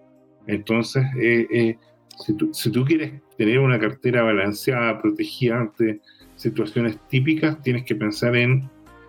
Entonces, 0.46 1.04
eh, 1.18 1.46
eh, 1.50 1.78
si, 2.18 2.34
tú, 2.34 2.50
si, 2.52 2.70
tú, 2.70 2.84
quieres 2.84 3.12
tener 3.36 3.58
una 3.58 3.78
cartera 3.78 4.22
balanceada, 4.22 5.00
protegida 5.00 5.60
ante 5.60 6.00
situaciones 6.36 6.98
típicas, 7.08 7.60
tienes 7.62 7.84
que 7.84 7.94
pensar 7.94 8.36
en 8.36 8.68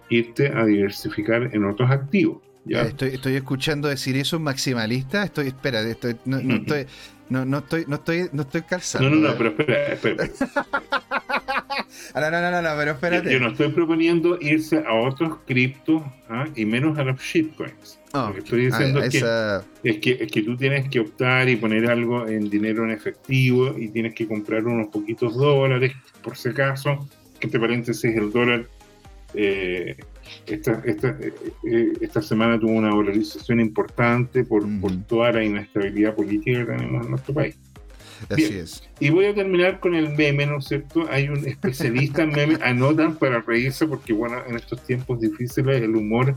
irte 0.10 0.50
a 0.50 0.66
diversificar 0.66 1.50
en 1.54 1.66
otros 1.66 1.90
activos. 1.90 2.42
¿ya? 2.66 2.84
Estoy, 2.84 3.10
estoy 3.10 3.36
escuchando 3.36 3.88
decir 3.88 4.16
eso 4.18 4.38
un 4.38 4.44
maximalista. 4.44 5.24
Estoy, 5.24 5.48
espera, 5.48 5.82
estoy, 5.82 6.18
no, 6.26 6.38
estoy, 6.38 6.86
no, 7.30 7.46
no 7.46 7.60
estoy, 7.60 7.86
no 7.88 7.96
estoy, 7.96 8.30
no 8.34 8.42
estoy 8.44 8.62
calzando. 8.62 9.10
No, 9.10 9.16
no, 9.16 9.30
no, 9.30 9.38
pero 9.38 9.50
espera, 9.50 9.94
espera. 9.94 10.30
no, 12.16 12.32
no, 12.32 12.52
no, 12.52 12.62
no, 12.62 12.70
pero 12.78 12.92
espérate. 12.92 13.32
Yo, 13.32 13.40
no 13.40 13.50
estoy 13.50 13.70
proponiendo 13.70 14.38
irse 14.42 14.84
a 14.86 14.94
otros 14.94 15.38
criptos 15.46 16.04
¿ah? 16.30 16.46
y 16.56 16.66
menos 16.66 16.98
a 16.98 17.04
los 17.04 17.20
shitcoins. 17.22 18.00
Oh, 18.14 18.28
Lo 18.28 18.34
que 18.34 18.40
estoy 18.40 18.66
diciendo 18.66 19.00
ah, 19.00 19.06
es, 19.06 19.12
que, 19.12 19.90
es, 19.90 19.98
que, 20.00 20.24
es 20.24 20.32
que 20.32 20.42
tú 20.42 20.58
tienes 20.58 20.90
que 20.90 21.00
optar 21.00 21.48
y 21.48 21.56
poner 21.56 21.90
algo 21.90 22.28
en 22.28 22.50
dinero 22.50 22.84
en 22.84 22.92
efectivo 22.92 23.78
y 23.78 23.90
tienes 23.90 24.14
que 24.14 24.28
comprar 24.28 24.66
unos 24.66 24.88
poquitos 24.88 25.36
dólares, 25.36 25.94
por 26.22 26.36
si 26.36 26.50
acaso, 26.50 27.08
que 27.40 27.48
entre 27.48 27.60
paréntesis 27.60 28.16
el 28.16 28.32
dólar 28.32 28.66
eh, 29.34 29.96
esta, 30.46 30.82
esta, 30.86 31.18
eh, 31.64 31.94
esta, 32.02 32.22
semana 32.22 32.60
tuvo 32.60 32.72
una 32.72 32.94
valorización 32.94 33.60
importante 33.60 34.44
por, 34.44 34.64
por, 34.80 34.92
toda 35.04 35.32
la 35.32 35.44
inestabilidad 35.44 36.16
política 36.16 36.66
que 36.66 36.74
tenemos 36.74 37.06
en 37.06 37.12
nuestro 37.12 37.34
país. 37.34 37.58
Así 38.30 38.58
es. 38.58 38.84
Y 39.00 39.10
voy 39.10 39.26
a 39.26 39.34
terminar 39.34 39.80
con 39.80 39.96
el 39.96 40.10
meme, 40.10 40.46
¿no 40.46 40.60
es 40.60 40.66
cierto? 40.66 41.08
Hay 41.10 41.30
un 41.30 41.46
especialista 41.48 42.24
en 42.24 42.30
meme, 42.32 42.58
anotan 42.64 43.16
para 43.16 43.42
reírse, 43.42 43.88
porque 43.88 44.14
bueno, 44.14 44.38
en 44.48 44.56
estos 44.56 44.84
tiempos 44.84 45.20
difíciles 45.20 45.82
el 45.82 45.96
humor 45.96 46.36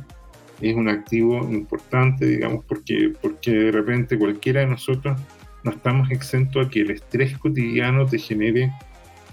es 0.60 0.74
un 0.74 0.88
activo 0.88 1.38
importante, 1.50 2.26
digamos, 2.26 2.64
porque, 2.64 3.12
porque 3.20 3.50
de 3.50 3.72
repente 3.72 4.18
cualquiera 4.18 4.60
de 4.60 4.68
nosotros 4.68 5.18
no 5.62 5.70
estamos 5.70 6.10
exentos 6.10 6.66
a 6.66 6.70
que 6.70 6.82
el 6.82 6.90
estrés 6.90 7.36
cotidiano 7.38 8.06
te 8.06 8.18
genere 8.18 8.72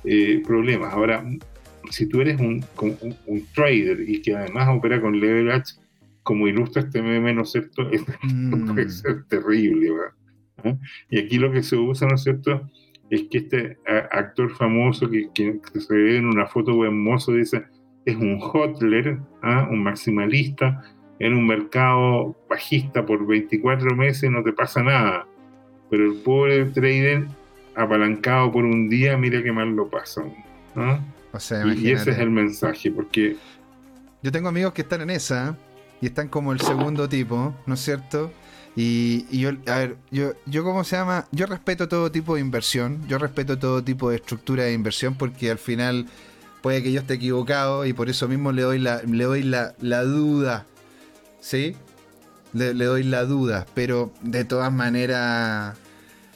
eh, 0.04 0.42
problemas. 0.46 0.94
Ahora, 0.94 1.24
si 1.90 2.06
tú 2.08 2.22
eres 2.22 2.40
un, 2.40 2.66
un, 3.28 3.46
trader 3.54 4.08
y 4.08 4.22
que 4.22 4.36
además 4.36 4.70
opera 4.70 5.02
con 5.02 5.20
leverage, 5.20 5.76
como 6.24 6.48
ilustra 6.48 6.84
este 6.84 7.02
meme, 7.02 7.34
¿no 7.34 7.44
es 7.44 7.52
cierto? 7.52 7.90
Mm. 8.24 8.74
puede 8.74 8.90
ser 8.90 9.24
terrible, 9.26 9.92
¿verdad? 9.92 10.14
Y 11.10 11.20
aquí 11.20 11.38
lo 11.38 11.52
que 11.52 11.64
se 11.64 11.76
usa, 11.76 12.08
¿no 12.08 12.16
es 12.16 12.24
cierto? 12.24 12.70
Es 13.10 13.24
que 13.30 13.40
este 13.40 13.78
actor 14.12 14.52
famoso 14.56 15.10
que, 15.10 15.30
que, 15.34 15.60
se 15.80 15.94
ve 15.94 16.18
en 16.18 16.26
una 16.26 16.48
foto 16.48 16.76
buen 16.76 16.98
mozo 17.04 17.34
dice, 17.34 17.66
es 18.06 18.16
un 18.16 18.40
hotler, 18.40 19.20
¿ah? 19.42 19.68
un 19.70 19.84
maximalista, 19.84 20.82
en 21.20 21.36
un 21.36 21.46
mercado 21.46 22.36
bajista 22.50 23.06
por 23.06 23.26
24 23.28 23.96
meses 23.96 24.32
no 24.32 24.44
te 24.44 24.54
pasa 24.54 24.82
nada. 24.82 25.28
Pero 25.90 26.06
el 26.06 26.20
pobre 26.20 26.66
trader 26.66 27.28
apalancado 27.76 28.52
por 28.52 28.66
un 28.66 28.90
día, 28.90 29.18
mira 29.18 29.44
qué 29.44 29.52
mal 29.52 29.70
lo 29.76 29.90
pasa. 29.90 30.24
¿no? 30.76 31.00
y, 31.76 31.92
ese 31.92 32.12
es 32.12 32.18
el 32.18 32.30
mensaje, 32.30 32.92
porque... 32.92 33.38
Yo 34.24 34.32
tengo 34.32 34.50
amigos 34.50 34.74
que 34.74 34.82
están 34.82 35.02
en 35.02 35.10
esa 35.10 35.58
y 36.02 36.08
están 36.08 36.28
como 36.28 36.54
el 36.54 36.60
segundo 36.60 37.08
tipo, 37.08 37.56
¿no 37.66 37.74
es 37.74 37.80
cierto? 37.80 38.32
Y, 38.76 39.38
yo, 39.38 39.50
a 39.68 39.78
ver, 39.80 39.98
yo, 40.12 40.34
yo, 40.46 40.64
¿cómo 40.64 40.84
se 40.84 40.96
llama? 40.96 41.28
Yo 41.32 41.46
respeto 41.46 41.90
todo 41.90 42.12
tipo 42.12 42.36
de 42.36 42.42
inversión, 42.42 43.06
yo 43.08 43.18
respeto 43.18 43.60
todo 43.60 43.84
tipo 43.84 44.10
de 44.10 44.16
estructura 44.16 44.64
de 44.64 44.74
inversión 44.74 45.16
porque 45.16 45.52
al 45.52 45.58
final 45.58 46.08
puede 46.62 46.82
que 46.82 46.92
yo 46.92 47.02
esté 47.02 47.16
equivocado 47.16 47.86
y 47.86 47.94
por 47.94 48.10
eso 48.10 48.28
mismo 48.28 48.52
le 48.52 48.62
doy 48.62 48.80
la, 48.80 49.02
le 49.04 49.24
doy 49.26 49.44
la, 49.44 49.74
duda, 50.04 50.66
¿sí? 51.42 51.76
Le, 52.54 52.74
doy 52.74 53.04
la 53.04 53.26
duda, 53.26 53.66
pero 53.74 54.14
de 54.22 54.46
todas 54.46 54.72
maneras 54.72 55.76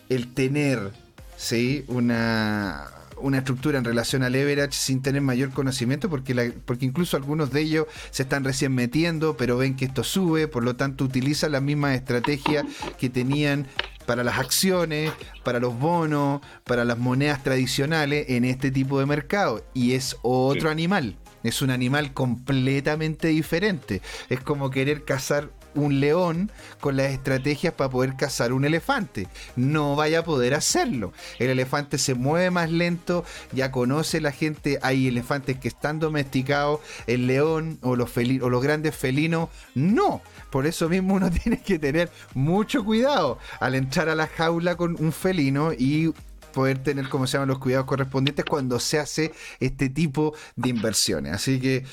el 0.10 0.34
tener, 0.34 0.92
¿sí? 1.38 1.86
Una, 1.88 2.86
una 3.18 3.40
estructura 3.40 3.78
en 3.78 3.86
relación 3.86 4.24
al 4.24 4.34
leverage 4.34 4.74
sin 4.74 5.02
tener 5.02 5.22
mayor 5.22 5.52
conocimiento, 5.52 6.10
porque, 6.10 6.54
porque 6.66 6.86
incluso 6.86 7.18
algunos 7.18 7.52
de 7.52 7.62
ellos 7.62 7.88
se 8.12 8.24
están 8.24 8.44
recién 8.44 8.74
metiendo, 8.74 9.38
pero 9.38 9.58
ven 9.58 9.76
que 9.76 9.86
esto 9.86 10.04
sube, 10.04 10.48
por 10.48 10.64
lo 10.64 10.76
tanto 10.76 11.04
utilizan 11.04 11.52
la 11.52 11.62
misma 11.62 11.96
estrategia 11.96 12.66
que 12.98 13.10
tenían 13.10 13.68
para 14.06 14.24
las 14.24 14.38
acciones, 14.38 15.12
para 15.44 15.60
los 15.60 15.78
bonos, 15.78 16.42
para 16.64 16.86
las 16.86 16.98
monedas 16.98 17.44
tradicionales 17.44 18.26
en 18.30 18.46
este 18.46 18.72
tipo 18.72 19.00
de 19.00 19.06
mercado. 19.06 19.66
Y 19.74 19.94
es 19.94 20.18
otro 20.22 20.70
animal. 20.70 21.18
Es 21.44 21.62
un 21.62 21.70
animal 21.70 22.14
completamente 22.14 23.28
diferente. 23.28 24.02
Es 24.30 24.40
como 24.40 24.72
querer 24.72 25.04
cazar 25.06 25.52
un 25.76 26.00
león 26.00 26.52
con 26.80 26.98
las 26.98 27.12
estrategias 27.12 27.74
para 27.74 27.90
poder 27.90 28.16
cazar 28.16 28.54
un 28.54 28.66
elefante. 28.66 29.28
No 29.56 29.96
vaya 29.96 30.20
a 30.20 30.24
poder 30.24 30.54
hacerlo. 30.54 31.14
El 31.40 31.50
elefante 31.50 31.98
se 31.98 32.16
mueve 32.16 32.52
más 32.52 32.72
lento, 32.72 33.24
ya 33.52 33.72
conoce 33.72 34.22
la 34.22 34.32
gente, 34.32 34.80
hay 34.82 35.08
elefantes 35.08 35.60
que 35.60 35.68
están 35.68 36.00
domesticados, 36.00 36.80
el 37.08 37.28
león 37.28 37.78
o 37.82 37.96
los, 37.96 38.12
o 38.18 38.50
los 38.50 38.64
grandes 38.64 38.96
felinos 38.96 39.50
no. 39.74 40.22
Por 40.50 40.66
eso 40.66 40.90
mismo 40.90 41.14
uno 41.16 41.30
tiene 41.44 41.62
que 41.62 41.80
tener 41.80 42.10
mucho 42.34 42.84
cuidado 42.84 43.40
al 43.60 43.76
entrar 43.76 44.10
a 44.10 44.16
la 44.16 44.28
jaula 44.28 44.76
con 44.76 44.96
un 45.00 45.12
felino 45.12 45.74
y 45.74 46.14
poder 46.54 46.82
tener, 46.82 47.10
como 47.10 47.28
se 47.28 47.34
llaman, 47.34 47.50
los 47.50 47.60
cuidados 47.60 47.86
correspondientes 47.86 48.46
cuando 48.46 48.80
se 48.80 48.98
hace 48.98 49.34
este 49.60 49.90
tipo 49.90 50.34
de 50.56 50.70
inversiones. 50.70 51.34
Así 51.34 51.60
que, 51.60 51.84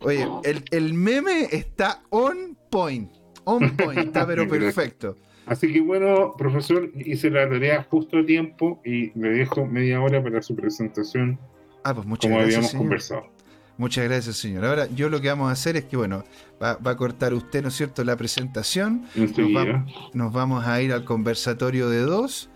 oye, 0.00 0.28
el, 0.44 0.64
el 0.70 0.94
meme 0.94 1.48
está 1.50 2.02
on 2.10 2.56
point. 2.70 3.21
On 3.44 3.76
point, 3.76 3.98
está 3.98 4.26
pero 4.26 4.48
perfecto. 4.48 5.16
Así 5.46 5.72
que 5.72 5.80
bueno, 5.80 6.34
profesor, 6.38 6.90
hice 6.94 7.30
la 7.30 7.48
tarea 7.48 7.86
justo 7.90 8.18
a 8.18 8.26
tiempo 8.26 8.80
y 8.84 9.10
le 9.18 9.30
dejo 9.30 9.66
media 9.66 10.00
hora 10.00 10.22
para 10.22 10.40
su 10.40 10.54
presentación. 10.54 11.38
Ah, 11.82 11.94
pues 11.94 12.06
muchas 12.06 12.30
como 12.30 12.40
gracias. 12.40 12.56
habíamos 12.58 12.74
conversado. 12.74 13.32
Muchas 13.78 14.04
gracias, 14.04 14.36
señor. 14.36 14.64
Ahora, 14.64 14.86
yo 14.94 15.08
lo 15.08 15.20
que 15.20 15.28
vamos 15.28 15.48
a 15.48 15.52
hacer 15.52 15.76
es 15.76 15.84
que, 15.84 15.96
bueno, 15.96 16.24
va, 16.62 16.78
a 16.84 16.96
cortar 16.96 17.34
usted, 17.34 17.62
¿no 17.62 17.68
es 17.68 17.74
cierto?, 17.74 18.04
la 18.04 18.16
presentación. 18.16 19.06
Nos 20.12 20.32
vamos, 20.32 20.66
a 20.66 20.80
ir 20.82 20.92
al 20.92 21.04
conversatorio 21.04 21.88
de 21.88 22.02
dos 22.02 22.50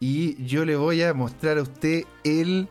y 0.00 0.42
yo 0.44 0.64
le 0.64 0.76
voy 0.76 1.02
a 1.02 1.14
mostrar 1.14 1.56
a 1.58 1.62
usted 1.62 2.04
el, 2.24 2.68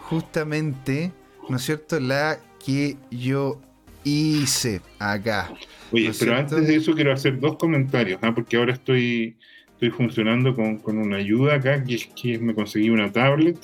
justamente, 0.00 1.12
¿no 1.48 1.56
es 1.56 1.62
cierto?, 1.62 2.00
la 2.00 2.38
que 2.64 2.96
yo 3.10 3.60
hice 4.04 4.80
acá. 4.98 5.52
Oye, 5.90 6.12
pero 6.18 6.36
antes 6.36 6.66
de 6.66 6.76
eso 6.76 6.94
quiero 6.94 7.12
hacer 7.12 7.40
dos 7.40 7.56
comentarios, 7.56 8.18
¿ah? 8.22 8.34
porque 8.34 8.56
ahora 8.56 8.72
estoy, 8.72 9.36
estoy 9.72 9.90
funcionando 9.90 10.54
con, 10.54 10.80
una 10.98 11.16
ayuda 11.16 11.54
acá, 11.54 11.82
que 11.82 11.94
es 11.96 12.06
que 12.20 12.38
me 12.38 12.54
conseguí 12.54 12.90
una 12.90 13.10
tablet 13.10 13.58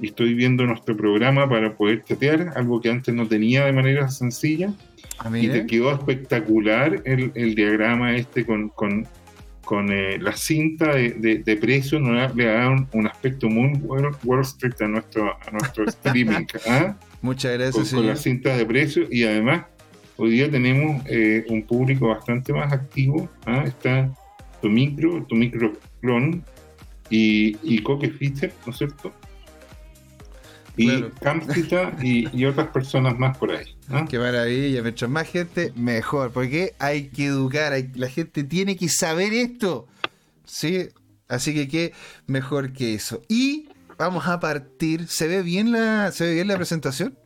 y 0.00 0.06
estoy 0.06 0.34
viendo 0.34 0.64
nuestro 0.64 0.96
programa 0.96 1.48
para 1.48 1.76
poder 1.76 2.02
chatear, 2.04 2.52
algo 2.56 2.80
que 2.80 2.90
antes 2.90 3.14
no 3.14 3.26
tenía 3.26 3.64
de 3.64 3.72
manera 3.72 4.08
sencilla. 4.08 4.72
Y 5.34 5.48
te 5.48 5.66
quedó 5.66 5.92
espectacular 5.92 7.00
el, 7.04 7.54
diagrama 7.54 8.16
este 8.16 8.44
con, 8.44 8.70
con, 8.70 9.06
eh, 9.92 10.18
la 10.18 10.32
cinta 10.32 10.94
de, 10.94 11.42
de, 11.44 11.56
precios, 11.56 12.00
¿no? 12.00 12.12
le 12.34 12.44
da 12.44 12.70
un, 12.92 13.06
aspecto 13.06 13.48
muy 13.48 13.78
Wall, 13.84 14.40
Street 14.40 14.74
a 14.80 14.88
nuestro, 14.88 15.30
a 15.30 15.50
nuestro 15.52 15.84
streaming. 15.88 16.46
¿ah? 16.68 16.96
Muchas 17.22 17.52
gracias. 17.52 17.90
Con, 17.90 18.00
con 18.00 18.06
las 18.08 18.20
cintas 18.20 18.58
de 18.58 18.66
precios 18.66 19.08
y 19.10 19.24
además 19.24 19.66
hoy 20.16 20.30
día 20.30 20.50
tenemos 20.50 21.02
eh, 21.08 21.44
un 21.48 21.62
público 21.62 22.08
bastante 22.08 22.52
más 22.52 22.72
activo. 22.72 23.28
¿ah? 23.46 23.64
Está 23.66 24.12
tu 24.60 24.68
micro, 24.68 25.24
tu 25.28 25.34
micro 25.34 25.72
clon 26.00 26.44
y, 27.10 27.56
y 27.62 27.82
Coque 27.82 28.10
Fischer, 28.10 28.52
¿no 28.66 28.72
es 28.72 28.78
cierto? 28.78 29.12
Y 30.76 31.02
claro. 31.20 31.92
y, 32.02 32.44
otras 32.46 32.68
personas 32.68 33.18
más 33.18 33.36
por 33.36 33.52
ahí. 33.52 33.76
¿ah? 33.90 34.06
Qué 34.08 34.18
maravilla, 34.18 34.82
mientras 34.82 35.10
más 35.10 35.28
gente, 35.28 35.72
mejor, 35.76 36.32
porque 36.32 36.74
hay 36.78 37.08
que 37.08 37.26
educar, 37.26 37.74
la 37.94 38.08
gente 38.08 38.42
tiene 38.44 38.76
que 38.76 38.88
saber 38.88 39.34
esto. 39.34 39.86
¿Sí? 40.44 40.88
Así 41.28 41.54
que 41.54 41.68
qué 41.68 41.92
mejor 42.26 42.72
que 42.72 42.94
eso. 42.94 43.22
Y 43.28 43.68
vamos 43.98 44.26
a 44.26 44.40
partir. 44.40 45.08
¿Se 45.08 45.26
ve 45.26 45.42
bien 45.42 45.72
la, 45.72 46.12
se 46.12 46.24
ve 46.24 46.34
bien 46.34 46.48
la 46.48 46.56
presentación? 46.56 47.16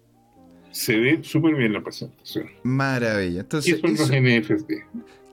Se 0.71 0.97
ve 0.97 1.21
súper 1.23 1.55
bien 1.55 1.73
la 1.73 1.83
presentación. 1.83 2.51
Maravilla. 2.63 3.41
Entonces, 3.41 3.81
¿Qué 3.81 3.97
son 3.97 3.97
los 3.97 4.11
NFTs? 4.11 4.85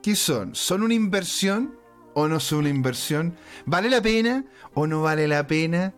¿Qué 0.02 0.16
son? 0.16 0.54
Son 0.54 0.82
una 0.82 0.94
inversión 0.94 1.74
o 2.14 2.28
no 2.28 2.36
es 2.36 2.52
una 2.52 2.68
inversión? 2.68 3.36
¿Vale 3.66 3.90
la 3.90 4.00
pena 4.00 4.44
o 4.72 4.86
no 4.86 5.02
vale 5.02 5.28
la 5.28 5.46
pena? 5.46 5.92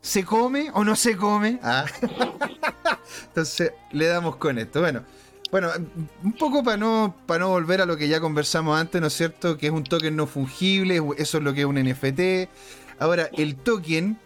¿Se 0.00 0.24
come 0.24 0.70
o 0.74 0.84
no 0.84 0.96
se 0.96 1.16
come? 1.16 1.60
Ah. 1.62 1.84
Entonces 3.28 3.72
le 3.92 4.06
damos 4.06 4.36
con 4.36 4.58
esto. 4.58 4.80
Bueno, 4.80 5.04
bueno, 5.50 5.70
un 6.24 6.32
poco 6.32 6.64
para 6.64 6.76
no, 6.76 7.14
para 7.26 7.40
no 7.40 7.50
volver 7.50 7.82
a 7.82 7.86
lo 7.86 7.96
que 7.96 8.08
ya 8.08 8.20
conversamos 8.20 8.80
antes, 8.80 9.00
¿no 9.00 9.06
es 9.06 9.12
cierto? 9.12 9.58
Que 9.58 9.66
es 9.66 9.72
un 9.72 9.84
token 9.84 10.16
no 10.16 10.26
fungible, 10.26 11.00
eso 11.18 11.38
es 11.38 11.44
lo 11.44 11.54
que 11.54 11.60
es 11.60 11.66
un 11.66 11.76
NFT. 11.76 12.48
Ahora, 12.98 13.28
el 13.36 13.56
token, 13.56 14.18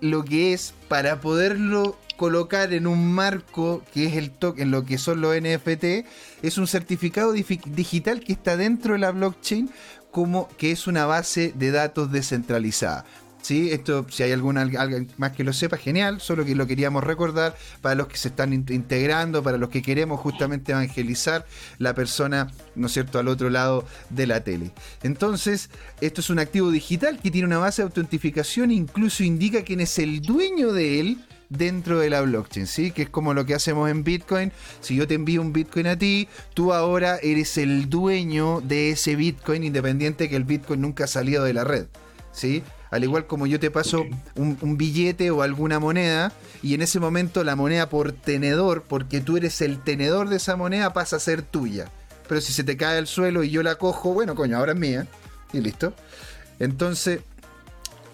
lo 0.00 0.24
que 0.24 0.52
es 0.52 0.74
para 0.88 1.20
poderlo 1.20 1.96
colocar 2.16 2.72
en 2.72 2.86
un 2.86 3.12
marco 3.12 3.82
que 3.94 4.06
es 4.06 4.16
el 4.16 4.30
token, 4.30 4.70
lo 4.70 4.84
que 4.84 4.98
son 4.98 5.20
los 5.20 5.36
NFT, 5.40 6.04
es 6.42 6.58
un 6.58 6.66
certificado 6.66 7.32
digital 7.32 8.20
que 8.20 8.32
está 8.32 8.56
dentro 8.56 8.94
de 8.94 8.98
la 8.98 9.12
blockchain 9.12 9.70
como 10.10 10.48
que 10.56 10.72
es 10.72 10.86
una 10.86 11.06
base 11.06 11.52
de 11.54 11.70
datos 11.70 12.10
descentralizada. 12.10 13.04
¿Sí? 13.42 13.70
Esto, 13.72 14.06
si 14.08 14.22
hay 14.22 14.32
alguna, 14.32 14.62
alguien 14.62 15.10
más 15.16 15.32
que 15.32 15.44
lo 15.44 15.52
sepa, 15.52 15.76
genial, 15.76 16.20
solo 16.20 16.44
que 16.44 16.54
lo 16.54 16.66
queríamos 16.66 17.04
recordar 17.04 17.56
para 17.80 17.94
los 17.94 18.08
que 18.08 18.16
se 18.16 18.28
están 18.28 18.52
integrando, 18.52 19.42
para 19.42 19.58
los 19.58 19.68
que 19.68 19.82
queremos 19.82 20.20
justamente 20.20 20.72
evangelizar 20.72 21.46
la 21.78 21.94
persona, 21.94 22.48
¿no 22.74 22.86
es 22.86 22.92
cierto?, 22.92 23.18
al 23.18 23.28
otro 23.28 23.50
lado 23.50 23.86
de 24.10 24.26
la 24.26 24.44
tele. 24.44 24.72
Entonces, 25.02 25.70
esto 26.00 26.20
es 26.20 26.30
un 26.30 26.38
activo 26.38 26.70
digital 26.70 27.18
que 27.20 27.30
tiene 27.30 27.46
una 27.46 27.58
base 27.58 27.82
de 27.82 27.86
autentificación, 27.86 28.70
incluso 28.70 29.22
indica 29.22 29.62
quién 29.62 29.80
es 29.80 29.98
el 29.98 30.20
dueño 30.20 30.72
de 30.72 31.00
él 31.00 31.18
dentro 31.48 31.98
de 31.98 32.10
la 32.10 32.20
blockchain, 32.20 32.66
¿sí? 32.66 32.90
Que 32.90 33.02
es 33.02 33.08
como 33.08 33.32
lo 33.34 33.46
que 33.46 33.54
hacemos 33.54 33.90
en 33.90 34.04
Bitcoin. 34.04 34.52
Si 34.80 34.96
yo 34.96 35.06
te 35.06 35.14
envío 35.14 35.40
un 35.40 35.52
Bitcoin 35.52 35.86
a 35.86 35.98
ti, 35.98 36.28
tú 36.54 36.72
ahora 36.74 37.18
eres 37.22 37.56
el 37.56 37.88
dueño 37.88 38.60
de 38.60 38.90
ese 38.90 39.16
Bitcoin, 39.16 39.64
independiente 39.64 40.28
que 40.28 40.36
el 40.36 40.44
Bitcoin 40.44 40.82
nunca 40.82 41.04
ha 41.04 41.06
salido 41.06 41.44
de 41.44 41.54
la 41.54 41.64
red, 41.64 41.86
¿sí? 42.32 42.62
Al 42.90 43.04
igual 43.04 43.26
como 43.26 43.46
yo 43.46 43.60
te 43.60 43.70
paso 43.70 44.06
un, 44.34 44.78
billete 44.78 45.30
o 45.30 45.42
alguna 45.42 45.78
moneda 45.78 46.32
y 46.62 46.74
en 46.74 46.82
ese 46.82 47.00
momento 47.00 47.44
la 47.44 47.56
moneda 47.56 47.88
por 47.88 48.12
tenedor, 48.12 48.84
porque 48.88 49.20
tú 49.20 49.36
eres 49.36 49.60
el 49.60 49.82
tenedor 49.82 50.28
de 50.28 50.36
esa 50.36 50.56
moneda, 50.56 50.92
pasa 50.92 51.16
a 51.16 51.20
ser 51.20 51.42
tuya. 51.42 51.90
Pero 52.28 52.40
si 52.40 52.52
se 52.52 52.64
te 52.64 52.76
cae 52.76 52.98
al 52.98 53.06
suelo 53.06 53.42
y 53.42 53.50
yo 53.50 53.62
la 53.62 53.76
cojo, 53.76 54.12
bueno, 54.12 54.34
coño, 54.34 54.56
ahora 54.56 54.72
es 54.72 54.78
mía. 54.78 55.06
Y 55.52 55.60
listo. 55.60 55.94
Entonces, 56.58 57.20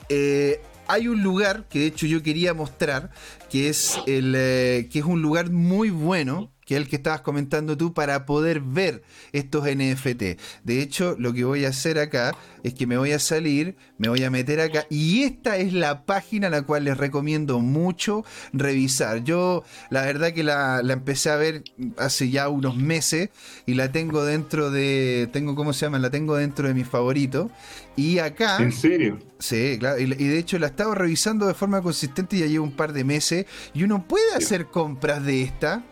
eh, 0.09 0.61
hay 0.87 1.09
un 1.09 1.23
lugar 1.23 1.65
que 1.69 1.81
de 1.81 1.87
hecho 1.87 2.07
yo 2.07 2.23
quería 2.23 2.55
mostrar, 2.55 3.11
que 3.51 3.69
es, 3.69 3.99
el, 4.07 4.35
eh, 4.37 4.89
que 4.93 5.01
es 5.01 5.05
un 5.05 5.23
lugar 5.23 5.51
muy 5.51 5.91
bueno 5.91 6.54
que 6.65 6.75
es 6.75 6.81
el 6.81 6.89
que 6.89 6.97
estabas 6.97 7.21
comentando 7.21 7.77
tú, 7.77 7.93
para 7.93 8.27
poder 8.27 8.61
ver 8.61 9.03
estos 9.33 9.65
NFT. 9.65 10.23
De 10.65 10.81
hecho, 10.81 11.17
lo 11.19 11.33
que 11.33 11.45
voy 11.45 11.65
a 11.65 11.69
hacer 11.69 11.99
acá 11.99 12.37
es 12.63 12.75
que 12.75 12.87
me 12.87 12.97
voy 12.97 13.13
a 13.13 13.19
salir, 13.19 13.77
me 13.99 14.09
voy 14.09 14.25
a 14.25 14.31
meter 14.31 14.61
acá, 14.61 14.87
y 14.91 15.23
esta 15.23 15.57
es 15.57 15.73
la 15.73 16.05
página 16.05 16.47
a 16.47 16.51
la 16.51 16.63
cual 16.63 16.85
les 16.85 16.97
recomiendo 16.97 17.61
mucho 17.61 18.25
revisar. 18.53 19.25
Yo, 19.25 19.65
la 19.91 20.03
verdad 20.03 20.33
que 20.33 20.43
la, 20.43 20.81
empecé 20.89 21.31
a 21.31 21.37
ver 21.37 21.65
hace 21.99 22.31
ya 22.31 22.49
unos 22.49 22.77
meses, 22.77 23.31
y 23.67 23.75
la 23.75 23.93
tengo 23.93 24.25
dentro 24.25 24.71
de, 24.71 25.29
tengo, 25.33 25.55
¿cómo 25.55 25.73
se 25.73 25.87
llama? 25.87 25.99
La 25.99 26.11
tengo 26.11 26.37
dentro 26.37 26.69
de 26.69 26.75
mis 26.75 26.89
favoritos. 26.89 27.51
Y 27.97 28.19
acá... 28.19 28.59
¿En 28.59 28.73
serio? 28.73 29.19
Sí, 29.39 29.77
claro. 29.79 30.01
Y, 30.01 30.07
de 30.07 30.39
hecho 30.39 30.59
la 30.59 30.69
estaba 30.69 30.95
revisando 30.95 31.47
de 31.47 31.55
forma 31.55 31.83
consistente 31.83 32.39
ya 32.39 32.47
llevo 32.47 32.65
un 32.65 32.73
par 32.73 32.93
de 32.93 33.05
meses. 33.05 33.47
Y 33.73 33.85
uno 33.85 34.07
puede 34.07 34.35
hacer 34.35 34.67
compras 34.67 35.25
de 35.25 35.43
esta 35.43 35.85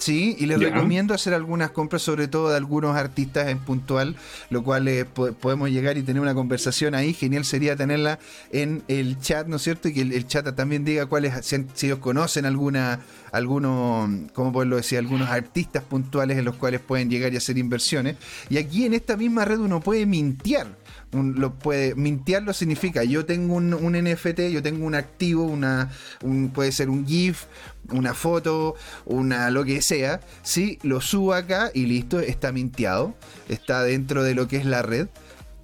Sí, 0.00 0.34
y 0.38 0.46
les 0.46 0.58
recomiendo 0.58 1.12
hacer 1.12 1.34
algunas 1.34 1.72
compras, 1.72 2.00
sobre 2.00 2.26
todo 2.26 2.48
de 2.48 2.56
algunos 2.56 2.96
artistas 2.96 3.48
en 3.48 3.58
puntual, 3.58 4.16
lo 4.48 4.64
cual 4.64 4.88
eh, 4.88 5.04
podemos 5.04 5.68
llegar 5.68 5.98
y 5.98 6.02
tener 6.02 6.22
una 6.22 6.32
conversación 6.32 6.94
ahí. 6.94 7.12
Genial 7.12 7.44
sería 7.44 7.76
tenerla 7.76 8.18
en 8.50 8.82
el 8.88 9.20
chat, 9.20 9.46
¿no 9.46 9.56
es 9.56 9.62
cierto? 9.62 9.88
Y 9.88 9.92
que 9.92 10.00
el, 10.00 10.26
chat 10.26 10.56
también 10.56 10.86
diga 10.86 11.04
cuáles, 11.04 11.44
si, 11.44 11.66
si, 11.74 11.86
ellos 11.86 11.98
conocen 11.98 12.46
alguna, 12.46 13.00
algunos, 13.30 14.08
¿cómo 14.32 14.52
puedo 14.52 14.74
decir? 14.74 14.96
Algunos 14.96 15.28
artistas 15.28 15.82
puntuales 15.84 16.38
en 16.38 16.46
los 16.46 16.56
cuales 16.56 16.80
pueden 16.80 17.10
llegar 17.10 17.34
y 17.34 17.36
hacer 17.36 17.58
inversiones. 17.58 18.16
Y 18.48 18.56
aquí 18.56 18.86
en 18.86 18.94
esta 18.94 19.18
misma 19.18 19.44
red 19.44 19.58
uno 19.58 19.80
puede 19.80 20.06
lo 21.12 21.54
puede 21.54 21.94
mintearlo 21.94 22.52
significa 22.52 23.02
yo 23.02 23.26
tengo 23.26 23.54
un, 23.54 23.70
NFT, 23.70 24.40
yo 24.52 24.62
tengo 24.62 24.86
un 24.86 24.94
activo, 24.94 25.44
una 25.44 25.90
puede 26.54 26.72
ser 26.72 26.88
un 26.88 27.06
GIF, 27.06 27.44
una 27.90 28.14
foto, 28.14 28.76
una 29.06 29.50
lo 29.50 29.64
que 29.64 29.82
sea, 29.82 30.20
¿sí? 30.42 30.78
lo 30.82 31.00
subo 31.00 31.34
acá 31.34 31.70
y 31.74 31.86
listo, 31.86 32.20
está 32.20 32.52
minteado, 32.52 33.14
está 33.48 33.82
dentro 33.82 34.22
de 34.22 34.34
lo 34.34 34.46
que 34.46 34.56
es 34.56 34.64
la 34.64 34.82
red. 34.82 35.08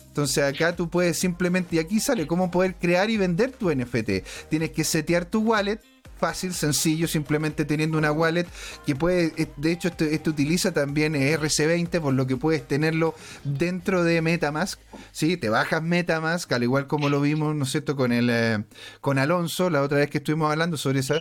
Entonces 0.09 0.44
acá 0.44 0.74
tú 0.74 0.89
puedes 0.89 1.18
simplemente, 1.18 1.77
y 1.77 1.78
aquí 1.78 2.01
sale 2.01 2.27
cómo 2.27 2.51
poder 2.51 2.74
crear 2.77 3.10
y 3.10 3.18
vender 3.18 3.52
tu 3.52 3.70
NFT. 3.70 4.24
Tienes 4.48 4.70
que 4.70 4.82
setear 4.82 5.27
tu 5.27 5.40
wallet, 5.40 5.78
fácil, 6.18 6.55
sencillo, 6.55 7.09
simplemente 7.09 7.64
teniendo 7.64 7.98
una 7.98 8.12
wallet 8.12 8.47
que 8.84 8.94
puede, 8.94 9.32
eh, 9.36 9.48
de 9.56 9.72
hecho 9.72 9.88
esto, 9.88 10.30
utiliza 10.30 10.72
también 10.72 11.14
RC20, 11.14 12.01
por 12.01 12.14
lo 12.14 12.26
que 12.26 12.36
puedes 12.36 12.66
tenerlo 12.66 13.14
dentro 13.44 14.05
de 14.05 14.22
Metamask, 14.22 14.80
¿sí? 15.12 15.36
Te 15.36 15.48
bajas 15.48 15.82
Metamask, 15.82 16.51
al 16.52 16.62
igual 16.62 16.86
como 16.86 17.09
lo 17.09 17.20
vimos, 17.20 17.55
¿no 17.55 17.64
es 17.64 17.70
cierto?, 17.70 17.97
con, 17.97 18.12
el, 18.12 18.28
eh, 18.30 18.64
con 19.01 19.18
Alonso, 19.18 19.70
la 19.70 19.82
otra 19.82 19.98
vez 19.98 20.10
que 20.10 20.18
estuvimos 20.18 20.51
hablando 20.51 20.76
sobre 20.76 21.01
esa, 21.01 21.20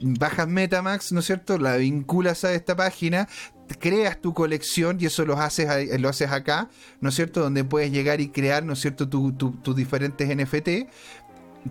bajas 0.00 0.48
Metamask, 0.48 1.12
¿no 1.12 1.20
es 1.20 1.26
cierto?, 1.26 1.58
la 1.58 1.76
vinculas 1.76 2.44
a 2.44 2.52
esta 2.54 2.76
página, 2.76 3.28
creas 3.78 4.20
tu 4.20 4.34
colección 4.34 4.96
y 5.00 5.06
eso 5.06 5.24
lo 5.24 5.38
haces, 5.38 5.68
lo 6.00 6.08
haces 6.08 6.30
acá, 6.30 6.68
¿no 7.00 7.10
es 7.10 7.14
cierto? 7.14 7.40
Donde 7.40 7.64
puedes 7.64 7.92
llegar 7.92 8.20
y 8.20 8.28
crear, 8.30 8.64
¿no 8.64 8.72
es 8.72 8.80
cierto?, 8.80 9.08
tus 9.08 9.76
diferentes 9.76 10.28
NFT 10.28 10.90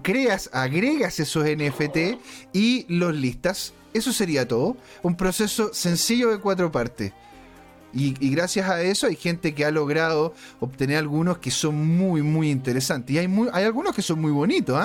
creas, 0.02 0.50
agregas 0.54 1.20
esos 1.20 1.46
NFT 1.46 2.20
y 2.54 2.86
los 2.88 3.16
listas. 3.16 3.74
Eso 3.94 4.14
sería 4.14 4.48
todo. 4.48 4.78
Un 5.02 5.16
proceso 5.16 5.74
sencillo 5.74 6.30
de 6.30 6.40
cuatro 6.40 6.72
partes. 6.72 7.14
Y, 7.92 8.14
gracias 8.30 8.70
a 8.70 8.84
eso 8.84 9.08
hay 9.08 9.16
gente 9.16 9.56
que 9.56 9.66
ha 9.66 9.72
logrado 9.72 10.36
obtener 10.60 10.98
algunos 10.98 11.40
que 11.40 11.50
son 11.50 11.76
muy, 11.76 12.22
muy 12.22 12.52
interesantes. 12.52 13.16
Y 13.16 13.20
hay, 13.20 13.28
hay 13.52 13.64
algunos 13.64 13.96
que 13.96 14.02
son 14.02 14.22
muy 14.22 14.32
bonitos. 14.32 14.80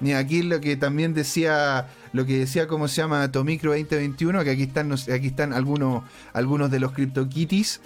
Y 0.00 0.12
aquí 0.12 0.42
lo 0.42 0.60
que 0.60 0.76
también 0.76 1.14
decía, 1.14 1.88
lo 2.12 2.26
que 2.26 2.38
decía, 2.40 2.66
¿cómo 2.66 2.88
se 2.88 2.96
llama? 2.96 3.30
Tomicro 3.32 3.70
2021, 3.70 4.44
que 4.44 4.50
aquí 4.50 4.62
están, 4.64 4.92
aquí 4.92 5.28
están 5.28 5.52
algunos, 5.54 6.04
algunos 6.34 6.70
de 6.70 6.80
los 6.80 6.92
CryptoKitties. 6.92 7.80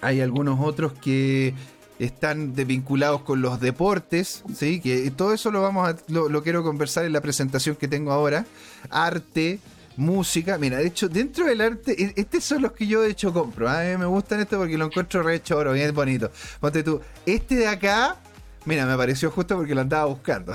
Hay 0.00 0.20
algunos 0.20 0.58
otros 0.60 0.94
que 0.94 1.54
están 1.98 2.54
vinculados 2.54 3.22
con 3.22 3.42
los 3.42 3.60
deportes, 3.60 4.42
¿sí? 4.54 4.80
que 4.80 5.10
todo 5.10 5.32
eso 5.32 5.50
lo 5.50 5.62
vamos 5.62 5.88
a, 5.88 5.96
lo, 6.08 6.42
quiero 6.42 6.62
conversar 6.62 7.04
en 7.04 7.12
la 7.12 7.20
presentación 7.20 7.76
que 7.76 7.88
tengo 7.88 8.12
ahora. 8.12 8.44
Arte, 8.90 9.60
música. 9.96 10.58
Mira, 10.58 10.78
de 10.78 10.86
hecho, 10.86 11.08
dentro 11.08 11.46
del 11.46 11.60
arte, 11.60 12.02
e, 12.02 12.12
estos 12.16 12.44
son 12.44 12.62
los 12.62 12.72
que 12.72 12.86
yo 12.86 13.02
de 13.02 13.10
hecho 13.10 13.32
compro. 13.32 13.68
A 13.68 13.82
mí 13.82 13.96
me 13.96 14.06
gustan 14.06 14.40
estos 14.40 14.58
porque 14.58 14.78
lo 14.78 14.86
encuentro 14.86 15.22
re 15.22 15.42
choro, 15.42 15.72
bien 15.72 15.94
bonito. 15.94 16.30
Ponte 16.60 16.82
tú, 16.82 17.00
este 17.26 17.56
de 17.56 17.68
acá 17.68 18.18
Mira, 18.64 18.86
me 18.86 18.92
apareció 18.92 19.30
justo 19.30 19.56
porque 19.56 19.74
lo 19.74 19.80
andaba 19.80 20.04
buscando. 20.04 20.52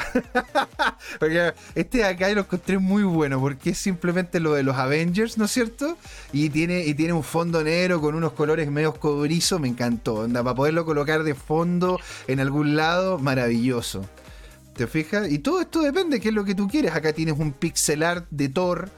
porque 1.19 1.53
este 1.75 1.99
de 1.99 2.05
acá 2.05 2.29
lo 2.29 2.41
encontré 2.41 2.77
muy 2.77 3.03
bueno 3.03 3.39
porque 3.39 3.71
es 3.71 3.77
simplemente 3.77 4.39
lo 4.39 4.53
de 4.53 4.63
los 4.63 4.77
Avengers, 4.77 5.37
¿no 5.37 5.45
es 5.45 5.51
cierto? 5.51 5.97
Y 6.31 6.49
tiene, 6.49 6.85
y 6.85 6.93
tiene 6.93 7.13
un 7.13 7.23
fondo 7.23 7.63
negro 7.63 7.99
con 7.99 8.15
unos 8.15 8.31
colores 8.31 8.71
medio 8.71 8.93
cobrizos, 8.93 9.59
me 9.59 9.67
encantó. 9.67 10.27
Para 10.31 10.55
poderlo 10.55 10.85
colocar 10.85 11.23
de 11.23 11.35
fondo 11.35 11.99
en 12.27 12.39
algún 12.39 12.75
lado, 12.77 13.19
maravilloso. 13.19 14.05
¿Te 14.73 14.87
fijas? 14.87 15.29
Y 15.29 15.39
todo 15.39 15.59
esto 15.59 15.81
depende 15.81 16.17
de 16.17 16.21
qué 16.21 16.29
es 16.29 16.35
lo 16.35 16.45
que 16.45 16.55
tú 16.55 16.67
quieres. 16.67 16.93
Acá 16.93 17.11
tienes 17.11 17.37
un 17.37 17.51
pixel 17.51 18.03
art 18.03 18.27
de 18.29 18.47
Thor, 18.47 18.89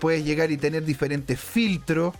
puedes 0.00 0.24
llegar 0.24 0.50
y 0.50 0.56
tener 0.56 0.84
diferentes 0.84 1.40
filtros 1.40 2.14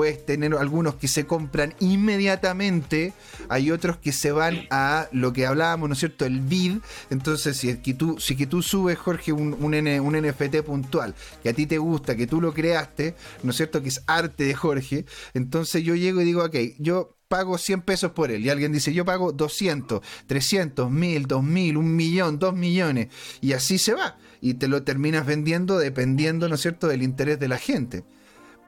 puedes 0.00 0.24
tener 0.24 0.54
algunos 0.54 0.94
que 0.94 1.08
se 1.08 1.26
compran 1.26 1.74
inmediatamente, 1.78 3.12
hay 3.50 3.70
otros 3.70 3.98
que 3.98 4.12
se 4.12 4.32
van 4.32 4.66
a 4.70 5.08
lo 5.12 5.34
que 5.34 5.44
hablábamos, 5.44 5.90
¿no 5.90 5.92
es 5.92 5.98
cierto? 5.98 6.24
El 6.24 6.40
bid. 6.40 6.78
Entonces, 7.10 7.58
si 7.58 7.68
es 7.68 7.80
que 7.80 7.92
tú, 7.92 8.18
si 8.18 8.34
que 8.34 8.46
tú 8.46 8.62
subes, 8.62 8.96
Jorge, 8.96 9.34
un, 9.34 9.52
un, 9.60 9.72
NFT 9.74 10.62
puntual, 10.64 11.14
que 11.42 11.50
a 11.50 11.52
ti 11.52 11.66
te 11.66 11.76
gusta, 11.76 12.16
que 12.16 12.26
tú 12.26 12.40
lo 12.40 12.54
creaste, 12.54 13.14
¿no 13.42 13.50
es 13.50 13.58
cierto? 13.58 13.82
Que 13.82 13.90
es 13.90 14.02
arte 14.06 14.44
de 14.44 14.54
Jorge, 14.54 15.04
entonces 15.34 15.82
yo 15.84 15.94
llego 15.94 16.22
y 16.22 16.24
digo, 16.24 16.46
ok, 16.46 16.56
yo 16.78 17.18
pago 17.28 17.58
100 17.58 17.82
pesos 17.82 18.12
por 18.12 18.30
él. 18.30 18.42
Y 18.42 18.48
alguien 18.48 18.72
dice, 18.72 18.94
yo 18.94 19.04
pago 19.04 19.32
200, 19.32 20.00
300, 20.28 20.90
1000, 20.90 21.26
2000, 21.26 21.76
un 21.76 21.94
millón, 21.94 22.38
dos 22.38 22.54
millones. 22.54 23.08
Y 23.42 23.52
así 23.52 23.76
se 23.76 23.92
va. 23.92 24.16
Y 24.40 24.54
te 24.54 24.66
lo 24.66 24.82
terminas 24.82 25.26
vendiendo 25.26 25.78
dependiendo, 25.78 26.48
¿no 26.48 26.54
es 26.54 26.62
cierto?, 26.62 26.88
del 26.88 27.02
interés 27.02 27.38
de 27.38 27.48
la 27.48 27.58
gente. 27.58 28.02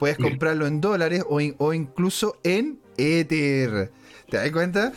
Puedes 0.02 0.18
comprarlo 0.18 0.66
en 0.66 0.80
dólares 0.80 1.24
o, 1.28 1.38
o, 1.58 1.72
incluso 1.72 2.36
en 2.42 2.80
Ether. 2.96 3.92
¿Te 4.28 4.36
das 4.36 4.50
cuenta? 4.50 4.92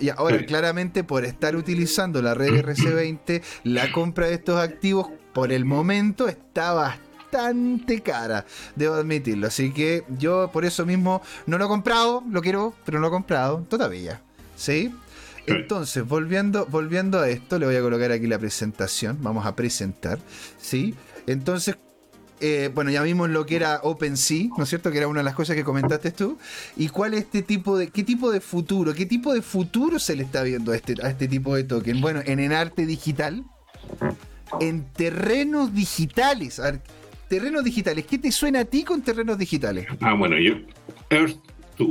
y 0.00 0.08
ahora, 0.08 0.42
claramente, 0.46 1.04
por 1.04 1.26
estar 1.26 1.54
utilizando 1.54 2.22
la 2.22 2.32
red 2.32 2.64
RC20, 2.64 3.42
la 3.64 3.92
compra 3.92 4.28
de 4.28 4.36
estos 4.36 4.58
activos 4.58 5.08
por 5.34 5.52
el 5.52 5.66
momento 5.66 6.28
está 6.28 6.72
bastante 6.72 8.00
cara, 8.00 8.46
debo 8.74 8.94
admitirlo. 8.94 9.48
Así 9.48 9.70
que 9.70 10.04
yo 10.16 10.48
por 10.50 10.64
eso 10.64 10.86
mismo 10.86 11.20
no 11.44 11.58
lo 11.58 11.66
he 11.66 11.68
comprado, 11.68 12.24
lo 12.30 12.40
quiero, 12.40 12.72
pero 12.86 12.96
no 12.96 13.02
lo 13.02 13.08
he 13.08 13.10
comprado 13.10 13.66
todavía. 13.68 14.22
¿Sí? 14.56 14.94
Entonces, 15.46 16.08
volviendo, 16.08 16.64
volviendo 16.64 17.20
a 17.20 17.28
esto, 17.28 17.58
le 17.58 17.66
voy 17.66 17.76
a 17.76 17.82
colocar 17.82 18.12
aquí 18.12 18.26
la 18.26 18.38
presentación. 18.38 19.18
Vamos 19.20 19.44
a 19.44 19.54
presentar. 19.54 20.18
¿Sí? 20.56 20.94
Entonces, 21.26 21.76
eh, 22.40 22.70
bueno, 22.74 22.90
ya 22.90 23.02
vimos 23.02 23.30
lo 23.30 23.46
que 23.46 23.56
era 23.56 23.80
OpenSea, 23.82 24.48
¿no 24.56 24.64
es 24.64 24.68
cierto? 24.68 24.90
Que 24.90 24.98
era 24.98 25.08
una 25.08 25.20
de 25.20 25.24
las 25.24 25.34
cosas 25.34 25.56
que 25.56 25.64
comentaste 25.64 26.10
tú. 26.10 26.38
¿Y 26.76 26.88
cuál 26.88 27.14
es 27.14 27.20
este 27.20 27.42
tipo 27.42 27.78
de, 27.78 27.88
qué 27.88 28.04
tipo 28.04 28.30
de 28.30 28.40
futuro, 28.40 28.94
qué 28.94 29.06
tipo 29.06 29.32
de 29.32 29.42
futuro 29.42 29.98
se 29.98 30.16
le 30.16 30.24
está 30.24 30.42
viendo 30.42 30.72
a 30.72 30.76
este, 30.76 30.94
a 31.02 31.08
este 31.08 31.28
tipo 31.28 31.54
de 31.54 31.64
token? 31.64 32.00
Bueno, 32.00 32.20
en 32.24 32.38
el 32.38 32.52
arte 32.52 32.84
digital, 32.86 33.44
en 34.60 34.84
terrenos 34.92 35.74
digitales. 35.74 36.60
terrenos 37.28 37.64
digitales, 37.64 38.06
¿qué 38.06 38.18
te 38.18 38.30
suena 38.30 38.60
a 38.60 38.64
ti 38.64 38.84
con 38.84 39.02
terrenos 39.02 39.38
digitales? 39.38 39.86
Ah, 40.00 40.14
bueno, 40.14 40.38
yo, 40.38 40.54
Earth 41.10 41.38
2. 41.78 41.88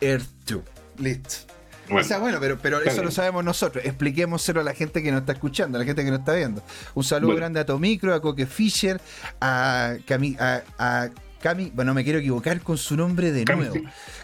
Earth 0.00 0.28
2, 0.46 0.60
listo. 0.98 1.55
O 1.90 2.02
sea, 2.02 2.18
bueno, 2.18 2.38
pero, 2.40 2.58
pero 2.60 2.80
eso 2.82 3.02
lo 3.02 3.10
sabemos 3.10 3.44
nosotros. 3.44 3.84
Expliquémoselo 3.84 4.60
a 4.60 4.64
la 4.64 4.74
gente 4.74 5.02
que 5.02 5.10
nos 5.10 5.20
está 5.20 5.32
escuchando, 5.32 5.76
a 5.76 5.80
la 5.80 5.84
gente 5.84 6.04
que 6.04 6.10
nos 6.10 6.20
está 6.20 6.34
viendo. 6.34 6.62
Un 6.94 7.04
saludo 7.04 7.34
grande 7.34 7.60
a 7.60 7.66
Tomicro, 7.66 8.14
a 8.14 8.20
Coque 8.20 8.46
Fisher, 8.46 9.00
a 9.40 9.96
Cami, 10.06 10.36
a, 10.38 11.10
Cami, 11.40 11.70
bueno, 11.74 11.94
me 11.94 12.02
quiero 12.02 12.18
equivocar 12.18 12.60
con 12.60 12.78
su 12.78 12.96
nombre 12.96 13.30
de 13.30 13.44
nuevo. 13.44 13.76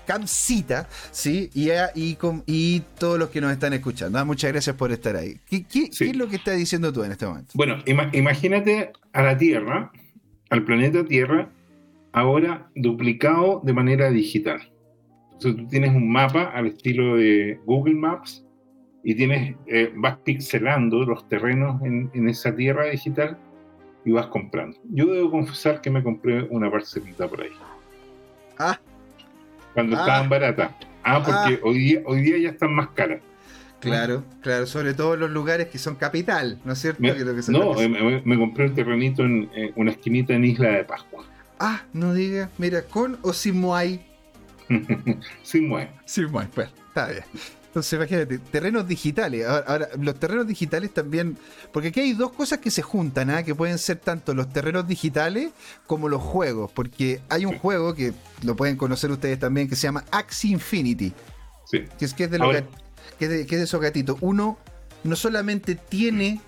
Camcita, 0.07 0.89
¿sí? 1.11 1.51
Y, 1.55 1.71
y, 1.95 2.19
y, 2.47 2.83
todos 2.99 3.19
los 3.19 3.29
que 3.29 3.41
nos 3.41 3.53
están 3.53 3.73
escuchando. 3.75 4.19
Ah, 4.19 4.25
muchas 4.25 4.51
gracias 4.51 4.75
por 4.75 4.91
estar 4.91 5.15
ahí. 5.17 5.39
¿Qué, 5.49 5.67
es 5.91 6.17
lo 6.17 6.29
que 6.29 6.37
estás 6.37 6.57
diciendo 6.57 6.93
tú 6.93 7.05
en 7.05 7.13
este 7.13 7.27
momento? 7.27 7.53
Bueno, 7.55 7.79
imagínate 8.13 8.93
a 9.13 9.23
la 9.23 9.37
Tierra, 9.37 9.93
al 10.51 10.65
planeta 10.65 11.05
Tierra, 11.05 11.51
ahora 12.13 12.71
duplicado 12.75 13.61
de 13.63 13.73
manera 13.73 14.11
digital 14.11 14.72
tú 15.43 15.67
tienes 15.67 15.95
un 15.95 16.11
mapa 16.11 16.45
al 16.55 16.67
estilo 16.67 17.17
de 17.17 17.61
Google 17.65 17.95
Maps 17.95 18.45
y 19.05 19.15
tienes, 19.15 19.57
eh, 19.67 19.93
vas 19.97 20.19
pixelando 20.19 21.05
los 21.05 21.29
terrenos 21.29 21.83
en, 21.83 22.29
esa 22.29 22.55
tierra 22.55 22.87
digital 22.87 23.37
y 24.05 24.13
vas 24.13 24.27
comprando. 24.29 24.79
Yo 24.91 25.07
debo 25.07 25.31
confesar 25.31 25.81
que 25.81 25.91
me 25.91 26.03
compré 26.03 26.43
una 26.45 26.71
parcelita 26.71 27.29
por 27.29 27.43
ahí. 27.43 27.51
Ah. 28.59 28.79
Cuando 29.75 29.97
estaban 29.97 30.27
ah. 30.27 30.29
baratas. 30.29 30.73
Ah, 31.03 31.23
porque 31.25 31.55
ah. 31.57 31.61
Hoy, 31.65 31.79
día, 31.79 32.03
hoy 32.05 32.21
día 32.21 32.39
ya 32.39 32.51
están 32.51 32.75
más 32.75 32.89
caras. 32.91 33.21
Claro, 33.81 34.23
claro, 34.41 34.67
sobre 34.67 34.95
todo 34.95 35.15
en 35.15 35.21
los 35.21 35.31
lugares 35.31 35.67
que 35.67 35.77
son 35.77 35.97
capital, 35.97 36.61
¿no 36.65 36.75
es 36.75 36.79
cierto? 36.79 37.03
no, 37.03 37.75
me, 38.25 38.39
compré 38.39 38.67
el 38.67 38.75
terrenito 38.75 39.25
en, 39.25 39.51
una 39.75 39.91
esquinita 39.91 40.35
en 40.35 40.45
Isla 40.45 40.71
de 40.71 40.85
Pascua. 40.85 41.25
Ah, 41.59 41.83
no 41.93 42.15
diga, 42.15 42.49
mira, 42.59 42.83
con 42.83 43.19
o 43.23 43.33
sin 43.33 43.61
Moai. 43.61 44.12
Sin 45.43 45.69
mueve. 45.69 45.91
Sin 46.05 46.31
mueve, 46.31 46.51
pues, 46.55 46.69
está 46.89 47.09
bien. 47.09 47.25
Entonces, 47.73 47.95
imagínate, 47.95 48.39
terrenos 48.39 48.87
digitales. 48.87 49.47
Ahora, 49.47 49.89
los 49.99 50.21
terrenos 50.21 50.47
digitales 50.47 50.93
también. 50.93 51.39
Porque 51.73 51.89
aquí 51.89 52.01
hay 52.01 52.13
dos 52.13 52.33
cosas 52.33 52.59
que 52.59 52.71
se 52.71 52.83
juntan, 52.83 53.31
¿ah? 53.31 53.43
que 53.43 53.55
pueden 53.55 53.79
ser 53.79 53.97
tanto 53.97 54.35
los 54.35 54.53
terrenos 54.53 54.87
digitales 54.87 55.53
como 55.87 56.11
los 56.11 56.21
juegos. 56.21 56.71
Porque 56.71 57.23
hay 57.31 57.47
un 57.47 57.57
juego 57.59 57.95
que 57.95 58.13
lo 58.43 58.57
pueden 58.57 58.77
conocer 58.77 59.11
ustedes 59.11 59.39
también 59.39 59.71
que 59.71 59.77
se 59.77 59.85
llama 59.85 60.05
Axie 60.11 60.51
Infinity. 60.51 61.15
Sí. 61.65 61.85
Que 61.99 62.05
es, 62.05 62.13
que 62.13 62.25
es 62.25 62.31
de, 62.31 62.39
los 62.39 62.55
que 63.19 63.25
es 63.25 63.49
de 63.49 63.63
esos 63.63 63.81
gatitos. 63.81 64.19
Uno 64.21 64.59
no 65.05 65.17
solamente 65.17 65.75
tiene 65.75 66.43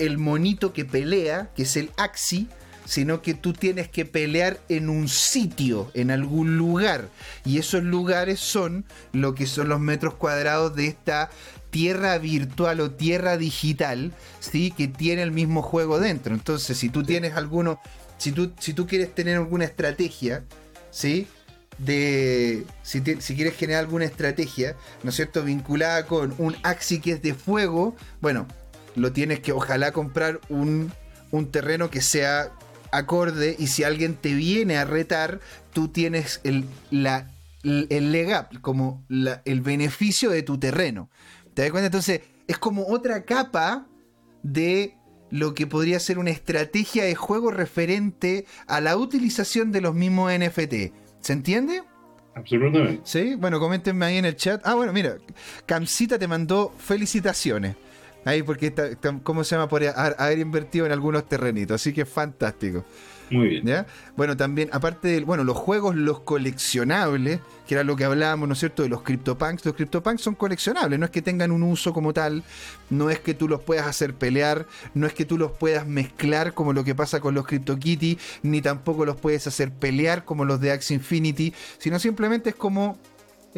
el 0.00 0.18
monito 0.18 0.72
que 0.72 0.84
pelea, 0.84 1.50
que 1.54 1.62
es 1.62 1.76
el 1.76 1.90
Axie, 1.96 2.48
sino 2.88 3.20
que 3.20 3.34
tú 3.34 3.52
tienes 3.52 3.86
que 3.86 4.06
pelear 4.06 4.60
en 4.70 4.88
un 4.88 5.08
sitio, 5.08 5.90
en 5.92 6.10
algún 6.10 6.56
lugar. 6.56 7.10
Y 7.44 7.58
esos 7.58 7.82
lugares 7.82 8.40
son 8.40 8.86
lo 9.12 9.34
que 9.34 9.46
son 9.46 9.68
los 9.68 9.78
metros 9.78 10.14
cuadrados 10.14 10.74
de 10.74 10.86
esta 10.86 11.28
tierra 11.68 12.16
virtual 12.16 12.80
o 12.80 12.90
tierra 12.90 13.36
digital, 13.36 14.14
¿sí? 14.40 14.70
que 14.70 14.88
tiene 14.88 15.20
el 15.20 15.32
mismo 15.32 15.60
juego 15.60 16.00
dentro. 16.00 16.34
Entonces, 16.34 16.78
si 16.78 16.88
tú 16.88 17.02
tienes 17.02 17.34
alguno, 17.34 17.78
si 18.16 18.32
tú, 18.32 18.52
si 18.58 18.72
tú 18.72 18.86
quieres 18.86 19.14
tener 19.14 19.36
alguna 19.36 19.66
estrategia, 19.66 20.44
¿sí? 20.90 21.26
de 21.76 22.64
si, 22.82 23.02
si, 23.20 23.36
quieres 23.36 23.54
generar 23.54 23.84
alguna 23.84 24.06
estrategia, 24.06 24.76
¿no 25.02 25.10
es 25.10 25.16
cierto?, 25.16 25.44
vinculada 25.44 26.06
con 26.06 26.34
un 26.38 26.56
Axi 26.62 27.00
que 27.00 27.12
es 27.12 27.20
de 27.20 27.34
fuego, 27.34 27.94
bueno, 28.22 28.46
lo 28.94 29.12
tienes 29.12 29.40
que 29.40 29.52
ojalá 29.52 29.92
comprar 29.92 30.40
un, 30.48 30.90
un 31.30 31.50
terreno 31.50 31.90
que 31.90 32.00
sea 32.00 32.50
acorde 32.92 33.56
y 33.58 33.68
si 33.68 33.84
alguien 33.84 34.14
te 34.14 34.34
viene 34.34 34.76
a 34.76 34.84
retar, 34.84 35.40
tú 35.72 35.88
tienes 35.88 36.40
el, 36.44 36.64
la, 36.90 37.30
el 37.62 38.12
legal, 38.12 38.48
como 38.60 39.04
el 39.08 39.60
beneficio 39.60 40.30
de 40.30 40.42
tu 40.42 40.58
terreno. 40.58 41.10
¿Te 41.54 41.62
das 41.62 41.70
cuenta? 41.70 41.86
Entonces, 41.86 42.20
es 42.46 42.58
como 42.58 42.86
otra 42.86 43.24
capa 43.24 43.86
de 44.42 44.94
lo 45.30 45.54
que 45.54 45.66
podría 45.66 46.00
ser 46.00 46.18
una 46.18 46.30
estrategia 46.30 47.04
de 47.04 47.14
juego 47.14 47.50
referente 47.50 48.46
a 48.66 48.80
la 48.80 48.96
utilización 48.96 49.72
de 49.72 49.80
los 49.80 49.94
mismos 49.94 50.32
NFT. 50.32 50.92
¿Se 51.20 51.32
entiende? 51.32 51.82
Absolutamente. 52.34 53.02
Sí, 53.04 53.34
bueno, 53.34 53.58
coméntenme 53.58 54.06
ahí 54.06 54.16
en 54.16 54.24
el 54.24 54.36
chat. 54.36 54.60
Ah, 54.64 54.74
bueno, 54.74 54.92
mira, 54.92 55.16
Camcita 55.66 56.18
te 56.18 56.28
mandó 56.28 56.72
felicitaciones. 56.78 57.76
Ahí 58.24 58.42
porque 58.42 58.66
está, 58.66 58.90
¿cómo 59.22 59.44
se 59.44 59.54
llama? 59.56 59.68
Por 59.68 59.82
haber 59.84 60.38
invertido 60.38 60.86
en 60.86 60.92
algunos 60.92 61.28
terrenitos. 61.28 61.80
Así 61.80 61.92
que 61.92 62.04
fantástico. 62.04 62.84
Muy 63.30 63.48
bien. 63.48 63.66
¿Ya? 63.66 63.86
Bueno, 64.16 64.36
también, 64.36 64.70
aparte 64.72 65.08
de 65.08 65.20
bueno, 65.20 65.44
los 65.44 65.56
juegos, 65.56 65.94
los 65.94 66.20
coleccionables, 66.20 67.40
que 67.66 67.74
era 67.74 67.84
lo 67.84 67.96
que 67.96 68.04
hablábamos, 68.04 68.48
¿no 68.48 68.54
es 68.54 68.58
cierto?, 68.58 68.82
de 68.82 68.88
los 68.88 69.02
CryptoPunks. 69.02 69.64
Los 69.64 69.74
CryptoPunks 69.74 70.22
son 70.22 70.34
coleccionables, 70.34 70.98
no 70.98 71.04
es 71.04 71.10
que 71.10 71.22
tengan 71.22 71.52
un 71.52 71.62
uso 71.62 71.92
como 71.92 72.12
tal, 72.12 72.42
no 72.90 73.10
es 73.10 73.20
que 73.20 73.34
tú 73.34 73.48
los 73.48 73.60
puedas 73.60 73.86
hacer 73.86 74.14
pelear, 74.14 74.66
no 74.94 75.06
es 75.06 75.12
que 75.12 75.24
tú 75.24 75.36
los 75.36 75.52
puedas 75.52 75.86
mezclar 75.86 76.54
como 76.54 76.72
lo 76.72 76.84
que 76.84 76.94
pasa 76.94 77.20
con 77.20 77.34
los 77.34 77.46
CryptoKitty, 77.46 78.18
ni 78.42 78.62
tampoco 78.62 79.04
los 79.04 79.16
puedes 79.16 79.46
hacer 79.46 79.72
pelear 79.72 80.24
como 80.24 80.44
los 80.44 80.60
de 80.60 80.72
Axie 80.72 80.94
Infinity, 80.96 81.52
sino 81.78 81.98
simplemente 81.98 82.50
es 82.50 82.56
como 82.56 82.98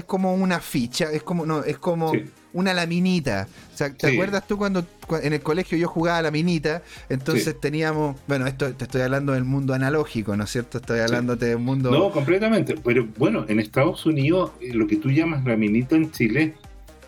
es 0.01 0.05
como 0.05 0.35
una 0.35 0.61
ficha, 0.61 1.11
es 1.13 1.23
como 1.23 1.47
no, 1.47 1.63
es 1.63 1.79
como 1.79 2.13
una 2.53 2.75
laminita. 2.75 3.47
O 3.73 3.77
sea, 3.77 3.95
¿te 3.95 4.09
acuerdas 4.09 4.47
tú 4.47 4.59
cuando, 4.59 4.85
en 5.23 5.33
el 5.33 5.41
colegio 5.41 5.79
yo 5.79 5.89
jugaba 5.89 6.21
laminita? 6.23 6.83
Entonces 7.09 7.59
teníamos, 7.61 8.17
bueno, 8.27 8.47
esto 8.47 8.73
te 8.75 8.85
estoy 8.85 9.03
hablando 9.03 9.33
del 9.33 9.45
mundo 9.45 9.75
analógico, 9.75 10.37
¿no 10.37 10.45
es 10.45 10.51
cierto? 10.51 10.79
Estoy 10.79 11.01
hablándote 11.01 11.47
del 11.47 11.59
mundo. 11.59 11.91
No, 11.91 12.11
completamente. 12.11 12.75
Pero 12.83 13.07
bueno, 13.19 13.45
en 13.49 13.61
Estados 13.61 14.05
Unidos, 14.07 14.53
eh, 14.61 14.73
lo 14.75 14.87
que 14.87 14.97
tú 14.97 15.11
llamas 15.11 15.45
laminita 15.45 15.97
en 15.97 16.11
Chile, 16.11 16.55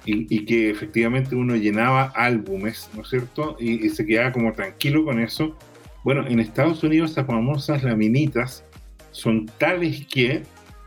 y, 0.05 0.45
que 0.45 0.71
efectivamente 0.71 1.37
uno 1.37 1.55
llenaba 1.55 2.13
álbumes, 2.17 2.91
¿no 2.95 3.03
es 3.03 3.09
cierto? 3.09 3.57
Y, 3.61 3.89
se 3.91 4.05
quedaba 4.05 4.33
como 4.33 4.53
tranquilo 4.53 5.05
con 5.05 5.21
eso. 5.21 5.57
Bueno, 6.03 6.27
en 6.27 6.41
Estados 6.41 6.83
Unidos 6.83 7.13
esas 7.13 7.27
famosas 7.27 7.85
laminitas 7.85 8.65
son 9.13 9.47
tales 9.59 10.05
que, 10.07 10.43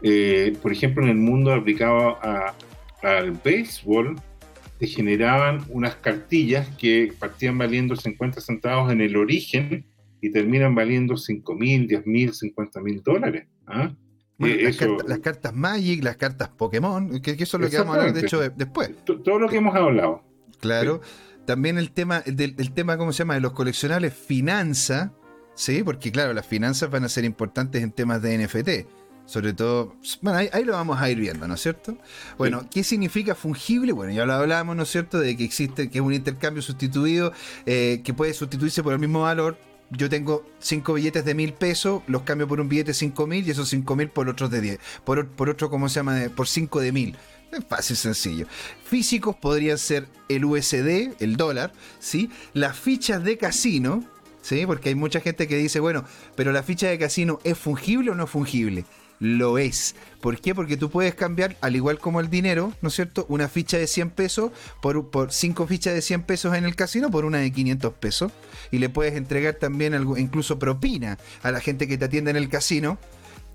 eh, 0.07 0.55
por 0.61 0.71
ejemplo, 0.71 1.01
en 1.03 1.09
el 1.09 1.17
mundo 1.17 1.51
aplicado 1.51 2.19
al 3.01 3.31
béisbol, 3.43 4.15
te 4.77 4.85
generaban 4.85 5.65
unas 5.69 5.95
cartillas 5.95 6.67
que 6.77 7.11
partían 7.17 7.57
valiendo 7.57 7.95
50 7.95 8.39
centavos 8.39 8.91
en 8.91 9.01
el 9.01 9.17
origen 9.17 9.83
y 10.21 10.31
terminan 10.31 10.75
valiendo 10.75 11.17
5 11.17 11.55
mil, 11.55 11.87
10 11.87 12.05
mil, 12.05 12.33
50 12.33 12.81
mil 12.81 13.01
dólares. 13.01 13.47
¿ah? 13.65 13.95
Eh, 14.37 14.71
las, 15.07 15.19
cartas, 15.19 15.55
Magic, 15.55 16.03
las 16.03 16.17
cartas 16.17 16.49
Pokémon, 16.49 17.19
que, 17.19 17.31
eso 17.31 17.57
es 17.57 17.63
lo 17.63 17.69
que 17.71 17.77
vamos 17.79 17.95
a 17.95 17.99
hablar 18.01 18.13
de 18.13 18.21
hecho 18.21 18.41
después. 18.41 18.91
todo 19.05 19.39
lo 19.39 19.49
que 19.49 19.57
hemos 19.57 19.73
hablado. 19.73 20.21
Claro. 20.59 21.01
También 21.47 21.79
el 21.79 21.91
tema, 21.91 22.21
del, 22.21 22.53
el 22.59 22.73
tema, 22.73 22.95
¿cómo 22.97 23.11
se 23.11 23.19
llama? 23.19 23.33
De 23.33 23.41
los 23.41 23.53
coleccionables, 23.53 24.13
finanza, 24.13 25.13
¿sí? 25.55 25.81
Porque 25.81 26.11
claro, 26.11 26.33
las 26.33 26.45
finanzas 26.45 26.91
van 26.91 27.05
a 27.05 27.09
ser 27.09 27.25
importantes 27.25 27.81
en 27.81 27.91
temas 27.91 28.21
de 28.21 28.37
NFT. 28.37 28.69
Sobre 29.25 29.53
todo, 29.53 29.95
bueno, 30.21 30.37
ahí, 30.51 30.63
lo 30.63 30.73
vamos 30.73 31.01
a 31.01 31.09
ir 31.09 31.19
viendo, 31.19 31.47
¿no 31.47 31.55
es 31.55 31.61
cierto? 31.61 31.97
Bueno, 32.37 32.67
¿qué 32.71 32.83
significa 32.83 33.33
fungible? 33.33 33.91
Bueno, 33.91 34.13
ya 34.13 34.25
lo 34.25 34.33
hablamos, 34.33 34.75
¿no 34.75 34.83
es 34.83 34.89
cierto? 34.91 35.19
De 35.19 35.35
que 35.35 35.43
existe, 35.43 35.89
que 35.89 35.97
es 35.97 36.03
un 36.03 36.13
intercambio 36.13 36.61
sustituido, 36.61 37.33
eh, 37.65 38.01
que 38.03 38.13
puede 38.13 38.33
sustituirse 38.35 38.83
por 38.83 38.93
el 38.93 38.99
mismo 38.99 39.21
valor. 39.21 39.57
Yo 39.89 40.09
tengo 40.09 40.45
cinco 40.59 40.93
billetes 40.93 41.25
de 41.25 41.33
mil 41.33 41.53
pesos, 41.53 42.03
los 42.07 42.21
cambio 42.21 42.47
por 42.47 42.61
un 42.61 42.69
billete 42.69 42.89
de 42.89 42.93
cinco 42.93 43.25
mil 43.25 43.47
y 43.47 43.51
esos 43.51 43.69
cinco 43.69 43.95
mil 43.95 44.09
por 44.09 44.29
otros 44.29 44.51
de 44.51 44.61
10. 44.61 44.79
Por, 45.03 45.27
por 45.27 45.49
otro, 45.49 45.69
¿cómo 45.69 45.89
se 45.89 45.95
llama? 45.95 46.19
Por 46.35 46.47
cinco 46.47 46.79
de 46.79 46.91
mil. 46.91 47.17
Es 47.51 47.65
fácil, 47.65 47.95
sencillo. 47.95 48.47
Físicos 48.83 49.35
podrían 49.35 49.77
ser 49.77 50.07
el 50.29 50.45
USD, 50.45 51.15
el 51.19 51.35
dólar, 51.37 51.73
¿sí? 51.99 52.29
Las 52.53 52.77
fichas 52.77 53.23
de 53.23 53.37
casino, 53.37 54.03
¿sí? 54.41 54.65
Porque 54.65 54.89
hay 54.89 54.95
mucha 54.95 55.19
gente 55.19 55.47
que 55.47 55.57
dice, 55.57 55.79
bueno, 55.79 56.03
pero 56.35 56.51
la 56.51 56.63
ficha 56.63 56.89
de 56.89 56.99
casino 56.99 57.39
es 57.43 57.57
fungible 57.57 58.11
o 58.11 58.15
no 58.15 58.27
fungible 58.27 58.85
lo 59.19 59.57
es. 59.57 59.95
¿Por 60.21 60.39
qué? 60.39 60.55
Porque 60.55 60.77
tú 60.77 60.89
puedes 60.89 61.15
cambiar, 61.15 61.55
al 61.61 61.75
igual 61.75 61.99
como 61.99 62.19
el 62.19 62.29
dinero, 62.29 62.73
¿no 62.81 62.89
es 62.89 62.95
cierto? 62.95 63.25
Una 63.29 63.47
ficha 63.47 63.77
de 63.77 63.87
100 63.87 64.09
pesos 64.11 64.51
por, 64.81 65.09
por 65.09 65.31
cinco 65.31 65.67
fichas 65.67 65.93
de 65.93 66.01
100 66.01 66.23
pesos 66.23 66.55
en 66.55 66.65
el 66.65 66.75
casino 66.75 67.11
por 67.11 67.25
una 67.25 67.39
de 67.39 67.51
500 67.51 67.93
pesos. 67.93 68.31
Y 68.71 68.79
le 68.79 68.89
puedes 68.89 69.15
entregar 69.15 69.55
también 69.55 69.93
algo, 69.93 70.17
incluso 70.17 70.59
propina 70.59 71.17
a 71.43 71.51
la 71.51 71.59
gente 71.59 71.87
que 71.87 71.97
te 71.97 72.05
atiende 72.05 72.31
en 72.31 72.37
el 72.37 72.49
casino. 72.49 72.97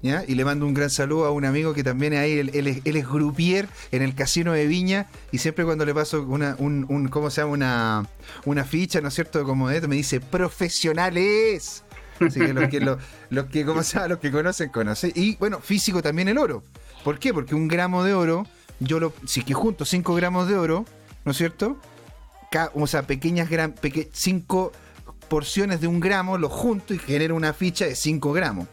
Y 0.03 0.35
le 0.35 0.45
mando 0.47 0.65
un 0.65 0.73
gran 0.73 0.89
saludo 0.89 1.27
a 1.27 1.31
un 1.31 1.45
amigo 1.45 1.75
que 1.75 1.85
también 1.85 2.15
ahí, 2.15 2.39
él, 2.39 2.51
él, 2.55 2.67
es, 2.69 2.81
él, 2.87 2.97
es, 2.97 3.07
grupier 3.07 3.69
en 3.93 4.01
el 4.01 4.15
casino 4.15 4.55
de 4.55 4.67
Viña 4.67 5.09
y 5.31 5.39
siempre 5.39 5.67
cuando 5.67 5.85
le 5.85 5.93
paso 5.93 6.23
una, 6.23 6.57
un, 6.59 6.87
un 6.89 7.09
¿cómo 7.09 7.29
se 7.29 7.43
llama? 7.43 7.53
Una, 7.53 8.09
una 8.47 8.65
ficha, 8.65 9.03
¿no 9.03 9.09
es 9.09 9.15
cierto? 9.15 9.45
Como 9.45 9.69
esto, 9.69 9.89
me 9.89 9.97
dice, 9.97 10.21
profesionales. 10.21 11.85
Así 12.21 12.39
que 12.39 12.53
los 12.53 12.69
que, 12.69 12.81
los, 12.81 12.99
que. 13.47 13.65
Los 13.65 14.19
que 14.19 14.31
conocen, 14.31 14.69
conocen. 14.71 15.13
Y 15.15 15.37
bueno, 15.37 15.61
físico 15.61 16.03
también 16.03 16.29
el 16.29 16.39
oro. 16.39 16.63
¿Por 17.05 17.19
qué? 17.19 17.33
Porque 17.33 17.55
un 17.55 17.69
gramo 17.69 18.05
de 18.05 18.15
oro, 18.15 18.47
yo 18.79 19.01
lo, 19.01 19.13
si 19.27 19.43
que 19.43 19.55
junto 19.55 19.85
5 19.85 20.15
gramos 20.15 20.49
de 20.49 20.57
oro, 20.57 20.85
¿no 21.25 21.33
es 21.33 21.39
cierto? 21.39 21.79
o 22.75 22.87
sea, 22.87 23.03
pequeñas, 23.03 23.49
gran, 23.49 23.75
5 24.13 24.73
porciones 25.29 25.81
de 25.81 25.87
un 25.87 26.01
gramo, 26.01 26.37
lo 26.37 26.49
junto 26.49 26.93
y 26.93 26.99
genero 26.99 27.37
una 27.37 27.53
ficha 27.53 27.87
de 27.87 27.95
5 27.95 28.33
gramos. 28.33 28.67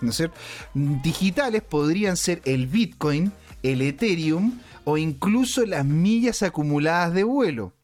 ¿No 0.00 0.10
es 0.10 0.16
cierto? 0.16 0.36
Digitales 0.74 1.62
podrían 1.62 2.16
ser 2.16 2.40
el 2.44 2.66
Bitcoin, 2.66 3.32
el 3.62 3.82
Ethereum 3.82 4.58
o 4.84 4.96
incluso 4.96 5.66
las 5.66 5.84
millas 5.84 6.42
acumuladas 6.42 7.12
de 7.12 7.24
vuelo. 7.24 7.74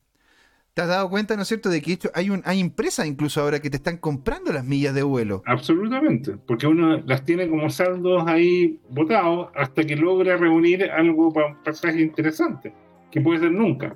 ¿Te 0.74 0.82
has 0.82 0.88
dado 0.88 1.08
cuenta, 1.08 1.36
no 1.36 1.42
es 1.42 1.48
cierto, 1.48 1.70
de 1.70 1.80
que 1.80 1.96
hay, 2.14 2.30
un, 2.30 2.42
hay 2.44 2.58
empresas 2.58 3.06
incluso 3.06 3.40
ahora 3.40 3.60
que 3.60 3.70
te 3.70 3.76
están 3.76 3.96
comprando 3.96 4.52
las 4.52 4.64
millas 4.64 4.92
de 4.92 5.04
vuelo? 5.04 5.44
Absolutamente, 5.46 6.36
porque 6.36 6.66
uno 6.66 7.00
las 7.06 7.24
tiene 7.24 7.48
como 7.48 7.70
saldos 7.70 8.24
ahí 8.26 8.80
botados 8.90 9.50
hasta 9.54 9.84
que 9.84 9.94
logra 9.94 10.36
reunir 10.36 10.90
algo 10.90 11.32
para 11.32 11.46
un 11.46 11.62
pasaje 11.62 12.00
interesante, 12.00 12.74
que 13.12 13.20
puede 13.20 13.38
ser 13.38 13.52
nunca. 13.52 13.94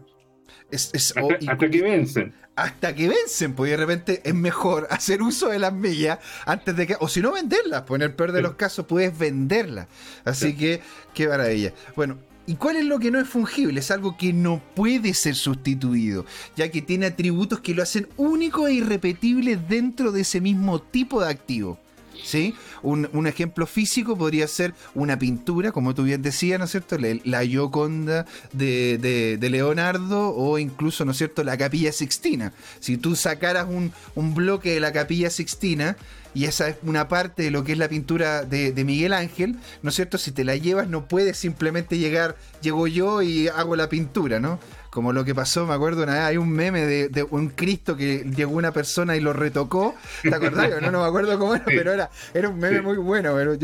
hasta, 0.71 1.69
que 1.69 1.83
vencen. 1.83 2.33
Hasta 2.55 2.95
que 2.95 3.09
vencen, 3.09 3.55
pues 3.55 3.73
de 3.73 3.77
repente 3.77 4.21
es 4.25 4.35
mejor 4.35 4.87
hacer 4.91 5.21
uso 5.21 5.49
de 5.49 5.59
las 5.59 5.73
millas 5.73 6.21
antes 6.47 6.77
de 6.77 6.87
que. 6.87 6.97
O 7.01 7.09
si 7.09 7.21
no, 7.21 7.33
venderlas. 7.33 7.83
Pues 7.89 8.01
en 8.01 8.03
el 8.09 8.15
peor 8.15 8.31
de 8.31 8.43
los 8.43 8.55
casos 8.55 8.87
puedes 8.87 9.19
venderlas. 9.19 9.89
Así 10.25 10.57
que, 10.57 10.81
qué 11.13 11.27
maravilla. 11.27 11.73
Bueno, 11.97 12.19
¿Y 12.49 12.57
cuál 12.57 12.77
es 12.77 12.87
lo 12.87 12.99
que 12.99 13.11
no 13.11 13.21
es 13.21 13.29
fungible? 13.29 13.81
Es 13.81 13.91
algo 13.91 14.17
que 14.17 14.33
no 14.33 14.63
puede 14.75 15.13
ser 15.13 15.35
sustituido, 15.35 16.25
ya 16.57 16.71
que 16.71 16.81
tiene 16.81 17.05
atributos 17.05 17.61
que 17.61 17.75
lo 17.75 17.83
hacen 17.83 18.09
único 18.17 18.67
e 18.67 18.73
irrepetible 18.73 19.59
dentro 19.59 20.13
de 20.13 20.23
ese 20.23 20.41
mismo 20.41 20.81
tipo 20.81 21.21
de 21.21 21.29
activo. 21.29 21.79
¿Sí? 22.25 22.55
Un, 22.83 23.27
ejemplo 23.27 23.67
físico 23.67 24.17
podría 24.17 24.49
ser 24.49 24.75
una 24.95 25.19
pintura, 25.19 25.73
como 25.73 25.95
tú 25.95 26.05
bien 26.05 26.23
decías, 26.23 26.59
¿no 26.59 26.65
es 26.65 26.71
cierto? 26.71 26.97
La, 26.99 27.45
Gioconda 27.45 28.25
de, 28.53 29.39
Leonardo 29.41 30.35
o 30.35 30.59
incluso, 30.59 31.05
¿no 31.05 31.13
es 31.13 31.19
cierto?, 31.19 31.45
la 31.45 31.59
Capilla 31.59 31.93
Sixtina. 31.93 32.55
Si 32.81 32.97
tú 32.97 33.15
sacaras 33.15 33.69
un 33.69 34.35
bloque 34.35 34.73
de 34.73 34.81
la 34.81 34.93
Capilla 34.93 35.29
Sixtina, 35.29 35.97
y 36.35 36.45
esa 36.45 36.69
es 36.69 36.77
una 36.83 37.09
parte 37.09 37.43
de 37.43 37.51
lo 37.51 37.65
que 37.65 37.73
es 37.73 37.79
la 37.79 37.89
pintura 37.89 38.45
de, 38.45 38.73
Miguel 38.85 39.13
Ángel, 39.13 39.57
¿no 39.83 39.91
es 39.91 39.97
cierto? 39.97 40.19
Si 40.19 40.33
te 40.33 40.45
la 40.45 40.57
llevas 40.57 40.89
no 40.89 41.07
puedes 41.07 41.37
simplemente 41.37 41.99
llegar, 41.99 42.37
llego 42.63 42.87
yo 42.87 43.23
y 43.23 43.49
hago 43.49 43.77
la 43.77 43.89
pintura, 43.89 44.41
¿no? 44.41 44.59
Como 44.91 45.13
lo 45.13 45.25
que 45.25 45.35
pasó, 45.35 45.67
me 45.67 45.75
acuerdo, 45.75 46.03
una 46.03 46.15
vez 46.15 46.23
hay 46.23 46.37
un 46.39 46.51
meme 46.51 46.87
de, 46.87 47.23
un 47.31 47.49
Cristo 47.51 47.97
que 47.97 48.25
llegó 48.35 48.53
una 48.53 48.73
persona 48.73 49.17
y 49.17 49.21
lo 49.21 49.33
retocó, 49.33 49.95
¿te 50.23 50.35
acordás? 50.35 50.71
no, 50.83 50.91
no 50.91 51.03
me 51.03 51.07
acuerdo 51.07 51.39
cómo 51.39 51.55
era, 51.55 51.65
pero 51.65 51.93
era, 51.93 52.11
era 52.33 52.49
un 52.49 52.59
meme 52.59 52.81
muy 52.81 52.97
bueno, 52.97 53.35
pero, 53.35 53.57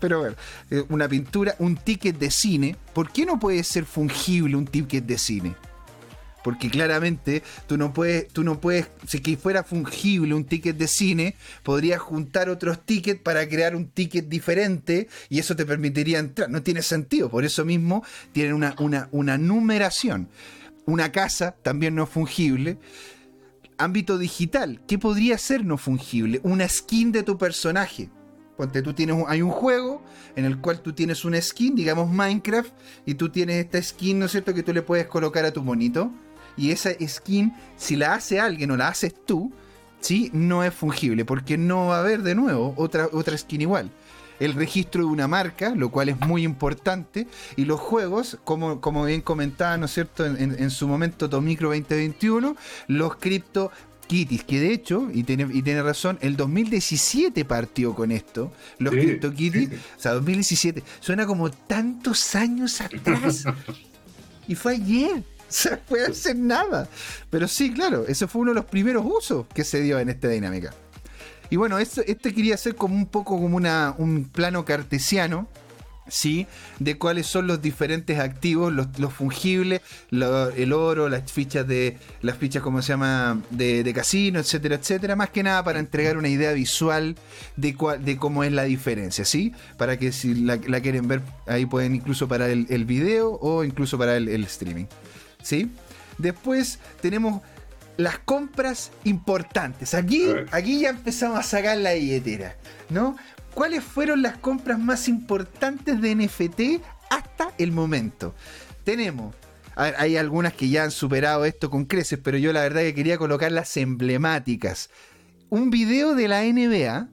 pero 0.00 0.20
bueno, 0.20 0.36
eh, 0.70 0.84
una 0.88 1.08
pintura, 1.08 1.54
un 1.58 1.76
ticket 1.76 2.18
de 2.18 2.30
cine, 2.30 2.76
¿por 2.94 3.12
qué 3.12 3.26
no 3.26 3.38
puede 3.38 3.62
ser 3.62 3.84
fungible 3.84 4.56
un 4.56 4.66
ticket 4.66 5.04
de 5.04 5.18
cine? 5.18 5.54
Porque 6.42 6.70
claramente 6.70 7.42
tú 7.66 7.76
no 7.76 7.92
puedes, 7.92 8.28
tú 8.28 8.44
no 8.44 8.60
puedes, 8.60 8.88
si 9.06 9.20
que 9.20 9.36
fuera 9.36 9.62
fungible 9.62 10.34
un 10.34 10.44
ticket 10.44 10.76
de 10.76 10.88
cine, 10.88 11.36
podrías 11.62 12.00
juntar 12.00 12.48
otros 12.48 12.84
tickets 12.84 13.20
para 13.20 13.48
crear 13.48 13.76
un 13.76 13.88
ticket 13.88 14.28
diferente 14.28 15.08
y 15.28 15.38
eso 15.38 15.54
te 15.54 15.66
permitiría 15.66 16.18
entrar. 16.18 16.48
No 16.48 16.62
tiene 16.62 16.82
sentido, 16.82 17.28
por 17.28 17.44
eso 17.44 17.64
mismo 17.64 18.04
tienen 18.32 18.54
una, 18.54 18.74
una, 18.78 19.08
una 19.12 19.36
numeración. 19.36 20.28
Una 20.86 21.12
casa 21.12 21.54
también 21.62 21.94
no 21.94 22.04
es 22.04 22.10
fungible. 22.10 22.78
Ámbito 23.76 24.18
digital, 24.18 24.80
¿qué 24.86 24.98
podría 24.98 25.38
ser 25.38 25.64
no 25.64 25.78
fungible? 25.78 26.40
Una 26.42 26.68
skin 26.68 27.12
de 27.12 27.22
tu 27.22 27.38
personaje. 27.38 28.10
Ponte, 28.56 28.82
tú 28.82 28.92
tienes, 28.92 29.16
hay 29.26 29.40
un 29.40 29.50
juego 29.50 30.02
en 30.36 30.44
el 30.44 30.58
cual 30.58 30.82
tú 30.82 30.92
tienes 30.92 31.24
una 31.24 31.40
skin, 31.40 31.74
digamos 31.74 32.10
Minecraft, 32.10 32.72
y 33.06 33.14
tú 33.14 33.30
tienes 33.30 33.56
esta 33.64 33.82
skin, 33.82 34.18
¿no 34.18 34.26
es 34.26 34.32
cierto?, 34.32 34.52
que 34.52 34.62
tú 34.62 34.74
le 34.74 34.82
puedes 34.82 35.06
colocar 35.06 35.46
a 35.46 35.52
tu 35.52 35.62
monito 35.62 36.12
y 36.60 36.72
esa 36.72 36.90
skin, 37.06 37.54
si 37.78 37.96
la 37.96 38.14
hace 38.14 38.38
alguien 38.38 38.70
o 38.70 38.76
la 38.76 38.88
haces 38.88 39.14
tú, 39.24 39.50
¿sí? 40.00 40.30
no 40.34 40.62
es 40.62 40.74
fungible, 40.74 41.24
porque 41.24 41.56
no 41.56 41.86
va 41.86 41.96
a 41.96 42.00
haber 42.00 42.22
de 42.22 42.34
nuevo 42.34 42.74
otra, 42.76 43.08
otra 43.12 43.36
skin 43.38 43.62
igual. 43.62 43.90
El 44.40 44.52
registro 44.52 45.02
de 45.02 45.08
una 45.08 45.26
marca, 45.26 45.74
lo 45.74 45.90
cual 45.90 46.10
es 46.10 46.20
muy 46.20 46.44
importante, 46.44 47.26
y 47.56 47.64
los 47.64 47.80
juegos, 47.80 48.38
como, 48.44 48.80
como 48.82 49.04
bien 49.04 49.22
comentaba, 49.22 49.78
¿no 49.78 49.86
es 49.86 49.94
cierto?, 49.94 50.26
en, 50.26 50.70
su 50.70 50.86
momento 50.86 51.30
Tomicro 51.30 51.68
2021, 51.70 52.56
los 52.88 53.16
cripto 53.16 53.70
Kitties, 54.06 54.44
que 54.44 54.60
de 54.60 54.72
hecho, 54.72 55.08
y 55.12 55.22
tiene, 55.22 55.46
y 55.50 55.62
tiene 55.62 55.82
razón, 55.82 56.18
el 56.20 56.36
2017 56.36 57.44
partió 57.46 57.94
con 57.94 58.10
esto, 58.10 58.52
los 58.78 58.92
Crypto 58.92 59.32
Kitties, 59.32 59.70
o 59.70 60.00
sea, 60.00 60.12
2017, 60.12 60.82
suena 61.00 61.26
como 61.26 61.50
tantos 61.50 62.34
años 62.34 62.80
atrás. 62.80 63.44
y 64.48 64.54
fue 64.56 64.74
ayer 64.74 65.22
se 65.70 65.76
puede 65.76 66.06
hacer 66.06 66.36
nada. 66.36 66.88
Pero 67.28 67.48
sí, 67.48 67.72
claro, 67.72 68.06
ese 68.06 68.26
fue 68.26 68.42
uno 68.42 68.52
de 68.52 68.56
los 68.56 68.64
primeros 68.64 69.04
usos 69.04 69.46
que 69.52 69.64
se 69.64 69.80
dio 69.82 69.98
en 69.98 70.08
esta 70.08 70.28
dinámica. 70.28 70.72
Y 71.50 71.56
bueno, 71.56 71.78
esto, 71.78 72.02
este 72.06 72.32
quería 72.32 72.56
ser 72.56 72.76
como 72.76 72.94
un 72.94 73.06
poco 73.06 73.36
como 73.36 73.56
una, 73.56 73.94
un 73.98 74.24
plano 74.24 74.64
cartesiano, 74.64 75.48
¿sí? 76.06 76.46
De 76.78 76.96
cuáles 76.96 77.26
son 77.26 77.48
los 77.48 77.60
diferentes 77.60 78.20
activos, 78.20 78.72
los, 78.72 79.12
fungibles, 79.12 79.80
el 80.12 80.72
oro, 80.72 81.08
las 81.08 81.30
fichas 81.32 81.66
de, 81.66 81.98
las 82.22 82.36
fichas, 82.38 82.62
como 82.62 82.82
se 82.82 82.92
llama, 82.92 83.42
de, 83.50 83.92
casino, 83.92 84.38
etcétera, 84.38 84.76
etcétera. 84.76 85.16
Más 85.16 85.30
que 85.30 85.42
nada 85.42 85.64
para 85.64 85.80
entregar 85.80 86.16
una 86.16 86.28
idea 86.28 86.52
visual 86.52 87.16
de, 87.56 87.76
de 88.00 88.16
cómo 88.16 88.44
es 88.44 88.52
la 88.52 88.62
diferencia, 88.62 89.24
¿sí? 89.24 89.52
Para 89.76 89.98
que 89.98 90.12
si 90.12 90.34
la, 90.34 90.58
quieren 90.58 91.08
ver, 91.08 91.20
ahí 91.48 91.66
pueden 91.66 91.96
incluso 91.96 92.28
para 92.28 92.48
el, 92.48 92.68
el 92.70 92.84
video 92.84 93.32
o 93.40 93.64
incluso 93.64 93.98
para 93.98 94.16
el 94.16 94.44
streaming. 94.44 94.86
¿Sí? 95.42 95.70
Después 96.18 96.78
tenemos 97.00 97.42
las 97.96 98.18
compras 98.18 98.90
importantes. 99.04 99.94
Aquí, 99.94 100.26
aquí 100.52 100.80
ya 100.80 100.90
empezamos 100.90 101.38
a 101.38 101.42
sacar 101.42 101.76
la 101.78 101.92
billetera, 101.94 102.56
¿no? 102.88 103.16
¿Cuáles 103.54 103.82
fueron 103.84 104.22
las 104.22 104.38
compras 104.38 104.78
más 104.78 105.08
importantes 105.08 106.00
de 106.00 106.14
NFT 106.14 106.82
hasta 107.10 107.52
el 107.58 107.72
momento? 107.72 108.34
Tenemos, 108.84 109.34
hay 109.76 110.16
algunas 110.16 110.52
que 110.52 110.68
ya 110.68 110.84
han 110.84 110.90
superado 110.90 111.44
esto 111.44 111.70
con 111.70 111.84
creces, 111.84 112.18
pero 112.22 112.38
yo 112.38 112.52
la 112.52 112.60
verdad 112.62 112.80
que 112.82 112.94
quería 112.94 113.18
colocar 113.18 113.52
las 113.52 113.76
emblemáticas. 113.76 114.90
Un 115.48 115.70
video 115.70 116.14
de 116.14 116.28
la 116.28 116.42
NBA, 116.44 117.08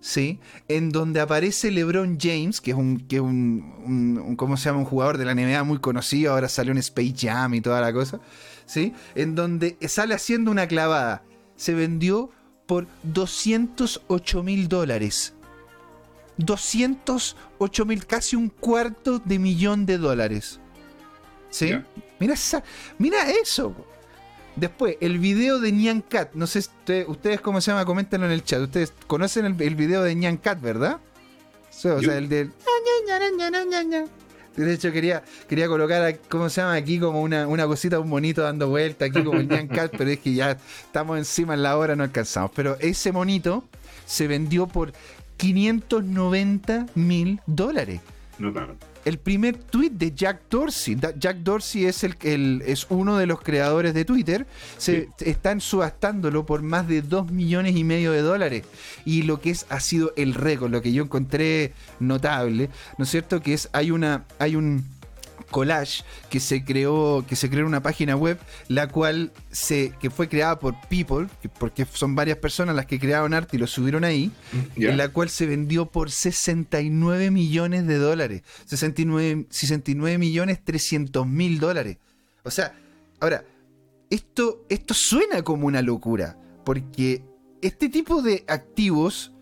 ¿sí? 0.00 0.38
En 0.68 0.90
donde 0.90 1.20
aparece 1.20 1.70
LeBron 1.70 2.18
James, 2.20 2.60
que 2.60 2.72
es 2.72 2.76
un, 2.76 3.00
que 3.00 3.20
un, 3.20 4.34
¿cómo 4.36 4.56
se 4.56 4.66
llama? 4.66 4.80
Un 4.80 4.84
jugador 4.84 5.18
de 5.18 5.24
la 5.24 5.34
NBA 5.34 5.64
muy 5.64 5.78
conocido, 5.78 6.32
ahora 6.32 6.48
salió 6.48 6.72
en 6.72 6.78
Space 6.78 7.14
Jam 7.18 7.54
y 7.54 7.60
toda 7.60 7.80
la 7.80 7.92
cosa, 7.92 8.20
¿sí? 8.66 8.92
En 9.14 9.34
donde 9.34 9.76
sale 9.88 10.14
haciendo 10.14 10.50
una 10.50 10.66
clavada. 10.66 11.22
Se 11.56 11.74
vendió 11.74 12.30
por 12.66 12.86
208 13.02 14.42
mil 14.42 14.68
dólares. 14.68 15.34
208 16.36 17.84
mil, 17.84 18.06
casi 18.06 18.36
un 18.36 18.48
cuarto 18.48 19.18
de 19.18 19.38
millón 19.38 19.86
de 19.86 19.98
dólares. 19.98 20.60
¿Sí? 21.50 21.72
Mira, 22.20 22.34
esa, 22.34 22.62
mira 22.98 23.30
eso. 23.30 23.74
Después, 24.58 24.96
el 25.00 25.18
video 25.18 25.60
de 25.60 25.70
Nyan 25.70 26.00
Cat. 26.00 26.34
No 26.34 26.48
sé 26.48 26.64
ustedes 27.06 27.40
cómo 27.40 27.60
se 27.60 27.70
llama, 27.70 27.84
coméntenlo 27.84 28.26
en 28.26 28.32
el 28.32 28.42
chat. 28.42 28.60
Ustedes 28.60 28.92
conocen 29.06 29.46
el, 29.46 29.74
video 29.76 30.02
de 30.02 30.14
Nyan 30.16 30.36
Cat, 30.36 30.60
¿verdad? 30.60 30.98
O 31.70 31.72
sea, 32.02 32.18
el 32.18 32.28
del. 32.28 32.50
De 34.56 34.74
hecho, 34.74 34.90
quería, 34.90 35.22
quería 35.48 35.68
colocar, 35.68 36.18
¿cómo 36.28 36.50
se 36.50 36.60
llama? 36.60 36.74
Aquí 36.74 36.98
como 36.98 37.22
una, 37.22 37.46
una 37.46 37.66
cosita, 37.68 38.00
un 38.00 38.08
monito 38.08 38.42
dando 38.42 38.68
vuelta, 38.68 39.04
aquí 39.04 39.22
como 39.22 39.38
el 39.38 39.46
Nyan 39.46 39.68
Cat, 39.68 39.94
pero 39.96 40.10
es 40.10 40.18
que 40.18 40.34
ya 40.34 40.58
estamos 40.82 41.18
encima 41.18 41.54
en 41.54 41.62
la 41.62 41.76
hora, 41.76 41.94
no 41.94 42.02
alcanzamos. 42.02 42.50
Pero 42.56 42.76
ese 42.80 43.12
monito 43.12 43.62
se 44.06 44.26
vendió 44.26 44.66
por 44.66 44.92
590 45.36 46.86
mil 46.96 47.40
dólares. 47.46 48.00
No, 48.40 48.52
claro 48.52 48.74
el 49.08 49.18
primer 49.18 49.56
tweet 49.56 49.90
de 49.90 50.14
Jack 50.14 50.42
Dorsey. 50.50 50.96
Jack 51.18 51.38
Dorsey 51.38 51.86
es, 51.86 52.04
el, 52.04 52.62
es 52.66 52.86
uno 52.90 53.16
de 53.16 53.26
los 53.26 53.40
creadores 53.40 53.94
de 53.94 54.04
Twitter. 54.04 54.46
Se, 54.76 55.08
Están 55.20 55.60
subastándolo 55.60 56.44
por 56.44 56.62
más 56.62 56.86
de 56.86 57.00
2 57.00 57.32
millones 57.32 57.74
y 57.74 57.84
medio 57.84 58.12
de 58.12 58.20
dólares. 58.20 58.64
Y 59.06 59.22
lo 59.22 59.40
que 59.40 59.50
es 59.50 59.64
ha 59.70 59.80
sido 59.80 60.12
el 60.16 60.34
récord, 60.34 60.70
lo 60.70 60.82
que 60.82 60.92
yo 60.92 61.02
encontré 61.02 61.72
notable, 62.00 62.68
¿no 62.98 63.04
es 63.04 63.10
cierto? 63.10 63.40
Que 63.40 63.54
es, 63.54 63.70
hay 63.72 63.90
una, 63.90 64.24
hay 64.38 64.56
un 64.56 64.84
Collage, 65.50 66.04
que 66.30 66.40
se 66.40 66.64
creó, 66.64 67.24
que 67.28 67.36
se 67.36 67.48
creó 67.50 67.66
una 67.66 67.82
página 67.82 68.16
web, 68.16 68.38
la 68.68 68.88
cual 68.88 69.32
se, 69.50 69.92
que 70.00 70.10
fue 70.10 70.28
creada 70.28 70.58
por 70.58 70.74
People, 70.88 71.28
porque 71.58 71.86
son 71.92 72.14
varias 72.14 72.38
personas 72.38 72.76
las 72.76 72.86
que 72.86 72.98
crearon 72.98 73.34
arte 73.34 73.56
y 73.56 73.60
lo 73.60 73.66
subieron 73.66 74.04
ahí, 74.04 74.30
en 74.76 74.96
la 74.96 75.08
cual 75.08 75.28
se 75.28 75.46
vendió 75.46 75.86
por 75.86 76.10
69 76.10 77.30
millones 77.30 77.86
de 77.86 77.98
dólares. 77.98 78.42
69, 78.66 79.46
69 79.50 80.18
millones 80.18 80.64
300 80.64 81.26
mil 81.26 81.58
dólares. 81.58 81.98
O 82.44 82.50
sea, 82.50 82.74
ahora, 83.20 83.44
esto, 84.10 84.64
esto 84.68 84.94
suena 84.94 85.42
como 85.42 85.66
una 85.66 85.82
locura, 85.82 86.38
porque 86.64 87.22
este 87.62 87.88
tipo 87.88 88.22
de 88.22 88.44
activos 88.48 89.32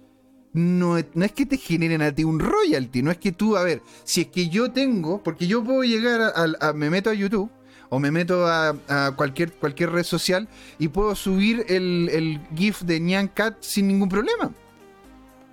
no, 0.57 0.97
es 0.97 1.33
que 1.33 1.45
te 1.45 1.59
generen 1.59 2.01
a 2.01 2.15
ti 2.15 2.25
un 2.25 2.41
royalty, 2.41 3.03
no 3.03 3.11
es 3.11 3.19
que 3.19 3.31
tú, 3.31 3.59
a 3.59 3.63
ver, 3.63 3.83
si 4.05 4.23
es 4.23 4.29
que 4.29 4.49
yo 4.49 4.71
tengo, 4.73 5.23
porque 5.23 5.47
yo 5.47 5.63
puedo 5.63 5.83
llegar 5.85 6.33
a, 6.35 6.73
me 6.73 6.89
meto 6.89 7.11
a 7.11 7.15
YouTube 7.15 7.51
o 7.91 7.99
me 7.99 8.11
meto 8.11 8.47
a, 8.47 8.75
cualquier, 9.17 9.53
cualquier 9.53 9.91
red 9.91 10.05
social 10.05 10.49
y 10.79 10.89
puedo 10.89 11.15
subir 11.15 11.67
el, 11.69 12.41
GIF 12.57 12.81
de 12.81 13.01
Nyan 13.01 13.29
Cat 13.29 13.59
sin 13.61 13.87
ningún 13.87 14.09
problema. 14.09 14.51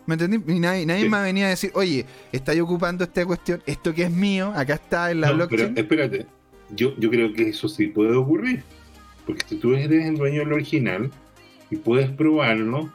¿Me 0.05 0.13
entendí? 0.13 0.53
Y 0.53 0.59
nadie, 0.59 0.85
nadie 0.85 1.09
me 1.09 1.21
venía 1.21 1.47
a 1.47 1.49
decir, 1.49 1.71
oye, 1.73 2.05
estáis 2.31 2.61
ocupando 2.61 3.03
esta 3.03 3.25
cuestión, 3.25 3.61
esto 3.65 3.93
que 3.93 4.03
es 4.03 4.11
mío, 4.11 4.53
acá 4.55 4.75
está 4.75 5.11
en 5.11 5.19
la 5.19 5.31
blockchain. 5.31 5.73
Pero 5.73 5.81
espérate, 5.81 6.25
yo, 6.73 6.95
yo 6.97 7.09
creo 7.09 7.33
que 7.33 7.49
eso 7.49 7.67
sí 7.67 7.87
puede 7.87 8.15
ocurrir. 8.15 8.63
Porque 9.25 9.43
si 9.49 9.55
tú 9.57 9.73
eres 9.73 10.05
el 10.05 10.15
dueño 10.15 10.39
del 10.39 10.53
original 10.53 11.11
y 11.69 11.75
puedes 11.75 12.09
probarlo, 12.09 12.89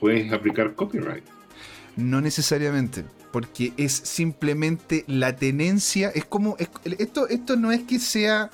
puedes 0.00 0.32
aplicar 0.32 0.74
copyright. 0.74 1.33
No 1.96 2.20
necesariamente, 2.20 3.04
porque 3.32 3.72
es 3.76 3.92
simplemente 3.92 5.04
la 5.06 5.36
tenencia, 5.36 6.10
es 6.10 6.24
como 6.24 6.56
esto 6.58 7.28
esto 7.28 7.56
no 7.56 7.72
es 7.72 7.82
que 7.82 7.98
sea 7.98 8.50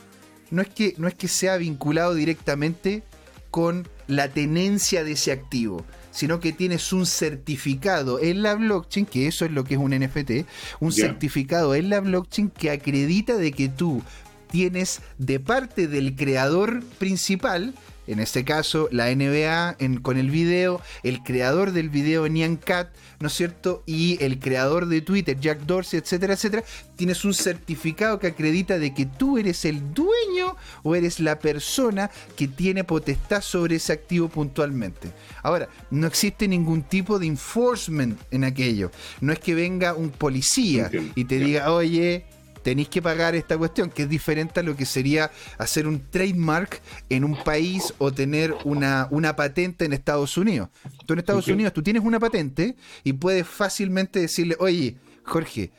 no 0.51 0.63
es 0.63 0.69
que 0.69 0.95
no 0.99 1.09
es 1.09 1.15
que 1.15 1.29
sea 1.29 1.57
vinculado 1.57 2.15
directamente 2.15 3.03
con 3.51 3.89
la 4.07 4.29
tenencia 4.29 5.05
de 5.05 5.13
ese 5.13 5.33
activo, 5.33 5.85
sino 6.11 6.41
que 6.41 6.53
tienes 6.53 6.93
un 6.93 7.07
certificado 7.07 8.19
en 8.21 8.43
la 8.43 8.55
blockchain, 8.55 9.07
que 9.07 9.27
eso 9.27 9.45
es 9.45 9.53
lo 9.53 9.65
que 9.65 9.75
es 9.75 9.81
un 9.81 9.91
NFT, 9.91 10.47
un 10.81 10.93
certificado 10.93 11.75
en 11.75 11.91
la 11.91 12.01
blockchain 12.01 12.51
que 12.51 12.71
acredita 12.71 13.37
de 13.37 13.53
que 13.53 13.69
tú 13.69 14.03
tienes 14.51 15.01
de 15.19 15.41
parte 15.41 15.87
del 15.87 16.17
creador 16.17 16.83
principal 16.99 17.75
en 18.13 18.21
este 18.21 18.45
caso 18.45 18.89
la 18.91 19.15
NBA 19.15 19.77
con 20.03 20.19
el 20.19 20.31
video, 20.31 20.81
el 21.03 21.23
creador 21.23 21.73
del 21.73 21.91
video 21.91 22.29
Nian 22.29 22.57
Cat, 22.57 22.89
¿no 23.21 23.29
es 23.29 23.35
cierto? 23.35 23.83
Y 23.87 24.23
el 24.23 24.39
creador 24.39 24.87
de 24.87 25.01
Twitter, 25.01 25.39
Jack 25.39 25.61
Dorsey, 25.61 26.01
etcétera, 26.01 26.35
etcétera, 26.35 26.65
tienes 26.97 27.25
un 27.25 27.35
certificado 27.35 28.19
que 28.19 28.29
acredita 28.29 28.79
de 28.79 28.93
que 28.95 29.07
tú 29.07 29.39
eres 29.39 29.65
el 29.65 29.95
dueño 29.95 30.57
o 30.83 30.95
eres 30.95 31.21
la 31.21 31.39
persona 31.39 32.11
que 32.37 32.49
tiene 32.49 32.85
potestad 32.85 33.43
sobre 33.43 33.77
ese 33.77 33.93
activo 33.93 34.29
puntualmente. 34.29 35.13
Ahora, 35.43 35.69
no 35.91 36.07
existe 36.07 36.49
ningún 36.49 36.83
tipo 36.83 37.19
de 37.19 37.27
enforcement 37.27 38.19
en 38.31 38.45
aquello. 38.45 38.91
No 39.21 39.33
es 39.33 39.39
que 39.39 39.55
venga 39.55 39.95
un 39.95 40.11
policía 40.11 40.91
y 41.15 41.25
te 41.25 41.39
diga, 41.39 41.73
oye, 41.73 42.25
tenéis 42.63 42.89
que 42.89 43.03
pagar 43.03 43.35
esta 43.35 43.57
cuestión, 43.57 43.91
que 43.91 44.03
es 44.03 44.09
diferente 44.09 44.61
a 44.61 44.63
lo 44.63 44.77
que 44.77 44.87
sería 44.87 45.31
hacer 45.59 45.87
un 45.87 46.11
trademark 46.11 46.81
en 47.09 47.25
un 47.25 47.37
país 47.43 47.95
o 47.99 48.13
tener 48.13 48.55
una, 48.65 49.09
una 49.11 49.37
patente 49.37 49.85
en 49.85 49.93
Estados 49.93 50.37
Unidos. 50.37 50.69
Tú 51.07 51.15
en 51.15 51.21
Estados 51.21 51.49
Unidos 51.49 51.73
tú 51.73 51.83
tienes 51.83 52.03
una 52.03 52.21
patente 52.21 52.77
y 53.05 53.13
puedes 53.13 53.47
fácilmente 53.47 54.21
decirle, 54.21 54.57
oye, 54.59 54.97
Jorge, 55.25 55.73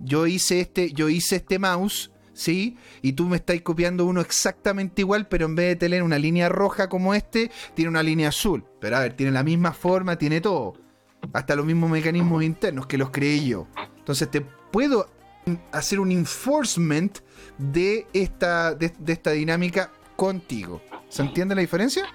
yo 0.00 0.26
hice 0.26 0.60
este, 0.60 0.92
yo 0.92 1.08
hice 1.08 1.36
este 1.36 1.58
mouse, 1.58 2.10
¿sí? 2.32 2.76
Y 3.02 3.12
tú 3.12 3.26
me 3.26 3.36
estás 3.36 3.60
copiando 3.62 4.04
uno 4.04 4.20
exactamente 4.20 5.02
igual, 5.02 5.28
pero 5.28 5.46
en 5.46 5.54
vez 5.54 5.68
de 5.68 5.76
tener 5.76 6.02
una 6.02 6.18
línea 6.18 6.48
roja 6.48 6.88
como 6.88 7.14
este, 7.14 7.50
tiene 7.74 7.90
una 7.90 8.02
línea 8.02 8.28
azul. 8.28 8.64
Pero 8.80 8.96
a 8.96 9.00
ver, 9.00 9.14
tiene 9.14 9.32
la 9.32 9.42
misma 9.42 9.72
forma, 9.72 10.16
tiene 10.16 10.40
todo. 10.40 10.74
Hasta 11.32 11.54
los 11.54 11.64
mismos 11.64 11.90
mecanismos 11.90 12.42
internos 12.42 12.86
que 12.86 12.98
los 12.98 13.10
creé 13.10 13.44
yo. 13.46 13.68
Entonces 13.98 14.30
te 14.30 14.40
puedo 14.40 15.08
hacer 15.70 16.00
un 16.00 16.12
enforcement 16.12 17.18
de 17.58 18.06
esta, 18.12 18.74
de, 18.74 18.92
esta 19.06 19.32
dinámica 19.32 19.90
contigo. 20.16 20.80
¿Se 21.08 21.22
entiende 21.22 21.54
la 21.54 21.60
diferencia? 21.60 22.06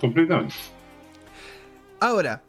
Completamente. 0.00 0.54
Ahora, 2.00 2.42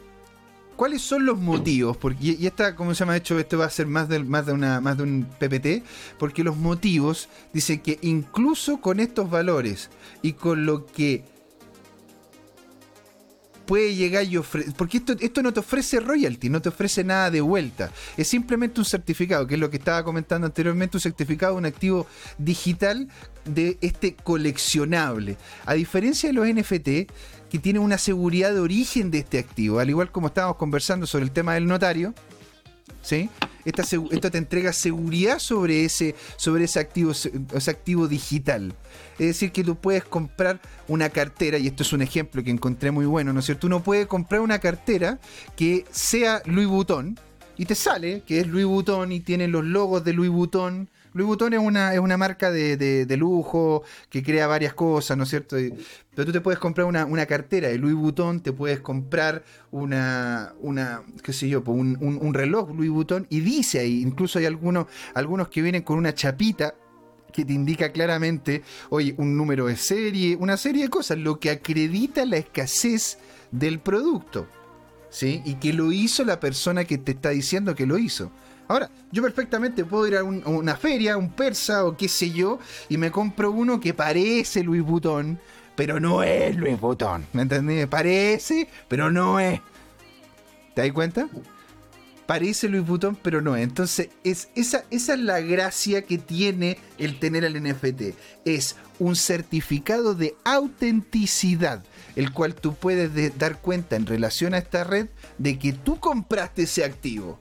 ¿cuáles 0.76 1.02
son 1.02 1.26
los 1.26 1.38
motivos? 1.38 1.98
Porque, 1.98 2.38
y 2.40 2.46
esta, 2.46 2.76
como 2.76 2.94
se 2.94 3.00
llama 3.00 3.18
hecho, 3.18 3.38
esto 3.38 3.58
va 3.58 3.66
a 3.66 3.70
ser 3.70 3.88
más 3.88 4.08
de, 4.08 4.24
más 4.24 4.46
de, 4.46 4.54
una, 4.54 4.80
más 4.82 4.98
de 4.98 5.04
un 5.04 5.28
PPT, 5.40 5.86
porque 6.18 6.44
los 6.44 6.56
motivos 6.56 7.30
dicen 7.54 7.80
que 7.80 8.00
incluso 8.02 8.80
con 8.80 9.00
estos 9.00 9.30
valores 9.30 9.90
y 10.22 10.34
con 10.34 10.66
lo 10.66 10.86
que 10.86 11.26
puede 13.72 13.96
llegar 13.96 14.26
y 14.26 14.36
ofrecer. 14.36 14.74
Porque 14.76 14.98
esto, 14.98 15.16
esto 15.18 15.42
no 15.42 15.54
te 15.54 15.62
ofrece 15.62 16.02
royalty, 16.02 16.50
no 16.50 16.62
te 16.62 16.68
ofrece 16.68 17.06
nada 17.06 17.32
de 17.32 17.40
vuelta. 17.40 17.90
Es 18.18 18.28
simplemente 18.28 18.82
un 18.82 18.86
certificado, 18.86 19.48
que 19.48 19.54
es 19.54 19.62
lo 19.62 19.70
que 19.70 19.78
estaba 19.78 20.04
comentando 20.04 20.46
anteriormente, 20.46 20.98
un 20.98 21.02
certificado, 21.02 21.56
un 21.56 21.66
activo 21.66 22.06
digital 22.38 23.08
de 23.46 23.78
este 23.80 24.14
coleccionable. 24.16 25.38
A 25.66 25.74
diferencia 25.74 26.28
de 26.28 26.34
los 26.34 26.46
NFT, 26.46 27.10
que 27.50 27.60
tienen 27.62 27.82
una 27.82 27.98
seguridad 27.98 28.54
de 28.54 28.60
origen 28.60 29.10
de 29.10 29.20
este 29.20 29.40
activo, 29.40 29.80
al 29.80 29.90
igual 29.90 30.12
como 30.12 30.28
estábamos 30.28 30.58
conversando 30.58 31.08
sobre 31.08 31.24
el 31.24 31.32
tema 31.32 31.54
del 31.54 31.66
notario, 31.66 32.14
¿sí? 33.02 33.30
Esta, 33.66 33.84
te 34.32 34.38
entrega 34.38 34.74
seguridad 34.74 35.40
sobre 35.40 35.86
ese, 35.86 36.16
sobre 36.36 36.64
ese 36.64 36.80
activo, 36.80 37.12
ese 37.12 37.72
activo 37.72 38.08
digital. 38.08 38.74
Es 39.20 39.28
decir, 39.28 39.52
que 39.52 39.64
tú 39.64 39.76
puedes 39.76 40.04
comprar 40.04 40.60
una 40.88 41.10
cartera, 41.10 41.58
y 41.58 41.68
esto 41.68 41.84
es 41.84 41.94
un 41.94 42.02
ejemplo 42.02 42.44
que 42.44 42.50
encontré 42.50 42.92
muy 42.92 43.06
bueno, 43.06 43.34
¿no 43.34 43.40
es 43.40 43.46
cierto? 43.46 43.68
Uno 43.68 43.84
puede 43.84 44.08
comprar 44.08 44.42
una 44.42 44.60
cartera 44.60 45.20
que 45.56 45.86
sea 45.92 46.42
Louis 46.46 46.68
Vuitton, 46.68 47.20
y 47.58 47.66
te 47.66 47.76
sale 47.76 48.24
que 48.26 48.40
es 48.40 48.48
Louis 48.48 48.66
Vuitton 48.66 49.12
y 49.12 49.20
tiene 49.20 49.48
los 49.48 49.64
logos 49.64 50.04
de 50.04 50.14
Louis 50.14 50.32
Vuitton. 50.32 50.90
Louis 51.14 51.28
Vuitton 51.28 51.54
es 51.54 51.60
una, 51.60 51.94
es 51.94 52.00
una 52.00 52.18
marca 52.18 52.52
de, 52.52 53.06
lujo 53.18 53.84
que 54.10 54.24
crea 54.24 54.48
varias 54.48 54.74
cosas, 54.74 55.18
¿no 55.18 55.24
es 55.24 55.30
cierto? 55.30 55.58
pero 56.16 56.26
tú 56.26 56.32
te 56.32 56.42
puedes 56.42 56.60
comprar 56.60 56.88
una, 56.88 57.26
cartera 57.26 57.68
de 57.68 57.78
Louis 57.78 57.96
Vuitton, 57.96 58.42
te 58.42 58.54
puedes 58.54 58.80
comprar 58.80 59.44
una, 59.72 60.54
una 60.62 61.04
qué 61.24 61.34
sé 61.34 61.50
yo, 61.50 61.62
un, 61.66 61.98
un, 62.00 62.34
reloj 62.34 62.74
Louis 62.74 62.90
Vuitton 62.90 63.28
y 63.30 63.42
dice 63.42 63.80
ahí, 63.80 64.02
incluso 64.02 64.40
hay 64.40 64.46
algunos, 64.46 64.88
algunos 65.14 65.50
que 65.50 65.62
vienen 65.62 65.82
con 65.82 65.98
una 65.98 66.14
chapita 66.14 66.76
que 67.32 67.46
te 67.46 67.54
indica 67.54 67.92
claramente, 67.92 68.64
oye, 68.90 69.16
un 69.18 69.36
número 69.38 69.68
de 69.68 69.78
serie, 69.78 70.36
una 70.36 70.58
serie 70.58 70.84
de 70.84 70.90
cosas, 70.90 71.18
lo 71.18 71.40
que 71.40 71.50
acredita 71.50 72.26
la 72.26 72.38
escasez 72.38 73.18
del 73.52 73.80
producto. 73.80 74.48
¿Sí? 75.10 75.42
Y 75.44 75.56
que 75.56 75.74
lo 75.74 75.92
hizo 75.92 76.24
la 76.24 76.40
persona 76.40 76.86
que 76.86 76.98
te 76.98 77.12
está 77.12 77.32
diciendo 77.32 77.76
que 77.76 77.86
lo 77.86 77.98
hizo. 77.98 78.32
Ahora, 78.72 78.90
yo 79.12 79.22
perfectamente 79.22 79.84
puedo 79.84 80.08
ir 80.08 80.16
a, 80.16 80.24
una 80.24 80.78
feria, 80.78 81.18
un 81.18 81.30
persa 81.30 81.84
o 81.84 81.98
qué 81.98 82.08
sé 82.08 82.32
yo, 82.32 82.58
y 82.88 82.96
me 82.96 83.12
compro 83.12 83.52
uno 83.52 83.82
que 83.82 83.94
parece 83.94 84.64
Louis 84.64 84.82
Vuitton, 84.82 85.38
pero 85.76 86.00
no 86.00 86.24
es 86.24 86.56
Louis 86.56 86.80
Vuitton. 86.80 87.26
¿Me 87.34 87.42
entendés? 87.42 87.86
Parece, 87.88 88.70
pero 88.88 89.12
no 89.12 89.42
es. 89.42 89.60
¿Te 90.74 90.84
das 90.84 90.92
cuenta? 90.94 91.28
parece 92.26 92.70
Louis 92.70 92.88
Vuitton, 92.88 93.18
pero 93.22 93.42
no. 93.42 93.58
Entonces, 93.58 94.08
es, 94.24 94.48
esa, 94.56 94.86
esa 94.90 95.16
es 95.16 95.20
la 95.20 95.42
gracia 95.42 96.04
que 96.04 96.18
tiene 96.18 96.78
el 96.98 97.20
tener 97.20 97.44
el 97.44 97.62
NFT. 97.62 98.16
Es 98.46 98.78
un 99.00 99.18
certificado 99.18 100.16
de 100.16 100.38
autenticidad, 100.46 101.84
el 102.16 102.32
cual 102.32 102.56
tú 102.56 102.74
puedes 102.76 103.38
dar 103.38 103.60
cuenta 103.60 103.98
en 103.98 104.06
relación 104.06 104.54
a 104.54 104.60
esta 104.60 104.86
red 104.86 105.10
de 105.40 105.60
que 105.60 105.74
tú 105.74 106.00
compraste 106.00 106.64
ese 106.64 106.86
activo. 106.86 107.38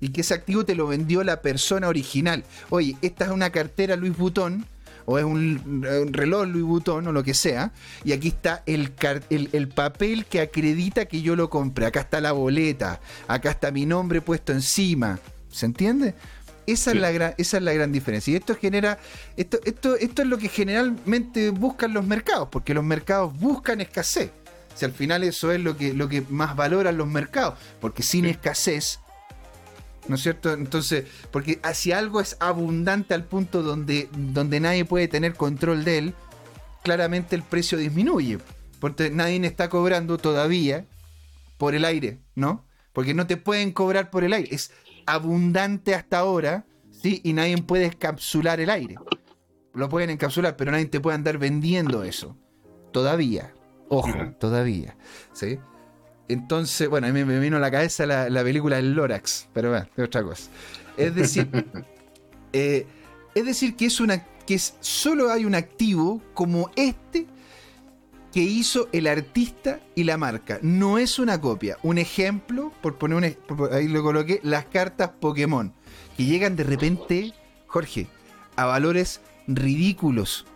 Y 0.00 0.10
que 0.10 0.22
ese 0.22 0.34
activo 0.34 0.64
te 0.64 0.74
lo 0.74 0.86
vendió 0.86 1.22
la 1.24 1.42
persona 1.42 1.88
original. 1.88 2.44
Oye, 2.70 2.96
esta 3.02 3.26
es 3.26 3.30
una 3.30 3.50
cartera 3.50 3.96
Louis 3.96 4.16
Vuitton 4.16 4.66
o 5.06 5.18
es 5.18 5.24
un, 5.24 5.82
reloj 6.12 6.46
Louis 6.46 6.64
Vuitton 6.64 7.06
o 7.08 7.12
lo 7.12 7.24
que 7.24 7.34
sea, 7.34 7.72
y 8.04 8.12
aquí 8.12 8.28
está 8.28 8.62
el, 8.66 8.92
el, 9.30 9.68
papel 9.68 10.24
que 10.26 10.40
acredita 10.40 11.06
que 11.06 11.22
yo 11.22 11.34
lo 11.36 11.50
compré, 11.50 11.86
acá 11.86 12.00
está 12.00 12.20
la 12.20 12.32
boleta, 12.32 13.00
acá 13.26 13.50
está 13.50 13.72
mi 13.72 13.86
nombre 13.86 14.20
puesto 14.20 14.52
encima, 14.52 15.18
¿se 15.50 15.66
entiende? 15.66 16.14
Esa, 16.66 16.92
es 16.92 17.00
la 17.00 17.10
gran, 17.10 17.34
esa 17.36 17.56
es 17.56 17.62
la 17.64 17.72
gran 17.72 17.90
diferencia. 17.90 18.32
Y 18.32 18.36
esto 18.36 18.54
genera, 18.54 18.98
esto, 19.36 19.58
esto, 19.64 19.96
esto 19.96 20.22
es 20.22 20.28
lo 20.28 20.38
que 20.38 20.48
generalmente 20.48 21.50
buscan 21.50 21.92
los 21.92 22.06
mercados, 22.06 22.48
porque 22.50 22.74
los 22.74 22.84
mercados 22.84 23.36
buscan 23.38 23.80
escasez. 23.80 24.30
Si 24.76 24.84
al 24.84 24.92
final 24.92 25.24
eso 25.24 25.50
es 25.50 25.60
lo 25.60 25.76
que, 25.76 25.92
lo 25.92 26.08
que 26.08 26.22
más 26.28 26.54
valoran 26.54 26.96
los 26.96 27.08
mercados, 27.08 27.58
porque 27.80 28.04
sin 28.04 28.24
escasez 28.24 29.00
¿no 30.10 30.16
es 30.16 30.22
cierto? 30.22 30.52
Entonces, 30.52 31.04
porque 31.30 31.60
si 31.72 31.92
algo 31.92 32.20
es 32.20 32.36
abundante 32.40 33.14
al 33.14 33.24
punto 33.24 33.62
donde, 33.62 34.08
donde 34.12 34.58
nadie 34.58 34.84
puede 34.84 35.06
tener 35.06 35.34
control 35.34 35.84
de 35.84 35.98
él, 35.98 36.14
claramente 36.82 37.36
el 37.36 37.44
precio 37.44 37.78
disminuye. 37.78 38.38
Porque 38.80 39.10
nadie 39.10 39.46
está 39.46 39.68
cobrando 39.68 40.18
todavía 40.18 40.84
por 41.58 41.76
el 41.76 41.84
aire, 41.84 42.18
¿no? 42.34 42.66
Porque 42.92 43.14
no 43.14 43.28
te 43.28 43.36
pueden 43.36 43.70
cobrar 43.70 44.10
por 44.10 44.24
el 44.24 44.32
aire. 44.32 44.52
Es 44.52 44.72
abundante 45.06 45.94
hasta 45.94 46.18
ahora. 46.18 46.66
¿sí? 46.90 47.20
Y 47.22 47.32
nadie 47.32 47.56
puede 47.62 47.86
encapsular 47.86 48.58
el 48.58 48.70
aire. 48.70 48.96
Lo 49.74 49.88
pueden 49.88 50.10
encapsular, 50.10 50.56
pero 50.56 50.72
nadie 50.72 50.86
te 50.86 50.98
puede 50.98 51.14
andar 51.14 51.38
vendiendo 51.38 52.02
eso. 52.02 52.36
Todavía. 52.92 53.54
Ojo, 53.88 54.12
todavía. 54.40 54.96
¿Sí? 55.32 55.60
Entonces, 56.30 56.88
bueno, 56.88 57.08
a 57.08 57.10
mí 57.10 57.24
me 57.24 57.40
vino 57.40 57.56
a 57.56 57.60
la 57.60 57.70
cabeza 57.70 58.06
la, 58.06 58.42
película 58.44 58.78
El 58.78 58.94
Lorax, 58.94 59.48
pero 59.52 59.70
bueno, 59.70 59.88
es 59.96 60.04
otra 60.04 60.22
cosa. 60.22 60.48
Es 60.96 61.14
decir, 61.14 61.48
eh, 62.52 62.86
es 63.34 63.44
decir 63.44 63.74
que 63.74 63.86
es 63.86 64.00
una 64.00 64.24
que 64.46 64.54
es, 64.54 64.74
solo 64.80 65.30
hay 65.30 65.44
un 65.44 65.54
activo 65.54 66.22
como 66.34 66.70
este 66.76 67.26
que 68.32 68.42
hizo 68.42 68.88
el 68.92 69.08
artista 69.08 69.80
y 69.96 70.04
la 70.04 70.16
marca. 70.16 70.60
No 70.62 70.98
es 70.98 71.18
una 71.18 71.40
copia. 71.40 71.78
Un 71.82 71.98
ejemplo, 71.98 72.72
por 72.80 72.96
poner 72.96 73.16
un 73.16 73.72
ahí 73.72 73.88
lo 73.88 74.02
coloqué, 74.04 74.40
las 74.44 74.66
cartas 74.66 75.10
Pokémon, 75.20 75.72
que 76.16 76.24
llegan 76.24 76.54
de 76.54 76.62
repente, 76.62 77.34
Jorge, 77.66 78.06
a 78.54 78.66
valores 78.66 79.20
ridículos. 79.48 80.46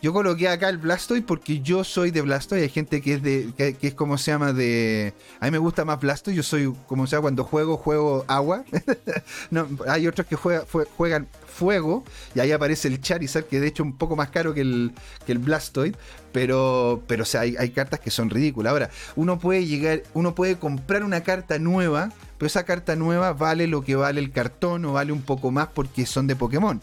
Yo 0.00 0.12
coloqué 0.12 0.48
acá 0.48 0.68
el 0.68 0.78
Blastoise 0.78 1.24
porque 1.24 1.60
yo 1.60 1.82
soy 1.82 2.12
de 2.12 2.20
Blastoise. 2.20 2.62
Hay 2.62 2.68
gente 2.68 3.02
que 3.02 3.14
es 3.14 3.22
de. 3.22 3.52
que, 3.56 3.76
es 3.80 3.94
como 3.94 4.16
se 4.16 4.30
llama 4.30 4.52
de. 4.52 5.12
A 5.40 5.46
mí 5.46 5.50
me 5.50 5.58
gusta 5.58 5.84
más 5.84 5.98
Blastoise. 5.98 6.36
Yo 6.36 6.42
soy 6.44 6.72
como 6.86 7.06
sea 7.06 7.20
cuando 7.20 7.42
juego, 7.44 7.76
juego 7.76 8.24
agua. 8.28 8.64
no, 9.50 9.68
hay 9.88 10.06
otros 10.06 10.26
que 10.26 10.36
juegan 10.36 11.26
fuego. 11.46 12.04
Y 12.34 12.40
ahí 12.40 12.52
aparece 12.52 12.86
el 12.88 13.00
Charizard, 13.00 13.46
que 13.46 13.58
de 13.58 13.66
hecho 13.66 13.82
es 13.82 13.88
un 13.88 13.96
poco 13.96 14.14
más 14.14 14.30
caro 14.30 14.54
que 14.54 14.60
el, 14.60 14.92
que 15.26 15.32
el 15.32 15.38
Blastoise. 15.38 15.96
Pero, 16.32 17.02
pero 17.08 17.24
o 17.24 17.26
sea, 17.26 17.40
hay, 17.40 17.56
hay 17.58 17.70
cartas 17.70 17.98
que 17.98 18.10
son 18.10 18.30
ridículas. 18.30 18.70
Ahora, 18.70 18.90
uno 19.16 19.40
puede 19.40 19.66
llegar. 19.66 20.04
Uno 20.14 20.34
puede 20.34 20.58
comprar 20.58 21.02
una 21.02 21.22
carta 21.22 21.58
nueva. 21.58 22.12
Pero 22.38 22.46
esa 22.46 22.62
carta 22.62 22.94
nueva 22.94 23.32
vale 23.32 23.66
lo 23.66 23.82
que 23.82 23.96
vale 23.96 24.20
el 24.20 24.30
cartón 24.30 24.84
o 24.84 24.92
vale 24.92 25.10
un 25.10 25.22
poco 25.22 25.50
más 25.50 25.66
porque 25.74 26.06
son 26.06 26.28
de 26.28 26.36
Pokémon. 26.36 26.80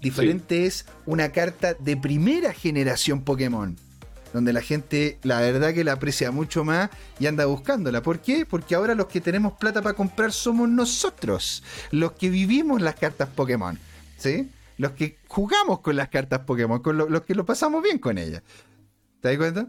Diferente 0.00 0.66
es 0.66 0.86
una 1.06 1.30
carta 1.30 1.74
de 1.74 1.96
primera 1.96 2.52
generación 2.52 3.22
Pokémon. 3.22 3.76
Donde 4.32 4.52
la 4.52 4.60
gente, 4.60 5.18
la 5.22 5.40
verdad 5.40 5.72
que 5.72 5.84
la 5.84 5.92
aprecia 5.92 6.30
mucho 6.30 6.62
más 6.62 6.90
y 7.18 7.26
anda 7.26 7.46
buscándola. 7.46 8.02
¿Por 8.02 8.20
qué? 8.20 8.44
Porque 8.44 8.74
ahora 8.74 8.94
los 8.94 9.06
que 9.06 9.20
tenemos 9.20 9.54
plata 9.54 9.80
para 9.80 9.94
comprar 9.94 10.32
somos 10.32 10.68
nosotros. 10.68 11.62
Los 11.90 12.12
que 12.12 12.28
vivimos 12.28 12.82
las 12.82 12.94
cartas 12.94 13.28
Pokémon. 13.30 13.78
¿Sí? 14.18 14.50
Los 14.76 14.92
que 14.92 15.18
jugamos 15.26 15.80
con 15.80 15.96
las 15.96 16.08
cartas 16.08 16.40
Pokémon. 16.40 16.80
Con 16.80 16.98
los 16.98 17.22
que 17.22 17.34
lo 17.34 17.46
pasamos 17.46 17.82
bien 17.82 17.98
con 17.98 18.18
ellas. 18.18 18.42
¿Te 19.20 19.28
das 19.28 19.38
cuenta? 19.38 19.68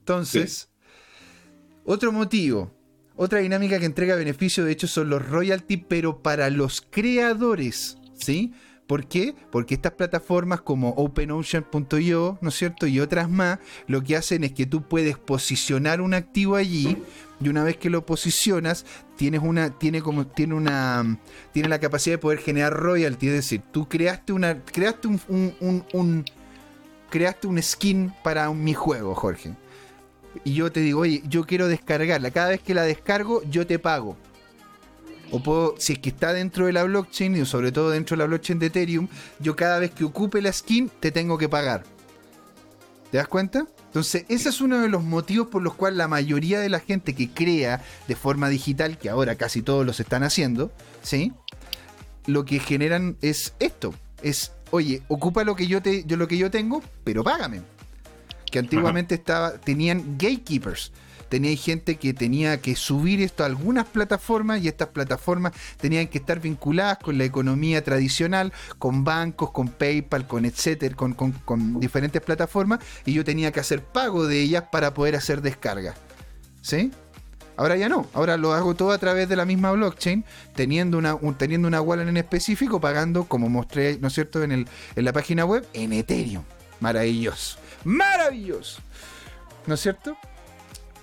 Entonces, 0.00 0.68
otro 1.84 2.12
motivo. 2.12 2.70
Otra 3.16 3.38
dinámica 3.38 3.78
que 3.78 3.86
entrega 3.86 4.16
beneficio, 4.16 4.64
de 4.64 4.72
hecho, 4.72 4.86
son 4.86 5.08
los 5.08 5.26
royalty, 5.26 5.78
pero 5.78 6.22
para 6.22 6.50
los 6.50 6.82
creadores. 6.82 7.96
¿Sí? 8.18 8.52
¿Por 8.86 9.06
qué? 9.06 9.34
Porque 9.50 9.74
estas 9.74 9.92
plataformas 9.92 10.60
como 10.60 10.90
OpenOcean.io, 10.90 12.38
¿no 12.42 12.48
es 12.50 12.54
cierto? 12.54 12.86
Y 12.86 13.00
otras 13.00 13.30
más, 13.30 13.58
lo 13.86 14.02
que 14.02 14.14
hacen 14.14 14.44
es 14.44 14.52
que 14.52 14.66
tú 14.66 14.82
puedes 14.82 15.16
posicionar 15.16 16.02
un 16.02 16.12
activo 16.12 16.56
allí 16.56 16.98
y 17.40 17.48
una 17.48 17.64
vez 17.64 17.78
que 17.78 17.88
lo 17.88 18.04
posicionas, 18.04 18.84
tienes 19.16 19.40
una, 19.42 19.70
tiene 19.70 20.02
como, 20.02 20.26
tiene 20.26 20.54
una, 20.54 21.18
tiene 21.52 21.70
la 21.70 21.80
capacidad 21.80 22.14
de 22.14 22.18
poder 22.18 22.40
generar 22.40 22.74
royalty. 22.74 23.28
Es 23.28 23.32
decir, 23.32 23.62
tú 23.72 23.88
creaste 23.88 24.34
una, 24.34 24.62
creaste 24.62 25.08
un, 25.08 25.20
un, 25.60 25.84
un, 25.94 26.24
creaste 27.08 27.46
un 27.46 27.62
skin 27.62 28.12
para 28.22 28.52
mi 28.52 28.74
juego, 28.74 29.14
Jorge. 29.14 29.54
Y 30.44 30.52
yo 30.52 30.70
te 30.70 30.80
digo, 30.80 31.00
oye, 31.00 31.22
yo 31.26 31.44
quiero 31.46 31.68
descargarla. 31.68 32.30
Cada 32.30 32.50
vez 32.50 32.60
que 32.60 32.74
la 32.74 32.82
descargo, 32.82 33.42
yo 33.44 33.66
te 33.66 33.78
pago 33.78 34.18
o 35.30 35.42
puedo, 35.42 35.74
si 35.78 35.94
es 35.94 35.98
que 35.98 36.10
está 36.10 36.32
dentro 36.32 36.66
de 36.66 36.72
la 36.72 36.84
blockchain, 36.84 37.36
y 37.36 37.44
sobre 37.46 37.72
todo 37.72 37.90
dentro 37.90 38.16
de 38.16 38.22
la 38.22 38.26
blockchain 38.26 38.58
de 38.58 38.66
Ethereum, 38.66 39.08
yo 39.40 39.56
cada 39.56 39.78
vez 39.78 39.90
que 39.90 40.04
ocupe 40.04 40.40
la 40.40 40.52
skin 40.52 40.90
te 41.00 41.10
tengo 41.10 41.38
que 41.38 41.48
pagar. 41.48 41.84
¿Te 43.10 43.18
das 43.18 43.28
cuenta? 43.28 43.66
Entonces, 43.86 44.24
ese 44.28 44.48
es 44.48 44.60
uno 44.60 44.80
de 44.80 44.88
los 44.88 45.04
motivos 45.04 45.46
por 45.46 45.62
los 45.62 45.74
cuales 45.74 45.98
la 45.98 46.08
mayoría 46.08 46.58
de 46.58 46.68
la 46.68 46.80
gente 46.80 47.14
que 47.14 47.30
crea 47.30 47.80
de 48.08 48.16
forma 48.16 48.48
digital, 48.48 48.98
que 48.98 49.08
ahora 49.08 49.36
casi 49.36 49.62
todos 49.62 49.86
los 49.86 50.00
están 50.00 50.24
haciendo, 50.24 50.72
¿sí? 51.02 51.32
Lo 52.26 52.44
que 52.44 52.58
generan 52.58 53.16
es 53.22 53.54
esto. 53.60 53.94
Es, 54.22 54.52
oye, 54.72 55.02
ocupa 55.06 55.44
lo 55.44 55.54
que 55.54 55.68
yo 55.68 55.80
te, 55.80 56.04
yo 56.04 56.16
lo 56.16 56.26
que 56.26 56.38
yo 56.38 56.50
tengo, 56.50 56.82
pero 57.04 57.22
págame. 57.22 57.60
Que 58.50 58.58
antiguamente 58.58 59.14
estaba, 59.14 59.58
tenían 59.58 60.16
gatekeepers 60.18 60.90
tenía 61.34 61.56
gente 61.56 61.96
que 61.96 62.14
tenía 62.14 62.60
que 62.60 62.76
subir 62.76 63.20
esto 63.20 63.42
a 63.42 63.46
algunas 63.46 63.86
plataformas 63.86 64.62
y 64.62 64.68
estas 64.68 64.86
plataformas 64.90 65.52
tenían 65.80 66.06
que 66.06 66.18
estar 66.18 66.38
vinculadas 66.38 66.98
con 66.98 67.18
la 67.18 67.24
economía 67.24 67.82
tradicional, 67.82 68.52
con 68.78 69.02
bancos, 69.02 69.50
con 69.50 69.66
PayPal, 69.66 70.28
con 70.28 70.44
etcétera, 70.44 70.94
con, 70.94 71.80
diferentes 71.80 72.22
plataformas 72.22 72.78
y 73.04 73.14
yo 73.14 73.24
tenía 73.24 73.50
que 73.50 73.58
hacer 73.58 73.82
pago 73.82 74.28
de 74.28 74.42
ellas 74.42 74.66
para 74.70 74.94
poder 74.94 75.16
hacer 75.16 75.42
descarga. 75.42 75.96
¿Sí? 76.62 76.92
Ahora 77.56 77.76
ya 77.76 77.88
no, 77.88 78.06
ahora 78.14 78.36
lo 78.36 78.52
hago 78.52 78.76
todo 78.76 78.92
a 78.92 78.98
través 78.98 79.28
de 79.28 79.34
la 79.34 79.44
misma 79.44 79.72
blockchain, 79.72 80.24
teniendo 80.54 80.98
una, 80.98 81.18
teniendo 81.36 81.66
una 81.66 81.80
wallet 81.80 82.06
en 82.06 82.16
específico, 82.16 82.80
pagando, 82.80 83.24
como 83.24 83.48
mostré, 83.48 83.98
¿no 83.98 84.06
es 84.06 84.14
cierto?, 84.14 84.44
en, 84.44 84.52
el, 84.52 84.68
en 84.94 85.04
la 85.04 85.12
página 85.12 85.44
web, 85.44 85.66
en 85.72 85.94
Ethereum. 85.94 86.44
Maravilloso, 86.78 87.58
maravilloso. 87.82 88.80
¿No 89.66 89.74
es 89.74 89.80
cierto? 89.80 90.16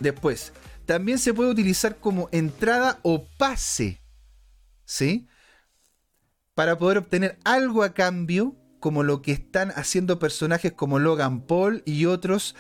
Después, 0.02 0.52
también 0.86 1.20
se 1.20 1.34
puede 1.34 1.52
utilizar 1.52 1.98
como 1.98 2.28
entrada 2.32 3.00
o 3.04 3.28
pase, 3.38 4.02
¿sí? 4.84 5.28
Para 6.56 6.78
poder 6.78 6.98
obtener 6.98 7.38
algo 7.46 7.84
a 7.84 7.94
cambio, 7.94 8.58
como 8.80 9.04
lo 9.04 9.22
que 9.22 9.32
están 9.32 9.72
haciendo 9.76 10.18
personajes 10.18 10.74
como 10.74 10.98
Logan 10.98 11.46
Paul 11.46 11.84
y 11.86 12.08
otros, 12.08 12.56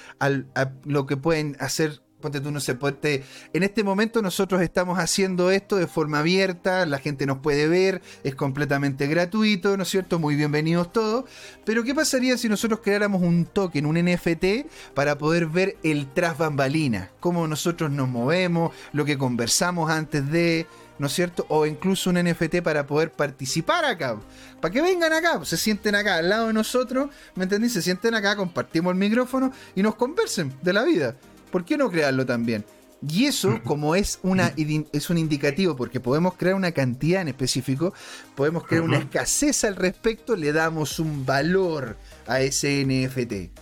lo 0.85 1.07
que 1.07 1.18
pueden 1.18 1.57
hacer 1.59 2.03
ponte 2.22 2.39
tú, 2.39 2.52
no 2.52 2.60
sé, 2.60 2.76
ponte, 2.76 3.23
en 3.52 3.64
este 3.64 3.84
momento 3.84 4.22
nosotros 4.22 4.61
estamos 4.61 4.99
haciendo 4.99 5.52
esto 5.52 5.76
de 5.76 5.88
forma 5.88 6.19
abierta, 6.19 6.85
la 6.85 6.99
gente 6.99 7.26
nos 7.26 7.39
puede 7.39 7.68
ver, 7.68 8.02
es 8.23 8.35
completamente 8.35 9.07
gratuito, 9.07 9.76
¿no 9.76 9.84
es 9.84 9.89
cierto? 9.89 10.19
Muy 10.19 10.35
bienvenidos 10.35 10.93
todos. 10.93 11.26
Pero 11.65 11.84
¿qué 11.84 11.93
pasaría 11.93 12.38
si 12.38 12.48
nosotros 12.48 12.80
creáramos 12.84 13.22
un 13.22 13.45
token, 13.45 13.85
un 13.85 13.98
NFT, 13.98 14.68
para 14.93 15.18
poder 15.18 15.48
ver 15.48 15.77
el 15.84 16.07
tras 16.14 16.38
bambalina? 16.38 17.10
Cómo 17.19 17.48
nosotros 17.48 17.91
nos 17.91 18.07
movemos, 18.07 18.73
lo 18.93 19.03
que 19.03 19.18
conversamos 19.18 19.89
antes 19.89 20.30
de, 20.31 20.68
¿no 20.99 21.07
es 21.07 21.14
cierto? 21.14 21.45
O 21.49 21.65
incluso 21.65 22.10
un 22.10 22.18
NFT 22.18 22.61
para 22.61 22.85
poder 22.85 23.11
participar 23.11 23.85
acá. 23.85 24.19
Para 24.61 24.72
que 24.72 24.81
vengan 24.81 25.14
acá, 25.14 25.43
se 25.43 25.57
sienten 25.57 25.95
acá 25.95 26.18
al 26.18 26.30
lado 26.30 26.48
de 26.48 26.53
nosotros, 26.53 27.10
¿me 27.35 27.45
entendí? 27.45 27.69
Se 27.69 27.81
sienten 27.81 28.14
acá, 28.14 28.35
compartimos 28.35 28.91
el 28.91 28.99
micrófono 28.99 29.52
y 29.76 29.81
nos 29.81 29.95
conversen 29.95 30.53
de 30.61 30.73
la 30.73 30.84
vida. 30.84 31.15
¿Por 31.52 31.65
qué 31.65 31.78
no 31.78 31.90
crearlo 31.90 32.26
también? 32.26 32.65
Y 33.07 33.26
eso, 33.26 33.60
como 33.65 33.95
es, 33.95 34.19
una, 34.23 34.53
es 34.56 35.10
un 35.10 35.18
indicativo, 35.18 35.76
porque 35.76 35.99
podemos 35.99 36.36
crear 36.36 36.56
una 36.56 36.72
cantidad 36.72 37.22
en 37.22 37.30
específico, 37.30 37.94
podemos 38.36 38.65
crear 38.65 38.84
una 38.84 38.98
escasez 38.98 39.64
al 39.64 39.76
respecto, 39.76 40.36
le 40.36 40.53
damos 40.53 40.99
un 40.99 41.26
valor 41.26 41.98
a 42.28 42.41
ese 42.41 42.86
NFT. 42.86 43.60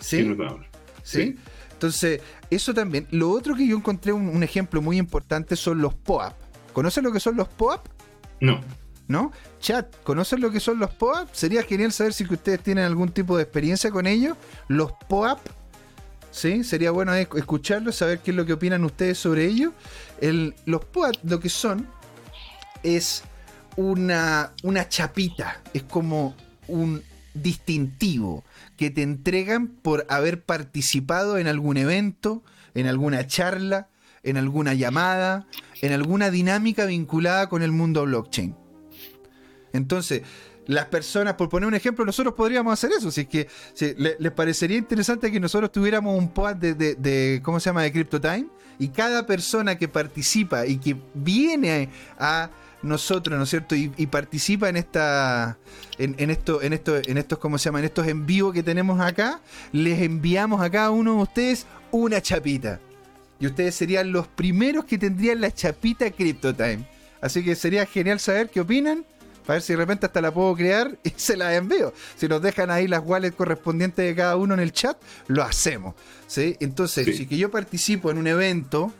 ¿Sí? 0.00 0.36
¿Sí? 1.02 1.36
Entonces, 1.72 2.22
eso 2.50 2.72
también. 2.72 3.06
Lo 3.10 3.30
otro 3.30 3.54
que 3.54 3.66
yo 3.66 3.76
encontré 3.76 4.12
un, 4.12 4.42
ejemplo 4.42 4.80
muy 4.80 4.96
importante 4.96 5.56
son 5.56 5.80
los 5.80 5.94
POAP. 5.94 6.34
¿Conocen 6.72 7.04
lo 7.04 7.12
que 7.12 7.20
son 7.20 7.36
los 7.36 7.48
POAP? 7.48 7.86
No. 8.40 8.60
¿No? 9.08 9.30
Chat, 9.60 9.94
¿conocen 10.02 10.40
lo 10.40 10.50
que 10.50 10.58
son 10.58 10.78
los 10.78 10.90
POAP? 10.90 11.28
Sería 11.32 11.62
genial 11.62 11.92
saber 11.92 12.12
si 12.12 12.24
ustedes 12.24 12.60
tienen 12.60 12.84
algún 12.84 13.10
tipo 13.10 13.36
de 13.36 13.42
experiencia 13.42 13.90
con 13.90 14.06
ellos. 14.06 14.36
Los 14.68 14.92
POAP 15.08 15.40
¿sí? 16.36 16.64
Sería 16.64 16.90
bueno 16.90 17.14
escucharlo, 17.14 17.92
saber 17.92 18.18
qué 18.20 18.30
es 18.30 18.36
lo 18.36 18.44
que 18.44 18.52
opinan 18.52 18.84
ustedes 18.84 19.18
sobre 19.18 19.46
ello. 19.46 19.72
los 20.20 20.84
POAP 20.84 21.16
lo 21.24 21.40
que 21.40 21.48
son 21.48 21.88
es 22.82 23.24
una, 23.76 24.52
una 24.62 24.88
chapita, 24.88 25.62
es 25.72 25.82
como 25.82 26.36
un 26.68 27.02
distintivo 27.34 28.44
que 28.76 28.90
te 28.90 29.02
entregan 29.02 29.68
por 29.68 30.06
haber 30.08 30.42
participado 30.42 31.38
en 31.38 31.46
algún 31.46 31.78
evento, 31.78 32.42
en 32.74 32.86
alguna 32.86 33.26
charla, 33.26 33.88
en 34.22 34.36
alguna 34.36 34.74
llamada, 34.74 35.46
en 35.80 35.92
alguna 35.92 36.30
dinámica 36.30 36.84
vinculada 36.84 37.48
con 37.48 37.62
el 37.62 37.72
mundo 37.72 38.04
blockchain. 38.04 38.54
Entonces, 39.72 40.22
las 40.66 40.86
personas, 40.86 41.34
por 41.34 41.48
poner 41.48 41.66
un 41.68 41.74
ejemplo, 41.74 42.04
nosotros 42.04 42.34
podríamos 42.34 42.72
hacer 42.72 42.90
eso. 42.92 43.10
Si 43.10 43.22
es 43.22 43.28
que 43.28 43.48
les 44.18 44.32
parecería 44.32 44.76
interesante 44.76 45.30
que 45.30 45.40
nosotros 45.40 45.70
tuviéramos 45.70 46.18
un 46.18 46.28
pod 46.28 46.56
de, 46.56 47.40
¿cómo 47.42 47.60
se 47.60 47.70
llama?, 47.70 47.82
de 47.82 47.92
CryptoTime. 47.92 48.46
Y 48.78 48.88
cada 48.88 49.24
persona 49.26 49.78
que 49.78 49.88
participa 49.88 50.66
y 50.66 50.76
que 50.76 50.96
viene 51.14 51.88
a 52.18 52.50
nosotros, 52.82 53.38
¿no 53.38 53.44
es 53.44 53.50
cierto? 53.50 53.74
Y, 53.74 53.88
participa 54.06 54.68
en 54.68 54.76
esta, 54.76 55.56
en, 55.98 56.30
esto, 56.30 56.60
en 56.60 56.72
esto, 56.72 56.96
en 56.96 57.16
estos, 57.16 57.38
¿cómo 57.38 57.58
se 57.58 57.66
llama? 57.66 57.78
En 57.78 57.86
estos 57.86 58.06
en 58.06 58.26
vivo 58.26 58.52
que 58.52 58.62
tenemos 58.62 59.00
acá, 59.00 59.40
les 59.72 60.00
enviamos 60.02 60.60
a 60.60 60.68
cada 60.68 60.90
uno 60.90 61.16
de 61.16 61.22
ustedes 61.22 61.66
una 61.90 62.20
chapita. 62.20 62.80
Y 63.38 63.46
ustedes 63.46 63.74
serían 63.74 64.12
los 64.12 64.26
primeros 64.26 64.84
que 64.84 64.98
tendrían 64.98 65.40
la 65.40 65.50
chapita 65.50 66.10
CryptoTime. 66.10 66.86
Así 67.20 67.44
que 67.44 67.54
sería 67.54 67.86
genial 67.86 68.20
saber 68.20 68.50
qué 68.50 68.60
opinan 68.60 69.04
Para 69.46 69.56
ver 69.56 69.62
si 69.62 69.72
de 69.72 69.76
repente 69.76 70.06
hasta 70.06 70.20
la 70.20 70.34
puedo 70.34 70.54
crear 70.56 70.98
y 71.04 71.10
se 71.16 71.36
la 71.36 71.54
envío. 71.54 71.92
Si 72.16 72.28
nos 72.28 72.42
dejan 72.42 72.70
ahí 72.70 72.88
las 72.88 73.02
wallets 73.04 73.36
correspondientes 73.36 74.04
de 74.04 74.14
cada 74.14 74.36
uno 74.36 74.54
en 74.54 74.60
el 74.60 74.72
chat, 74.72 74.96
lo 75.28 75.42
hacemos. 75.42 75.94
¿sí? 76.26 76.56
Entonces, 76.60 77.16
si 77.16 77.26
que 77.26 77.36
yo 77.36 77.50
participo 77.50 78.10
en 78.10 78.18
un 78.18 78.26
evento, 78.26 78.92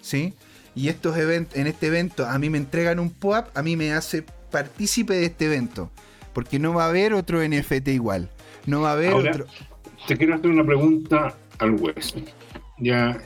¿sí? 0.00 0.34
Y 0.74 0.88
estos 0.88 1.16
eventos, 1.16 1.56
en 1.56 1.66
este 1.66 1.86
evento 1.86 2.26
a 2.26 2.38
mí 2.38 2.50
me 2.50 2.58
entregan 2.58 2.98
un 2.98 3.10
POAP, 3.10 3.56
a 3.56 3.62
mí 3.62 3.76
me 3.76 3.92
hace 3.92 4.24
partícipe 4.50 5.14
de 5.14 5.26
este 5.26 5.46
evento. 5.46 5.90
Porque 6.32 6.58
no 6.58 6.72
va 6.74 6.86
a 6.86 6.88
haber 6.88 7.12
otro 7.12 7.46
NFT 7.46 7.88
igual. 7.88 8.30
No 8.66 8.80
va 8.80 8.90
a 8.90 8.92
haber 8.94 9.12
otro. 9.12 9.46
Te 10.08 10.16
quiero 10.16 10.34
hacer 10.34 10.50
una 10.50 10.64
pregunta 10.64 11.34
al 11.58 11.72
hueso. 11.74 12.16
Ya 12.78 13.18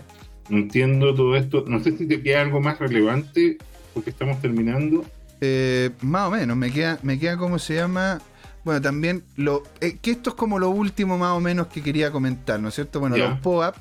entiendo 0.51 1.15
todo 1.15 1.37
esto. 1.37 1.65
No 1.69 1.83
sé 1.83 1.97
si 1.97 2.07
te 2.07 2.21
queda 2.21 2.43
algo 2.43 2.61
más 2.61 2.79
relevante 2.79 3.59
porque 3.95 4.11
estamos 4.11 4.41
terminando. 4.41 5.05
Eh, 5.41 5.91
más 6.01 6.29
o 6.29 6.31
menos, 6.31 6.57
me 6.57 6.71
queda, 6.71 6.99
me 7.03 7.19
queda 7.19 7.37
como 7.37 7.59
se 7.59 7.75
llama. 7.75 8.21
Bueno, 8.65 8.81
también 8.81 9.25
lo. 9.37 9.63
Eh, 9.81 9.99
que 10.01 10.11
esto 10.13 10.31
es 10.31 10.37
como 10.37 10.59
lo 10.59 10.71
último 10.71 11.19
más 11.19 11.37
o 11.37 11.41
menos 11.41 11.69
que 11.69 11.83
quería 11.83 12.11
comentar, 12.11 12.61
¿no 12.61 12.69
es 12.69 12.75
cierto? 12.75 13.01
Bueno, 13.01 13.17
los 13.17 13.39
POAP. 13.41 13.77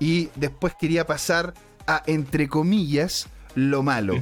Y 0.00 0.28
después 0.36 0.74
quería 0.78 1.06
pasar 1.06 1.54
a, 1.86 2.02
entre 2.06 2.48
comillas, 2.48 3.28
lo 3.54 3.82
malo. 3.82 4.14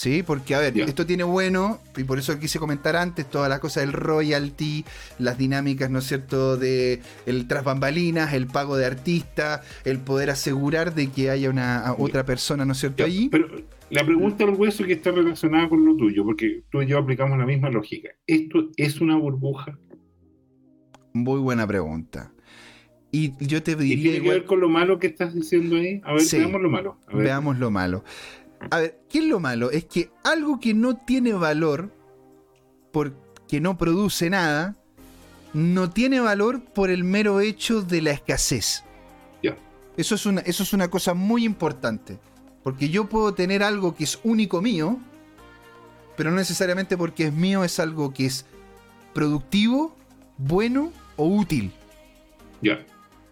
Sí, 0.00 0.22
porque 0.22 0.54
a 0.54 0.60
ver, 0.60 0.78
esto 0.80 1.04
tiene 1.04 1.24
bueno, 1.24 1.78
y 1.94 2.04
por 2.04 2.18
eso 2.18 2.38
quise 2.38 2.58
comentar 2.58 2.96
antes, 2.96 3.28
toda 3.28 3.50
la 3.50 3.60
cosa 3.60 3.80
del 3.80 3.92
royalty, 3.92 4.82
las 5.18 5.36
dinámicas, 5.36 5.90
¿no 5.90 5.98
es 5.98 6.06
cierto?, 6.06 6.56
de 6.56 7.02
el 7.26 7.46
tras 7.46 7.64
bambalinas, 7.64 8.32
el 8.32 8.46
pago 8.46 8.78
de 8.78 8.86
artistas, 8.86 9.60
el 9.84 9.98
poder 9.98 10.30
asegurar 10.30 10.94
de 10.94 11.08
que 11.08 11.28
haya 11.28 11.50
una 11.50 11.94
otra 11.98 12.24
persona, 12.24 12.64
¿no 12.64 12.72
es 12.72 12.78
cierto?, 12.78 13.04
allí. 13.04 13.28
Pero 13.28 13.48
la 13.90 14.02
pregunta 14.02 14.46
del 14.46 14.54
hueso 14.54 14.84
que 14.84 14.94
está 14.94 15.10
relacionada 15.10 15.68
con 15.68 15.84
lo 15.84 15.94
tuyo, 15.94 16.24
porque 16.24 16.62
tú 16.70 16.80
y 16.80 16.86
yo 16.86 16.96
aplicamos 16.96 17.38
la 17.38 17.44
misma 17.44 17.68
lógica. 17.68 18.08
¿Esto 18.26 18.70
es 18.78 19.02
una 19.02 19.18
burbuja? 19.18 19.78
Muy 21.12 21.40
buena 21.40 21.66
pregunta. 21.66 22.32
Y 23.12 23.32
yo 23.44 23.62
te 23.62 23.74
diría. 23.74 23.96
¿Y 23.96 24.02
tiene 24.02 24.22
que 24.22 24.30
ver 24.30 24.44
con 24.44 24.60
lo 24.60 24.68
malo 24.68 24.98
que 24.98 25.08
estás 25.08 25.34
diciendo 25.34 25.76
ahí? 25.76 26.00
A 26.04 26.14
ver, 26.14 26.22
veamos 26.32 26.62
lo 26.62 26.70
malo. 26.70 26.98
Veamos 27.12 27.58
lo 27.58 27.70
malo. 27.70 28.04
A 28.68 28.78
ver, 28.78 29.00
¿qué 29.08 29.18
es 29.18 29.24
lo 29.24 29.40
malo? 29.40 29.70
Es 29.70 29.86
que 29.86 30.10
algo 30.22 30.60
que 30.60 30.74
no 30.74 30.96
tiene 30.96 31.32
valor, 31.32 31.90
porque 32.92 33.60
no 33.60 33.78
produce 33.78 34.28
nada, 34.28 34.76
no 35.54 35.90
tiene 35.90 36.20
valor 36.20 36.62
por 36.62 36.90
el 36.90 37.04
mero 37.04 37.40
hecho 37.40 37.82
de 37.82 38.02
la 38.02 38.10
escasez. 38.10 38.84
Ya. 39.42 39.56
Eso, 39.96 40.14
es 40.14 40.26
una, 40.26 40.42
eso 40.42 40.62
es 40.62 40.72
una 40.72 40.88
cosa 40.88 41.14
muy 41.14 41.44
importante. 41.44 42.18
Porque 42.62 42.90
yo 42.90 43.08
puedo 43.08 43.32
tener 43.32 43.62
algo 43.62 43.96
que 43.96 44.04
es 44.04 44.20
único 44.22 44.60
mío, 44.60 44.98
pero 46.16 46.30
no 46.30 46.36
necesariamente 46.36 46.98
porque 46.98 47.26
es 47.26 47.32
mío 47.32 47.64
es 47.64 47.80
algo 47.80 48.12
que 48.12 48.26
es 48.26 48.44
productivo, 49.14 49.96
bueno 50.36 50.92
o 51.16 51.26
útil. 51.26 51.72
Ya. 52.60 52.84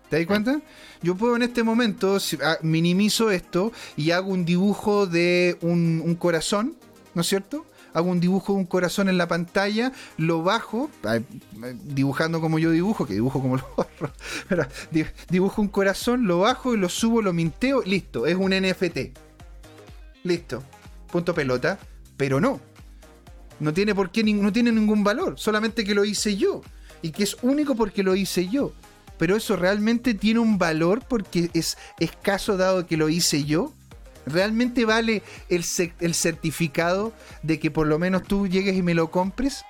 ¿Te 0.08 0.16
das 0.16 0.26
cuenta? 0.26 0.60
Yo 1.02 1.16
puedo 1.16 1.36
en 1.36 1.42
este 1.42 1.62
momento, 1.62 2.16
ah, 2.42 2.58
minimizo 2.62 3.30
esto 3.30 3.72
y 3.96 4.10
hago 4.12 4.30
un 4.30 4.44
dibujo 4.44 5.06
de 5.06 5.58
un, 5.60 6.14
corazón, 6.14 6.76
¿no 7.14 7.20
es 7.20 7.28
cierto? 7.28 7.66
Hago 7.92 8.10
un 8.10 8.20
dibujo 8.20 8.54
de 8.54 8.60
un 8.60 8.64
corazón 8.64 9.08
en 9.08 9.18
la 9.18 9.28
pantalla, 9.28 9.92
lo 10.16 10.42
bajo, 10.42 10.90
dibujando 11.84 12.40
como 12.40 12.58
yo 12.58 12.70
dibujo, 12.70 13.06
que 13.06 13.14
dibujo 13.14 13.40
como 13.40 13.56
lo 13.56 13.68
borro, 13.76 14.12
dibujo 15.28 15.60
un 15.60 15.68
corazón, 15.68 16.26
lo 16.26 16.40
bajo 16.40 16.74
y 16.74 16.78
lo 16.78 16.88
subo, 16.88 17.20
lo 17.20 17.32
minteo, 17.32 17.82
listo, 17.82 18.26
es 18.26 18.36
un 18.36 18.52
NFT. 18.52 19.18
Listo, 20.24 20.62
punto 21.10 21.34
pelota, 21.34 21.78
pero 22.16 22.40
no. 22.40 22.60
No 23.60 23.74
tiene 23.74 23.94
por 23.94 24.10
qué, 24.10 24.22
no 24.22 24.52
tiene 24.52 24.72
ningún 24.72 25.04
valor, 25.04 25.38
solamente 25.38 25.84
que 25.84 25.94
lo 25.94 26.04
hice 26.04 26.36
yo 26.36 26.62
y 27.02 27.10
que 27.10 27.24
es 27.24 27.36
único 27.42 27.74
porque 27.74 28.02
lo 28.02 28.14
hice 28.14 28.48
yo 28.48 28.72
pero 29.18 29.36
eso 29.36 29.56
realmente 29.56 30.14
tiene 30.14 30.40
un 30.40 30.58
valor 30.58 31.02
porque 31.06 31.50
es 31.54 31.76
escaso 31.98 32.56
dado 32.56 32.86
que 32.86 32.96
lo 32.96 33.08
hice 33.08 33.44
yo. 33.44 33.72
¿Realmente 34.26 34.84
vale 34.84 35.22
el, 35.48 35.64
certificado 35.64 37.12
de 37.42 37.58
que 37.58 37.70
por 37.70 37.86
lo 37.86 37.98
menos 37.98 38.24
tú 38.24 38.46
llegues 38.46 38.76
y 38.76 38.82
me 38.82 38.94
lo 38.94 39.10
compres? 39.10 39.64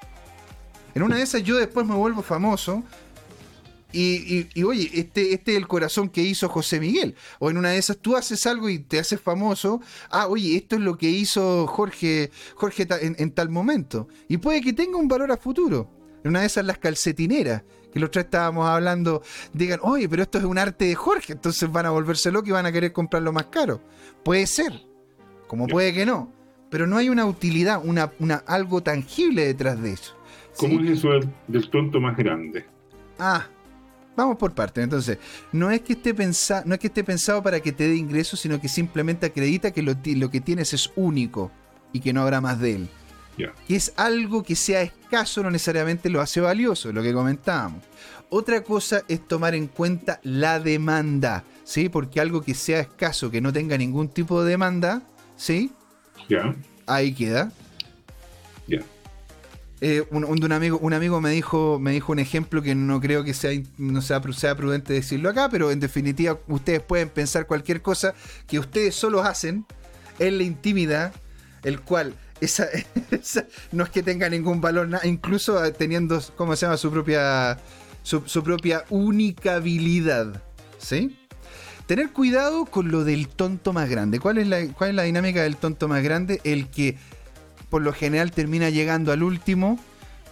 En 0.95 1.03
una 1.03 1.17
de 1.17 1.23
esas 1.23 1.43
yo 1.43 1.57
después 1.57 1.87
me 1.87 1.95
vuelvo 1.95 2.23
famoso 2.23 2.83
y, 3.91 4.63
oye, 4.65 4.91
este, 4.93 5.33
este 5.33 5.53
es 5.53 5.57
el 5.57 5.67
corazón 5.67 6.11
que 6.11 6.23
hizo 6.23 6.49
José 6.49 6.79
Miguel. 6.79 7.15
O 7.39 7.51
en 7.51 7.57
una 7.57 7.71
de 7.71 7.79
esas 7.79 7.99
tú 7.99 8.17
haces 8.17 8.47
algo 8.47 8.69
y 8.69 8.81
te 8.81 8.99
haces 8.99 9.21
famoso. 9.21 9.81
Ah, 10.11 10.27
oye, 10.27 10.57
esto 10.57 10.77
es 10.77 10.83
lo 10.83 10.99
que 10.99 11.09
hizo 11.09 11.67
Jorge, 11.67 12.31
Jorge 12.55 12.87
en, 13.01 13.31
tal 13.31 13.49
momento. 13.49 14.09
Y 14.29 14.39
puede 14.39 14.61
que 14.61 14.73
tenga 14.73 14.99
un 14.99 15.09
valor 15.09 15.33
a 15.33 15.37
futuro. 15.37 15.91
En 16.23 16.31
una 16.31 16.41
de 16.41 16.47
esas 16.47 16.67
las 16.67 16.79
calcetineras 16.79 17.63
que 17.93 18.01
los 18.01 18.11
tres 18.11 18.27
estábamos 18.27 18.67
hablando, 18.67 19.23
digan, 19.53 19.81
oye, 19.83 20.09
pero 20.09 20.23
esto 20.23 20.39
es 20.39 20.45
un 20.45 20.59
arte 20.59 20.87
de 20.87 20.95
Jorge, 20.95 21.33
entonces 21.33 21.71
van 21.71 21.87
a 21.87 21.91
volverse 21.91 22.31
locos 22.31 22.49
y 22.49 22.53
van 22.53 22.67
a 22.67 22.73
querer 22.73 22.93
comprarlo 22.93 23.33
más 23.33 23.47
caro. 23.47 23.81
Puede 24.23 24.47
ser, 24.47 24.73
como 25.47 25.67
puede 25.67 25.93
que 25.93 26.05
no, 26.05 26.33
pero 26.71 26.87
no 26.87 26.97
hay 26.97 27.09
una 27.09 27.27
utilidad, 27.27 27.81
una, 27.85 28.13
una 28.19 28.37
algo 28.47 28.83
tangible 28.83 29.47
detrás 29.47 29.81
de 29.81 29.93
eso. 29.93 30.15
¿Cómo 30.57 30.81
es 30.81 30.99
eso 30.99 31.09
del, 31.47 31.71
tonto 31.71 32.01
más 32.01 32.17
grande? 32.17 32.67
Ah, 33.19 33.47
vamos 34.17 34.37
por 34.37 34.53
partes. 34.55 34.83
Entonces, 34.83 35.19
no 35.53 35.71
es 35.71 35.83
que 35.83 35.93
esté 35.93 36.13
pensado, 36.13 36.65
no 36.67 36.75
es 36.75 36.81
que 36.81 36.89
esté 36.89 37.05
pensado 37.05 37.43
para 37.43 37.61
que 37.61 37.73
te 37.73 37.89
dé 37.89 37.95
ingresos, 37.95 38.41
sino 38.41 38.61
que 38.61 38.69
simplemente 38.69 39.27
acredita 39.27 39.71
que 39.71 39.83
lo, 39.83 39.95
lo 40.05 40.31
que 40.31 40.41
tienes 40.41 40.75
es 40.75 40.91
único 40.97 41.53
y 41.93 42.01
que 42.01 42.13
no 42.13 42.23
habrá 42.23 42.41
más 42.41 42.61
de 42.61 42.75
él. 42.75 42.89
Que 43.67 43.77
es 43.77 43.93
algo 43.97 44.43
que 44.43 44.57
sea 44.57 44.83
escaso 44.83 45.43
no 45.43 45.51
necesariamente 45.51 46.11
lo 46.11 46.21
hace 46.21 46.41
valioso, 46.41 46.93
lo 46.93 47.03
que 47.03 47.13
comentábamos. 47.13 47.83
Otra 48.31 48.63
cosa 48.63 49.03
es 49.09 49.27
tomar 49.27 49.55
en 49.55 49.69
cuenta 49.69 50.21
la 50.23 50.61
demanda, 50.61 51.45
¿sí? 51.65 51.89
Porque 51.89 52.21
algo 52.21 52.43
que 52.43 52.55
sea 52.55 52.81
escaso, 52.81 53.31
que 53.31 53.41
no 53.41 53.53
tenga 53.53 53.79
ningún 53.79 54.09
tipo 54.09 54.43
de 54.43 54.51
demanda, 54.51 55.03
¿sí? 55.37 55.73
Ahí 56.87 57.15
queda. 57.15 57.51
Ya. 58.67 58.81
Eh, 59.81 60.05
un, 60.11 60.53
amigo, 60.53 60.79
un 60.79 60.93
amigo 60.93 61.21
me 61.21 61.31
dijo, 61.31 61.79
me 61.79 61.93
dijo 61.93 62.11
un 62.11 62.19
ejemplo 62.19 62.63
que 62.63 62.75
no 62.75 63.01
creo 63.01 63.23
que 63.23 63.33
sea, 63.33 63.53
no 63.79 64.03
sea, 64.03 64.21
sea 64.33 64.57
prudente 64.57 64.93
decirlo 64.93 65.31
acá, 65.31 65.49
pero 65.49 65.71
en 65.71 65.79
definitiva 65.79 66.37
ustedes 66.49 66.83
pueden 66.83 67.09
pensar 67.09 67.47
cualquier 67.47 67.81
cosa 67.81 68.15
que 68.49 68.59
ustedes 68.59 68.97
solo 68.97 69.23
hacen 69.23 69.65
en 70.19 70.39
la 70.39 70.45
intimidad, 70.45 71.13
el 71.63 71.81
cual 71.81 72.15
no 73.73 73.85
es 73.85 73.91
que 73.91 74.03
tenga 74.03 74.29
ningún 74.29 74.61
valor, 74.61 74.89
incluso 75.05 75.61
teniendo, 75.73 76.23
¿cómo 76.37 76.57
se 76.57 76.67
llama? 76.67 76.77
Su 76.77 76.91
propia, 76.91 77.59
su, 78.03 78.43
propia 78.43 78.85
única 78.91 79.57
habilidad. 79.57 80.43
¿Sí? 80.79 81.19
Tener 81.87 82.11
cuidado 82.13 82.67
con 82.67 82.91
lo 82.91 83.05
del 83.05 83.29
tonto 83.29 83.73
más 83.73 83.89
grande. 83.89 84.21
¿Cuál 84.21 84.39
es, 84.39 84.47
la, 84.47 84.67
¿Cuál 84.69 84.91
es 84.91 84.97
la 84.97 85.03
dinámica 85.05 85.43
del 85.43 85.57
tonto 85.57 85.89
más 85.89 86.03
grande? 86.03 86.41
El 86.45 86.69
que 86.69 86.97
por 87.71 87.83
lo 87.83 87.93
general 87.93 88.31
termina 88.31 88.71
llegando 88.71 89.13
al 89.13 89.23
último 89.23 89.79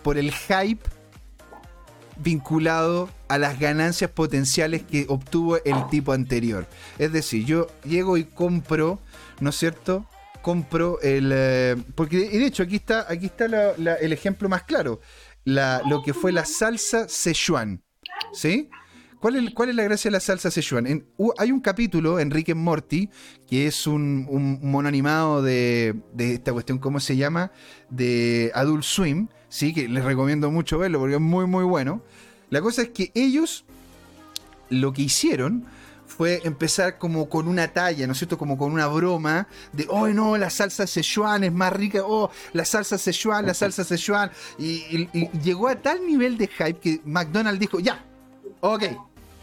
por 0.03 0.19
el 0.19 0.33
hype 0.33 0.83
vinculado 2.19 3.11
a 3.29 3.39
las 3.39 3.59
ganancias 3.59 4.11
potenciales 4.11 4.83
que 4.83 5.07
obtuvo 5.09 5.57
el 5.65 5.89
tipo 5.91 6.13
anterior. 6.13 6.67
Es 6.99 7.13
decir, 7.13 7.45
yo 7.45 7.67
llego 7.85 8.17
y 8.17 8.25
compro, 8.25 9.01
¿no 9.41 9.51
es 9.51 9.57
cierto? 9.57 10.07
Compro 10.47 11.01
el. 11.03 11.33
Eh, 11.35 11.77
porque 11.97 12.19
de 12.19 12.47
hecho, 12.47 12.63
aquí 12.63 12.77
está, 12.77 13.05
aquí 13.09 13.27
está 13.27 13.47
el 13.75 14.13
ejemplo 14.13 14.49
más 14.49 14.63
claro. 14.63 15.01
lo 15.45 16.03
que 16.05 16.15
fue 16.15 16.31
la 16.31 16.45
salsa 16.45 17.09
Szechuan. 17.09 17.83
¿Sí? 18.33 18.71
¿Cuál 19.19 19.35
es, 19.45 19.55
¿Cuál 19.55 19.71
es, 19.71 19.75
la 19.75 19.83
gracia 19.83 20.09
de 20.09 20.13
la 20.13 20.21
salsa 20.21 20.53
Szechuan? 20.53 21.05
hay 21.37 21.51
un 21.51 21.59
capítulo 21.59 22.21
en 22.21 22.33
and 22.33 22.55
Morty, 22.55 23.11
que 23.49 23.67
es 23.67 23.89
un, 23.89 24.61
mono 24.63 24.87
animado 24.87 25.43
de, 25.43 25.97
de, 26.13 26.35
esta 26.35 26.53
cuestión, 26.53 26.79
¿cómo 26.79 27.01
se 27.01 27.17
llama? 27.17 27.51
De 27.91 28.53
Adult 28.55 28.85
Swim, 28.85 29.27
¿sí? 29.49 29.75
que 29.75 29.89
les 29.89 30.05
recomiendo 30.05 30.53
mucho 30.53 30.79
verlo 30.79 31.01
porque 31.01 31.17
es 31.17 31.21
muy, 31.21 31.47
muy 31.47 31.65
bueno. 31.65 32.03
La 32.51 32.61
cosa 32.61 32.83
es 32.83 32.91
que 32.91 33.11
ellos 33.17 33.65
lo 34.71 34.93
que 34.93 35.03
hicieron 35.03 35.67
fue 36.17 36.41
empezar 36.45 36.99
como 36.99 37.29
con 37.29 37.47
una 37.47 37.69
talla, 37.69 38.07
¿no 38.07 38.13
es 38.13 38.19
cierto? 38.19 38.39
Como 38.39 38.57
con 38.57 38.73
una 38.73 38.87
broma 38.87 39.47
de, 39.73 39.87
oh 39.91 40.09
no, 40.09 40.37
la 40.37 40.49
salsa 40.49 40.87
Szechuan 40.87 41.45
es 41.45 41.53
más 41.53 41.73
rica, 41.73 42.01
oh, 42.05 42.31
la 42.55 42.65
salsa 42.65 42.97
Szechuan, 42.97 43.45
la 43.45 43.55
salsa 43.55 43.85
Szechuan. 43.85 44.31
Y, 44.59 45.09
llegó 45.43 45.69
a 45.69 45.77
tal 45.77 46.07
nivel 46.07 46.39
de 46.39 46.49
hype 46.49 46.79
que 46.79 47.01
McDonald's 47.05 47.61
dijo, 47.61 47.81
ya, 47.81 48.03
ok, 48.61 48.85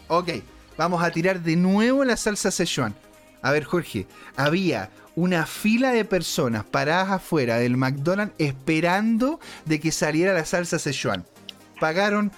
ok, 0.08 0.28
vamos 0.76 1.02
a 1.02 1.10
tirar 1.10 1.40
de 1.40 1.54
nuevo 1.54 2.04
la 2.04 2.16
salsa 2.16 2.50
Szechuan. 2.50 2.94
A 3.42 3.52
ver, 3.52 3.64
Jorge, 3.64 4.06
había 4.36 4.90
una 5.14 5.46
fila 5.46 5.92
de 5.92 6.04
personas 6.04 6.64
paradas 6.64 7.10
afuera 7.10 7.58
del 7.58 7.76
McDonald's 7.76 8.34
esperando 8.38 9.38
de 9.64 9.78
que 9.78 9.92
saliera 9.92 10.32
la 10.32 10.44
salsa 10.44 10.78
Szechuan. 10.78 11.24
Pagaron 11.78 12.32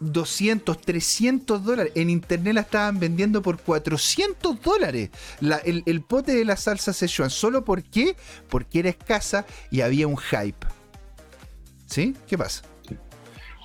200, 0.00 0.80
300 0.80 1.64
dólares. 1.64 1.92
En 1.94 2.10
internet 2.10 2.54
la 2.54 2.60
estaban 2.62 2.98
vendiendo 2.98 3.42
por 3.42 3.60
400 3.60 4.60
dólares. 4.60 5.10
el, 5.64 6.02
pote 6.02 6.34
de 6.34 6.44
la 6.44 6.56
salsa 6.56 6.92
Szechuan. 6.92 7.30
¿Solo 7.30 7.64
por 7.64 7.82
qué? 7.82 8.16
Porque 8.48 8.80
era 8.80 8.88
escasa 8.90 9.46
y 9.70 9.80
había 9.80 10.06
un 10.06 10.16
hype. 10.16 10.66
¿Sí? 11.86 12.14
¿Qué 12.26 12.36
pasa? 12.36 12.62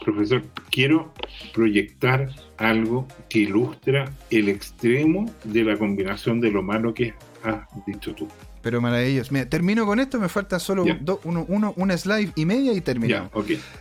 Profesor, 0.03 0.43
quiero 0.71 1.13
proyectar 1.53 2.29
algo 2.57 3.07
que 3.27 3.39
ilustra 3.39 4.11
el 4.29 4.47
extremo 4.49 5.29
de 5.43 5.63
la 5.63 5.77
combinación 5.77 6.39
de 6.39 6.51
lo 6.51 6.63
malo 6.63 6.93
que 6.93 7.13
has 7.43 7.67
dicho 7.85 8.13
tú. 8.13 8.27
Pero 8.61 8.81
maravilloso. 8.81 9.33
Mira, 9.33 9.47
termino 9.47 9.85
con 9.85 9.99
esto, 9.99 10.19
me 10.19 10.27
falta 10.27 10.59
solo 10.59 10.83
uno, 11.23 11.45
uno, 11.47 11.73
una 11.77 11.97
slide 11.97 12.33
y 12.35 12.45
media 12.45 12.73
y 12.73 12.81
terminamos. 12.81 13.31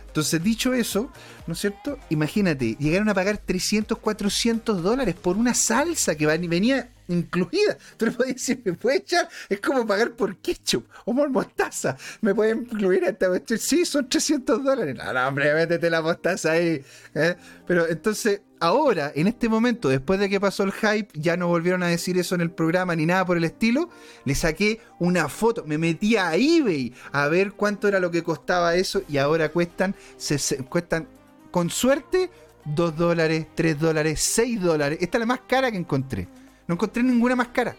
Entonces, 0.07 0.41
dicho 0.41 0.73
eso, 0.73 1.11
¿no 1.49 1.53
es 1.53 1.59
cierto? 1.61 1.97
Imagínate, 2.09 2.77
llegaron 2.79 3.09
a 3.09 3.15
pagar 3.15 3.39
300, 3.39 3.97
400 3.97 4.83
dólares 4.83 5.15
por 5.15 5.35
una 5.35 5.55
salsa 5.55 6.13
que 6.13 6.27
venía 6.27 6.91
incluida. 7.07 7.77
Tú 7.97 8.05
le 8.05 8.11
podías 8.11 8.35
decir, 8.35 8.61
¿me 8.63 8.73
puede 8.73 8.97
echar? 8.97 9.27
Es 9.49 9.59
como 9.59 9.85
pagar 9.85 10.11
por 10.11 10.37
ketchup 10.37 10.85
o 11.05 11.15
por 11.15 11.29
mostaza. 11.29 11.97
¿Me 12.21 12.33
pueden 12.33 12.67
incluir 12.71 13.03
esta 13.03 13.27
cuestión? 13.27 13.59
Sí, 13.59 13.83
son 13.83 14.07
300 14.07 14.63
dólares. 14.63 14.95
No, 14.95 15.11
no, 15.11 15.27
hombre, 15.27 15.53
métete 15.53 15.89
la 15.89 16.01
mostaza 16.01 16.51
ahí. 16.51 16.83
¿eh? 17.15 17.35
Pero 17.65 17.87
entonces, 17.87 18.41
ahora, 18.59 19.11
en 19.15 19.27
este 19.27 19.49
momento, 19.49 19.89
después 19.89 20.19
de 20.19 20.29
que 20.29 20.39
pasó 20.39 20.63
el 20.63 20.71
hype, 20.71 21.07
ya 21.13 21.35
no 21.35 21.47
volvieron 21.47 21.81
a 21.81 21.87
decir 21.87 22.17
eso 22.19 22.35
en 22.35 22.41
el 22.41 22.51
programa 22.51 22.95
ni 22.95 23.07
nada 23.07 23.25
por 23.25 23.37
el 23.37 23.43
estilo. 23.43 23.89
Le 24.25 24.35
saqué 24.35 24.79
una 24.99 25.29
foto, 25.29 25.63
me 25.65 25.79
metí 25.79 26.15
a 26.15 26.35
eBay 26.35 26.93
a 27.11 27.27
ver 27.27 27.53
cuánto 27.53 27.87
era 27.87 27.99
lo 27.99 28.11
que 28.11 28.23
costaba 28.23 28.75
eso 28.75 29.01
y 29.09 29.17
ahora 29.17 29.49
cuestan, 29.49 29.95
se, 30.17 30.57
cuestan 30.65 31.07
con 31.51 31.69
suerte 31.69 32.29
2 32.65 32.95
dólares, 32.95 33.47
3 33.55 33.79
dólares, 33.79 34.19
6 34.21 34.61
dólares. 34.61 34.99
Esta 35.01 35.17
es 35.17 35.19
la 35.19 35.25
más 35.25 35.41
cara 35.47 35.71
que 35.71 35.77
encontré. 35.77 36.27
No 36.67 36.75
encontré 36.75 37.03
ninguna 37.03 37.35
más 37.35 37.49
cara. 37.49 37.75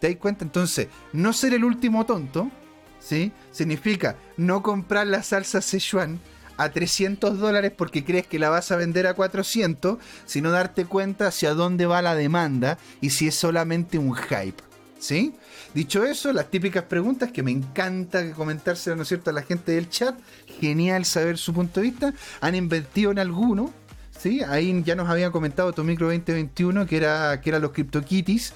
¿Te 0.00 0.08
das 0.08 0.16
cuenta? 0.16 0.44
Entonces, 0.44 0.88
no 1.12 1.32
ser 1.32 1.54
el 1.54 1.64
último 1.64 2.04
tonto, 2.06 2.50
¿sí? 2.98 3.32
Significa 3.50 4.16
no 4.36 4.62
comprar 4.62 5.06
la 5.06 5.22
salsa 5.22 5.60
Sichuan 5.60 6.20
a 6.56 6.70
300 6.70 7.38
dólares 7.38 7.72
porque 7.76 8.04
crees 8.04 8.26
que 8.26 8.38
la 8.38 8.48
vas 8.48 8.70
a 8.70 8.76
vender 8.76 9.06
a 9.06 9.14
400, 9.14 9.98
sino 10.24 10.50
darte 10.50 10.84
cuenta 10.84 11.26
hacia 11.26 11.54
dónde 11.54 11.86
va 11.86 12.02
la 12.02 12.14
demanda 12.14 12.78
y 13.00 13.10
si 13.10 13.28
es 13.28 13.34
solamente 13.34 13.98
un 13.98 14.14
hype. 14.14 14.62
¿Sí? 14.98 15.34
Dicho 15.74 16.04
eso, 16.04 16.32
las 16.32 16.50
típicas 16.50 16.84
preguntas 16.84 17.32
que 17.32 17.42
me 17.42 17.50
encanta 17.50 18.30
comentárselo, 18.32 18.94
¿no 18.94 19.02
es 19.02 19.08
cierto?, 19.08 19.30
a 19.30 19.32
la 19.32 19.42
gente 19.42 19.72
del 19.72 19.88
chat. 19.88 20.16
Genial 20.60 21.04
saber 21.04 21.36
su 21.36 21.52
punto 21.52 21.80
de 21.80 21.90
vista. 21.90 22.14
¿Han 22.40 22.54
invertido 22.54 23.10
en 23.10 23.18
alguno? 23.18 23.72
¿sí? 24.16 24.40
Ahí 24.42 24.82
ya 24.84 24.94
nos 24.94 25.08
habían 25.08 25.32
comentado 25.32 25.72
Tomicro 25.72 26.06
2021 26.06 26.86
que 26.86 26.96
era, 26.96 27.40
que 27.40 27.50
eran 27.50 27.62
los 27.62 27.72
CryptoKitties. 27.72 28.52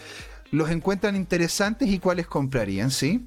¿Los 0.52 0.70
encuentran 0.70 1.16
interesantes 1.16 1.88
y 1.88 1.98
cuáles 1.98 2.28
comprarían? 2.28 2.92
¿sí? 2.92 3.26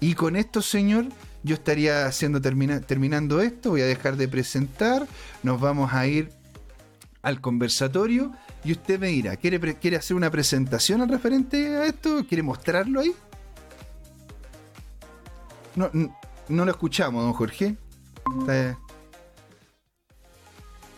Y 0.00 0.14
con 0.14 0.34
esto, 0.34 0.60
señor, 0.60 1.06
yo 1.44 1.54
estaría 1.54 2.06
haciendo 2.06 2.42
terminando 2.42 3.40
esto. 3.40 3.70
Voy 3.70 3.82
a 3.82 3.86
dejar 3.86 4.16
de 4.16 4.26
presentar. 4.26 5.06
Nos 5.44 5.60
vamos 5.60 5.92
a 5.92 6.08
ir 6.08 6.30
al 7.22 7.40
conversatorio. 7.40 8.32
Y 8.64 8.72
usted 8.72 8.98
me 8.98 9.08
dirá, 9.08 9.36
¿quiere, 9.36 9.60
quiere 9.76 9.96
hacer 9.96 10.16
una 10.16 10.28
presentación 10.28 11.02
al 11.02 11.08
referente 11.08 11.76
a 11.76 11.86
esto? 11.86 12.26
¿Quiere 12.28 12.42
mostrarlo 12.42 12.98
ahí? 12.98 13.14
No, 15.78 15.88
no, 16.48 16.64
lo 16.64 16.70
escuchamos, 16.72 17.22
don 17.22 17.32
Jorge. 17.34 17.76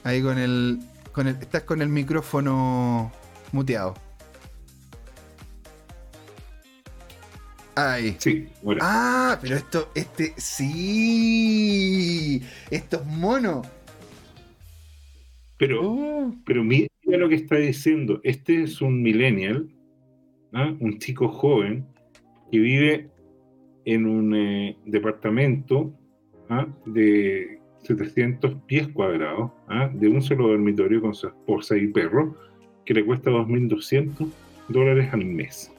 Ahí 0.05 0.23
con 0.23 0.39
el, 0.39 0.79
con 1.13 1.29
el. 1.29 1.37
Estás 1.37 1.65
con 1.65 1.83
el 1.83 1.91
micrófono 1.91 3.13
muteado. 3.53 3.93
Ahí. 7.75 8.17
Sí, 8.19 8.49
bueno. 8.63 8.81
Ah, 8.83 9.39
pero 9.43 9.57
esto, 9.57 9.91
este, 9.95 10.33
sí. 10.39 10.83
Esto 12.71 13.03
es 13.03 13.07
mono. 13.07 13.61
Pero, 15.59 15.83
oh. 15.83 16.35
pero 16.47 16.65
mira 16.65 16.89
lo 17.05 17.29
que 17.29 17.35
está 17.35 17.57
diciendo. 17.57 18.23
Este 18.25 18.63
es 18.63 18.81
un 18.81 19.03
millennial, 19.03 19.69
¿ah? 20.55 20.75
un 20.81 20.99
chico 20.99 21.29
joven 21.29 21.87
que 22.51 22.59
vive 22.59 23.10
en 23.95 24.07
un 24.07 24.35
eh, 24.35 24.77
departamento 24.87 25.93
¿ah? 26.49 26.67
de 26.87 27.59
700 27.83 28.55
pies 28.67 28.89
cuadrados 28.89 29.51
¿ah? 29.69 29.91
de 29.93 30.09
un 30.09 30.23
solo 30.23 30.49
dormitorio 30.49 31.01
con 31.01 31.15
su 31.15 31.27
esposa 31.27 31.77
y 31.77 31.89
perro 31.89 32.37
que 32.85 32.95
le 32.95 33.05
cuesta 33.05 33.31
2.200 33.31 34.29
dólares 34.69 35.13
al 35.13 35.25
mes. 35.25 35.73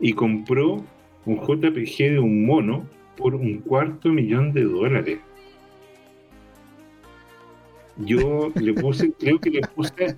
Y 0.00 0.12
compró 0.12 0.84
un 1.24 1.40
JPG 1.40 2.12
de 2.12 2.18
un 2.18 2.46
mono 2.46 2.86
por 3.16 3.34
un 3.34 3.58
cuarto 3.58 4.08
millón 4.08 4.52
de 4.52 4.64
dólares. 4.64 5.18
Yo 7.98 8.52
le 8.54 8.74
puse, 8.74 9.12
creo 9.18 9.40
que 9.40 9.50
le 9.50 9.60
puse 9.62 10.16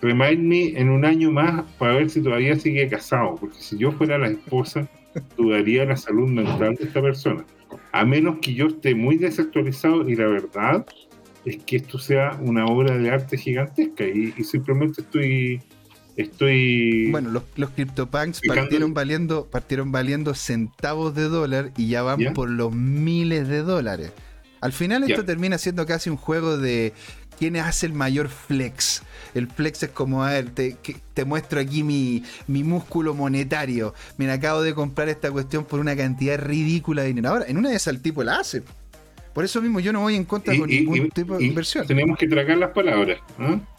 Remind 0.00 0.44
Me 0.44 0.80
en 0.80 0.88
un 0.90 1.04
año 1.04 1.30
más 1.30 1.64
para 1.78 1.94
ver 1.94 2.10
si 2.10 2.22
todavía 2.22 2.56
sigue 2.56 2.88
casado, 2.88 3.36
porque 3.36 3.58
si 3.58 3.76
yo 3.76 3.92
fuera 3.92 4.16
la 4.16 4.28
esposa, 4.28 4.88
dudaría 5.36 5.84
la 5.84 5.96
salud 5.96 6.28
mental 6.28 6.74
de 6.74 6.84
esta 6.84 7.00
persona. 7.00 7.44
A 7.92 8.04
menos 8.04 8.38
que 8.40 8.54
yo 8.54 8.66
esté 8.66 8.94
muy 8.94 9.16
desactualizado 9.16 10.08
y 10.08 10.16
la 10.16 10.26
verdad 10.26 10.86
es 11.44 11.58
que 11.58 11.76
esto 11.76 11.98
sea 11.98 12.38
una 12.42 12.66
obra 12.66 12.96
de 12.96 13.10
arte 13.10 13.36
gigantesca 13.36 14.04
y, 14.04 14.32
simplemente 14.44 15.02
estoy 15.02 15.60
estoy 16.16 17.12
bueno 17.12 17.30
los, 17.30 17.44
los 17.54 17.70
CryptoPunks 17.70 18.40
partieron 18.44 18.92
valiendo 18.92 19.46
partieron 19.46 19.92
valiendo 19.92 20.34
centavos 20.34 21.14
de 21.14 21.28
dólar 21.28 21.70
y 21.76 21.88
ya 21.88 22.02
van 22.02 22.34
por 22.34 22.50
los 22.50 22.72
miles 22.74 23.48
de 23.48 23.62
dólares. 23.62 24.12
Al 24.60 24.72
final 24.72 25.08
esto 25.08 25.24
termina 25.24 25.56
siendo 25.58 25.86
casi 25.86 26.10
un 26.10 26.16
juego 26.16 26.58
de 26.58 26.92
quién 27.38 27.56
hace 27.56 27.86
el 27.86 27.92
mayor 27.92 28.28
flex. 28.28 29.02
El 29.34 29.46
flex 29.48 29.82
es 29.84 29.90
como, 29.90 30.24
a 30.24 30.30
ver, 30.30 30.50
te, 30.50 30.76
te 31.14 31.24
muestro 31.24 31.60
aquí 31.60 31.82
mi, 31.82 32.24
mi, 32.46 32.64
músculo 32.64 33.14
monetario. 33.14 33.94
Me 34.16 34.30
acabo 34.30 34.62
de 34.62 34.74
comprar 34.74 35.08
esta 35.08 35.30
cuestión 35.30 35.64
por 35.64 35.80
una 35.80 35.94
cantidad 35.96 36.38
ridícula 36.38 37.02
de 37.02 37.08
dinero. 37.08 37.28
Ahora, 37.28 37.44
en 37.46 37.58
una 37.58 37.70
de 37.70 37.76
esas 37.76 37.94
el 37.94 38.02
tipo 38.02 38.22
la 38.24 38.40
hace. 38.40 38.62
Por 39.32 39.44
eso 39.44 39.62
mismo 39.62 39.78
yo 39.78 39.92
no 39.92 40.00
voy 40.00 40.16
en 40.16 40.24
contra 40.24 40.56
con 40.58 40.68
ningún 40.68 41.10
tipo 41.10 41.36
de 41.36 41.44
inversión. 41.44 41.86
Tenemos 41.86 42.18
que 42.18 42.26
tragar 42.26 42.58
las 42.58 42.70
palabras. 42.70 43.20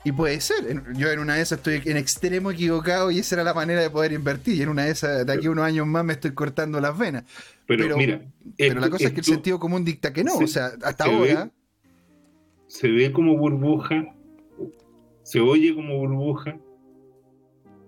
Y 0.06 0.11
puede 0.14 0.40
ser. 0.40 0.81
Yo 0.95 1.11
en 1.11 1.19
una 1.19 1.36
de 1.36 1.41
esas 1.41 1.57
estoy 1.57 1.81
en 1.84 1.98
extremo 1.98 2.52
equivocado 2.52 3.11
y 3.11 3.19
esa 3.19 3.36
era 3.36 3.44
la 3.44 3.53
manera 3.53 3.81
de 3.81 3.90
poder 3.90 4.14
invertir. 4.14 4.56
Y 4.56 4.61
en 4.61 4.69
una 4.69 4.86
de 4.86 4.91
esas, 4.91 5.26
de 5.26 5.34
aquí 5.34 5.48
a 5.48 5.52
unos 5.52 5.65
años 5.65 5.86
más, 5.86 6.06
me 6.06 6.14
estoy 6.14 6.31
cortando 6.31 6.80
las 6.80 6.98
venas. 6.98 7.26
Pero, 7.65 7.98
mira. 7.98 8.22
Pero 8.57 8.80
la 8.80 8.90
cosa 8.90 9.07
es 9.07 9.11
que 9.11 9.19
el 9.19 9.26
sentido 9.26 9.60
común 9.60 9.84
dicta 9.84 10.14
que 10.14 10.23
no. 10.23 10.36
o 10.36 10.48
sea, 10.48 10.72
hasta 10.81 11.03
ahora 11.03 11.52
se 12.70 12.88
ve 12.88 13.12
como 13.12 13.36
burbuja, 13.36 14.16
se 15.24 15.40
oye 15.40 15.74
como 15.74 15.98
burbuja, 15.98 16.58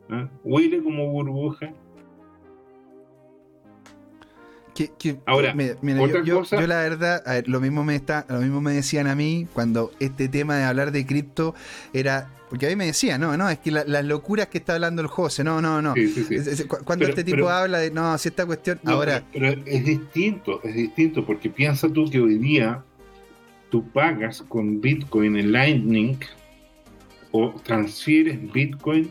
¿ah? 0.09 0.29
huele 0.43 0.83
como 0.83 1.09
burbuja. 1.11 1.71
Ahora, 5.27 5.55
yo, 6.23 6.41
la 6.51 6.81
verdad, 6.81 7.23
lo 7.45 7.61
mismo 7.61 7.83
me 7.83 7.95
está, 7.95 8.25
lo 8.27 8.39
mismo 8.39 8.59
me 8.61 8.73
decían 8.73 9.05
a 9.05 9.13
mí 9.13 9.47
cuando 9.53 9.91
este 9.99 10.27
tema 10.27 10.57
de 10.57 10.63
hablar 10.63 10.91
de 10.91 11.05
cripto 11.05 11.53
era, 11.93 12.31
porque 12.49 12.65
a 12.65 12.69
mí 12.69 12.75
me 12.75 12.87
decían, 12.87 13.21
no, 13.21 13.37
no, 13.37 13.47
es 13.51 13.59
que 13.59 13.69
las 13.69 14.03
locuras 14.03 14.47
que 14.47 14.57
está 14.57 14.73
hablando 14.73 15.03
el 15.03 15.07
José, 15.09 15.43
no, 15.43 15.61
no, 15.61 15.83
no. 15.83 15.93
cuando 16.85 17.05
este 17.05 17.23
tipo 17.23 17.47
habla 17.49 17.77
de, 17.77 17.91
no, 17.91 18.17
si 18.17 18.29
esta 18.29 18.47
cuestión, 18.47 18.79
ahora. 18.85 19.23
pero 19.31 19.49
es 19.49 19.85
distinto, 19.85 20.59
es 20.63 20.73
distinto, 20.73 21.23
porque 21.23 21.51
piensa 21.51 21.87
tú 21.87 22.09
que 22.09 22.19
hoy 22.19 22.39
día 22.39 22.83
tú 23.71 23.89
pagas 23.91 24.43
con 24.43 24.81
Bitcoin 24.81 25.37
en 25.37 25.53
Lightning 25.53 26.17
o 27.31 27.49
transfieres 27.63 28.37
Bitcoin 28.51 29.09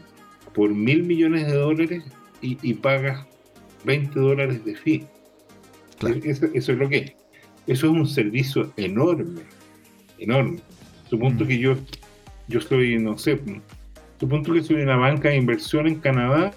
por 0.54 0.72
mil 0.72 1.02
millones 1.02 1.46
de 1.46 1.54
dólares 1.54 2.04
y, 2.42 2.74
pagas 2.74 3.26
20 3.84 4.18
dólares 4.18 4.64
de 4.64 4.74
fee. 4.74 5.06
Eso, 6.24 6.46
es 6.54 6.68
lo 6.68 6.88
que 6.88 6.96
es. 6.96 7.12
Eso 7.66 7.86
es 7.86 7.92
un 7.92 8.06
servicio 8.06 8.72
enorme, 8.76 9.42
enorme. 10.18 10.58
Supongo 11.08 11.44
mm. 11.44 11.48
que 11.48 11.58
yo, 11.58 11.76
yo 12.48 12.60
soy, 12.60 12.98
no 12.98 13.18
sé, 13.18 13.40
supongo 14.18 14.54
que 14.54 14.62
soy 14.62 14.82
una 14.82 14.96
banca 14.96 15.28
de 15.30 15.36
inversión 15.36 15.86
en 15.86 15.96
Canadá 15.96 16.52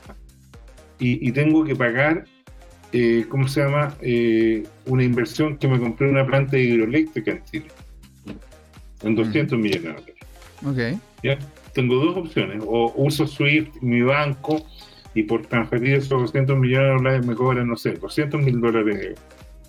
y, 1.00 1.32
tengo 1.34 1.66
que 1.66 1.76
pagar, 1.76 2.24
eh, 2.94 3.26
¿cómo 3.28 3.46
se 3.50 3.62
llama? 3.62 3.94
Eh, 4.02 4.64
una 4.86 5.04
inversión 5.04 5.58
que 5.58 5.68
me 5.68 5.78
compré 5.78 6.10
una 6.10 6.26
planta 6.26 6.58
hidroeléctrica 6.58 7.32
en 7.32 7.44
Chile 7.44 7.68
en 9.04 9.16
200 9.16 9.58
millones 9.58 9.84
de 9.84 9.90
dólares. 9.90 11.00
¿Ya? 11.24 11.38
Tengo 11.74 11.96
dos 11.96 12.18
opciones, 12.18 12.64
o 12.66 12.94
uso 12.96 13.26
Swift, 13.26 13.82
mi 13.82 14.02
banco, 14.02 14.66
y 15.16 15.24
por 15.24 15.46
transferir 15.46 15.96
esos 15.96 16.10
200 16.10 16.58
millones 16.58 16.88
de 16.88 16.94
dólares 16.94 17.26
me 17.26 17.36
cobran, 17.36 17.68
no 17.68 17.76
sé, 17.76 17.94
200 17.94 18.42
mil 18.42 18.60
dólares 18.62 19.16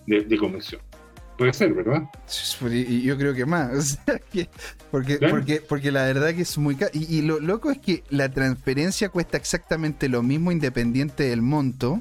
de, 0.07 0.39
comisión. 0.39 0.81
Puede 1.37 1.53
ser, 1.53 1.75
¿verdad? 1.75 2.05
Y 2.71 3.03
yo 3.03 3.19
creo 3.19 3.35
que 3.35 3.45
más. 3.45 3.99
porque, 4.91 5.19
porque, 5.19 5.63
porque 5.69 5.91
la 5.91 6.05
verdad 6.05 6.33
que 6.33 6.43
es 6.43 6.57
muy 6.59 6.77
caro. 6.77 6.93
Y, 6.95 7.23
lo 7.23 7.41
loco 7.41 7.71
es 7.71 7.79
que 7.79 8.05
la 8.11 8.29
transferencia 8.29 9.09
cuesta 9.09 9.37
exactamente 9.37 10.09
lo 10.09 10.23
mismo 10.23 10.53
independiente 10.53 11.25
del 11.25 11.43
monto. 11.43 12.01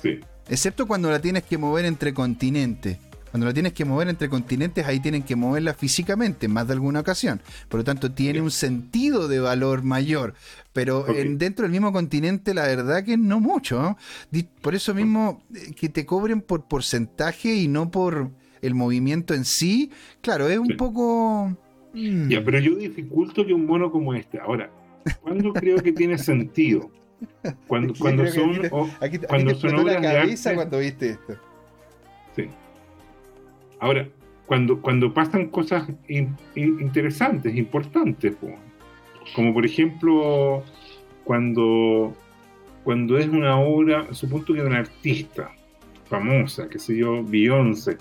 Sí. 0.00 0.20
Excepto 0.48 0.86
cuando 0.86 1.10
la 1.10 1.20
tienes 1.20 1.42
que 1.42 1.58
mover 1.58 1.86
entre 1.86 2.14
continentes. 2.14 2.98
Cuando 3.38 3.50
la 3.50 3.54
tienes 3.54 3.72
que 3.72 3.84
mover 3.84 4.08
entre 4.08 4.28
continentes, 4.28 4.84
ahí 4.84 4.98
tienen 4.98 5.22
que 5.22 5.36
moverla 5.36 5.72
físicamente, 5.72 6.46
en 6.46 6.52
más 6.52 6.66
de 6.66 6.72
alguna 6.72 6.98
ocasión. 6.98 7.40
Por 7.68 7.78
lo 7.78 7.84
tanto, 7.84 8.10
tiene 8.10 8.40
un 8.40 8.50
sentido 8.50 9.28
de 9.28 9.38
valor 9.38 9.84
mayor. 9.84 10.34
Pero 10.72 11.06
en, 11.06 11.38
dentro 11.38 11.62
del 11.62 11.70
mismo 11.70 11.92
continente, 11.92 12.52
la 12.52 12.62
verdad 12.62 13.04
que 13.04 13.16
no 13.16 13.38
mucho. 13.38 13.96
Por 14.60 14.74
eso 14.74 14.92
mismo, 14.92 15.44
eh, 15.54 15.72
que 15.72 15.88
te 15.88 16.04
cobren 16.04 16.40
por 16.40 16.66
porcentaje 16.66 17.54
y 17.54 17.68
no 17.68 17.92
por 17.92 18.32
el 18.60 18.74
movimiento 18.74 19.34
en 19.34 19.44
sí, 19.44 19.92
claro, 20.20 20.48
es 20.48 20.58
un 20.58 20.76
poco... 20.76 21.56
Mm. 21.94 22.30
Ya, 22.30 22.44
pero 22.44 22.58
yo 22.58 22.74
dificulto 22.74 23.46
que 23.46 23.54
un 23.54 23.66
mono 23.66 23.92
como 23.92 24.14
este. 24.14 24.40
Ahora, 24.40 24.68
¿cuándo 25.20 25.52
creo 25.52 25.76
que 25.76 25.92
tiene 25.92 26.18
sentido? 26.18 26.90
Cuando, 27.68 27.94
cuando 27.94 28.26
son, 28.26 28.62
aquí 29.00 29.18
cuando 29.18 29.54
son 29.54 29.86
la 29.86 30.00
cabeza 30.00 30.54
cuando 30.54 30.78
viste 30.78 31.10
esto. 31.10 31.47
Ahora, 33.80 34.08
cuando, 34.46 34.80
cuando 34.80 35.12
pasan 35.12 35.48
cosas 35.48 35.88
interesantes, 36.56 37.54
importantes, 37.54 38.36
como 39.34 39.52
por 39.52 39.66
ejemplo 39.66 40.64
cuando, 41.24 42.14
cuando 42.84 43.18
es 43.18 43.28
una 43.28 43.60
obra, 43.60 44.06
supongo 44.12 44.46
que 44.46 44.52
una 44.52 44.78
artista 44.78 45.50
famosa, 46.06 46.68
que 46.68 46.78
sé 46.78 46.96
yo, 46.96 47.22
Beyoncé, 47.22 47.98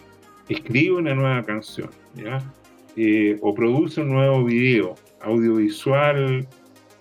escribe 0.48 0.95
una 0.95 1.14
nueva 1.14 1.44
canción. 1.44 1.90
Eh, 2.95 3.38
o 3.41 3.54
produce 3.54 4.02
un 4.02 4.10
nuevo 4.10 4.44
video 4.45 4.95
audiovisual 5.22 6.48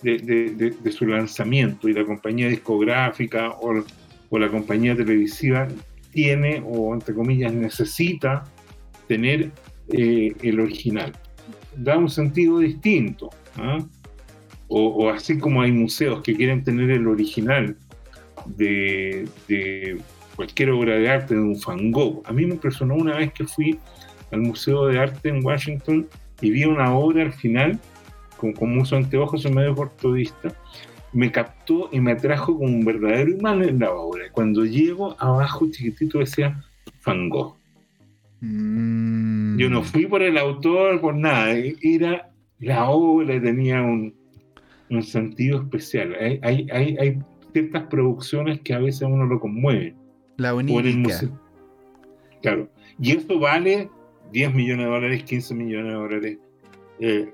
de, 0.03 0.90
su 0.90 1.07
lanzamiento 1.07 1.89
y 1.89 1.94
la 1.94 2.05
compañía 2.05 2.48
discográfica 2.48 3.51
o, 3.61 3.82
la 4.39 4.51
compañía 4.51 4.94
televisiva 4.94 5.69
tiene 6.12 6.62
o 6.66 6.93
entre 6.93 7.15
comillas 7.15 7.53
necesita 7.53 8.44
tener 9.09 9.51
eh, 9.89 10.33
el 10.43 10.61
original. 10.61 11.12
Da 11.77 11.99
un 11.99 12.09
sentido 12.09 12.59
distinto. 12.59 13.31
¿ah? 13.57 13.78
O, 14.69 15.09
así 15.11 15.39
como 15.39 15.62
hay 15.62 15.70
museos 15.70 16.23
que 16.23 16.35
quieren 16.35 16.65
tener 16.65 16.91
el 16.91 17.07
original 17.07 17.77
de, 18.47 19.28
cualquier 20.35 20.70
obra 20.70 20.97
de 20.97 21.09
arte 21.09 21.35
de 21.35 21.41
un 21.41 21.59
Van 21.65 21.93
Gogh. 21.93 22.23
A 22.27 22.33
mí 22.33 22.45
me 22.47 22.55
impresionó 22.55 22.95
una 22.95 23.16
vez 23.16 23.33
que 23.33 23.45
fui 23.45 23.78
al 24.33 24.41
Museo 24.41 24.87
de 24.87 24.99
Arte 24.99 25.28
en 25.28 25.45
Washington 25.45 26.09
y 26.41 26.51
vi 26.51 26.65
una 26.65 26.93
obra 26.95 27.23
al 27.23 27.33
final 27.33 27.78
con, 28.37 28.53
con 28.53 28.77
uso 28.77 28.97
anteojos 28.97 29.45
en 29.47 29.55
medio 29.55 29.74
cortodista, 29.74 30.53
me 31.12 31.31
captó 31.33 31.89
y 31.93 32.01
me 32.01 32.12
atrajo 32.12 32.59
como 32.59 32.66
un 32.66 32.85
verdadero 32.85 33.31
imán 33.31 33.62
en 33.62 33.78
la 33.78 33.93
obra. 33.93 34.24
Cuando 34.33 34.65
llego 34.65 35.16
abajo, 35.19 35.66
chiquitito, 35.70 36.19
decía 36.19 36.62
Van 37.05 37.28
Gogh. 37.28 37.57
Mm. 38.41 39.59
Yo 39.59 39.71
no 39.71 39.83
fui 39.83 40.07
por 40.07 40.23
el 40.23 40.39
autor, 40.39 41.01
por 41.01 41.15
nada. 41.15 41.53
Era 41.53 42.31
la 42.59 42.91
obra, 42.91 43.41
tenía 43.41 43.83
un, 43.83 44.15
un 44.91 45.03
sentido 45.03 45.63
especial. 45.63 46.15
Hay, 46.21 46.41
hay, 46.43 46.67
hay, 46.71 46.97
hay, 46.99 47.19
ciertas 47.53 47.85
producciones 47.85 48.61
que 48.61 48.75
a 48.75 48.79
veces 48.79 49.03
uno 49.03 49.25
lo 49.25 49.41
conmueve. 49.41 49.95
La 50.37 50.55
única. 50.55 51.21
Claro. 52.43 52.69
Y 53.01 53.13
eso 53.13 53.39
vale 53.39 53.89
10 54.33 54.55
millones 54.55 54.87
de 54.87 54.93
dólares, 54.93 55.23
15 55.25 55.55
millones 55.55 55.93
de 55.93 55.99
dólares. 55.99 56.39
Eh, 57.01 57.33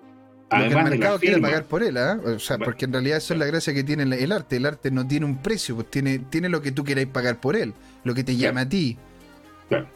Además 0.48 0.84
el 0.84 0.90
mercado 0.90 1.18
quiere 1.18 1.40
pagar 1.40 1.64
por 1.64 1.82
él, 1.82 1.96
¿ah? 1.96 2.20
o 2.24 2.38
sea, 2.38 2.58
porque 2.58 2.84
en 2.84 2.92
realidad 2.92 3.18
eso 3.18 3.32
es 3.32 3.40
la 3.40 3.46
gracia 3.46 3.72
que 3.72 3.82
tiene 3.82 4.02
el 4.02 4.32
arte. 4.32 4.56
El 4.56 4.66
arte 4.66 4.90
no 4.90 5.06
tiene 5.06 5.24
un 5.24 5.38
precio, 5.38 5.74
pues 5.74 5.90
tiene, 5.90 6.18
tiene 6.18 6.48
lo 6.48 6.60
que 6.60 6.72
tú 6.72 6.84
queráis 6.84 7.08
pagar 7.08 7.40
por 7.40 7.56
él, 7.56 7.72
lo 8.04 8.14
que 8.14 8.22
te 8.22 8.36
llama 8.36 8.62
a 8.62 8.68
ti. 8.68 8.98
Claro. 9.68 9.88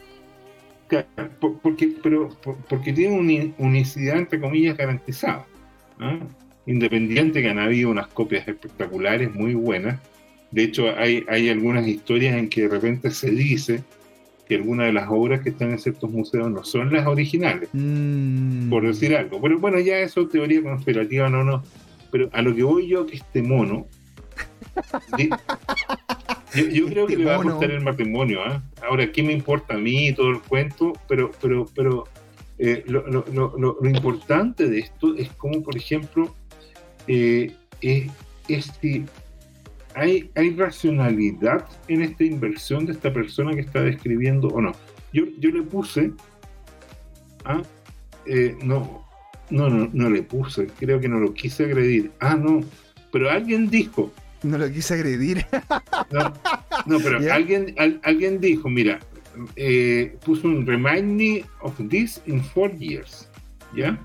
Porque, 1.61 1.93
pero, 2.01 2.29
porque 2.69 2.93
tiene 2.93 3.17
una 3.17 3.53
unicidad, 3.57 4.17
entre 4.17 4.39
comillas, 4.39 4.77
garantizada. 4.77 5.45
¿ah? 5.99 6.19
Independiente 6.65 7.41
que 7.41 7.49
han 7.49 7.59
habido 7.59 7.89
unas 7.89 8.07
copias 8.07 8.47
espectaculares, 8.47 9.33
muy 9.33 9.53
buenas. 9.53 9.99
De 10.51 10.63
hecho, 10.63 10.95
hay, 10.97 11.25
hay 11.27 11.49
algunas 11.49 11.87
historias 11.87 12.37
en 12.37 12.49
que 12.49 12.63
de 12.63 12.67
repente 12.69 13.11
se 13.11 13.31
dice 13.31 13.83
que 14.47 14.55
algunas 14.55 14.87
de 14.87 14.93
las 14.93 15.09
obras 15.09 15.41
que 15.41 15.49
están 15.49 15.71
en 15.71 15.79
ciertos 15.79 16.09
museos 16.09 16.49
no 16.49 16.63
son 16.63 16.93
las 16.93 17.05
originales, 17.05 17.69
mm. 17.73 18.69
por 18.69 18.87
decir 18.87 19.15
algo. 19.15 19.41
Pero 19.41 19.59
bueno, 19.59 19.79
ya 19.79 19.99
eso 19.99 20.27
teoría 20.27 20.61
conspirativa, 20.61 21.29
no, 21.29 21.43
no. 21.43 21.63
Pero 22.11 22.29
a 22.31 22.41
lo 22.41 22.55
que 22.55 22.63
voy 22.63 22.87
yo, 22.87 23.05
que 23.05 23.17
este 23.17 23.41
mono, 23.41 23.87
yo, 26.71 26.87
creo 26.87 27.07
que 27.07 27.17
le 27.17 27.25
va 27.25 27.35
a 27.35 27.43
costar 27.43 27.71
el 27.71 27.81
matrimonio. 27.81 28.39
¿ah? 28.43 28.61
Ahora, 28.87 29.11
¿qué 29.11 29.23
me 29.23 29.33
importa 29.33 29.75
a 29.75 29.77
mí 29.77 30.13
todo 30.13 30.29
el 30.29 30.41
cuento? 30.41 30.93
Pero, 31.07 31.31
pero, 31.41 31.65
pero 31.75 32.05
eh, 32.57 32.83
lo, 32.87 33.07
lo, 33.07 33.25
lo, 33.31 33.77
lo, 33.81 33.89
importante 33.89 34.67
de 34.67 34.79
esto 34.79 35.15
es 35.15 35.29
como, 35.33 35.61
por 35.61 35.77
ejemplo, 35.77 36.35
eh, 37.07 37.53
es, 37.81 38.11
es 38.47 38.71
que 38.81 39.05
¿hay, 39.93 40.29
racionalidad 40.55 41.65
en 41.87 42.01
esta 42.01 42.23
inversión 42.23 42.85
de 42.85 42.93
esta 42.93 43.11
persona 43.11 43.53
que 43.53 43.61
está 43.61 43.81
describiendo 43.81 44.47
o 44.49 44.61
no? 44.61 44.73
Yo, 45.13 45.25
yo 45.39 45.49
le 45.51 45.63
puse, 45.63 46.11
ah, 47.45 47.61
eh, 48.25 48.55
no, 48.63 49.05
no, 49.49 49.69
no, 49.69 49.89
no 49.91 50.09
le 50.09 50.23
puse, 50.23 50.67
creo 50.79 50.99
que 50.99 51.07
no 51.07 51.19
lo 51.19 51.33
quise 51.33 51.65
agredir. 51.65 52.11
Ah, 52.19 52.35
no, 52.35 52.61
pero 53.11 53.29
alguien 53.29 53.69
dijo. 53.69 54.11
No 54.47 54.57
lo 54.57 54.71
quise 54.71 54.93
agredir. 54.95 55.45
No, 56.85 56.99
pero 56.99 57.17
alguien, 57.33 57.75
alguien 58.03 58.39
dijo, 58.39 58.69
mira, 58.69 58.99
eh, 59.55 60.15
puso 60.23 60.47
un 60.47 60.65
remind 60.65 61.19
me 61.19 61.43
of 61.61 61.77
this 61.89 62.21
in 62.27 62.41
four 62.41 62.71
years, 62.77 63.29
¿ya? 63.75 63.99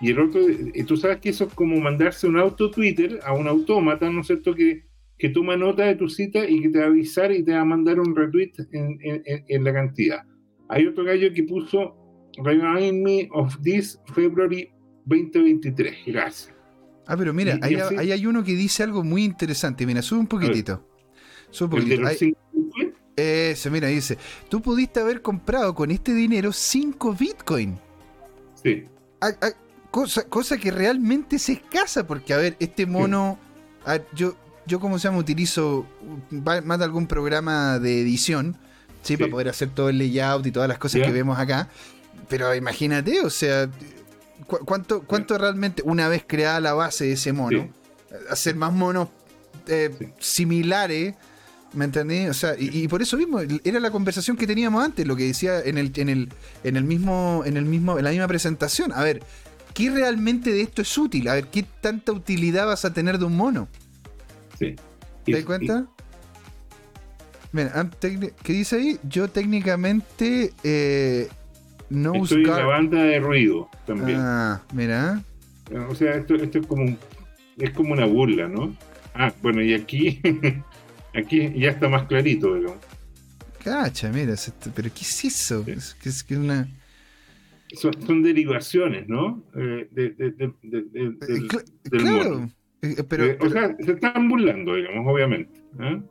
Y 0.00 0.10
el 0.10 0.20
otro, 0.20 0.40
eh, 0.48 0.84
tú 0.84 0.96
sabes 0.96 1.18
que 1.18 1.30
eso 1.30 1.44
es 1.44 1.54
como 1.54 1.80
mandarse 1.80 2.26
un 2.26 2.38
auto 2.38 2.70
Twitter 2.70 3.20
a 3.24 3.32
un 3.32 3.48
autómata, 3.48 4.10
¿no 4.10 4.20
es 4.20 4.26
cierto? 4.26 4.54
Que 4.54 4.84
que 5.22 5.28
toma 5.28 5.56
nota 5.56 5.84
de 5.84 5.94
tu 5.94 6.08
cita 6.08 6.48
y 6.48 6.60
que 6.60 6.68
te 6.70 6.80
va 6.80 6.86
a 6.86 6.88
avisar 6.88 7.30
y 7.30 7.44
te 7.44 7.52
va 7.52 7.60
a 7.60 7.64
mandar 7.64 8.00
un 8.00 8.16
retweet 8.16 8.54
en, 8.72 9.64
la 9.64 9.72
cantidad. 9.72 10.18
Hay 10.68 10.84
otro 10.84 11.04
gallo 11.04 11.32
que 11.32 11.44
puso 11.44 11.94
Remind 12.42 13.04
me 13.04 13.28
of 13.30 13.56
this 13.62 14.00
February 14.16 14.68
2023. 15.06 15.94
Gracias. 16.06 16.52
Ah, 17.12 17.16
pero 17.18 17.34
mira, 17.34 17.58
ahí, 17.60 18.10
hay 18.10 18.26
uno 18.26 18.42
que 18.42 18.52
dice 18.52 18.82
algo 18.82 19.04
muy 19.04 19.22
interesante. 19.22 19.84
Mira, 19.84 20.00
sube 20.00 20.20
un 20.20 20.26
poquitito. 20.26 20.82
Sube 21.50 21.76
un 21.76 21.82
poquitito. 21.82 22.38
Eso, 23.14 23.70
mira, 23.70 23.88
dice, 23.88 24.16
tú 24.48 24.62
pudiste 24.62 25.00
haber 25.00 25.20
comprado 25.20 25.74
con 25.74 25.90
este 25.90 26.14
dinero 26.14 26.54
5 26.54 27.12
Bitcoin. 27.12 27.78
Sí. 28.62 28.84
Ah, 29.20 29.32
ah, 29.42 29.50
cosa, 29.90 30.24
cosa 30.24 30.56
que 30.56 30.70
realmente 30.70 31.36
es 31.36 31.50
escasa, 31.50 32.06
porque, 32.06 32.32
a 32.32 32.38
ver, 32.38 32.56
este 32.60 32.86
mono, 32.86 33.38
yo, 34.14 34.34
yo 34.64 34.80
como 34.80 34.98
se 34.98 35.08
llama 35.08 35.18
utilizo 35.18 35.84
más 36.30 36.78
de 36.78 36.84
algún 36.86 37.06
programa 37.06 37.78
de 37.78 38.00
edición, 38.00 38.56
¿sí? 39.02 39.18
Para 39.18 39.30
poder 39.30 39.50
hacer 39.50 39.68
todo 39.68 39.90
el 39.90 39.98
layout 39.98 40.46
y 40.46 40.50
todas 40.50 40.66
las 40.70 40.78
cosas 40.78 41.02
que 41.02 41.12
vemos 41.12 41.38
acá. 41.38 41.68
Pero 42.30 42.54
imagínate, 42.54 43.20
o 43.20 43.28
sea, 43.28 43.68
¿cuánto, 44.60 45.02
cuánto 45.02 45.38
realmente, 45.38 45.82
una 45.84 46.08
vez 46.08 46.24
creada 46.26 46.60
la 46.60 46.74
base 46.74 47.06
de 47.06 47.12
ese 47.12 47.32
mono, 47.32 47.68
hacer 48.30 48.56
más 48.56 48.72
monos 48.72 49.08
eh, 49.66 50.12
similares? 50.18 51.14
¿Me 51.74 51.86
entendí? 51.86 52.26
O 52.26 52.34
sea, 52.34 52.54
y, 52.58 52.86
por 52.88 53.00
eso 53.00 53.16
mismo, 53.16 53.40
era 53.64 53.80
la 53.80 53.90
conversación 53.90 54.36
que 54.36 54.46
teníamos 54.46 54.84
antes, 54.84 55.06
lo 55.06 55.16
que 55.16 55.24
decía 55.24 55.60
en 55.60 55.78
el, 55.78 55.90
en 55.96 56.08
el, 56.10 56.28
en 56.64 56.76
el 56.76 56.84
mismo, 56.84 57.42
en 57.46 57.56
el 57.56 57.64
mismo, 57.64 57.96
en 57.96 58.04
la 58.04 58.10
misma 58.10 58.28
presentación. 58.28 58.92
A 58.92 59.02
ver, 59.02 59.22
¿qué 59.72 59.90
realmente 59.90 60.52
de 60.52 60.60
esto 60.60 60.82
es 60.82 60.98
útil? 60.98 61.28
A 61.28 61.34
ver, 61.34 61.46
¿qué 61.46 61.64
tanta 61.80 62.12
utilidad 62.12 62.66
vas 62.66 62.84
a 62.84 62.92
tener 62.92 63.18
de 63.18 63.24
un 63.24 63.36
mono? 63.36 63.68
¿Te 64.58 64.76
das 65.32 65.44
cuenta? 65.44 65.86
Mira, 67.52 67.90
¿qué 68.00 68.52
dice 68.52 68.76
ahí? 68.76 69.00
Yo 69.08 69.28
técnicamente 69.28 70.52
eh, 70.64 71.28
no 71.92 72.14
Estoy 72.14 72.42
en 72.42 72.50
la 72.50 72.64
banda 72.64 73.02
de 73.02 73.20
ruido 73.20 73.68
también. 73.86 74.18
Ah, 74.20 74.62
mira. 74.72 75.22
O 75.88 75.94
sea, 75.94 76.14
esto, 76.14 76.34
esto 76.34 76.58
es 76.58 76.66
como 76.66 76.96
es 77.58 77.70
como 77.70 77.92
una 77.92 78.06
burla, 78.06 78.48
¿no? 78.48 78.74
Ah, 79.14 79.32
bueno, 79.42 79.62
y 79.62 79.74
aquí 79.74 80.20
aquí 81.14 81.52
ya 81.54 81.70
está 81.70 81.88
más 81.88 82.04
clarito, 82.04 82.54
digamos. 82.54 82.78
Cacha, 83.62 84.10
mira, 84.10 84.34
pero 84.74 84.88
¿qué 84.92 85.02
es 85.02 85.24
eso? 85.24 85.64
Es, 85.66 85.94
que 85.94 86.08
es 86.08 86.26
una... 86.30 86.68
Son, 87.74 88.22
derivaciones, 88.22 89.08
¿no? 89.08 89.42
Eh, 89.54 89.88
de, 89.90 90.10
de, 90.10 90.30
de, 90.32 90.52
del, 90.62 91.48
claro. 91.90 92.50
Eh, 92.82 92.96
eh, 92.98 93.04
pero, 93.08 93.36
o 93.40 93.48
sea, 93.48 93.74
se 93.78 93.92
están 93.92 94.28
burlando, 94.28 94.74
digamos, 94.74 95.06
obviamente. 95.06 95.60
¿eh? 95.80 96.02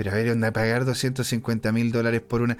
Pero 0.00 0.12
a 0.12 0.14
ver, 0.14 0.30
onda, 0.30 0.50
pagar 0.50 0.86
250 0.86 1.72
mil 1.72 1.92
dólares 1.92 2.22
por 2.22 2.40
una. 2.40 2.56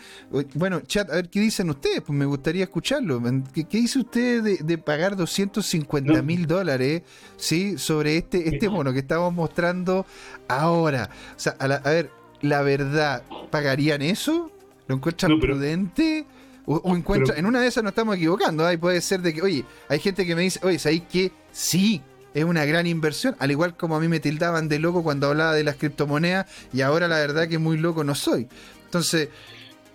Bueno, 0.53 0.83
chat, 0.83 1.09
a 1.09 1.15
ver 1.15 1.31
qué 1.31 1.41
dicen 1.41 1.71
ustedes, 1.71 2.03
pues 2.03 2.11
me 2.11 2.27
gustaría 2.27 2.65
escucharlo. 2.65 3.19
¿Qué, 3.55 3.65
dice 3.71 4.01
usted 4.01 4.59
de, 4.61 4.77
pagar 4.77 5.17
250 5.17 6.21
mil 6.21 6.45
dólares 6.47 7.01
¿sí? 7.39 7.79
sobre 7.79 8.19
este, 8.19 8.47
este 8.47 8.69
mono 8.69 8.93
que 8.93 8.99
estamos 8.99 9.33
mostrando 9.33 10.05
ahora? 10.49 11.09
O 11.35 11.41
sea, 11.41 11.57
a, 11.59 11.79
ver, 11.89 12.11
la 12.43 12.61
verdad, 12.61 13.23
¿pagarían 13.51 14.03
eso? 14.03 14.53
¿Lo 14.87 14.97
encuentran 14.97 15.41
prudente? 15.41 16.27
O, 16.67 16.95
encuentra, 16.95 17.39
en 17.39 17.47
una 17.47 17.63
de 17.63 17.69
esas 17.69 17.83
nos 17.83 17.93
estamos 17.93 18.17
equivocando. 18.17 18.67
Ahí 18.67 18.77
puede 18.77 19.01
ser 19.01 19.23
de 19.23 19.33
que, 19.33 19.41
oye, 19.41 19.65
hay 19.89 19.99
gente 19.99 20.27
que 20.27 20.37
me 20.37 20.43
dice, 20.43 20.61
oye, 20.63 20.79
¿sabéis 20.79 21.05
que 21.11 21.33
sí? 21.53 22.03
Es 22.35 22.45
una 22.45 22.65
gran 22.65 22.87
inversión, 22.87 23.35
al 23.39 23.51
igual 23.51 23.77
como 23.77 23.97
a 23.97 24.01
mí 24.01 24.09
me 24.09 24.21
tildaban 24.21 24.69
de 24.69 24.79
loco 24.79 25.03
cuando 25.03 25.29
hablaba 25.29 25.55
de 25.55 25.65
las 25.65 25.77
criptomonedas 25.77 26.47
y 26.73 26.81
ahora 26.83 27.09
la 27.09 27.17
verdad 27.17 27.49
que 27.49 27.59
muy 27.59 27.77
loco 27.77 28.05
no 28.05 28.15
soy. 28.15 28.49
Entonces, 28.85 29.29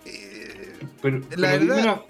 eh, 0.04 0.74
pero, 1.00 1.20
la 1.36 1.52
verdad... 1.52 2.00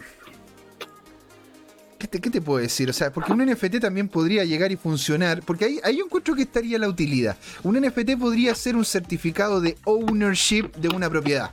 ¿Qué 1.98 2.30
te, 2.30 2.40
puedo 2.40 2.58
decir? 2.58 2.88
O 2.90 2.92
sea, 2.92 3.12
porque 3.12 3.32
un 3.32 3.44
NFT 3.44 3.80
también 3.80 4.08
podría 4.08 4.44
llegar 4.44 4.70
y 4.70 4.76
funcionar, 4.76 5.42
porque 5.42 5.64
ahí, 5.64 5.80
ahí 5.82 5.98
yo 5.98 6.04
encuentro 6.04 6.34
que 6.34 6.42
estaría 6.42 6.78
la 6.78 6.88
utilidad. 6.88 7.36
Un 7.62 7.80
NFT 7.80 8.16
podría 8.18 8.54
ser 8.54 8.76
un 8.76 8.84
certificado 8.84 9.60
de 9.60 9.76
ownership 9.84 10.70
de 10.76 10.88
una 10.88 11.10
propiedad. 11.10 11.52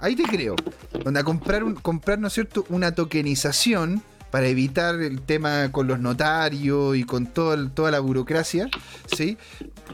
Ahí 0.00 0.16
te 0.16 0.24
creo. 0.24 0.56
Donde 1.04 1.20
a 1.20 1.24
comprar, 1.24 1.64
un, 1.64 1.74
comprar, 1.76 2.18
¿no 2.18 2.28
es 2.28 2.34
cierto?, 2.34 2.66
una 2.68 2.92
tokenización 2.92 4.02
para 4.30 4.46
evitar 4.46 5.00
el 5.00 5.20
tema 5.22 5.70
con 5.72 5.86
los 5.86 6.00
notarios 6.00 6.96
y 6.96 7.04
con 7.04 7.26
todo 7.26 7.68
toda 7.70 7.90
la 7.90 8.00
burocracia, 8.00 8.68
¿sí? 9.14 9.38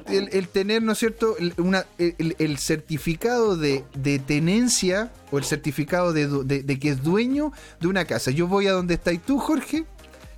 El, 0.09 0.48
tener, 0.48 0.82
¿no 0.82 0.93
es 0.93 0.98
cierto?, 0.98 1.36
el, 1.39 2.59
certificado 2.59 3.56
de, 3.56 3.85
tenencia 4.27 5.12
o 5.31 5.39
el 5.39 5.44
certificado 5.44 6.12
de, 6.12 6.78
que 6.78 6.89
es 6.89 7.02
dueño 7.02 7.52
de 7.81 7.86
una 7.86 8.05
casa. 8.05 8.31
Yo 8.31 8.47
voy 8.48 8.66
a 8.66 8.73
donde 8.73 8.94
estás 8.94 9.15
tú, 9.24 9.39
Jorge, 9.39 9.86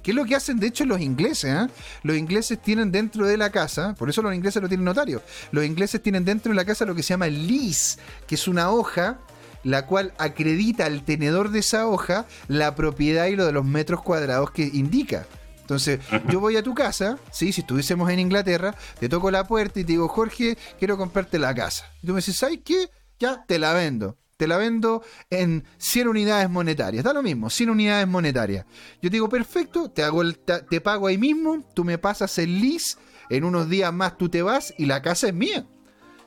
que 0.02 0.12
es 0.12 0.14
lo 0.14 0.24
que 0.24 0.36
hacen 0.36 0.60
de 0.60 0.68
hecho 0.68 0.84
los 0.84 1.00
ingleses. 1.00 1.52
¿eh? 1.52 1.66
Los 2.02 2.16
ingleses 2.16 2.60
tienen 2.62 2.92
dentro 2.92 3.26
de 3.26 3.36
la 3.36 3.50
casa, 3.50 3.94
por 3.94 4.08
eso 4.08 4.22
los 4.22 4.34
ingleses 4.34 4.62
lo 4.62 4.68
tienen 4.68 4.84
notario, 4.84 5.22
los 5.50 5.64
ingleses 5.64 6.00
tienen 6.02 6.24
dentro 6.24 6.50
de 6.50 6.56
la 6.56 6.64
casa 6.64 6.84
lo 6.84 6.94
que 6.94 7.02
se 7.02 7.08
llama 7.08 7.26
lease, 7.26 7.98
que 8.26 8.36
es 8.36 8.46
una 8.46 8.70
hoja 8.70 9.18
la 9.66 9.84
cual 9.84 10.14
acredita 10.16 10.86
al 10.86 11.02
tenedor 11.02 11.50
de 11.50 11.58
esa 11.58 11.88
hoja 11.88 12.26
la 12.46 12.76
propiedad 12.76 13.26
y 13.26 13.34
lo 13.34 13.44
de 13.44 13.52
los 13.52 13.64
metros 13.64 14.00
cuadrados 14.00 14.52
que 14.52 14.70
indica. 14.72 15.26
Entonces, 15.60 15.98
yo 16.28 16.38
voy 16.38 16.56
a 16.56 16.62
tu 16.62 16.72
casa, 16.72 17.18
¿sí? 17.32 17.52
si 17.52 17.62
estuviésemos 17.62 18.08
en 18.10 18.20
Inglaterra, 18.20 18.76
te 19.00 19.08
toco 19.08 19.32
la 19.32 19.48
puerta 19.48 19.80
y 19.80 19.84
te 19.84 19.92
digo, 19.92 20.06
Jorge, 20.06 20.56
quiero 20.78 20.96
comprarte 20.96 21.40
la 21.40 21.52
casa. 21.52 21.84
Y 22.00 22.06
tú 22.06 22.12
me 22.12 22.18
dices, 22.18 22.36
¿sabes 22.36 22.60
qué? 22.64 22.88
Ya 23.18 23.44
te 23.44 23.58
la 23.58 23.72
vendo. 23.72 24.16
Te 24.36 24.46
la 24.46 24.56
vendo 24.56 25.02
en 25.30 25.64
100 25.78 26.06
unidades 26.06 26.48
monetarias. 26.48 27.02
Da 27.02 27.12
lo 27.12 27.24
mismo, 27.24 27.50
100 27.50 27.70
unidades 27.70 28.06
monetarias. 28.06 28.66
Yo 29.02 29.10
te 29.10 29.16
digo, 29.16 29.28
perfecto, 29.28 29.90
te, 29.90 30.04
hago 30.04 30.22
el, 30.22 30.38
te 30.38 30.80
pago 30.80 31.08
ahí 31.08 31.18
mismo, 31.18 31.64
tú 31.74 31.84
me 31.84 31.98
pasas 31.98 32.38
el 32.38 32.60
lease, 32.60 32.98
en 33.30 33.42
unos 33.42 33.68
días 33.68 33.92
más 33.92 34.16
tú 34.16 34.28
te 34.28 34.42
vas 34.42 34.72
y 34.78 34.86
la 34.86 35.02
casa 35.02 35.26
es 35.26 35.34
mía 35.34 35.66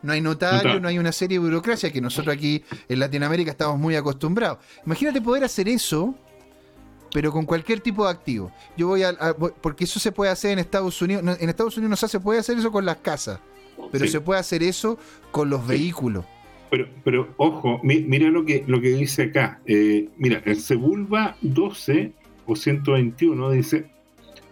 no 0.02 0.14
hay 0.14 0.22
notario, 0.22 0.80
no 0.80 0.88
hay 0.88 0.98
una 0.98 1.12
serie 1.12 1.40
de 1.40 1.46
burocracia 1.46 1.92
que 1.92 2.02
nosotros 2.02 2.36
aquí 2.36 2.64
en 2.88 3.00
Latinoamérica 3.00 3.52
estamos 3.52 3.78
muy 3.78 3.96
acostumbrados. 3.96 4.60
Imagínate 4.86 5.22
poder 5.22 5.44
hacer 5.44 5.68
eso, 5.68 6.16
pero 7.14 7.32
con 7.32 7.46
cualquier 7.46 7.80
tipo 7.82 8.06
de 8.06 8.12
activo. 8.12 8.52
Yo 8.78 8.88
voy 8.88 9.04
a, 9.04 9.14
porque 9.62 9.84
eso 9.84 10.00
se 10.00 10.12
puede 10.12 10.32
hacer 10.32 10.52
en 10.52 10.60
Estados 10.60 11.02
Unidos. 11.02 11.38
en 11.40 11.50
Estados 11.50 11.78
Unidos 11.78 12.02
no 12.02 12.08
se 12.08 12.20
puede 12.20 12.40
hacer 12.40 12.58
eso 12.58 12.72
con 12.72 12.86
las 12.86 12.98
casas, 12.98 13.40
pero 13.92 14.08
se 14.08 14.22
puede 14.22 14.40
hacer 14.40 14.64
eso 14.64 14.98
con 15.32 15.50
los 15.50 15.66
vehículos. 15.68 16.26
Pero, 16.70 16.88
pero 17.04 17.34
ojo, 17.38 17.80
mira 17.84 18.30
lo 18.30 18.46
que, 18.46 18.64
lo 18.68 18.80
que 18.80 18.90
dice 18.90 19.24
acá. 19.24 19.60
Eh, 19.66 20.08
mira, 20.18 20.42
el 20.46 20.60
Sebulba 20.60 21.36
12 21.42 22.14
o 22.46 22.56
121 22.56 23.52
dice, 23.52 23.90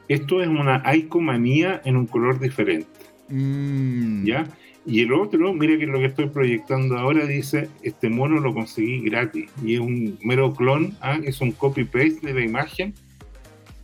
esto 0.07 0.41
es 0.41 0.47
una 0.47 0.83
icomanía 0.95 1.81
en 1.85 1.95
un 1.95 2.07
color 2.07 2.39
diferente. 2.39 2.87
Mm. 3.29 4.25
¿Ya? 4.25 4.47
Y 4.88 5.01
el 5.01 5.11
otro, 5.11 5.53
mire 5.53 5.77
que 5.77 5.85
lo 5.85 5.99
que 5.99 6.05
estoy 6.05 6.27
proyectando 6.27 6.97
ahora 6.97 7.26
dice, 7.26 7.69
este 7.84 8.09
mono 8.09 8.39
lo 8.39 8.53
conseguí 8.53 9.01
gratis. 9.01 9.51
Y 9.61 9.73
es 9.73 9.81
un 9.81 10.18
mero 10.23 10.53
clon, 10.55 10.95
¿ah? 11.01 11.19
es 11.22 11.41
un 11.41 11.51
copy-paste 11.51 12.26
de 12.26 12.34
la 12.34 12.39
imagen 12.39 12.93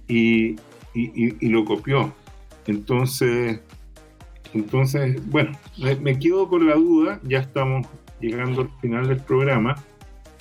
y, 0.07 0.55
lo 1.41 1.65
copió. 1.65 2.13
Entonces, 2.67 3.59
entonces 4.53 5.21
bueno, 5.29 5.51
me, 6.01 6.17
quedo 6.17 6.47
con 6.47 6.65
la 6.65 6.75
duda, 6.75 7.19
ya 7.23 7.39
estamos 7.39 7.85
llegando 8.21 8.61
al 8.61 8.69
final 8.79 9.09
del 9.09 9.19
programa. 9.19 9.75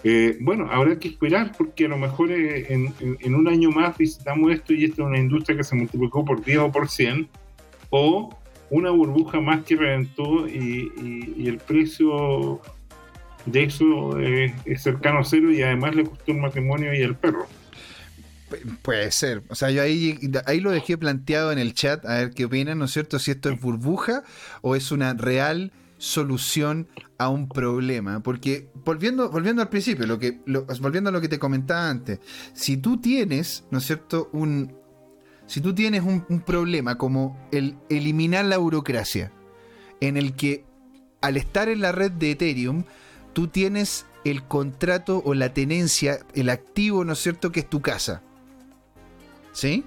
Eh, 0.05 0.39
bueno, 0.41 0.69
habrá 0.71 0.97
que 0.97 1.09
esperar 1.09 1.51
porque 1.59 1.87
a 1.87 1.89
lo 1.89 1.99
mejor 1.99 2.31
eh, 2.31 2.73
en, 2.73 2.95
en, 3.01 3.35
un 3.35 3.49
año 3.49 3.71
más 3.71 3.99
visitamos 3.99 4.53
esto 4.53 4.75
y 4.75 4.85
esta 4.85 5.03
es 5.03 5.09
una 5.09 5.19
industria 5.19 5.57
que 5.57 5.65
se 5.65 5.75
multiplicó 5.75 6.25
por 6.25 6.45
10 6.45 6.59
o 6.59 6.71
por 6.71 6.89
100, 6.89 7.29
o 7.91 8.31
una 8.73 8.91
burbuja 8.91 9.41
más 9.41 9.65
que 9.65 9.77
reventó 9.77 10.49
y, 10.49 11.47
el 11.47 11.59
precio 11.59 12.61
de 13.45 13.65
eso 13.65 14.19
es, 14.19 14.83
cercano 14.83 15.21
a 15.21 15.25
cero 15.25 15.53
y 15.53 15.63
además 15.63 15.95
le 15.95 16.05
costó 16.05 16.33
un 16.33 16.41
matrimonio 16.41 16.95
y 16.95 17.03
el 17.03 17.15
perro. 17.15 17.47
puede 18.81 19.11
ser. 19.11 19.43
O 19.49 19.55
sea, 19.55 19.71
yo 19.71 19.83
ahí, 19.83 20.19
ahí 20.47 20.61
lo 20.61 20.71
dejé 20.71 20.97
planteado 20.97 21.53
en 21.53 21.59
el 21.59 21.75
chat, 21.75 22.05
a 22.07 22.15
ver 22.15 22.31
qué 22.31 22.47
opinan, 22.47 22.79
¿no 22.79 22.87
es 22.87 22.93
cierto? 22.93 23.19
Si 23.19 23.31
esto 23.31 23.51
es 23.51 23.61
burbuja 23.61 24.25
o 24.63 24.75
es 24.75 24.91
una 24.91 25.13
real 25.13 25.71
solución 25.99 26.89
a 27.19 27.29
un 27.29 27.49
problema. 27.49 28.23
Porque 28.23 28.71
volviendo, 28.87 29.31
volviendo 29.31 29.61
al 29.61 29.69
principio, 29.69 30.07
lo 30.07 30.19
que, 30.19 30.41
volviendo 30.81 31.11
a 31.11 31.13
lo 31.13 31.21
que 31.21 31.29
te 31.29 31.39
comentaba 31.39 31.91
antes, 31.91 32.21
si 32.55 32.79
tú 32.79 33.01
tienes, 33.01 33.65
¿no 33.71 33.79
es 33.79 33.85
cierto?, 33.85 34.31
un, 34.33 34.82
si 35.53 35.61
tú 35.61 35.75
tienes 35.75 36.03
un, 36.03 36.41
problema 36.41 36.97
como 36.97 37.37
el 37.53 37.77
eliminar 37.91 38.47
la 38.47 38.57
burocracia, 38.57 39.33
en 40.01 40.17
el 40.17 40.33
que 40.33 40.65
al 41.21 41.37
estar 41.37 41.69
en 41.69 41.83
la 41.83 41.93
red 41.93 42.11
de 42.11 42.31
Ethereum, 42.31 42.85
tú 43.35 43.49
tienes 43.49 44.07
el 44.25 44.45
contrato 44.45 45.21
o 45.27 45.35
la 45.35 45.53
tenencia, 45.53 46.21
el 46.35 46.49
activo, 46.49 47.05
¿no 47.05 47.13
es 47.13 47.19
cierto?, 47.19 47.53
que 47.53 47.61
es 47.61 47.69
tu 47.69 47.83
casa. 47.83 48.23
¿Sí? 49.53 49.85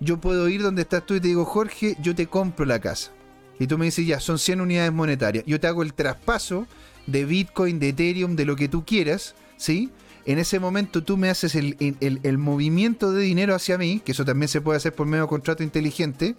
Yo 0.00 0.18
puedo 0.18 0.48
ir 0.48 0.62
donde 0.62 0.80
estás 0.80 1.04
tú 1.04 1.14
y 1.14 1.20
te 1.20 1.28
digo, 1.28 1.44
Jorge, 1.44 1.98
yo 2.00 2.14
te 2.14 2.26
compro 2.26 2.64
la 2.64 2.80
casa. 2.80 3.12
Y 3.58 3.66
tú 3.66 3.76
me 3.76 3.84
dices, 3.84 4.06
ya, 4.06 4.18
son 4.18 4.38
100 4.38 4.62
unidades 4.62 4.94
monetarias. 4.94 5.44
Yo 5.46 5.60
te 5.60 5.66
hago 5.66 5.82
el 5.82 5.92
traspaso 5.92 6.66
de 7.06 7.26
Bitcoin, 7.26 7.80
de 7.80 7.90
Ethereum, 7.90 8.34
de 8.34 8.46
lo 8.46 8.56
que 8.56 8.68
tú 8.68 8.86
quieras, 8.86 9.34
¿sí? 9.58 9.90
En 10.26 10.38
ese 10.38 10.60
momento 10.60 11.02
tú 11.02 11.16
me 11.16 11.30
haces 11.30 11.54
el, 11.54 12.38
movimiento 12.38 13.12
de 13.12 13.22
dinero 13.22 13.54
hacia 13.54 13.78
mí, 13.78 14.00
que 14.04 14.12
eso 14.12 14.24
también 14.24 14.48
se 14.48 14.60
puede 14.60 14.76
hacer 14.76 14.94
por 14.94 15.06
medio 15.06 15.24
de 15.24 15.28
contrato 15.28 15.62
inteligente, 15.62 16.34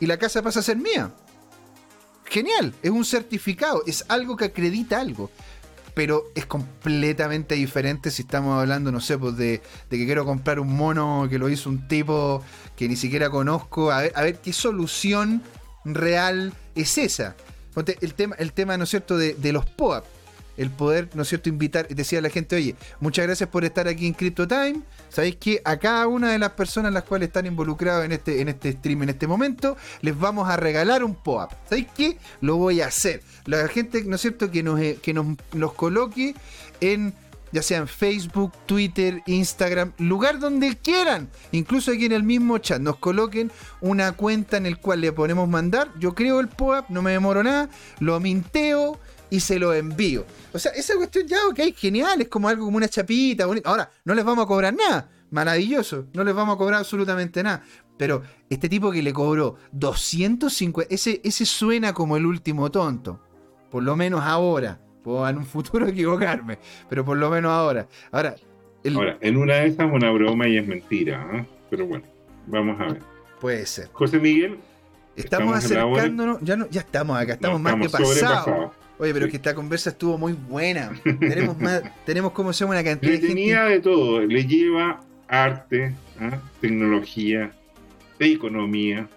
y 0.00 0.06
la 0.06 0.18
casa 0.18 0.42
pasa 0.42 0.60
a 0.60 0.62
ser 0.62 0.76
mía. 0.76 1.12
Genial, 2.24 2.74
es 2.82 2.90
un 2.90 3.04
certificado, 3.04 3.82
es 3.86 4.04
algo 4.08 4.36
que 4.36 4.46
acredita 4.46 5.00
algo. 5.00 5.30
Pero 5.94 6.24
es 6.34 6.44
completamente 6.44 7.54
diferente 7.54 8.10
si 8.10 8.22
estamos 8.22 8.60
hablando, 8.60 8.92
no 8.92 9.00
sé, 9.00 9.16
pues 9.16 9.36
de, 9.38 9.62
que 9.88 10.04
quiero 10.04 10.26
comprar 10.26 10.60
un 10.60 10.76
mono 10.76 11.26
que 11.30 11.38
lo 11.38 11.48
hizo 11.48 11.70
un 11.70 11.88
tipo 11.88 12.44
que 12.76 12.86
ni 12.86 12.96
siquiera 12.96 13.30
conozco. 13.30 13.90
A 13.90 14.02
ver, 14.02 14.12
a 14.14 14.22
ver 14.22 14.38
qué 14.40 14.52
solución 14.52 15.42
real 15.86 16.52
es 16.74 16.98
esa. 16.98 17.34
El 18.00 18.12
tema, 18.12 18.36
el 18.38 18.52
tema 18.52 18.76
¿no 18.76 18.84
es 18.84 18.90
cierto?, 18.90 19.16
de, 19.16 19.34
de 19.34 19.52
los 19.54 19.64
POAP 19.64 20.04
el 20.56 20.70
poder, 20.70 21.08
¿no 21.14 21.22
es 21.22 21.28
cierto?, 21.28 21.48
invitar, 21.48 21.88
decía 21.88 22.18
a 22.18 22.22
la 22.22 22.30
gente, 22.30 22.56
oye, 22.56 22.74
muchas 23.00 23.26
gracias 23.26 23.48
por 23.48 23.64
estar 23.64 23.88
aquí 23.88 24.06
en 24.06 24.14
Crypto 24.14 24.46
Time. 24.48 24.80
Sabéis 25.08 25.36
que 25.36 25.60
a 25.64 25.76
cada 25.76 26.06
una 26.08 26.30
de 26.30 26.38
las 26.38 26.50
personas 26.52 26.92
las 26.92 27.04
cuales 27.04 27.28
están 27.28 27.46
involucradas 27.46 28.04
en 28.04 28.12
este, 28.12 28.40
en 28.40 28.48
este 28.48 28.72
stream 28.72 29.02
en 29.02 29.10
este 29.10 29.26
momento, 29.26 29.76
les 30.00 30.18
vamos 30.18 30.48
a 30.48 30.56
regalar 30.56 31.04
un 31.04 31.14
POAP. 31.14 31.52
¿Sabéis 31.68 31.88
qué? 31.96 32.18
Lo 32.40 32.56
voy 32.56 32.80
a 32.80 32.86
hacer. 32.86 33.22
La 33.44 33.66
gente, 33.68 34.02
¿no 34.04 34.16
es 34.16 34.22
cierto?, 34.22 34.50
que 34.50 34.62
nos, 34.62 34.80
eh, 34.80 34.98
que 35.02 35.14
nos 35.14 35.26
los 35.52 35.72
coloque 35.74 36.34
en 36.80 37.14
ya 37.52 37.62
sea 37.62 37.78
en 37.78 37.88
Facebook, 37.88 38.52
Twitter, 38.66 39.22
Instagram, 39.26 39.92
lugar 39.98 40.38
donde 40.38 40.76
quieran, 40.76 41.30
incluso 41.52 41.90
aquí 41.92 42.04
en 42.04 42.12
el 42.12 42.22
mismo 42.22 42.58
chat, 42.58 42.80
nos 42.80 42.96
coloquen 42.96 43.50
una 43.80 44.12
cuenta 44.12 44.56
en 44.56 44.66
el 44.66 44.78
cual 44.78 45.00
le 45.00 45.12
ponemos 45.12 45.48
mandar, 45.48 45.90
yo 45.98 46.14
creo 46.14 46.40
el 46.40 46.48
POAP, 46.48 46.90
no 46.90 47.02
me 47.02 47.12
demoro 47.12 47.42
nada, 47.42 47.70
lo 48.00 48.18
minteo, 48.20 48.98
y 49.30 49.40
se 49.40 49.58
lo 49.58 49.74
envío. 49.74 50.24
O 50.52 50.58
sea, 50.58 50.72
esa 50.72 50.96
cuestión 50.96 51.26
ya, 51.26 51.38
ok, 51.48 51.74
genial, 51.76 52.20
es 52.20 52.28
como 52.28 52.48
algo 52.48 52.64
como 52.64 52.76
una 52.76 52.88
chapita. 52.88 53.46
Bonita. 53.46 53.68
Ahora, 53.68 53.90
no 54.04 54.14
les 54.14 54.24
vamos 54.24 54.44
a 54.44 54.48
cobrar 54.48 54.74
nada. 54.74 55.10
Maravilloso, 55.30 56.06
no 56.12 56.22
les 56.24 56.34
vamos 56.34 56.54
a 56.54 56.58
cobrar 56.58 56.80
absolutamente 56.80 57.42
nada. 57.42 57.62
Pero 57.96 58.22
este 58.48 58.68
tipo 58.68 58.90
que 58.90 59.02
le 59.02 59.12
cobró 59.12 59.56
250, 59.72 60.94
ese, 60.94 61.20
ese 61.24 61.46
suena 61.46 61.92
como 61.92 62.16
el 62.16 62.26
último 62.26 62.70
tonto. 62.70 63.20
Por 63.70 63.82
lo 63.82 63.96
menos 63.96 64.22
ahora. 64.22 64.80
Puedo 65.02 65.28
en 65.28 65.38
un 65.38 65.46
futuro 65.46 65.86
equivocarme, 65.88 66.58
pero 66.88 67.04
por 67.04 67.16
lo 67.16 67.30
menos 67.30 67.52
ahora. 67.52 67.86
Ahora, 68.10 68.34
ahora 68.92 69.18
en 69.20 69.36
una 69.36 69.54
de 69.54 69.66
esas 69.68 69.86
es 69.86 69.92
una 69.92 70.10
broma 70.10 70.48
y 70.48 70.58
es 70.58 70.66
mentira. 70.66 71.28
¿eh? 71.32 71.46
Pero 71.70 71.86
bueno, 71.86 72.04
vamos 72.46 72.80
a 72.80 72.86
ver. 72.92 73.02
Puede 73.40 73.66
ser. 73.66 73.88
José 73.92 74.18
Miguel. 74.18 74.58
Estamos, 75.16 75.56
acercándonos, 75.56 76.40
ya, 76.42 76.56
no, 76.56 76.68
ya 76.68 76.82
estamos 76.82 77.18
acá, 77.18 77.34
estamos 77.34 77.58
más 77.58 77.76
que 77.76 77.88
pasados. 77.88 78.70
Oye, 78.98 79.12
pero 79.12 79.28
que 79.28 79.36
esta 79.36 79.54
conversa 79.54 79.90
estuvo 79.90 80.16
muy 80.16 80.32
buena. 80.32 80.92
tenemos 81.20 81.58
más, 81.58 81.82
tenemos 82.06 82.32
como 82.32 82.52
se 82.52 82.64
llama 82.64 82.74
una 82.74 82.84
cantidad 82.84 83.12
de 83.12 83.18
tenía 83.18 83.64
de 83.64 83.80
todo, 83.80 84.20
le 84.20 84.46
lleva 84.46 85.00
arte, 85.28 85.94
¿ah? 86.20 86.38
tecnología, 86.60 87.52
economía. 88.18 89.08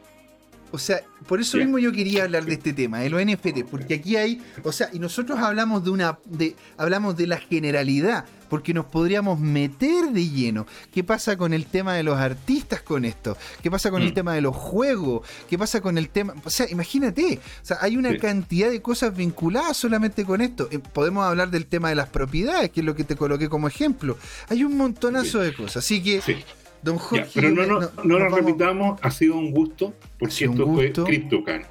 O 0.72 0.78
sea, 0.78 1.02
por 1.28 1.40
eso 1.40 1.58
mismo 1.58 1.80
yo 1.80 1.92
quería 1.92 2.26
hablar 2.26 2.46
de 2.46 2.54
este 2.54 2.74
tema, 2.74 3.00
de 3.00 3.10
los 3.10 3.24
NFT, 3.24 3.64
porque 3.72 3.96
aquí 3.96 4.16
hay, 4.18 4.42
o 4.64 4.72
sea, 4.72 4.90
y 4.94 5.00
nosotros 5.00 5.40
hablamos 5.40 5.84
de 5.84 5.90
una, 5.90 6.20
de, 6.26 6.56
hablamos 6.78 7.18
de 7.18 7.26
la 7.26 7.38
generalidad, 7.38 8.26
porque 8.50 8.74
nos 8.74 8.86
podríamos 8.86 9.40
meter 9.40 10.08
de 10.12 10.28
lleno. 10.30 10.66
¿Qué 10.94 11.04
pasa 11.04 11.38
con 11.38 11.54
el 11.54 11.66
tema 11.66 11.94
de 11.94 12.04
los 12.04 12.18
artistas 12.18 12.82
con 12.82 13.06
esto? 13.06 13.38
¿Qué 13.62 13.70
pasa 13.70 13.92
con 13.92 14.02
el 14.02 14.12
Mm. 14.12 14.14
tema 14.16 14.34
de 14.34 14.42
los 14.42 14.56
juegos? 14.56 15.28
¿Qué 15.50 15.58
pasa 15.58 15.82
con 15.82 15.98
el 15.98 16.10
tema? 16.10 16.34
O 16.44 16.50
sea, 16.50 16.70
imagínate, 16.70 17.40
o 17.62 17.66
sea, 17.66 17.78
hay 17.82 17.96
una 17.98 18.12
Sí. 18.12 18.18
cantidad 18.18 18.70
de 18.70 18.82
cosas 18.82 19.16
vinculadas 19.16 19.78
solamente 19.78 20.26
con 20.26 20.42
esto. 20.42 20.68
Eh, 20.72 20.80
Podemos 20.80 21.24
hablar 21.26 21.50
del 21.52 21.66
tema 21.68 21.90
de 21.90 21.96
las 21.96 22.10
propiedades, 22.10 22.72
que 22.72 22.80
es 22.80 22.86
lo 22.86 22.96
que 22.96 23.04
te 23.04 23.16
coloqué 23.16 23.48
como 23.50 23.68
ejemplo. 23.68 24.18
Hay 24.50 24.64
un 24.64 24.76
montonazo 24.76 25.40
de 25.40 25.54
cosas. 25.54 25.78
Así 25.86 26.02
que, 26.02 26.22
Sí. 26.22 26.36
don 26.82 26.96
Ya, 26.98 27.02
Jorge. 27.02 27.30
pero 27.34 27.50
no, 27.52 27.66
no, 27.66 27.80
no- 27.80 28.20
vamos- 28.20 28.34
repitamos, 28.34 29.00
ha 29.04 29.12
sido 29.12 29.36
un 29.36 29.52
gusto, 29.52 29.94
porque 30.18 30.48
un 30.48 30.54
esto 30.54 30.66
gusto. 30.66 31.02
fue 31.06 31.14
CryptoCan. 31.14 31.62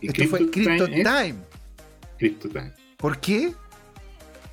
Y 0.00 0.08
Esto 0.08 0.24
fue 0.26 0.50
Crypto 0.50 0.84
es 0.86 1.04
Time. 1.04 1.34
CryptoTime, 2.18 2.72
¿Por 2.96 3.18
qué? 3.18 3.52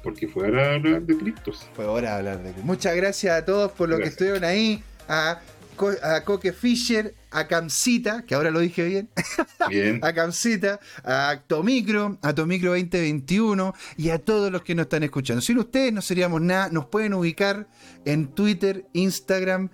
Porque 0.03 0.27
fue 0.27 0.45
ahora 0.45 0.75
hablar 0.75 1.01
de 1.03 1.17
criptos. 1.17 1.67
Fue 1.75 1.85
hora 1.85 2.11
de 2.11 2.15
hablar 2.17 2.43
de 2.43 2.53
Muchas 2.63 2.95
gracias 2.95 3.37
a 3.37 3.45
todos 3.45 3.71
por 3.71 3.89
lo 3.89 3.97
que 3.97 4.05
estuvieron 4.05 4.43
ahí. 4.43 4.83
A, 5.07 5.39
Co- 5.75 5.95
a 6.03 6.23
Coque 6.25 6.51
Fisher, 6.53 7.15
a 7.31 7.47
Camcita, 7.47 8.23
que 8.25 8.35
ahora 8.35 8.51
lo 8.51 8.59
dije 8.59 8.83
bien, 8.83 9.09
Bien, 9.69 9.99
a 10.03 10.13
Camcita, 10.13 10.79
a 11.05 11.41
Tomicro, 11.47 12.17
a 12.21 12.33
Tomicro 12.35 12.71
2021 12.71 13.73
y 13.97 14.09
a 14.09 14.19
todos 14.19 14.51
los 14.51 14.61
que 14.63 14.75
nos 14.75 14.83
están 14.83 15.03
escuchando. 15.03 15.41
Sin 15.41 15.57
ustedes 15.57 15.93
no 15.93 16.01
seríamos 16.01 16.41
nada. 16.41 16.69
Nos 16.69 16.85
pueden 16.87 17.13
ubicar 17.13 17.67
en 18.05 18.27
Twitter, 18.27 18.85
Instagram, 18.93 19.69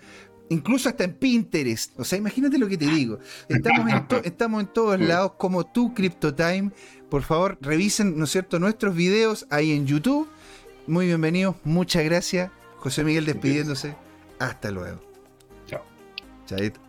incluso 0.50 0.90
hasta 0.90 1.06
en 1.06 1.14
Pinterest. 1.16 2.00
O 2.00 2.04
sea, 2.04 2.20
imagínate 2.20 2.60
lo 2.60 2.68
que 2.68 2.78
te 2.78 2.86
digo. 2.86 3.18
Estamos 3.50 3.92
en, 3.92 4.08
to- 4.08 4.22
estamos 4.24 4.62
en 4.62 4.68
todos 4.74 5.00
lados 5.00 5.34
como 5.40 5.66
tu 5.66 5.94
CryptoTime. 5.96 6.72
Por 7.10 7.24
favor, 7.24 7.58
revisen, 7.62 8.18
¿no 8.18 8.26
es 8.26 8.32
cierto?, 8.32 8.60
nuestros 8.60 8.96
videos 8.96 9.46
ahí 9.50 9.72
en 9.72 9.86
YouTube. 9.86 10.28
Muy 10.88 11.08
bienvenidos, 11.08 11.56
muchas 11.64 12.04
gracias. 12.04 12.52
José 12.78 13.04
Miguel 13.04 13.26
despidiéndose. 13.26 13.96
Hasta 14.40 14.72
luego. 14.72 15.02
chao. 15.66 15.82
Chaito. 16.46 16.80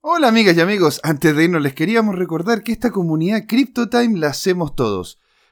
Hola 0.00 0.28
amigas 0.28 0.56
y 0.56 0.60
amigos, 0.60 1.00
antes 1.02 1.34
de 1.34 1.44
irnos 1.44 1.60
les 1.60 1.74
queríamos 1.74 2.14
recordar 2.14 2.62
que 2.62 2.72
esta 2.72 2.90
comunidad 2.90 3.46
CryptoTime 3.48 4.18
la 4.18 4.28
hacemos 4.28 4.76
todos, 4.76 5.18